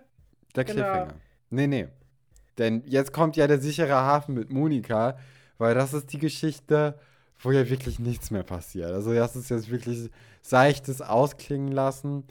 Der 0.56 0.66
genau. 0.66 0.82
Cliffhanger. 0.82 1.14
Nee, 1.52 1.68
nee. 1.68 1.88
Denn 2.58 2.84
jetzt 2.86 3.14
kommt 3.14 3.38
ja 3.38 3.48
der 3.48 3.60
sichere 3.60 3.96
Hafen 3.96 4.36
mit 4.36 4.50
Monika, 4.50 5.18
weil 5.58 5.76
das 5.76 5.94
ist 5.94 6.12
die 6.14 6.20
Geschichte, 6.20 7.00
wo 7.40 7.52
ja 7.52 7.70
wirklich 7.70 8.00
nichts 8.00 8.32
mehr 8.32 8.44
passiert. 8.44 8.92
Also 8.92 9.14
das 9.14 9.36
ist 9.36 9.50
jetzt 9.50 9.70
wirklich 9.70 10.10
seichtes 10.42 11.02
Ausklingen 11.02 11.72
lassen. 11.72 12.24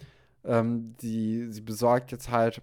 Ähm, 0.45 0.95
die, 1.01 1.47
sie 1.51 1.61
besorgt 1.61 2.13
jetzt 2.13 2.31
halt 2.31 2.61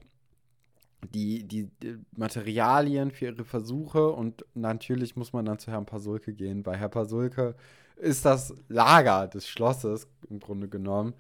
die, 1.14 1.44
die, 1.44 1.70
die, 1.82 1.98
Materialien 2.16 3.12
für 3.12 3.26
ihre 3.26 3.44
Versuche 3.44 4.10
und 4.10 4.46
natürlich 4.54 5.16
muss 5.16 5.34
man 5.34 5.46
dann 5.46 5.60
zu 5.60 5.72
Herrn 5.72 5.86
Pasulke 5.86 6.34
gehen. 6.34 6.64
Bei 6.64 6.78
Herr 6.78 6.90
Pasulke 6.90 7.56
ist 7.96 8.26
das 8.26 8.54
Lager 8.68 9.28
des 9.28 9.48
Schlosses 9.48 10.08
im 10.30 10.40
Grunde 10.40 10.68
genommen. 10.68 11.14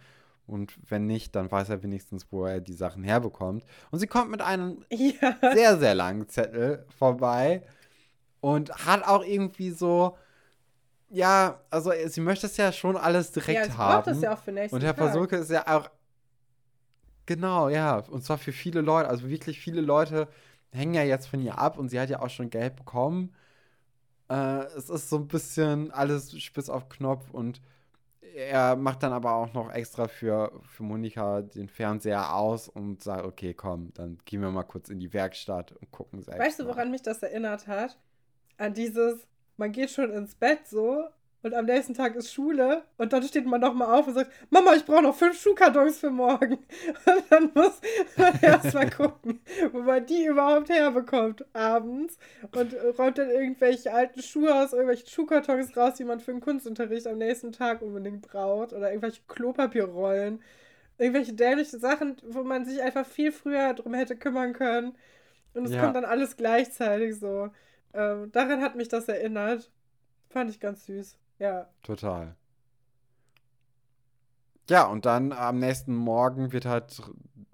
Und 0.47 0.73
wenn 0.89 1.07
nicht, 1.07 1.35
dann 1.35 1.49
weiß 1.49 1.69
er 1.69 1.83
wenigstens, 1.83 2.27
wo 2.31 2.45
er 2.45 2.59
die 2.59 2.73
Sachen 2.73 3.03
herbekommt. 3.03 3.63
Und 3.89 3.99
sie 3.99 4.07
kommt 4.07 4.31
mit 4.31 4.41
einem 4.41 4.83
ja. 4.89 5.37
sehr, 5.53 5.77
sehr 5.77 5.95
langen 5.95 6.27
Zettel 6.27 6.85
vorbei 6.97 7.63
und 8.41 8.71
hat 8.85 9.07
auch 9.07 9.23
irgendwie 9.23 9.71
so, 9.71 10.17
ja, 11.11 11.59
also 11.69 11.91
sie 12.07 12.21
möchte 12.21 12.47
es 12.47 12.57
ja 12.57 12.71
schon 12.71 12.97
alles 12.97 13.31
direkt 13.31 13.67
ja, 13.67 13.77
haben. 13.77 14.05
Das 14.05 14.21
ja 14.21 14.33
auch 14.33 14.39
für 14.39 14.51
nächsten 14.51 14.75
Und 14.75 14.83
Herr 14.83 14.93
Pasulke 14.93 15.37
ist 15.37 15.51
ja 15.51 15.67
auch 15.67 15.89
Genau, 17.25 17.69
ja. 17.69 17.99
Und 17.99 18.23
zwar 18.23 18.37
für 18.37 18.51
viele 18.51 18.81
Leute, 18.81 19.07
also 19.07 19.29
wirklich 19.29 19.59
viele 19.59 19.81
Leute 19.81 20.27
hängen 20.71 20.93
ja 20.93 21.03
jetzt 21.03 21.27
von 21.27 21.41
ihr 21.41 21.57
ab 21.57 21.77
und 21.77 21.89
sie 21.89 21.99
hat 21.99 22.09
ja 22.09 22.19
auch 22.19 22.29
schon 22.29 22.49
Geld 22.49 22.75
bekommen. 22.75 23.33
Äh, 24.29 24.65
es 24.77 24.89
ist 24.89 25.09
so 25.09 25.17
ein 25.17 25.27
bisschen 25.27 25.91
alles 25.91 26.37
spitz 26.41 26.69
auf 26.69 26.89
Knopf 26.89 27.31
und 27.31 27.61
er 28.35 28.75
macht 28.75 29.03
dann 29.03 29.11
aber 29.11 29.33
auch 29.35 29.53
noch 29.53 29.71
extra 29.71 30.07
für, 30.07 30.51
für 30.63 30.83
Monika 30.83 31.41
den 31.41 31.67
Fernseher 31.67 32.33
aus 32.33 32.69
und 32.69 33.03
sagt, 33.03 33.25
okay, 33.25 33.53
komm, 33.53 33.93
dann 33.93 34.17
gehen 34.25 34.41
wir 34.41 34.49
mal 34.49 34.63
kurz 34.63 34.89
in 34.89 34.99
die 34.99 35.13
Werkstatt 35.13 35.73
und 35.73 35.91
gucken 35.91 36.21
selbst. 36.21 36.41
Weißt 36.41 36.59
du, 36.59 36.65
woran 36.65 36.91
mich 36.91 37.01
das 37.01 37.21
erinnert 37.21 37.67
hat? 37.67 37.97
An 38.57 38.73
dieses, 38.73 39.27
man 39.61 39.71
geht 39.71 39.91
schon 39.91 40.11
ins 40.11 40.33
Bett 40.33 40.67
so 40.67 41.05
und 41.43 41.53
am 41.53 41.65
nächsten 41.65 41.93
Tag 41.93 42.15
ist 42.15 42.33
Schule 42.33 42.81
und 42.97 43.13
dann 43.13 43.21
steht 43.21 43.45
man 43.45 43.61
nochmal 43.61 43.99
auf 43.99 44.07
und 44.07 44.15
sagt, 44.15 44.31
Mama, 44.49 44.73
ich 44.73 44.85
brauche 44.85 45.03
noch 45.03 45.15
fünf 45.15 45.39
Schuhkartons 45.39 45.99
für 45.99 46.09
morgen. 46.09 46.57
Und 47.05 47.23
dann 47.29 47.51
muss 47.53 47.79
man 48.17 48.39
erstmal 48.41 48.89
gucken, 48.89 49.39
wo 49.71 49.79
man 49.79 50.05
die 50.05 50.25
überhaupt 50.25 50.69
herbekommt 50.69 51.45
abends 51.53 52.17
und 52.51 52.75
räumt 52.97 53.17
dann 53.17 53.29
irgendwelche 53.29 53.91
alten 53.91 54.21
Schuhe 54.21 54.53
aus, 54.53 54.73
irgendwelche 54.73 55.07
Schuhkartons 55.07 55.75
raus, 55.75 55.95
die 55.95 56.03
man 56.03 56.19
für 56.19 56.31
den 56.31 56.41
Kunstunterricht 56.41 57.07
am 57.07 57.17
nächsten 57.17 57.51
Tag 57.51 57.81
unbedingt 57.81 58.21
braucht 58.21 58.73
oder 58.73 58.89
irgendwelche 58.89 59.21
Klopapierrollen. 59.27 60.41
Irgendwelche 60.97 61.33
dämlichen 61.33 61.79
Sachen, 61.79 62.17
wo 62.27 62.43
man 62.43 62.65
sich 62.65 62.81
einfach 62.81 63.05
viel 63.05 63.31
früher 63.31 63.73
drum 63.73 63.93
hätte 63.93 64.15
kümmern 64.15 64.53
können. 64.53 64.95
Und 65.53 65.65
es 65.65 65.73
ja. 65.73 65.81
kommt 65.81 65.95
dann 65.95 66.05
alles 66.05 66.37
gleichzeitig 66.37 67.15
so. 67.19 67.49
Ähm, 67.93 68.31
daran 68.31 68.61
hat 68.61 68.75
mich 68.75 68.87
das 68.87 69.07
erinnert. 69.07 69.71
Fand 70.29 70.49
ich 70.49 70.59
ganz 70.59 70.85
süß. 70.85 71.17
Ja. 71.39 71.67
Total. 71.83 72.35
Ja, 74.69 74.85
und 74.85 75.05
dann 75.05 75.33
am 75.33 75.59
nächsten 75.59 75.93
Morgen 75.93 76.53
wird 76.53 76.65
halt 76.65 77.01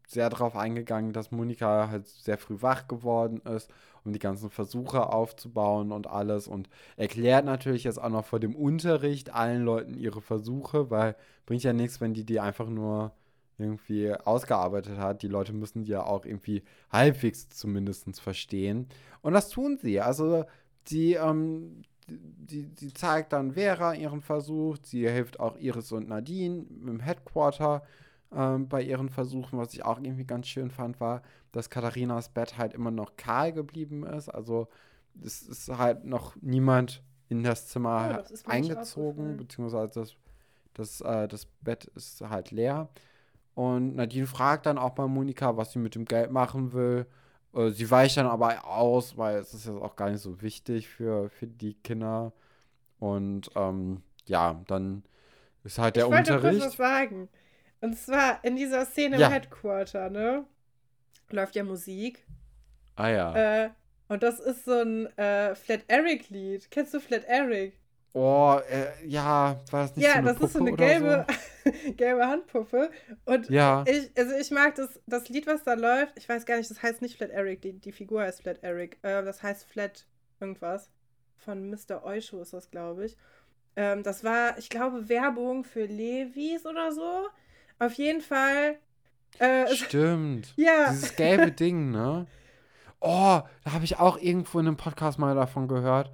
sehr 0.07 0.29
darauf 0.29 0.55
eingegangen, 0.55 1.13
dass 1.13 1.31
Monika 1.31 1.89
halt 1.89 2.07
sehr 2.07 2.37
früh 2.37 2.61
wach 2.61 2.87
geworden 2.87 3.41
ist, 3.41 3.69
um 4.05 4.13
die 4.13 4.19
ganzen 4.19 4.49
Versuche 4.49 5.07
aufzubauen 5.09 5.91
und 5.91 6.07
alles 6.07 6.47
und 6.47 6.69
erklärt 6.95 7.45
natürlich 7.45 7.83
jetzt 7.83 8.01
auch 8.01 8.09
noch 8.09 8.25
vor 8.25 8.39
dem 8.39 8.55
Unterricht 8.55 9.33
allen 9.33 9.63
Leuten 9.63 9.95
ihre 9.95 10.21
Versuche, 10.21 10.89
weil 10.89 11.15
bringt 11.45 11.63
ja 11.63 11.73
nichts, 11.73 11.99
wenn 11.99 12.13
die 12.13 12.25
die 12.25 12.39
einfach 12.39 12.69
nur 12.69 13.11
irgendwie 13.57 14.13
ausgearbeitet 14.13 14.97
hat. 14.97 15.21
Die 15.23 15.27
Leute 15.27 15.53
müssen 15.53 15.83
die 15.83 15.91
ja 15.91 16.03
auch 16.03 16.25
irgendwie 16.25 16.63
halbwegs 16.91 17.49
zumindest 17.49 18.19
verstehen. 18.21 18.87
Und 19.21 19.33
das 19.33 19.49
tun 19.49 19.77
sie. 19.81 19.99
Also 19.99 20.45
die 20.87 21.13
ähm, 21.13 21.83
die, 22.09 22.63
die 22.63 22.93
zeigt 22.93 23.33
dann 23.33 23.53
Vera 23.53 23.93
ihren 23.93 24.21
Versuch. 24.21 24.77
Sie 24.83 25.07
hilft 25.09 25.39
auch 25.39 25.57
Iris 25.57 25.91
und 25.91 26.07
Nadine 26.07 26.65
im 26.85 26.99
Headquarter 26.99 27.83
ähm, 28.33 28.67
bei 28.67 28.81
ihren 28.81 29.09
Versuchen. 29.09 29.59
Was 29.59 29.73
ich 29.73 29.83
auch 29.83 29.99
irgendwie 29.99 30.25
ganz 30.25 30.47
schön 30.47 30.71
fand, 30.71 30.99
war, 30.99 31.21
dass 31.51 31.69
Katharinas 31.69 32.29
Bett 32.29 32.57
halt 32.57 32.73
immer 32.73 32.91
noch 32.91 33.17
kahl 33.17 33.51
geblieben 33.51 34.05
ist. 34.05 34.29
Also 34.29 34.67
es 35.21 35.41
ist 35.41 35.69
halt 35.77 36.05
noch 36.05 36.35
niemand 36.41 37.03
in 37.29 37.43
das 37.43 37.67
Zimmer 37.67 38.11
ja, 38.11 38.21
das 38.21 38.45
eingezogen, 38.45 39.35
beziehungsweise 39.35 39.99
das, 39.99 40.15
das, 40.73 41.01
äh, 41.01 41.27
das 41.27 41.45
Bett 41.61 41.85
ist 41.95 42.21
halt 42.21 42.51
leer. 42.51 42.89
Und 43.57 43.95
Nadine 43.95 44.27
fragt 44.27 44.67
dann 44.67 44.77
auch 44.77 44.91
bei 44.91 45.07
Monika, 45.07 45.57
was 45.57 45.71
sie 45.71 45.79
mit 45.79 45.95
dem 45.95 46.05
Geld 46.05 46.29
machen 46.29 46.73
will. 46.73 47.07
Äh, 47.55 47.71
sie 47.71 47.89
weicht 47.89 48.15
dann 48.17 48.27
aber 48.27 48.63
aus, 48.67 49.17
weil 49.17 49.37
es 49.37 49.51
ist 49.51 49.65
jetzt 49.65 49.81
auch 49.81 49.95
gar 49.95 50.11
nicht 50.11 50.21
so 50.21 50.43
wichtig 50.43 50.87
für, 50.87 51.31
für 51.31 51.47
die 51.47 51.73
Kinder. 51.73 52.33
Und 52.99 53.49
ähm, 53.55 54.03
ja, 54.27 54.61
dann 54.67 55.01
ist 55.63 55.79
halt 55.79 55.95
der 55.95 56.03
ich 56.03 56.09
Unterricht. 56.11 56.29
Ich 56.29 56.43
wollte 56.43 56.59
kurz 56.59 56.65
was 56.65 56.77
sagen. 56.77 57.29
Und 57.81 57.97
zwar 57.97 58.43
in 58.43 58.57
dieser 58.57 58.85
Szene 58.85 59.17
ja. 59.17 59.25
im 59.25 59.33
Headquarter, 59.33 60.11
ne? 60.11 60.45
Läuft 61.31 61.55
ja 61.55 61.63
Musik. 61.63 62.27
Ah 62.95 63.09
ja. 63.09 63.63
Äh, 63.63 63.69
und 64.07 64.21
das 64.21 64.39
ist 64.39 64.65
so 64.65 64.81
ein 64.81 65.07
äh, 65.17 65.55
Flat 65.55 65.81
Eric-Lied. 65.87 66.69
Kennst 66.69 66.93
du 66.93 66.99
Flat 66.99 67.23
Eric? 67.23 67.73
Oh, 68.13 68.59
äh, 68.69 69.05
ja, 69.05 69.59
war 69.69 69.81
das 69.83 69.95
nicht 69.95 70.05
ja, 70.05 70.13
so 70.13 70.17
eine 70.17 70.27
Ja, 70.27 70.33
das 70.33 70.41
ist 70.41 70.53
so 70.53 70.59
eine 70.59 70.73
gelbe, 70.73 71.25
so? 71.63 71.71
gelbe 71.97 72.27
Handpuppe. 72.27 72.89
Und 73.25 73.49
ja. 73.49 73.83
ich, 73.85 74.09
also 74.17 74.35
ich 74.35 74.49
mag 74.51 74.75
das, 74.75 74.99
das 75.05 75.29
Lied, 75.29 75.45
was 75.45 75.63
da 75.63 75.73
läuft, 75.73 76.17
ich 76.17 76.27
weiß 76.27 76.45
gar 76.45 76.57
nicht, 76.57 76.69
das 76.69 76.81
heißt 76.81 77.01
nicht 77.01 77.17
Flat 77.17 77.29
Eric, 77.29 77.61
die, 77.61 77.73
die 77.73 77.91
Figur 77.91 78.21
heißt 78.21 78.41
Flat 78.41 78.63
Eric. 78.63 78.97
Äh, 79.03 79.23
das 79.23 79.43
heißt 79.43 79.65
Flat 79.65 80.07
irgendwas. 80.39 80.89
Von 81.37 81.69
Mr. 81.69 82.03
Eusho 82.03 82.41
ist 82.41 82.53
das, 82.53 82.71
glaube 82.71 83.05
ich. 83.05 83.17
Ähm, 83.75 84.01
das 84.01 84.23
war, 84.23 84.57
ich 84.57 84.69
glaube, 84.69 85.09
Werbung 85.09 85.63
für 85.63 85.85
Levis 85.85 86.65
oder 86.65 86.91
so. 86.91 87.27
Auf 87.77 87.93
jeden 87.93 88.21
Fall. 88.21 88.79
Äh, 89.37 89.67
Stimmt. 89.75 90.53
ja. 90.57 90.89
Dieses 90.89 91.15
gelbe 91.15 91.51
Ding, 91.51 91.91
ne? 91.91 92.25
Oh, 92.99 93.41
da 93.63 93.73
habe 93.73 93.83
ich 93.83 93.99
auch 93.99 94.17
irgendwo 94.17 94.59
in 94.59 94.65
einem 94.65 94.77
Podcast 94.77 95.19
mal 95.19 95.35
davon 95.35 95.67
gehört 95.67 96.11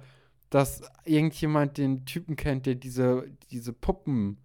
dass 0.54 0.82
irgendjemand 1.04 1.78
den 1.78 2.04
Typen 2.04 2.36
kennt, 2.36 2.66
der 2.66 2.76
diese, 2.76 3.28
diese 3.50 3.72
Puppen, 3.72 4.38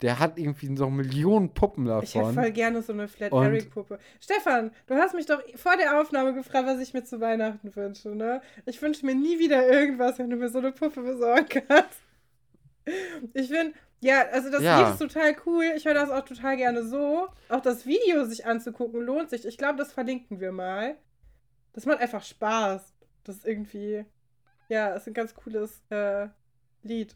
der 0.00 0.18
hat 0.18 0.36
irgendwie 0.36 0.76
so 0.76 0.90
Millionen 0.90 1.54
Puppen 1.54 1.84
davon. 1.84 2.02
Ich 2.02 2.16
hätte 2.16 2.32
voll 2.32 2.50
gerne 2.50 2.82
so 2.82 2.92
eine 2.92 3.06
Flat 3.06 3.30
Eric 3.30 3.70
Puppe. 3.70 4.00
Stefan, 4.20 4.72
du 4.88 4.96
hast 4.96 5.14
mich 5.14 5.26
doch 5.26 5.40
vor 5.54 5.76
der 5.76 6.00
Aufnahme 6.00 6.34
gefragt, 6.34 6.66
was 6.66 6.80
ich 6.80 6.92
mir 6.94 7.04
zu 7.04 7.20
Weihnachten 7.20 7.76
wünsche, 7.76 8.08
ne? 8.08 8.42
Ich 8.66 8.82
wünsche 8.82 9.06
mir 9.06 9.14
nie 9.14 9.38
wieder 9.38 9.68
irgendwas, 9.68 10.18
wenn 10.18 10.30
du 10.30 10.36
mir 10.36 10.48
so 10.48 10.58
eine 10.58 10.72
Puppe 10.72 11.00
besorgen 11.00 11.46
kannst. 11.68 12.00
Ich 13.32 13.46
finde, 13.46 13.74
ja, 14.00 14.26
also 14.32 14.50
das 14.50 14.62
ja. 14.62 14.80
Lied 14.80 14.94
ist 14.94 14.98
total 14.98 15.36
cool. 15.46 15.66
Ich 15.76 15.84
höre 15.84 15.94
das 15.94 16.10
auch 16.10 16.24
total 16.24 16.56
gerne 16.56 16.84
so. 16.84 17.28
Auch 17.48 17.60
das 17.60 17.86
Video 17.86 18.24
sich 18.24 18.46
anzugucken 18.46 19.00
lohnt 19.00 19.30
sich. 19.30 19.46
Ich 19.46 19.58
glaube, 19.58 19.78
das 19.78 19.92
verlinken 19.92 20.40
wir 20.40 20.50
mal. 20.50 20.96
Das 21.72 21.86
macht 21.86 22.00
einfach 22.00 22.24
Spaß. 22.24 22.92
Das 23.22 23.36
ist 23.36 23.46
irgendwie. 23.46 24.04
Ja, 24.68 24.94
ist 24.94 25.06
ein 25.06 25.14
ganz 25.14 25.34
cooles 25.34 25.82
äh, 25.90 26.28
Lied. 26.82 27.14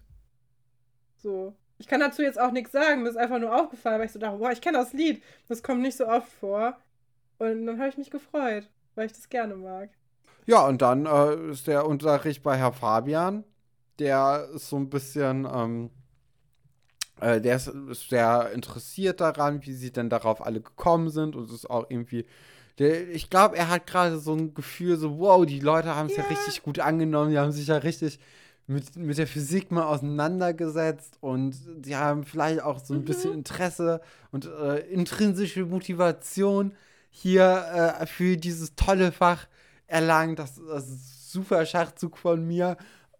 So. 1.17 1.55
Ich 1.79 1.87
kann 1.87 2.01
dazu 2.01 2.23
jetzt 2.23 2.41
auch 2.41 2.53
nichts 2.53 2.73
sagen, 2.73 3.03
mir 3.03 3.11
ist 3.11 3.17
einfach 3.17 3.39
nur 3.39 3.55
aufgefallen, 3.55 3.99
weil 3.99 4.07
ich 4.07 4.13
so 4.13 4.19
dachte, 4.19 4.39
boah, 4.39 4.51
ich 4.51 4.61
kenne 4.61 4.79
das 4.79 4.93
Lied. 4.93 5.23
Das 5.49 5.63
kommt 5.63 5.83
nicht 5.83 5.97
so 5.97 6.07
oft 6.09 6.29
vor. 6.33 6.79
Und 7.39 7.67
dann 7.67 7.79
habe 7.79 7.89
ich 7.89 7.99
mich 7.99 8.11
gefreut, 8.11 8.69
weil 8.95 9.07
ich 9.07 9.13
das 9.13 9.29
gerne 9.29 9.57
mag. 9.57 9.91
Ja, 10.47 10.67
und 10.67 10.81
dann 10.81 11.07
äh, 11.07 11.51
ist 11.51 11.67
der 11.67 11.87
Unterricht 11.87 12.43
bei 12.43 12.57
Herr 12.57 12.73
Fabian. 12.73 13.45
Der 13.99 14.49
ist 14.55 14.69
so 14.69 14.77
ein 14.77 14.89
bisschen, 14.89 15.47
ähm, 15.53 15.91
äh, 17.21 17.41
der 17.41 17.57
ist, 17.57 17.69
ist 17.69 18.09
sehr 18.09 18.53
interessiert 18.53 19.21
daran, 19.21 19.65
wie 19.65 19.73
sie 19.73 19.93
denn 19.93 20.09
darauf 20.09 20.45
alle 20.45 20.61
gekommen 20.61 21.11
sind 21.11 21.37
und 21.37 21.51
ist 21.51 21.69
auch 21.69 21.87
irgendwie 21.91 22.27
der, 22.79 23.09
ich 23.09 23.31
glaube, 23.31 23.57
er 23.57 23.69
hat 23.69 23.87
gerade 23.87 24.19
so 24.19 24.35
ein 24.35 24.55
Gefühl, 24.55 24.97
so, 24.97 25.19
wow, 25.19 25.47
die 25.47 25.61
Leute 25.61 25.95
haben 25.95 26.09
es 26.09 26.17
ja. 26.17 26.23
ja. 26.23 26.29
richtig 26.29 26.63
gut 26.63 26.79
angenommen, 26.79 27.31
die 27.31 27.39
haben 27.39 27.53
sich 27.53 27.69
ja 27.69 27.77
richtig 27.77 28.19
mit, 28.67 28.97
mit 28.97 29.17
der 29.17 29.27
Physik 29.27 29.71
mal 29.71 29.85
auseinandergesetzt 29.85 31.17
und 31.21 31.57
die 31.77 31.97
haben 31.97 32.25
vielleicht 32.25 32.63
auch 32.63 32.85
so 32.85 32.95
ein 32.95 33.01
mhm. 33.01 33.05
bisschen 33.05 33.33
Interesse 33.33 34.01
und 34.33 34.47
äh, 34.47 34.81
intrinsische 34.89 35.65
Motivation 35.65 36.75
hier 37.11 37.97
äh, 38.01 38.07
für 38.07 38.37
dieses 38.37 38.75
tolle 38.75 39.13
Fach 39.13 39.47
erlangt. 39.87 40.39
Das, 40.39 40.61
das 40.69 40.89
ist 40.89 41.33
super 41.33 41.65
Schachzug 41.65 42.19
von 42.19 42.45
mir 42.47 42.77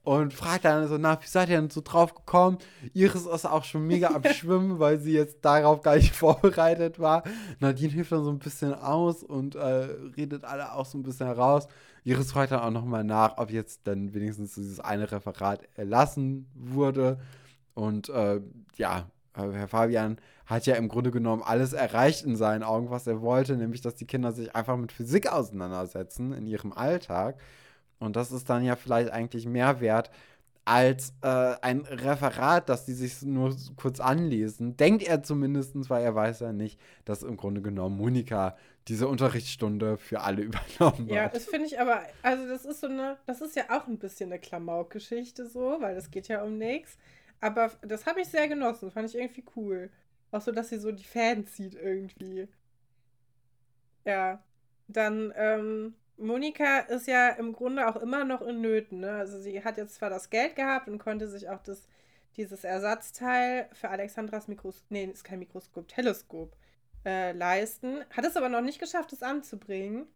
und 0.07 0.33
fragt 0.33 0.65
dann 0.65 0.87
so 0.87 0.99
nach, 0.99 1.21
wie 1.21 1.27
seid 1.27 1.49
ihr 1.49 1.57
denn 1.57 1.69
so 1.69 1.81
drauf 1.81 2.15
gekommen? 2.15 2.59
Iris 2.93 3.27
ist 3.27 3.45
auch 3.45 3.65
schon 3.65 3.89
mega 3.89 4.15
am 4.15 4.23
Schwimmen, 4.33 4.79
weil 4.79 5.01
sie 5.01 5.13
jetzt 5.13 5.45
darauf 5.45 5.83
gar 5.83 5.97
nicht 5.97 6.15
vorbereitet 6.15 7.01
war. 7.01 7.25
Nadine 7.59 7.93
hilft 7.93 8.13
dann 8.13 8.23
so 8.23 8.31
ein 8.31 8.39
bisschen 8.39 8.73
aus 8.73 9.25
und 9.25 9.57
äh, 9.57 9.89
redet 10.17 10.45
alle 10.45 10.73
auch 10.75 10.87
so 10.87 10.97
ein 10.97 11.03
bisschen 11.03 11.27
heraus. 11.27 11.67
Iris 12.05 12.31
fragt 12.31 12.53
dann 12.53 12.61
auch 12.61 12.71
nochmal 12.71 13.03
nach, 13.03 13.37
ob 13.39 13.51
jetzt 13.51 13.81
dann 13.89 14.15
wenigstens 14.15 14.55
dieses 14.55 14.79
eine 14.79 15.11
Referat 15.11 15.63
erlassen 15.75 16.49
wurde. 16.55 17.19
Und 17.75 18.09
äh, 18.09 18.41
ja, 18.77 19.11
äh, 19.35 19.51
Herr 19.51 19.67
Fabian 19.67 20.19
hat 20.47 20.67
ja 20.67 20.77
im 20.77 20.87
Grunde 20.87 21.11
genommen 21.11 21.43
alles 21.45 21.73
erreicht 21.73 22.25
in 22.25 22.37
seinen 22.37 22.63
Augen, 22.63 22.91
was 22.91 23.09
er 23.09 23.23
wollte, 23.23 23.57
nämlich 23.57 23.81
dass 23.81 23.97
die 23.97 24.07
Kinder 24.07 24.31
sich 24.31 24.55
einfach 24.55 24.77
mit 24.77 24.93
Physik 24.93 25.33
auseinandersetzen 25.33 26.33
in 26.33 26.47
ihrem 26.47 26.73
Alltag. 26.73 27.41
Und 27.99 28.17
das 28.17 28.33
ist 28.33 28.49
dann 28.51 28.65
ja 28.65 28.77
vielleicht 28.77 29.11
eigentlich 29.11 29.47
mehr 29.47 29.81
wert 29.81 30.11
als 30.67 31.15
äh, 31.23 31.55
ein 31.63 31.83
Referat, 31.83 32.69
das 32.69 32.85
die 32.85 32.93
sich 32.93 33.23
nur 33.23 33.57
kurz 33.77 34.01
anlesen. 34.01 34.77
Denkt 34.77 35.05
er 35.05 35.23
zumindest, 35.23 35.75
weil 35.89 36.03
er 36.03 36.15
weiß 36.15 36.41
ja 36.41 36.53
nicht, 36.53 36.81
dass 37.05 37.23
im 37.23 37.37
Grunde 37.37 37.63
genommen 37.63 37.97
Monika 37.97 38.57
diese 38.89 39.07
Unterrichtsstunde 39.07 39.97
für 39.97 40.23
alle 40.23 40.43
übernommen 40.43 41.09
ja, 41.09 41.23
hat. 41.23 41.29
Ja, 41.35 41.39
das 41.39 41.45
finde 41.45 41.67
ich 41.67 41.81
aber, 41.81 42.03
also 42.23 42.49
das 42.49 42.65
ist 42.65 42.81
so 42.81 42.89
eine, 42.89 43.17
das 43.27 43.41
ist 43.41 43.55
ja 43.55 43.65
auch 43.71 43.87
ein 43.87 43.99
bisschen 43.99 44.33
eine 44.33 44.41
Klamauk-Geschichte 44.41 45.47
so, 45.47 45.77
weil 45.81 45.95
das 45.95 46.11
geht 46.11 46.27
ja 46.27 46.43
um 46.43 46.59
nichts. 46.59 46.99
Aber 47.41 47.71
das 47.83 48.07
habe 48.07 48.23
ich 48.23 48.29
sehr 48.29 48.49
genossen, 48.49 48.91
fand 48.91 49.09
ich 49.09 49.17
irgendwie 49.17 49.45
cool. 49.55 49.91
Auch 50.33 50.41
so, 50.41 50.51
dass 50.51 50.71
sie 50.71 50.79
so 50.79 50.91
die 50.91 51.05
Fäden 51.05 51.47
zieht 51.47 51.75
irgendwie. 51.75 52.49
Ja, 54.05 54.43
dann, 54.89 55.33
ähm, 55.37 55.95
Monika 56.19 56.79
ist 56.81 57.07
ja 57.07 57.31
im 57.31 57.53
Grunde 57.53 57.87
auch 57.89 57.97
immer 57.97 58.25
noch 58.25 58.43
in 58.43 58.61
Nöten. 58.61 59.01
Ne? 59.01 59.13
Also 59.13 59.41
sie 59.41 59.63
hat 59.63 59.77
jetzt 59.77 59.97
zwar 59.97 60.11
das 60.11 60.31
Geld 60.31 60.57
gehabt 60.57 60.89
und 60.89 60.99
konnte 60.99 61.29
sich 61.29 61.49
auch 61.49 61.63
das, 61.63 61.89
dieses 62.37 62.65
Ersatzteil 62.65 63.69
für 63.73 63.91
Alexandras 63.91 64.49
Mikroskop, 64.49 64.91
nee, 64.91 65.05
ist 65.05 65.25
kein 65.25 65.39
Mikroskop, 65.39 65.89
Teleskop 65.89 66.57
äh, 67.05 67.33
leisten. 67.33 68.05
Hat 68.11 68.25
es 68.25 68.37
aber 68.37 68.49
noch 68.49 68.63
nicht 68.63 68.81
geschafft, 68.81 69.13
es 69.13 69.23
anzubringen. 69.23 70.07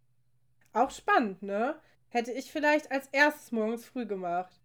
Auch 0.73 0.91
spannend, 0.91 1.43
ne? 1.43 1.77
Hätte 2.09 2.33
ich 2.33 2.51
vielleicht 2.51 2.91
als 2.91 3.09
erstes 3.13 3.53
morgens 3.53 3.85
früh 3.85 4.07
gemacht. 4.07 4.61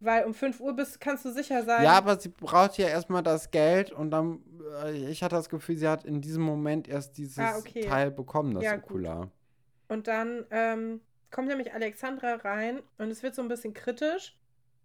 Weil 0.00 0.24
um 0.24 0.34
5 0.34 0.60
Uhr 0.60 0.74
bist, 0.74 1.00
kannst 1.00 1.24
du 1.24 1.32
sicher 1.32 1.62
sein. 1.62 1.82
Ja, 1.82 1.92
aber 1.92 2.18
sie 2.18 2.28
braucht 2.28 2.76
ja 2.76 2.88
erstmal 2.88 3.22
das 3.22 3.50
Geld 3.50 3.90
und 3.90 4.10
dann, 4.10 4.42
äh, 4.82 4.92
ich 5.08 5.22
hatte 5.22 5.36
das 5.36 5.48
Gefühl, 5.48 5.78
sie 5.78 5.88
hat 5.88 6.04
in 6.04 6.20
diesem 6.20 6.42
Moment 6.42 6.88
erst 6.88 7.16
dieses 7.16 7.38
ah, 7.38 7.56
okay. 7.56 7.86
Teil 7.86 8.10
bekommen, 8.10 8.54
das 8.54 8.64
ja, 8.64 8.76
Okular. 8.76 9.22
Gut. 9.22 9.30
Und 9.94 10.08
dann 10.08 10.44
ähm, 10.50 11.00
kommt 11.30 11.46
nämlich 11.46 11.72
Alexandra 11.72 12.34
rein 12.34 12.80
und 12.98 13.12
es 13.12 13.22
wird 13.22 13.36
so 13.36 13.42
ein 13.42 13.48
bisschen 13.48 13.74
kritisch, 13.74 14.36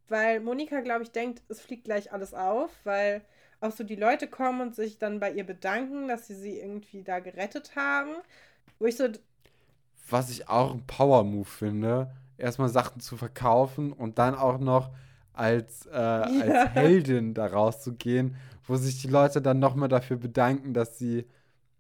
weil 0.08 0.40
Monika, 0.40 0.82
glaube 0.82 1.02
ich, 1.02 1.12
denkt, 1.12 1.42
es 1.50 1.60
fliegt 1.60 1.86
gleich 1.86 2.14
alles 2.14 2.36
auf, 2.36 2.70
weil 2.84 3.24
auch 3.60 3.72
so 3.72 3.84
die 3.84 3.96
Leute 3.96 4.28
kommen 4.28 4.62
und 4.62 4.76
sich 4.76 5.00
dann 5.00 5.20
bei 5.20 5.32
ihr 5.32 5.48
bedanken, 5.48 6.08
dass 6.08 6.28
sie 6.28 6.36
sie 6.36 6.60
irgendwie 6.60 7.02
da 7.02 7.20
gerettet 7.20 7.76
haben. 7.76 8.12
Wo 8.78 8.86
ich 8.86 8.98
so. 8.98 9.10
Was 10.12 10.30
ich 10.30 10.48
auch 10.48 10.76
ein 10.76 10.86
Power-Move 10.86 11.50
finde, 11.50 12.12
erstmal 12.38 12.70
Sachen 12.70 13.02
zu 13.02 13.18
verkaufen 13.18 13.92
und 13.92 14.20
dann 14.20 14.36
auch 14.36 14.60
noch 14.60 14.92
als, 15.34 15.88
äh, 15.88 15.92
ja. 15.92 16.22
als 16.22 16.70
Heldin 16.76 17.34
da 17.34 17.48
rauszugehen, 17.48 18.36
wo 18.68 18.76
sich 18.76 19.02
die 19.02 19.08
Leute 19.08 19.42
dann 19.42 19.58
nochmal 19.58 19.90
dafür 19.90 20.18
bedanken, 20.18 20.76
dass 20.76 21.00
sie, 21.00 21.26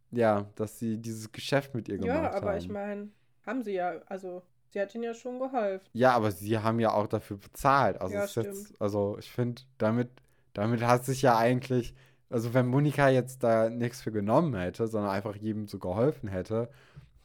ja, 0.09 0.47
dass 0.55 0.79
sie 0.79 0.97
dieses 0.97 1.31
Geschäft 1.31 1.75
mit 1.75 1.87
ihr 1.89 1.99
gemacht 1.99 2.17
haben. 2.17 2.23
Ja, 2.23 2.33
aber 2.33 2.57
ich 2.57 2.67
meine, 2.67 3.09
haben 3.49 3.63
sie 3.63 3.73
ja, 3.73 3.95
also 4.07 4.41
sie 4.69 4.79
hat 4.79 4.95
ihnen 4.95 5.03
ja 5.03 5.13
schon 5.13 5.39
geholfen. 5.39 5.85
Ja, 5.93 6.11
aber 6.11 6.31
sie 6.31 6.57
haben 6.57 6.79
ja 6.79 6.93
auch 6.93 7.07
dafür 7.07 7.37
bezahlt. 7.37 7.99
Also, 7.99 8.15
ja, 8.15 8.25
jetzt, 8.25 8.81
also 8.81 9.17
ich 9.19 9.31
finde, 9.31 9.61
damit 9.77 10.09
damit 10.53 10.81
hat 10.83 11.05
sich 11.05 11.21
ja 11.21 11.37
eigentlich, 11.37 11.93
also 12.29 12.53
wenn 12.53 12.67
Monika 12.67 13.09
jetzt 13.09 13.43
da 13.43 13.69
nichts 13.69 14.01
für 14.01 14.11
genommen 14.11 14.55
hätte, 14.55 14.87
sondern 14.87 15.11
einfach 15.11 15.35
jedem 15.35 15.67
so 15.67 15.79
geholfen 15.79 16.27
hätte, 16.29 16.69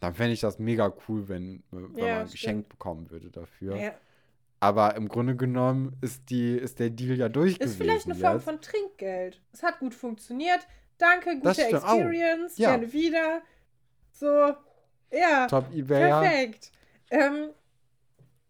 dann 0.01 0.14
fände 0.14 0.35
ich 0.35 0.41
das 0.41 0.59
mega 0.59 0.93
cool, 1.09 1.29
wenn, 1.29 1.62
wenn 1.70 1.97
ja, 1.97 2.14
man 2.14 2.25
ein 2.27 2.31
Geschenk 2.31 2.68
bekommen 2.68 3.11
würde 3.11 3.31
dafür. 3.31 3.77
Ja. 3.77 3.95
Aber 4.61 4.97
im 4.97 5.09
Grunde 5.09 5.37
genommen 5.37 5.97
ist, 6.01 6.31
die, 6.31 6.53
ist 6.53 6.79
der 6.79 6.91
Deal 6.91 7.16
ja 7.18 7.29
durch 7.29 7.59
Ist 7.59 7.77
vielleicht 7.77 8.07
eine 8.07 8.14
Form 8.14 8.41
von 8.41 8.61
Trinkgeld. 8.61 9.43
Es 9.53 9.62
hat 9.62 9.79
gut 9.79 9.95
funktioniert. 9.95 10.66
Danke, 10.97 11.39
gute 11.41 11.66
Experience. 11.66 12.57
Ja. 12.57 12.70
Gerne 12.70 12.93
wieder. 12.93 13.43
So, 14.12 14.55
ja. 15.15 15.47
Top 15.47 15.67
eBay. 15.73 16.09
Perfekt. 16.09 16.73
Ähm, 17.11 17.51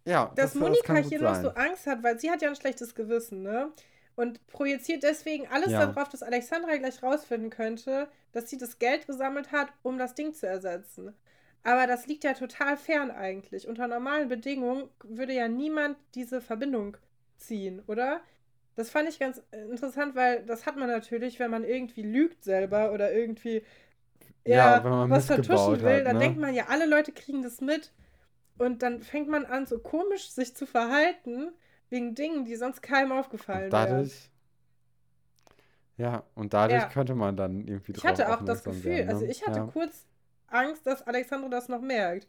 ja, 0.04 0.32
dass 0.36 0.52
das, 0.52 0.54
Monika 0.54 0.94
das 0.94 1.08
hier 1.08 1.20
noch 1.20 1.40
so 1.40 1.50
Angst 1.50 1.86
hat, 1.86 2.02
weil 2.02 2.18
sie 2.18 2.30
hat 2.30 2.42
ja 2.42 2.48
ein 2.48 2.56
schlechtes 2.56 2.94
Gewissen, 2.94 3.42
ne? 3.42 3.72
und 4.16 4.46
projiziert 4.46 5.02
deswegen 5.02 5.46
alles 5.48 5.72
ja. 5.72 5.86
darauf, 5.86 6.08
dass 6.08 6.22
Alexandra 6.22 6.76
gleich 6.76 7.02
rausfinden 7.02 7.50
könnte, 7.50 8.08
dass 8.32 8.48
sie 8.48 8.58
das 8.58 8.78
Geld 8.78 9.06
gesammelt 9.06 9.52
hat, 9.52 9.68
um 9.82 9.98
das 9.98 10.14
Ding 10.14 10.34
zu 10.34 10.46
ersetzen. 10.46 11.14
Aber 11.62 11.86
das 11.86 12.06
liegt 12.06 12.24
ja 12.24 12.34
total 12.34 12.76
fern 12.76 13.10
eigentlich. 13.10 13.66
Unter 13.66 13.88
normalen 13.88 14.28
Bedingungen 14.28 14.88
würde 15.02 15.32
ja 15.32 15.48
niemand 15.48 15.96
diese 16.14 16.40
Verbindung 16.40 16.96
ziehen, 17.38 17.82
oder? 17.86 18.20
Das 18.76 18.90
fand 18.90 19.08
ich 19.08 19.18
ganz 19.18 19.40
interessant, 19.52 20.14
weil 20.14 20.44
das 20.44 20.66
hat 20.66 20.76
man 20.76 20.88
natürlich, 20.88 21.38
wenn 21.38 21.50
man 21.50 21.64
irgendwie 21.64 22.02
lügt 22.02 22.44
selber 22.44 22.92
oder 22.92 23.12
irgendwie 23.12 23.64
ja, 24.44 24.78
ja 24.78 25.10
was 25.10 25.26
vertuschen 25.26 25.80
will, 25.82 25.98
hat, 25.98 26.06
dann 26.06 26.16
ne? 26.16 26.22
denkt 26.22 26.40
man 26.40 26.54
ja, 26.54 26.66
alle 26.68 26.86
Leute 26.86 27.12
kriegen 27.12 27.42
das 27.42 27.60
mit. 27.60 27.92
Und 28.56 28.82
dann 28.82 29.02
fängt 29.02 29.28
man 29.28 29.44
an, 29.46 29.66
so 29.66 29.78
komisch 29.78 30.30
sich 30.30 30.54
zu 30.54 30.66
verhalten 30.66 31.52
Wegen 31.90 32.14
Dingen, 32.14 32.44
die 32.44 32.56
sonst 32.56 32.82
keinem 32.82 33.12
aufgefallen 33.12 33.70
wären. 33.70 34.10
Ja, 35.96 36.24
und 36.34 36.54
dadurch 36.54 36.82
ja. 36.82 36.88
könnte 36.88 37.14
man 37.14 37.36
dann 37.36 37.68
irgendwie 37.68 37.92
Ich 37.92 38.04
hatte 38.04 38.32
auch 38.32 38.42
das 38.44 38.64
Gefühl, 38.64 38.84
werden, 38.84 39.06
ne? 39.06 39.12
also 39.12 39.26
ich 39.26 39.46
hatte 39.46 39.60
ja. 39.60 39.66
kurz 39.72 40.06
Angst, 40.48 40.86
dass 40.86 41.06
Alexandra 41.06 41.48
das 41.48 41.68
noch 41.68 41.80
merkt. 41.80 42.26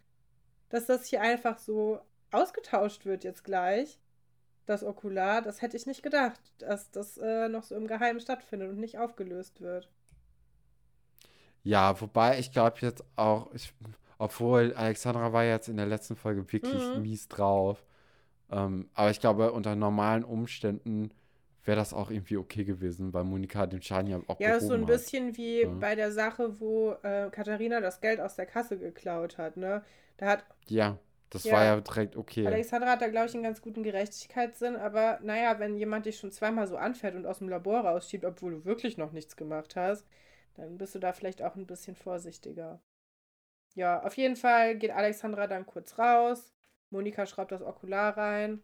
Dass 0.69 0.85
das 0.85 1.05
hier 1.05 1.21
einfach 1.21 1.57
so 1.57 1.99
ausgetauscht 2.31 3.05
wird 3.05 3.23
jetzt 3.23 3.43
gleich. 3.43 3.99
Das 4.65 4.83
Okular, 4.83 5.41
das 5.41 5.61
hätte 5.61 5.77
ich 5.77 5.85
nicht 5.85 6.03
gedacht, 6.03 6.39
dass 6.59 6.89
das 6.91 7.17
äh, 7.17 7.49
noch 7.49 7.63
so 7.63 7.75
im 7.75 7.87
Geheimen 7.87 8.19
stattfindet 8.19 8.69
und 8.69 8.79
nicht 8.79 8.97
aufgelöst 8.97 9.61
wird. 9.61 9.89
Ja, 11.65 11.99
wobei 11.99 12.37
ich 12.37 12.51
glaube 12.51 12.77
jetzt 12.81 13.03
auch, 13.15 13.51
ich, 13.53 13.73
obwohl 14.19 14.73
Alexandra 14.75 15.33
war 15.33 15.43
jetzt 15.43 15.67
in 15.67 15.77
der 15.77 15.87
letzten 15.87 16.15
Folge 16.15 16.51
wirklich 16.53 16.81
mhm. 16.95 17.01
mies 17.01 17.27
drauf. 17.27 17.83
Ähm, 18.51 18.87
aber 18.93 19.09
ich 19.09 19.19
glaube, 19.19 19.51
unter 19.51 19.75
normalen 19.75 20.23
Umständen 20.23 21.11
wäre 21.63 21.75
das 21.75 21.91
auch 21.91 22.11
irgendwie 22.11 22.37
okay 22.37 22.63
gewesen, 22.63 23.13
weil 23.13 23.23
Monika 23.23 23.65
den 23.65 23.81
Schaden 23.81 24.11
ja 24.11 24.21
auch 24.27 24.39
Ja, 24.39 24.59
so 24.59 24.75
ein 24.75 24.85
bisschen 24.85 25.35
wie 25.37 25.63
ja. 25.63 25.69
bei 25.69 25.95
der 25.95 26.11
Sache, 26.11 26.59
wo 26.59 26.91
äh, 27.01 27.29
Katharina 27.31 27.81
das 27.81 27.99
Geld 27.99 28.21
aus 28.21 28.35
der 28.35 28.45
Kasse 28.45 28.77
geklaut 28.77 29.39
hat, 29.39 29.57
ne? 29.57 29.83
Da 30.17 30.27
hat. 30.27 30.45
Ja, 30.67 30.99
das 31.31 31.45
ja, 31.45 31.53
war 31.53 31.65
ja 31.65 31.81
direkt 31.81 32.15
okay. 32.15 32.45
Alexandra 32.45 32.91
hat 32.91 33.01
da, 33.01 33.07
glaube 33.07 33.25
ich, 33.25 33.33
einen 33.33 33.41
ganz 33.41 33.59
guten 33.63 33.81
Gerechtigkeitssinn, 33.81 34.75
aber 34.75 35.19
naja, 35.23 35.57
wenn 35.57 35.75
jemand 35.75 36.05
dich 36.05 36.19
schon 36.19 36.31
zweimal 36.31 36.67
so 36.67 36.77
anfährt 36.77 37.15
und 37.15 37.25
aus 37.25 37.39
dem 37.39 37.49
Labor 37.49 37.81
rausschiebt, 37.81 38.23
obwohl 38.23 38.51
du 38.51 38.65
wirklich 38.65 38.99
noch 38.99 39.11
nichts 39.11 39.35
gemacht 39.35 39.75
hast, 39.75 40.05
dann 40.55 40.77
bist 40.77 40.95
du 40.95 40.99
da 40.99 41.13
vielleicht 41.13 41.41
auch 41.41 41.55
ein 41.55 41.67
bisschen 41.67 41.95
vorsichtiger. 41.95 42.81
Ja, 43.75 44.01
auf 44.03 44.15
jeden 44.17 44.35
Fall 44.35 44.77
geht 44.77 44.91
Alexandra 44.91 45.47
dann 45.47 45.65
kurz 45.65 45.99
raus, 45.99 46.55
Monika 46.89 47.25
schraubt 47.25 47.51
das 47.51 47.61
Okular 47.61 48.17
rein. 48.17 48.61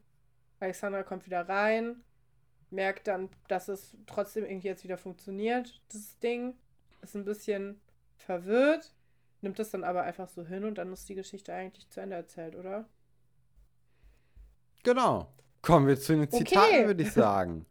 Alexandra 0.59 1.03
kommt 1.03 1.25
wieder 1.25 1.47
rein. 1.47 2.03
Merkt 2.69 3.07
dann, 3.07 3.29
dass 3.47 3.67
es 3.67 3.97
trotzdem 4.05 4.45
irgendwie 4.45 4.67
jetzt 4.67 4.83
wieder 4.83 4.97
funktioniert, 4.97 5.82
das 5.91 6.17
Ding. 6.20 6.55
Ist 7.01 7.16
ein 7.16 7.25
bisschen 7.25 7.82
verwirrt. 8.16 8.93
Nimmt 9.41 9.59
es 9.59 9.71
dann 9.71 9.83
aber 9.83 10.03
einfach 10.03 10.29
so 10.29 10.45
hin 10.45 10.63
und 10.63 10.78
dann 10.78 10.93
ist 10.93 11.09
die 11.09 11.16
Geschichte 11.16 11.53
eigentlich 11.53 11.89
zu 11.89 11.99
Ende 11.99 12.16
erzählt, 12.16 12.55
oder? 12.55 12.87
Genau. 14.83 15.33
Kommen 15.61 15.87
wir 15.87 15.99
zu 15.99 16.16
den 16.16 16.29
Zitaten, 16.29 16.75
okay. 16.75 16.87
würde 16.87 17.03
ich 17.03 17.11
sagen. 17.13 17.66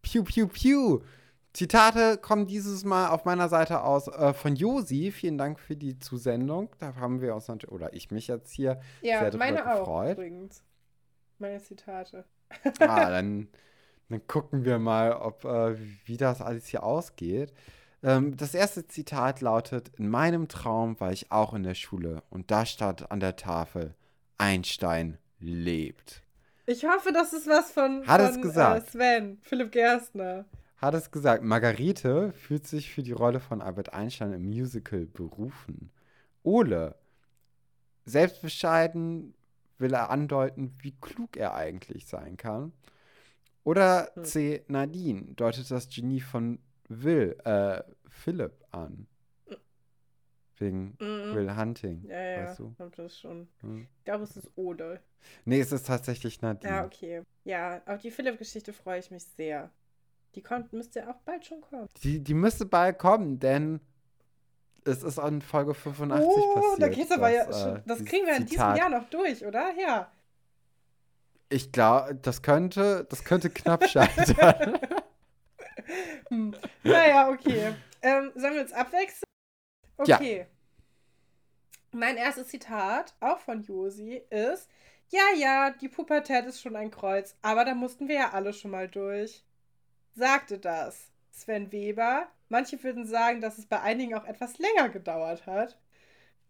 Piu, 0.00 0.24
piu, 0.24 0.48
piu. 0.48 1.02
Zitate 1.52 2.16
kommen 2.16 2.46
dieses 2.46 2.84
Mal 2.84 3.08
auf 3.08 3.24
meiner 3.24 3.48
Seite 3.48 3.82
aus 3.82 4.06
äh, 4.06 4.32
von 4.32 4.54
Josi. 4.54 5.10
Vielen 5.10 5.36
Dank 5.36 5.58
für 5.58 5.76
die 5.76 5.98
Zusendung. 5.98 6.70
Da 6.78 6.94
haben 6.94 7.20
wir 7.20 7.34
uns 7.34 7.48
natürlich, 7.48 7.72
oder 7.72 7.92
ich 7.92 8.10
mich 8.10 8.28
jetzt 8.28 8.52
hier 8.52 8.80
ja, 9.02 9.20
sehr 9.20 9.36
meine 9.36 9.58
gefreut. 9.58 9.78
auch 9.78 10.12
übrigens. 10.12 10.62
Meine 11.38 11.60
Zitate. 11.60 12.24
ah, 12.80 13.10
dann, 13.10 13.48
dann 14.08 14.26
gucken 14.28 14.64
wir 14.64 14.78
mal, 14.78 15.12
ob 15.12 15.44
äh, 15.44 15.76
wie 16.04 16.16
das 16.16 16.40
alles 16.40 16.66
hier 16.66 16.84
ausgeht. 16.84 17.52
Ähm, 18.02 18.36
das 18.36 18.54
erste 18.54 18.86
Zitat 18.86 19.40
lautet: 19.40 19.90
In 19.98 20.08
meinem 20.08 20.46
Traum 20.46 21.00
war 21.00 21.10
ich 21.10 21.32
auch 21.32 21.52
in 21.52 21.64
der 21.64 21.74
Schule 21.74 22.22
und 22.30 22.52
da 22.52 22.64
stand 22.64 23.10
an 23.10 23.18
der 23.18 23.34
Tafel: 23.34 23.94
Einstein 24.38 25.18
lebt. 25.40 26.22
Ich 26.66 26.84
hoffe, 26.84 27.12
das 27.12 27.32
ist 27.32 27.48
was 27.48 27.72
von, 27.72 28.06
Hat 28.06 28.20
von 28.20 28.30
es 28.30 28.40
gesagt. 28.40 28.86
Äh, 28.86 28.90
Sven, 28.90 29.38
Philipp 29.42 29.72
Gerstner 29.72 30.44
hat 30.80 30.94
es 30.94 31.10
gesagt, 31.10 31.44
Margarete 31.44 32.32
fühlt 32.32 32.66
sich 32.66 32.92
für 32.92 33.02
die 33.02 33.12
Rolle 33.12 33.38
von 33.38 33.60
Albert 33.60 33.92
Einstein 33.92 34.32
im 34.32 34.46
Musical 34.46 35.04
berufen. 35.06 35.90
Ole, 36.42 36.96
selbstbescheiden 38.06 39.34
will 39.78 39.92
er 39.92 40.10
andeuten, 40.10 40.74
wie 40.80 40.94
klug 41.00 41.36
er 41.36 41.54
eigentlich 41.54 42.06
sein 42.06 42.38
kann. 42.38 42.72
Oder 43.62 44.10
hm. 44.14 44.24
C. 44.24 44.64
Nadine 44.68 45.34
deutet 45.34 45.70
das 45.70 45.88
Genie 45.90 46.20
von 46.20 46.58
Will, 46.88 47.36
äh, 47.44 47.82
Philipp 48.08 48.64
an. 48.70 49.06
Wegen 50.56 50.96
mm 50.98 51.34
Will 51.34 51.56
Hunting. 51.56 52.04
Ja, 52.06 52.22
ja, 52.22 52.46
weißt 52.46 52.58
du? 52.58 52.74
das 52.96 53.18
schon. 53.18 53.48
Hm. 53.60 53.86
Ich 53.98 54.04
glaube, 54.04 54.24
es 54.24 54.36
ist 54.36 54.50
Ole. 54.56 55.00
Nee, 55.44 55.60
es 55.60 55.72
ist 55.72 55.86
tatsächlich 55.86 56.40
Nadine. 56.40 56.72
Ja, 56.72 56.84
okay. 56.84 57.22
Ja, 57.44 57.82
auf 57.86 58.00
die 58.00 58.10
Philipp-Geschichte 58.10 58.72
freue 58.72 58.98
ich 58.98 59.10
mich 59.10 59.24
sehr. 59.24 59.70
Die 60.34 60.42
kommt, 60.42 60.72
müsste 60.72 61.08
auch 61.08 61.20
bald 61.24 61.44
schon 61.46 61.60
kommen. 61.60 61.88
Die, 62.02 62.20
die 62.22 62.34
müsste 62.34 62.64
bald 62.66 62.98
kommen, 62.98 63.38
denn 63.40 63.80
es 64.84 65.02
ist 65.02 65.18
an 65.18 65.42
Folge 65.42 65.74
85 65.74 66.26
oh, 66.28 66.54
passiert. 66.54 66.82
da 66.82 66.88
geht's 66.88 67.10
aber 67.10 67.28
ja 67.30 67.44
dass, 67.46 67.62
schon. 67.62 67.76
äh, 67.76 67.82
Das 67.86 68.04
kriegen 68.04 68.26
wir 68.26 68.36
in 68.36 68.46
diesem 68.46 68.58
Zitat- 68.58 68.78
Jahr 68.78 68.88
noch 68.88 69.08
durch, 69.10 69.44
oder? 69.44 69.72
Ja. 69.78 70.10
Ich 71.48 71.72
glaube, 71.72 72.14
das 72.14 72.42
könnte, 72.42 73.06
das 73.10 73.24
könnte 73.24 73.50
knapp 73.50 73.86
scheitern. 73.88 74.78
Hm. 76.28 76.54
Naja, 76.84 77.28
okay. 77.30 77.74
Ähm, 78.02 78.30
sollen 78.36 78.54
wir 78.54 78.62
uns 78.62 78.72
abwechseln? 78.72 79.24
Ja. 80.06 80.16
Okay. 80.16 80.46
Mein 81.92 82.16
erstes 82.16 82.48
Zitat, 82.48 83.14
auch 83.18 83.38
von 83.40 83.62
Josi, 83.62 84.22
ist: 84.30 84.68
Ja, 85.08 85.22
ja, 85.36 85.70
die 85.70 85.88
Pubertät 85.88 86.46
ist 86.46 86.60
schon 86.60 86.76
ein 86.76 86.90
Kreuz, 86.92 87.34
aber 87.42 87.64
da 87.64 87.74
mussten 87.74 88.06
wir 88.06 88.14
ja 88.14 88.30
alle 88.30 88.52
schon 88.52 88.70
mal 88.70 88.86
durch. 88.88 89.44
Sagte 90.14 90.58
das 90.58 91.10
Sven 91.30 91.72
Weber. 91.72 92.26
Manche 92.48 92.82
würden 92.82 93.06
sagen, 93.06 93.40
dass 93.40 93.58
es 93.58 93.66
bei 93.66 93.80
einigen 93.80 94.14
auch 94.14 94.24
etwas 94.24 94.58
länger 94.58 94.88
gedauert 94.88 95.46
hat. 95.46 95.78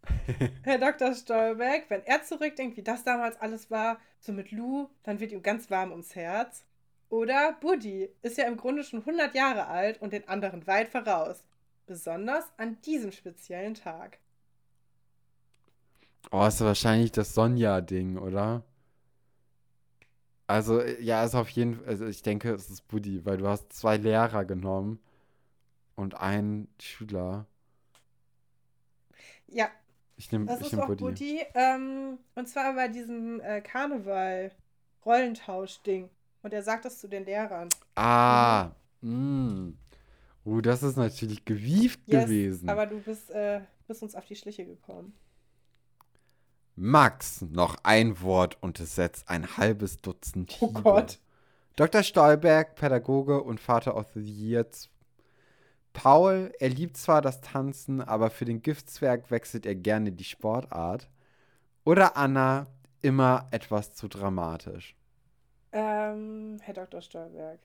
Herr 0.64 0.78
Dr. 0.78 1.14
Stolberg, 1.14 1.84
wenn 1.88 2.04
er 2.04 2.22
zurückdenkt, 2.22 2.76
wie 2.76 2.82
das 2.82 3.04
damals 3.04 3.38
alles 3.40 3.70
war, 3.70 4.00
so 4.18 4.32
mit 4.32 4.50
Lou, 4.50 4.88
dann 5.02 5.20
wird 5.20 5.32
ihm 5.32 5.42
ganz 5.42 5.70
warm 5.70 5.90
ums 5.90 6.14
Herz. 6.14 6.64
Oder 7.10 7.52
Buddy 7.60 8.08
ist 8.22 8.38
ja 8.38 8.46
im 8.46 8.56
Grunde 8.56 8.84
schon 8.84 9.00
100 9.00 9.34
Jahre 9.34 9.66
alt 9.66 10.00
und 10.00 10.12
den 10.12 10.28
anderen 10.28 10.66
weit 10.66 10.88
voraus. 10.88 11.42
Besonders 11.86 12.44
an 12.56 12.80
diesem 12.82 13.12
speziellen 13.12 13.74
Tag. 13.74 14.18
Oh, 16.30 16.46
ist 16.46 16.60
wahrscheinlich 16.60 17.10
das 17.10 17.34
Sonja-Ding, 17.34 18.16
oder? 18.16 18.62
Also, 20.50 20.80
äh, 20.80 21.00
ja, 21.00 21.24
ist 21.24 21.36
auf 21.36 21.48
jeden 21.50 21.76
Fall, 21.76 21.86
also 21.86 22.06
ich 22.06 22.22
denke, 22.22 22.52
es 22.52 22.68
ist 22.70 22.88
Buddy, 22.88 23.24
weil 23.24 23.36
du 23.36 23.46
hast 23.46 23.72
zwei 23.72 23.96
Lehrer 23.96 24.44
genommen 24.44 24.98
und 25.94 26.16
einen 26.16 26.66
Schüler. 26.80 27.46
Ja, 29.46 29.68
Ich 30.16 30.32
nehme 30.32 30.46
das 30.46 30.58
ich 30.60 30.66
ist 30.66 30.72
nehm 30.72 30.80
auch 30.82 30.88
Buddy. 30.88 31.04
Buddy. 31.04 31.46
Ähm, 31.54 32.18
und 32.34 32.48
zwar 32.48 32.74
bei 32.74 32.88
diesem 32.88 33.40
äh, 33.40 33.60
Karneval-Rollentausch-Ding. 33.60 36.10
Und 36.42 36.52
er 36.52 36.64
sagt 36.64 36.84
das 36.84 36.98
zu 36.98 37.06
den 37.08 37.24
Lehrern. 37.24 37.68
Ah, 37.94 38.72
mh. 39.02 39.74
Uh, 40.44 40.60
das 40.62 40.82
ist 40.82 40.96
natürlich 40.96 41.44
gewieft 41.44 42.00
Yes, 42.06 42.24
gewesen. 42.24 42.68
Aber 42.68 42.86
du 42.86 42.98
bist, 42.98 43.30
äh, 43.30 43.60
bist 43.86 44.02
uns 44.02 44.16
auf 44.16 44.26
die 44.26 44.34
Schliche 44.34 44.64
gekommen. 44.64 45.14
Max, 46.76 47.42
noch 47.42 47.76
ein 47.82 48.20
Wort 48.22 48.56
und 48.62 48.80
es 48.80 48.94
setzt 48.94 49.28
ein 49.28 49.56
halbes 49.56 49.98
Dutzend 49.98 50.56
Oh 50.60 50.68
Hiebe. 50.68 50.82
Gott. 50.82 51.18
Dr. 51.76 52.02
Stolberg, 52.02 52.74
Pädagoge 52.74 53.42
und 53.42 53.60
Vater 53.60 53.96
of 53.96 54.06
the 54.14 54.20
Year. 54.20 54.66
Paul, 55.92 56.52
er 56.58 56.68
liebt 56.68 56.96
zwar 56.96 57.20
das 57.22 57.40
Tanzen, 57.40 58.00
aber 58.00 58.30
für 58.30 58.44
den 58.44 58.62
Giftzwerg 58.62 59.30
wechselt 59.30 59.66
er 59.66 59.74
gerne 59.74 60.12
die 60.12 60.24
Sportart. 60.24 61.08
Oder 61.84 62.16
Anna, 62.16 62.66
immer 63.02 63.48
etwas 63.50 63.94
zu 63.94 64.08
dramatisch. 64.08 64.94
Ähm, 65.72 66.58
Herr 66.62 66.74
Dr. 66.74 67.00
Stolberg. 67.00 67.60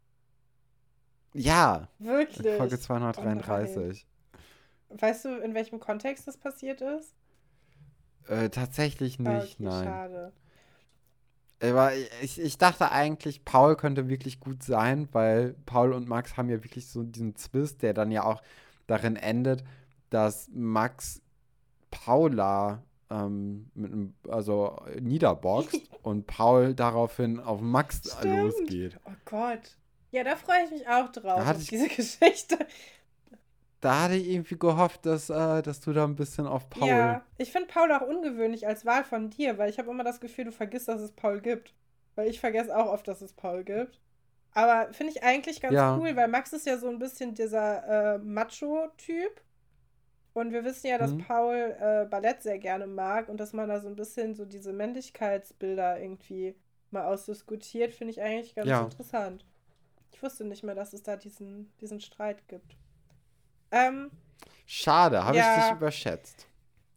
Ja, 1.34 1.90
Wirklich? 2.00 2.56
Folge 2.56 2.80
233. 2.80 4.08
Weißt 4.90 5.26
du, 5.26 5.38
in 5.40 5.54
welchem 5.54 5.80
Kontext 5.80 6.28
das 6.28 6.38
passiert 6.38 6.80
ist? 6.82 7.14
Äh, 8.28 8.50
tatsächlich 8.50 9.20
Ah, 9.20 9.24
nicht, 9.24 9.56
okay, 9.56 9.64
nein. 9.64 9.84
Schade. 9.86 10.34
Aber 11.62 11.92
ich, 12.22 12.40
ich 12.40 12.58
dachte 12.58 12.92
eigentlich, 12.92 13.46
Paul 13.46 13.76
könnte 13.76 14.10
wirklich 14.10 14.40
gut 14.40 14.62
sein, 14.62 15.08
weil 15.14 15.56
Paul 15.66 15.94
und 15.94 16.08
Max 16.08 16.38
haben 16.38 16.50
ja 16.50 16.64
wirklich 16.64 16.88
so 16.88 17.04
diesen 17.04 17.36
Zwist, 17.36 17.82
der 17.82 17.94
dann 17.94 18.12
ja 18.12 18.24
auch 18.24 18.44
darin 18.88 19.16
endet, 19.16 19.64
dass 20.10 20.50
Max 20.54 21.22
Paula 21.92 22.84
ähm, 23.10 23.70
mit 23.74 23.92
einem, 23.92 24.14
also 24.28 24.78
niederboxt 25.00 25.82
und 26.04 26.28
Paul 26.28 26.74
daraufhin 26.74 27.40
auf 27.40 27.62
Max 27.62 28.02
Stimmt. 28.18 28.26
losgeht. 28.44 29.00
Oh 29.06 29.12
Gott. 29.24 29.78
Ja, 30.12 30.24
da 30.24 30.36
freue 30.36 30.64
ich 30.66 30.72
mich 30.72 30.88
auch 30.88 31.12
drauf, 31.12 31.48
auf 31.48 31.62
ich- 31.62 31.68
diese 31.70 31.88
Geschichte. 31.96 32.58
Da 33.86 34.02
hatte 34.04 34.16
ich 34.16 34.28
irgendwie 34.28 34.58
gehofft, 34.58 35.06
dass, 35.06 35.30
äh, 35.30 35.62
dass 35.62 35.80
du 35.80 35.94
da 35.94 36.06
ein 36.06 36.16
bisschen 36.16 36.48
auf 36.48 36.70
Paul. 36.72 36.90
Ja, 36.90 37.22
ich 37.38 37.52
finde 37.52 37.68
Paul 37.68 37.92
auch 37.92 38.02
ungewöhnlich 38.02 38.66
als 38.66 38.84
Wahl 38.86 39.04
von 39.04 39.30
dir, 39.30 39.58
weil 39.60 39.70
ich 39.70 39.78
habe 39.78 39.92
immer 39.92 40.04
das 40.04 40.20
Gefühl, 40.20 40.46
du 40.46 40.52
vergisst, 40.52 40.88
dass 40.88 41.02
es 41.02 41.12
Paul 41.12 41.40
gibt. 41.40 41.74
Weil 42.16 42.28
ich 42.30 42.40
vergesse 42.40 42.76
auch 42.76 42.88
oft, 42.92 43.08
dass 43.08 43.22
es 43.22 43.34
Paul 43.34 43.64
gibt. 43.64 44.00
Aber 44.54 44.92
finde 44.94 45.12
ich 45.14 45.22
eigentlich 45.24 45.62
ganz 45.62 45.76
Ja. 45.76 45.96
cool, 45.98 46.16
weil 46.16 46.28
Max 46.30 46.52
ist 46.54 46.66
ja 46.66 46.78
so 46.78 46.88
ein 46.90 46.98
bisschen 46.98 47.36
dieser 47.36 48.16
äh, 48.16 48.18
Macho-Typ. 48.20 49.42
Und 50.34 50.52
wir 50.52 50.64
wissen 50.66 50.88
ja, 50.88 50.98
dass 50.98 51.12
Mhm. 51.12 51.20
Paul 51.20 51.76
äh, 51.80 52.06
Ballett 52.10 52.42
sehr 52.42 52.58
gerne 52.58 52.88
mag 52.88 53.30
und 53.30 53.40
dass 53.40 53.54
man 53.54 53.70
da 53.70 53.80
so 53.80 53.88
ein 53.88 53.96
bisschen 53.96 54.34
so 54.36 54.46
diese 54.46 54.74
Männlichkeitsbilder 54.74 56.00
irgendwie 56.02 56.56
mal 56.92 57.06
ausdiskutiert, 57.06 57.94
finde 57.94 58.12
ich 58.12 58.22
eigentlich 58.22 58.56
ganz 58.56 58.68
Ja. 58.68 58.82
interessant. 58.82 59.46
Ich 60.12 60.24
wusste 60.24 60.44
nicht 60.46 60.64
mehr, 60.64 60.76
dass 60.76 60.94
es 60.94 61.04
da 61.04 61.18
diesen, 61.18 61.72
diesen 61.82 62.02
Streit 62.02 62.48
gibt. 62.48 62.78
Ähm, 63.76 64.10
Schade, 64.66 65.24
habe 65.26 65.38
ich 65.38 65.44
Ja. 65.44 65.56
dich 65.56 65.72
überschätzt. 65.72 66.48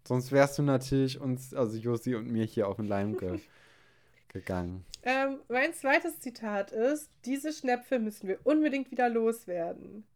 Sonst 0.06 0.32
wärst 0.32 0.56
du 0.58 0.62
natürlich 0.62 1.20
uns, 1.20 1.52
also 1.52 1.76
Josi 1.76 2.14
und 2.14 2.28
mir 2.28 2.44
hier 2.44 2.66
auf 2.68 2.76
den 2.76 2.86
Leim 2.86 3.16
ge 3.18 3.40
gegangen. 4.28 4.84
Ähm, 5.02 5.40
mein 5.48 5.74
zweites 5.74 6.20
Zitat 6.20 6.72
ist: 6.72 7.10
Diese 7.24 7.52
Schnäpfe 7.52 7.98
müssen 7.98 8.28
wir 8.28 8.38
unbedingt 8.44 8.90
wieder 8.90 9.08
loswerden. 9.08 10.06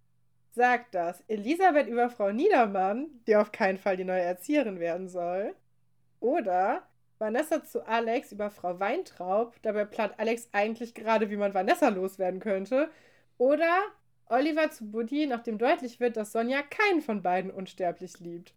Sagt 0.54 0.94
das 0.94 1.22
Elisabeth 1.28 1.88
über 1.88 2.10
Frau 2.10 2.30
Niedermann, 2.30 3.08
die 3.26 3.36
auf 3.36 3.52
keinen 3.52 3.78
Fall 3.78 3.96
die 3.96 4.04
neue 4.04 4.20
Erzieherin 4.20 4.80
werden 4.80 5.08
soll. 5.08 5.54
Oder 6.20 6.82
Vanessa 7.18 7.64
zu 7.64 7.86
Alex 7.86 8.32
über 8.32 8.50
Frau 8.50 8.78
Weintraub, 8.78 9.54
dabei 9.62 9.84
plant 9.84 10.14
Alex 10.18 10.48
eigentlich 10.52 10.94
gerade, 10.94 11.30
wie 11.30 11.36
man 11.36 11.54
Vanessa 11.54 11.88
loswerden 11.88 12.40
könnte. 12.40 12.90
Oder 13.38 13.72
Oliver 14.32 14.70
zu 14.70 14.90
Buddy, 14.90 15.26
nachdem 15.26 15.58
deutlich 15.58 16.00
wird, 16.00 16.16
dass 16.16 16.32
Sonja 16.32 16.62
keinen 16.62 17.00
von 17.00 17.22
beiden 17.22 17.50
unsterblich 17.50 18.18
liebt. 18.20 18.54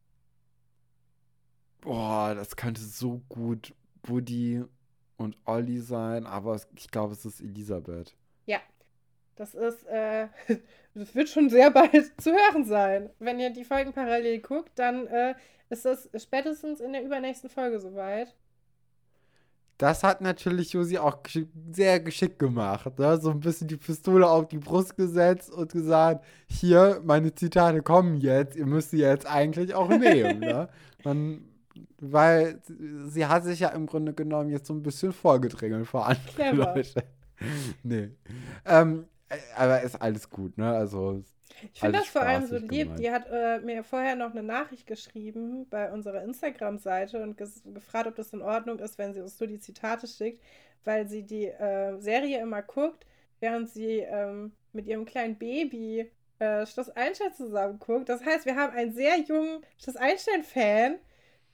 Boah, 1.81 2.34
das 2.34 2.56
könnte 2.56 2.81
so 2.81 3.22
gut 3.30 3.73
Buddy 4.02 4.64
und 5.18 5.38
Olli 5.45 5.80
sein, 5.80 6.26
aber 6.26 6.60
ich 6.76 6.89
glaube, 6.89 7.14
es 7.14 7.26
ist 7.26 7.41
Elisabeth. 7.41 8.15
Das 9.35 9.53
ist, 9.53 9.85
äh, 9.88 10.27
das 10.93 11.14
wird 11.14 11.30
schon 11.30 11.49
sehr 11.49 11.69
bald 11.72 12.22
zu 12.22 12.31
hören 12.31 12.65
sein. 12.65 13.10
Wenn 13.19 13.39
ihr 13.39 13.49
die 13.49 13.65
Folgen 13.65 13.93
parallel 13.93 14.39
guckt, 14.39 14.72
dann 14.76 15.07
äh, 15.07 15.35
ist 15.69 15.85
das 15.85 16.10
spätestens 16.18 16.80
in 16.80 16.93
der 16.93 17.03
übernächsten 17.03 17.49
Folge 17.49 17.80
soweit. 17.80 18.34
Das 19.77 20.03
hat 20.03 20.22
natürlich 20.22 20.72
Josi 20.72 20.97
auch 20.97 21.22
geschick, 21.23 21.49
sehr 21.72 21.99
geschickt 21.99 22.39
gemacht. 22.39 22.97
Ne? 22.97 23.19
So 23.19 23.30
ein 23.31 23.41
bisschen 23.41 23.68
die 23.68 23.76
Pistole 23.76 24.27
auf 24.30 24.47
die 24.47 24.57
Brust 24.57 24.95
gesetzt 24.95 25.52
und 25.52 25.72
gesagt, 25.72 26.23
hier, 26.47 27.02
meine 27.03 27.35
Zitate 27.35 27.81
kommen 27.81 28.18
jetzt, 28.18 28.56
ihr 28.56 28.65
müsst 28.65 28.91
sie 28.91 28.99
jetzt 28.99 29.26
eigentlich 29.26 29.73
auch 29.73 29.89
nehmen. 29.89 30.39
ne? 30.39 30.69
Man, 31.03 31.41
weil 31.99 32.61
sie 33.07 33.26
hat 33.26 33.43
sich 33.43 33.60
ja 33.60 33.69
im 33.69 33.85
Grunde 33.85 34.14
genommen 34.14 34.49
jetzt 34.49 34.68
so 34.68 34.73
ein 34.73 34.81
bisschen 34.81 35.11
vorgedrängelt 35.11 35.88
vor 35.88 36.07
andere 36.07 36.34
Clever. 36.34 36.73
Leute. 36.76 37.03
nee. 37.84 38.11
Ähm, 38.65 39.06
äh, 39.27 39.38
aber 39.57 39.81
ist 39.81 40.02
alles 40.02 40.30
gut, 40.30 40.57
ne? 40.57 40.72
Also, 40.72 41.22
Ich 41.73 41.79
finde 41.79 41.97
Alles 41.97 42.11
das 42.11 42.21
vor 42.21 42.21
allem 42.23 42.45
so 42.47 42.57
lieb. 42.57 42.69
gemeint. 42.69 42.99
Die 42.99 43.11
hat 43.11 43.27
äh, 43.31 43.59
mir 43.59 43.83
vorher 43.83 44.15
noch 44.15 44.31
eine 44.31 44.43
Nachricht 44.43 44.87
geschrieben 44.87 45.67
bei 45.69 45.91
unserer 45.91 46.23
Instagram-Seite 46.23 47.21
und 47.21 47.37
gefragt, 47.37 48.07
ob 48.07 48.15
das 48.15 48.33
in 48.33 48.41
Ordnung 48.41 48.79
ist, 48.79 48.97
wenn 48.97 49.13
sie 49.13 49.21
uns 49.21 49.39
nur 49.39 49.47
die 49.47 49.59
Zitate 49.59 50.07
schickt, 50.07 50.41
weil 50.83 51.07
sie 51.07 51.23
die 51.23 51.45
äh, 51.47 51.97
Serie 51.99 52.39
immer 52.41 52.61
guckt, 52.61 53.05
während 53.39 53.69
sie 53.69 53.99
ähm, 53.99 54.51
mit 54.73 54.87
ihrem 54.87 55.05
kleinen 55.05 55.35
Baby 55.37 56.11
äh, 56.39 56.65
Schloss 56.65 56.89
Einstein 56.89 57.33
zusammen 57.33 57.79
guckt. 57.79 58.09
Das 58.09 58.23
heißt, 58.23 58.45
wir 58.45 58.55
haben 58.55 58.73
einen 58.75 58.93
sehr 58.93 59.19
jungen 59.19 59.61
Schloss 59.81 59.95
Einstein-Fan, 59.95 60.95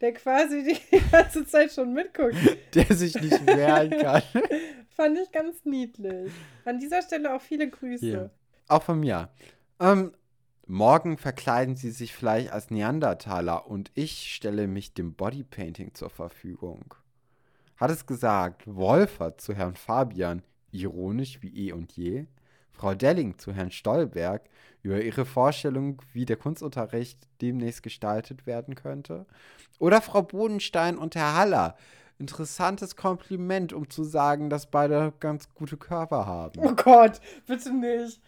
der 0.02 0.14
quasi 0.14 0.64
die 0.64 1.00
ganze 1.12 1.46
Zeit 1.46 1.72
schon 1.72 1.94
mitguckt. 1.94 2.36
der 2.76 2.86
sich 2.96 3.16
nicht 3.16 3.46
wehren 3.46 3.92
kann. 3.92 4.24
Fand 4.96 5.18
ich 5.18 5.32
ganz 5.32 5.64
niedlich. 5.66 6.32
An 6.66 6.80
dieser 6.80 7.02
Stelle 7.02 7.34
auch 7.34 7.42
viele 7.42 7.70
Grüße. 7.70 8.06
Hier. 8.06 8.30
Auch 8.68 8.84
von 8.84 9.00
mir. 9.00 9.30
Ähm, 9.82 10.12
morgen 10.68 11.18
verkleiden 11.18 11.76
sie 11.76 11.90
sich 11.90 12.14
vielleicht 12.14 12.52
als 12.52 12.70
Neandertaler 12.70 13.68
und 13.68 13.92
ich 13.96 14.32
stelle 14.32 14.68
mich 14.68 14.94
dem 14.94 15.16
Bodypainting 15.16 15.96
zur 15.96 16.12
Verfügung. 16.12 16.94
Hat 17.78 17.90
es 17.90 18.06
gesagt, 18.06 18.62
Wolfert 18.68 19.42
zu 19.42 19.56
Herrn 19.56 19.76
Fabian, 19.76 20.44
ironisch 20.72 21.42
wie 21.42 21.68
eh 21.68 21.72
und 21.72 21.92
je. 21.94 22.28
Frau 22.70 22.94
Delling 22.94 23.40
zu 23.40 23.54
Herrn 23.54 23.72
Stolberg 23.72 24.44
über 24.84 25.02
ihre 25.02 25.26
Vorstellung, 25.26 26.00
wie 26.14 26.26
der 26.26 26.38
Kunstunterricht 26.38 27.28
demnächst 27.42 27.82
gestaltet 27.82 28.46
werden 28.46 28.76
könnte. 28.76 29.26
Oder 29.80 30.00
Frau 30.00 30.22
Bodenstein 30.22 31.00
und 31.00 31.16
Herr 31.16 31.36
Haller. 31.36 31.76
Interessantes 32.20 32.96
Kompliment, 32.96 33.74
um 33.74 33.90
zu 33.90 34.04
sagen, 34.04 34.52
dass 34.52 34.70
beide 34.70 35.12
ganz 35.20 35.52
gute 35.56 35.78
Körper 35.78 36.28
haben. 36.28 36.60
Oh 36.60 36.76
Gott, 36.76 37.20
bitte 37.48 37.74
nicht. 37.74 38.22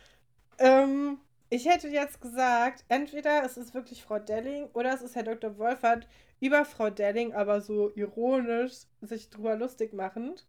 Ähm, 0.57 1.19
ich 1.53 1.67
hätte 1.67 1.87
jetzt 1.87 2.19
gesagt, 2.19 2.83
entweder 2.87 3.45
es 3.45 3.57
ist 3.57 3.75
wirklich 3.75 4.03
Frau 4.03 4.17
Delling 4.17 4.69
oder 4.73 4.91
es 4.91 5.03
ist 5.03 5.15
Herr 5.15 5.21
Dr. 5.21 5.59
Wolfert 5.59 6.07
über 6.39 6.65
Frau 6.65 6.89
Delling, 6.89 7.33
aber 7.33 7.61
so 7.61 7.91
ironisch 7.93 8.73
sich 9.01 9.29
drüber 9.29 9.55
lustig 9.55 9.93
machend. 9.93 10.47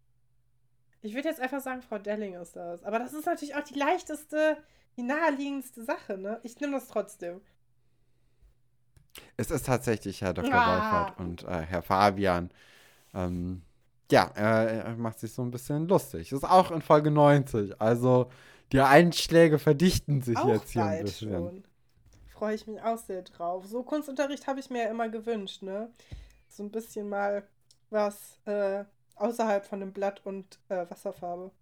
Ich 1.03 1.15
würde 1.15 1.29
jetzt 1.29 1.41
einfach 1.41 1.61
sagen, 1.61 1.83
Frau 1.83 1.99
Delling 1.99 2.33
ist 2.41 2.57
das. 2.57 2.83
Aber 2.85 2.99
das 2.99 3.13
ist 3.13 3.27
natürlich 3.27 3.55
auch 3.55 3.65
die 3.65 3.79
leichteste, 3.79 4.57
die 4.97 5.03
naheliegendste 5.03 5.85
Sache, 5.85 6.17
ne? 6.17 6.41
Ich 6.43 6.59
nehme 6.59 6.73
das 6.73 6.89
trotzdem. 6.89 7.43
Es 9.37 9.51
ist 9.51 9.67
tatsächlich 9.67 10.23
Herr 10.23 10.33
Dr. 10.33 10.55
Ah. 10.55 11.03
Wolfert 11.03 11.21
und 11.21 11.45
äh, 11.45 11.67
Herr 11.67 11.83
Fabian. 11.83 12.51
Ähm, 13.13 13.61
ja, 14.11 14.31
er, 14.35 14.85
er, 14.87 14.97
macht 14.97 15.21
sich 15.21 15.35
so 15.35 15.43
ein 15.43 15.51
bisschen 15.51 15.87
lustig. 15.87 16.33
Ist 16.33 16.45
auch 16.45 16.71
in 16.71 16.81
Folge 16.81 17.11
90. 17.11 17.79
Also 17.79 18.31
die 18.73 18.81
Einschläge 18.81 19.59
verdichten 19.59 20.23
sich 20.23 20.37
auch 20.37 20.49
jetzt 20.49 20.71
hier 20.71 20.85
ein 20.85 21.05
bisschen. 21.05 21.33
Schon. 21.33 21.65
Freue 22.27 22.55
ich 22.55 22.67
mich 22.67 22.83
auch 22.83 22.99
sehr 22.99 23.23
drauf. 23.23 23.67
So 23.67 23.83
Kunstunterricht 23.83 24.47
habe 24.47 24.61
ich 24.61 24.71
mir 24.71 24.85
ja 24.85 24.91
immer 24.91 25.09
gewünscht, 25.09 25.63
ne? 25.63 25.91
So 26.49 26.63
ein 26.63 26.71
bisschen 26.71 27.09
mal 27.09 27.47
was 27.91 28.39
äh, 28.47 28.85
außerhalb 29.17 29.65
von 29.65 29.81
dem 29.81 29.93
Blatt 29.93 30.21
und 30.25 30.59
äh, 30.69 30.89
Wasserfarbe. 30.91 31.53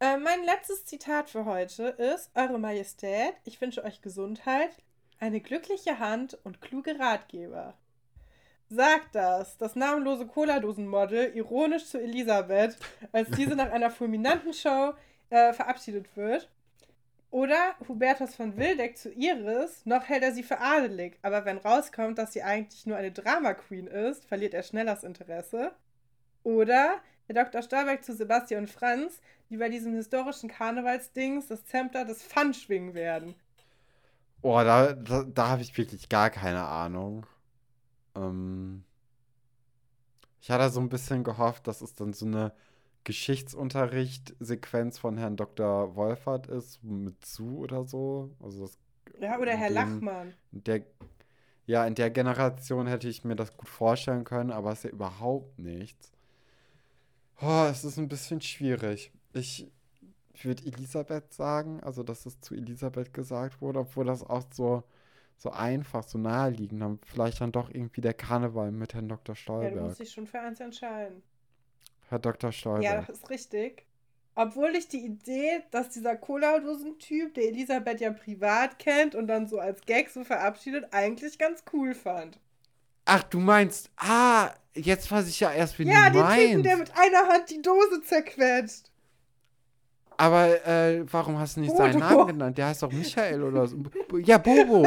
Äh, 0.00 0.16
mein 0.18 0.44
letztes 0.44 0.84
Zitat 0.84 1.30
für 1.30 1.44
heute 1.44 1.84
ist: 1.84 2.30
Eure 2.34 2.58
Majestät, 2.58 3.34
ich 3.44 3.60
wünsche 3.60 3.84
euch 3.84 4.02
Gesundheit, 4.02 4.70
eine 5.18 5.40
glückliche 5.40 5.98
Hand 5.98 6.38
und 6.44 6.60
kluge 6.60 6.98
Ratgeber. 6.98 7.74
Sagt 8.68 9.14
das, 9.14 9.58
das 9.58 9.76
namenlose 9.76 10.26
Cola-Dosen-Model, 10.26 11.32
ironisch 11.34 11.86
zu 11.86 12.00
Elisabeth, 12.00 12.78
als 13.12 13.30
diese 13.30 13.54
nach 13.54 13.70
einer 13.70 13.90
fulminanten 13.90 14.54
Show 14.54 14.94
äh, 15.32 15.52
verabschiedet 15.54 16.14
wird. 16.14 16.48
Oder 17.30 17.74
Hubertus 17.88 18.34
von 18.34 18.58
Wildeck 18.58 18.98
zu 18.98 19.10
Iris, 19.10 19.86
noch 19.86 20.06
hält 20.06 20.22
er 20.22 20.32
sie 20.32 20.42
für 20.42 20.60
adelig, 20.60 21.18
aber 21.22 21.46
wenn 21.46 21.56
rauskommt, 21.56 22.18
dass 22.18 22.34
sie 22.34 22.42
eigentlich 22.42 22.84
nur 22.84 22.98
eine 22.98 23.10
Drama 23.10 23.54
Queen 23.54 23.86
ist, 23.86 24.26
verliert 24.26 24.52
er 24.52 24.62
schnell 24.62 24.84
das 24.84 25.02
Interesse. 25.02 25.72
Oder 26.42 27.00
der 27.28 27.42
Dr. 27.42 27.62
Stahlberg 27.62 28.04
zu 28.04 28.14
Sebastian 28.14 28.64
und 28.64 28.70
Franz, 28.70 29.22
die 29.48 29.56
bei 29.56 29.70
diesem 29.70 29.94
historischen 29.94 30.50
Karnevalsdings 30.50 31.46
das 31.46 31.64
Zepter 31.64 32.04
des 32.04 32.22
Fun 32.22 32.52
schwingen 32.52 32.92
werden. 32.92 33.34
Boah, 34.42 34.64
da, 34.64 34.92
da, 34.92 35.22
da 35.22 35.48
habe 35.48 35.62
ich 35.62 35.78
wirklich 35.78 36.10
gar 36.10 36.28
keine 36.28 36.64
Ahnung. 36.64 37.24
Ähm, 38.14 38.84
ich 40.42 40.50
hatte 40.50 40.68
so 40.68 40.80
ein 40.80 40.90
bisschen 40.90 41.24
gehofft, 41.24 41.66
dass 41.66 41.80
es 41.80 41.94
dann 41.94 42.12
so 42.12 42.26
eine 42.26 42.52
Geschichtsunterricht-Sequenz 43.04 44.98
von 44.98 45.18
Herrn 45.18 45.36
Dr. 45.36 45.96
Wolfert 45.96 46.46
ist, 46.46 46.82
mit 46.84 47.24
zu 47.24 47.58
oder 47.58 47.84
so. 47.84 48.30
Also 48.40 48.62
das, 48.62 48.78
ja, 49.20 49.38
oder 49.38 49.52
Herr 49.52 49.68
dem, 49.68 49.74
Lachmann. 49.74 50.34
Der, 50.52 50.82
ja, 51.66 51.86
in 51.86 51.94
der 51.94 52.10
Generation 52.10 52.86
hätte 52.86 53.08
ich 53.08 53.24
mir 53.24 53.36
das 53.36 53.56
gut 53.56 53.68
vorstellen 53.68 54.24
können, 54.24 54.50
aber 54.50 54.72
es 54.72 54.78
ist 54.78 54.84
ja 54.84 54.90
überhaupt 54.90 55.58
nichts. 55.58 56.12
Oh, 57.40 57.66
es 57.68 57.84
ist 57.84 57.98
ein 57.98 58.08
bisschen 58.08 58.40
schwierig. 58.40 59.10
Ich 59.32 59.70
würde 60.42 60.64
Elisabeth 60.64 61.32
sagen, 61.32 61.80
also 61.80 62.02
dass 62.02 62.26
es 62.26 62.40
zu 62.40 62.54
Elisabeth 62.54 63.12
gesagt 63.12 63.60
wurde, 63.60 63.80
obwohl 63.80 64.04
das 64.04 64.22
auch 64.22 64.44
so, 64.52 64.84
so 65.36 65.50
einfach, 65.50 66.04
so 66.04 66.18
naheliegend, 66.18 66.80
dann 66.80 66.98
vielleicht 67.04 67.40
dann 67.40 67.52
doch 67.52 67.68
irgendwie 67.68 68.00
der 68.00 68.14
Karneval 68.14 68.70
mit 68.70 68.94
Herrn 68.94 69.08
Dr. 69.08 69.34
Stolberg. 69.34 69.72
Ja, 69.74 69.80
du 69.80 69.86
musst 69.86 70.00
dich 70.00 70.12
schon 70.12 70.26
für 70.26 70.40
eins 70.40 70.60
entscheiden. 70.60 71.22
Herr 72.12 72.18
Dr. 72.18 72.52
Stolberg. 72.52 72.84
Ja, 72.84 73.00
das 73.00 73.08
ist 73.08 73.30
richtig. 73.30 73.86
Obwohl 74.34 74.76
ich 74.76 74.88
die 74.88 75.04
Idee, 75.04 75.62
dass 75.70 75.90
dieser 75.90 76.16
Cola-Dosen-Typ, 76.16 77.34
der 77.34 77.44
Elisabeth 77.44 78.00
ja 78.00 78.12
privat 78.12 78.78
kennt 78.78 79.14
und 79.14 79.26
dann 79.26 79.46
so 79.46 79.58
als 79.58 79.82
Gag 79.82 80.10
so 80.10 80.24
verabschiedet, 80.24 80.86
eigentlich 80.92 81.38
ganz 81.38 81.64
cool 81.72 81.94
fand. 81.94 82.38
Ach, 83.04 83.22
du 83.24 83.40
meinst, 83.40 83.90
ah, 83.96 84.50
jetzt 84.74 85.10
weiß 85.10 85.28
ich 85.28 85.40
ja 85.40 85.52
erst, 85.52 85.78
wie 85.78 85.84
ja, 85.84 86.10
du 86.10 86.20
meinst. 86.20 86.30
Ja, 86.30 86.36
den 86.36 86.48
Typen, 86.48 86.62
der 86.62 86.76
mit 86.76 86.96
einer 86.96 87.28
Hand 87.28 87.50
die 87.50 87.60
Dose 87.60 88.00
zerquetscht. 88.02 88.90
Aber 90.16 90.66
äh, 90.66 91.04
warum 91.10 91.38
hast 91.38 91.56
du 91.56 91.60
nicht 91.60 91.70
Bodo. 91.70 91.82
seinen 91.82 91.98
Namen 91.98 92.26
genannt? 92.26 92.56
Der 92.56 92.66
heißt 92.66 92.82
doch 92.82 92.92
Michael 92.92 93.42
oder 93.42 93.66
so. 93.66 93.76
Ja, 94.24 94.38
Bobo. 94.38 94.86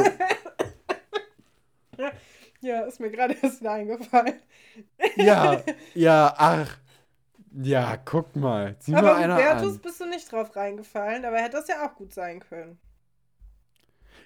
ja, 2.60 2.80
ist 2.82 3.00
mir 3.00 3.10
gerade 3.10 3.36
erst 3.42 3.64
eingefallen. 3.66 4.40
ja, 5.16 5.62
ja, 5.94 6.34
ach. 6.36 6.78
Ja, 7.62 7.96
guck 7.96 8.36
mal. 8.36 8.76
Sieh 8.80 8.94
aber 8.94 9.14
mal 9.14 9.22
einer 9.22 9.36
Hubertus 9.36 9.76
an. 9.76 9.80
bist 9.80 10.00
du 10.00 10.06
nicht 10.06 10.30
drauf 10.30 10.54
reingefallen, 10.54 11.24
aber 11.24 11.38
hätte 11.38 11.56
das 11.56 11.68
ja 11.68 11.86
auch 11.86 11.94
gut 11.94 12.12
sein 12.12 12.40
können. 12.40 12.78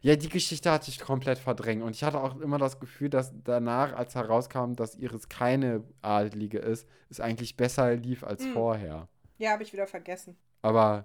Ja, 0.03 0.17
die 0.17 0.29
Geschichte 0.29 0.71
hatte 0.71 0.91
ich 0.91 0.99
komplett 0.99 1.39
verdrängt. 1.39 1.83
Und 1.83 1.95
ich 1.95 2.03
hatte 2.03 2.21
auch 2.21 2.41
immer 2.41 2.59
das 2.59 2.81
Gefühl, 2.81 3.11
dass 3.11 3.33
danach, 3.45 3.93
als 3.93 4.15
herauskam, 4.15 4.75
dass 4.75 4.97
Iris 4.97 5.29
keine 5.29 5.85
Adlige 6.03 6.59
ist, 6.59 6.89
es 7.09 7.21
eigentlich 7.21 7.57
besser 7.57 7.95
lief 7.95 8.25
als 8.25 8.43
hm. 8.45 8.53
vorher. 8.53 9.09
Ja, 9.39 9.53
habe 9.53 9.63
ich 9.63 9.73
wieder 9.73 9.87
vergessen. 9.87 10.37
Aber 10.63 11.05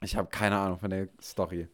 ich 0.00 0.16
habe 0.16 0.28
keine 0.28 0.58
Ahnung 0.58 0.78
von 0.78 0.90
der 0.90 1.08
Story. 1.20 1.68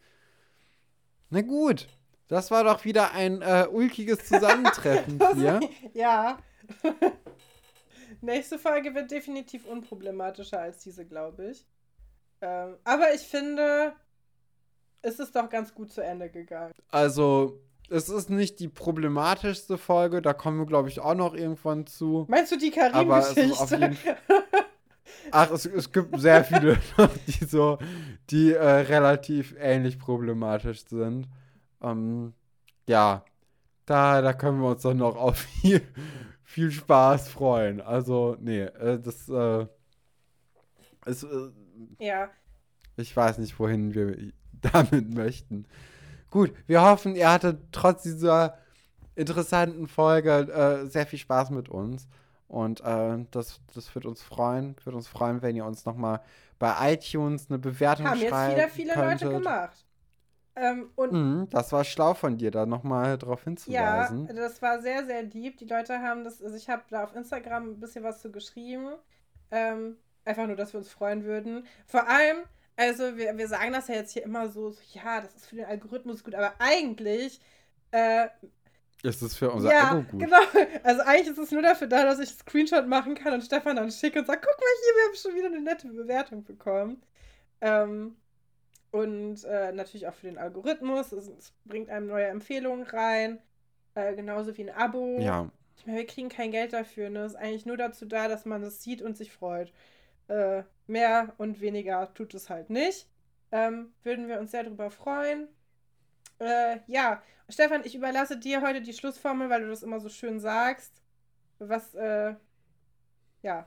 Na 1.30 1.42
gut, 1.42 1.88
das 2.26 2.50
war 2.50 2.64
doch 2.64 2.84
wieder 2.84 3.12
ein 3.12 3.42
äh, 3.42 3.66
ulkiges 3.70 4.18
Zusammentreffen 4.26 5.20
hier. 5.34 5.60
ja. 5.92 6.38
Nächste 8.20 8.58
Folge 8.58 8.94
wird 8.94 9.10
definitiv 9.10 9.66
unproblematischer 9.66 10.60
als 10.60 10.78
diese, 10.78 11.04
glaube 11.06 11.50
ich. 11.50 11.66
Ähm, 12.40 12.76
aber 12.84 13.14
ich 13.14 13.22
finde, 13.22 13.92
es 15.02 15.18
ist 15.18 15.34
doch 15.34 15.48
ganz 15.48 15.74
gut 15.74 15.92
zu 15.92 16.02
Ende 16.02 16.28
gegangen. 16.28 16.72
Also, 16.90 17.60
es 17.90 18.08
ist 18.08 18.30
nicht 18.30 18.60
die 18.60 18.68
problematischste 18.68 19.78
Folge, 19.78 20.22
da 20.22 20.34
kommen 20.34 20.58
wir, 20.58 20.66
glaube 20.66 20.88
ich, 20.88 21.00
auch 21.00 21.14
noch 21.14 21.34
irgendwann 21.34 21.86
zu. 21.86 22.26
Meinst 22.28 22.52
du 22.52 22.56
die 22.56 22.70
Karim-Geschichte? 22.70 24.16
Ach, 25.30 25.50
es, 25.50 25.66
es 25.66 25.92
gibt 25.92 26.18
sehr 26.20 26.44
viele, 26.44 26.78
die 27.26 27.44
so, 27.44 27.78
die 28.30 28.52
äh, 28.52 28.64
relativ 28.64 29.54
ähnlich 29.58 29.98
problematisch 29.98 30.84
sind. 30.86 31.28
Ähm, 31.82 32.34
ja, 32.88 33.24
da, 33.86 34.22
da 34.22 34.32
können 34.32 34.60
wir 34.60 34.68
uns 34.68 34.82
dann 34.82 34.98
noch 34.98 35.16
auf 35.16 35.38
viel, 35.38 35.82
viel 36.58 36.72
Spaß 36.72 37.28
freuen. 37.28 37.80
Also, 37.80 38.36
nee, 38.40 38.62
äh, 38.62 38.98
das 38.98 39.28
äh, 39.28 39.66
ist. 41.06 41.22
Äh, 41.22 41.50
ja. 42.00 42.30
Ich 42.96 43.16
weiß 43.16 43.38
nicht, 43.38 43.56
wohin 43.60 43.94
wir 43.94 44.32
damit 44.72 45.14
möchten. 45.14 45.66
Gut, 46.30 46.52
wir 46.66 46.82
hoffen, 46.82 47.14
ihr 47.14 47.30
hattet 47.30 47.60
trotz 47.70 48.02
dieser 48.02 48.58
interessanten 49.14 49.86
Folge 49.86 50.32
äh, 50.52 50.86
sehr 50.88 51.06
viel 51.06 51.20
Spaß 51.20 51.50
mit 51.50 51.68
uns. 51.68 52.08
Und 52.48 52.80
äh, 52.80 53.24
das, 53.30 53.60
das 53.72 53.94
wird 53.94 54.04
uns 54.04 54.20
freuen. 54.22 54.74
Wird 54.82 54.96
uns 54.96 55.06
freuen, 55.06 55.42
wenn 55.42 55.54
ihr 55.54 55.64
uns 55.64 55.84
nochmal 55.84 56.22
bei 56.58 56.92
iTunes 56.92 57.48
eine 57.48 57.60
Bewertung 57.60 58.06
Haben 58.06 58.18
schreibt. 58.18 58.32
Haben 58.32 58.50
jetzt 58.50 58.56
wieder 58.56 58.68
viele 58.68 58.94
könntet. 58.94 59.22
Leute 59.22 59.38
gemacht. 59.38 59.86
Ähm, 60.60 60.90
und 60.96 61.12
mm, 61.12 61.48
das 61.50 61.72
war 61.72 61.84
schlau 61.84 62.14
von 62.14 62.36
dir, 62.36 62.50
da 62.50 62.66
nochmal 62.66 63.16
drauf 63.16 63.44
hinzuweisen. 63.44 64.26
Ja, 64.26 64.32
das 64.34 64.60
war 64.60 64.80
sehr, 64.80 65.06
sehr 65.06 65.22
lieb. 65.22 65.56
Die 65.58 65.66
Leute 65.66 66.00
haben 66.00 66.24
das, 66.24 66.42
also 66.42 66.56
ich 66.56 66.68
habe 66.68 66.82
da 66.90 67.04
auf 67.04 67.14
Instagram 67.14 67.70
ein 67.70 67.80
bisschen 67.80 68.02
was 68.02 68.20
zu 68.20 68.32
geschrieben. 68.32 68.88
Ähm, 69.50 69.96
einfach 70.24 70.46
nur, 70.46 70.56
dass 70.56 70.72
wir 70.72 70.78
uns 70.78 70.90
freuen 70.90 71.24
würden. 71.24 71.66
Vor 71.86 72.08
allem, 72.08 72.38
also 72.76 73.16
wir, 73.16 73.36
wir 73.38 73.48
sagen 73.48 73.72
das 73.72 73.88
ja 73.88 73.94
jetzt 73.94 74.12
hier 74.12 74.24
immer 74.24 74.48
so, 74.48 74.70
so 74.70 74.80
ja, 74.92 75.20
das 75.20 75.34
ist 75.34 75.46
für 75.46 75.56
den 75.56 75.66
Algorithmus 75.66 76.24
gut, 76.24 76.34
aber 76.34 76.52
eigentlich 76.58 77.40
äh, 77.92 78.28
ist 79.04 79.22
es 79.22 79.36
für 79.36 79.50
unser 79.50 79.70
ja, 79.70 79.92
Ego 79.92 80.02
gut? 80.10 80.20
genau. 80.20 80.38
Also 80.82 81.02
eigentlich 81.02 81.28
ist 81.28 81.38
es 81.38 81.50
nur 81.52 81.62
dafür 81.62 81.86
da, 81.86 82.04
dass 82.04 82.18
ich 82.18 82.30
einen 82.30 82.38
Screenshot 82.38 82.88
machen 82.88 83.14
kann 83.14 83.32
und 83.32 83.42
Stefan 83.42 83.76
dann 83.76 83.90
schicke 83.92 84.18
und 84.18 84.26
sage, 84.26 84.40
guck 84.40 84.58
mal 84.58 84.66
hier, 84.82 84.94
wir 84.94 85.04
haben 85.06 85.14
schon 85.14 85.34
wieder 85.36 85.46
eine 85.46 85.60
nette 85.60 85.88
Bewertung 85.88 86.42
bekommen. 86.42 87.00
Ähm, 87.60 88.16
und 88.90 89.44
äh, 89.44 89.72
natürlich 89.72 90.06
auch 90.06 90.14
für 90.14 90.26
den 90.26 90.38
Algorithmus. 90.38 91.12
Es, 91.12 91.28
es, 91.28 91.52
bringt 91.64 91.90
einem 91.90 92.06
neue 92.06 92.26
Empfehlungen 92.26 92.86
rein. 92.86 93.38
Äh, 93.94 94.14
genauso 94.14 94.56
wie 94.56 94.62
ein 94.62 94.74
Abo. 94.74 95.18
Ja. 95.20 95.50
Ich 95.76 95.86
meine, 95.86 95.98
wir 95.98 96.06
kriegen 96.06 96.28
kein 96.28 96.50
Geld 96.50 96.72
dafür. 96.72 97.10
Ne? 97.10 97.20
Es 97.20 97.32
ist 97.32 97.38
eigentlich 97.38 97.66
nur 97.66 97.76
dazu 97.76 98.06
da, 98.06 98.28
dass 98.28 98.44
man 98.44 98.62
es 98.62 98.82
sieht 98.82 99.02
und 99.02 99.16
sich 99.16 99.32
freut. 99.32 99.72
Äh, 100.28 100.62
mehr 100.86 101.34
und 101.38 101.60
weniger 101.60 102.12
tut 102.14 102.34
es 102.34 102.50
halt 102.50 102.70
nicht. 102.70 103.08
Ähm, 103.52 103.92
würden 104.02 104.28
wir 104.28 104.40
uns 104.40 104.50
sehr 104.50 104.64
darüber 104.64 104.90
freuen. 104.90 105.48
Äh, 106.38 106.78
ja, 106.86 107.22
Stefan, 107.48 107.82
ich 107.84 107.94
überlasse 107.94 108.36
dir 108.38 108.62
heute 108.62 108.82
die 108.82 108.92
Schlussformel, 108.92 109.48
weil 109.48 109.62
du 109.62 109.68
das 109.68 109.82
immer 109.82 110.00
so 110.00 110.08
schön 110.08 110.38
sagst. 110.38 111.02
Was, 111.58 111.94
äh, 111.94 112.34
ja. 113.42 113.66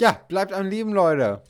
Ja, 0.00 0.12
bleibt 0.28 0.52
am 0.52 0.66
Leben, 0.66 0.92
Leute. 0.92 1.42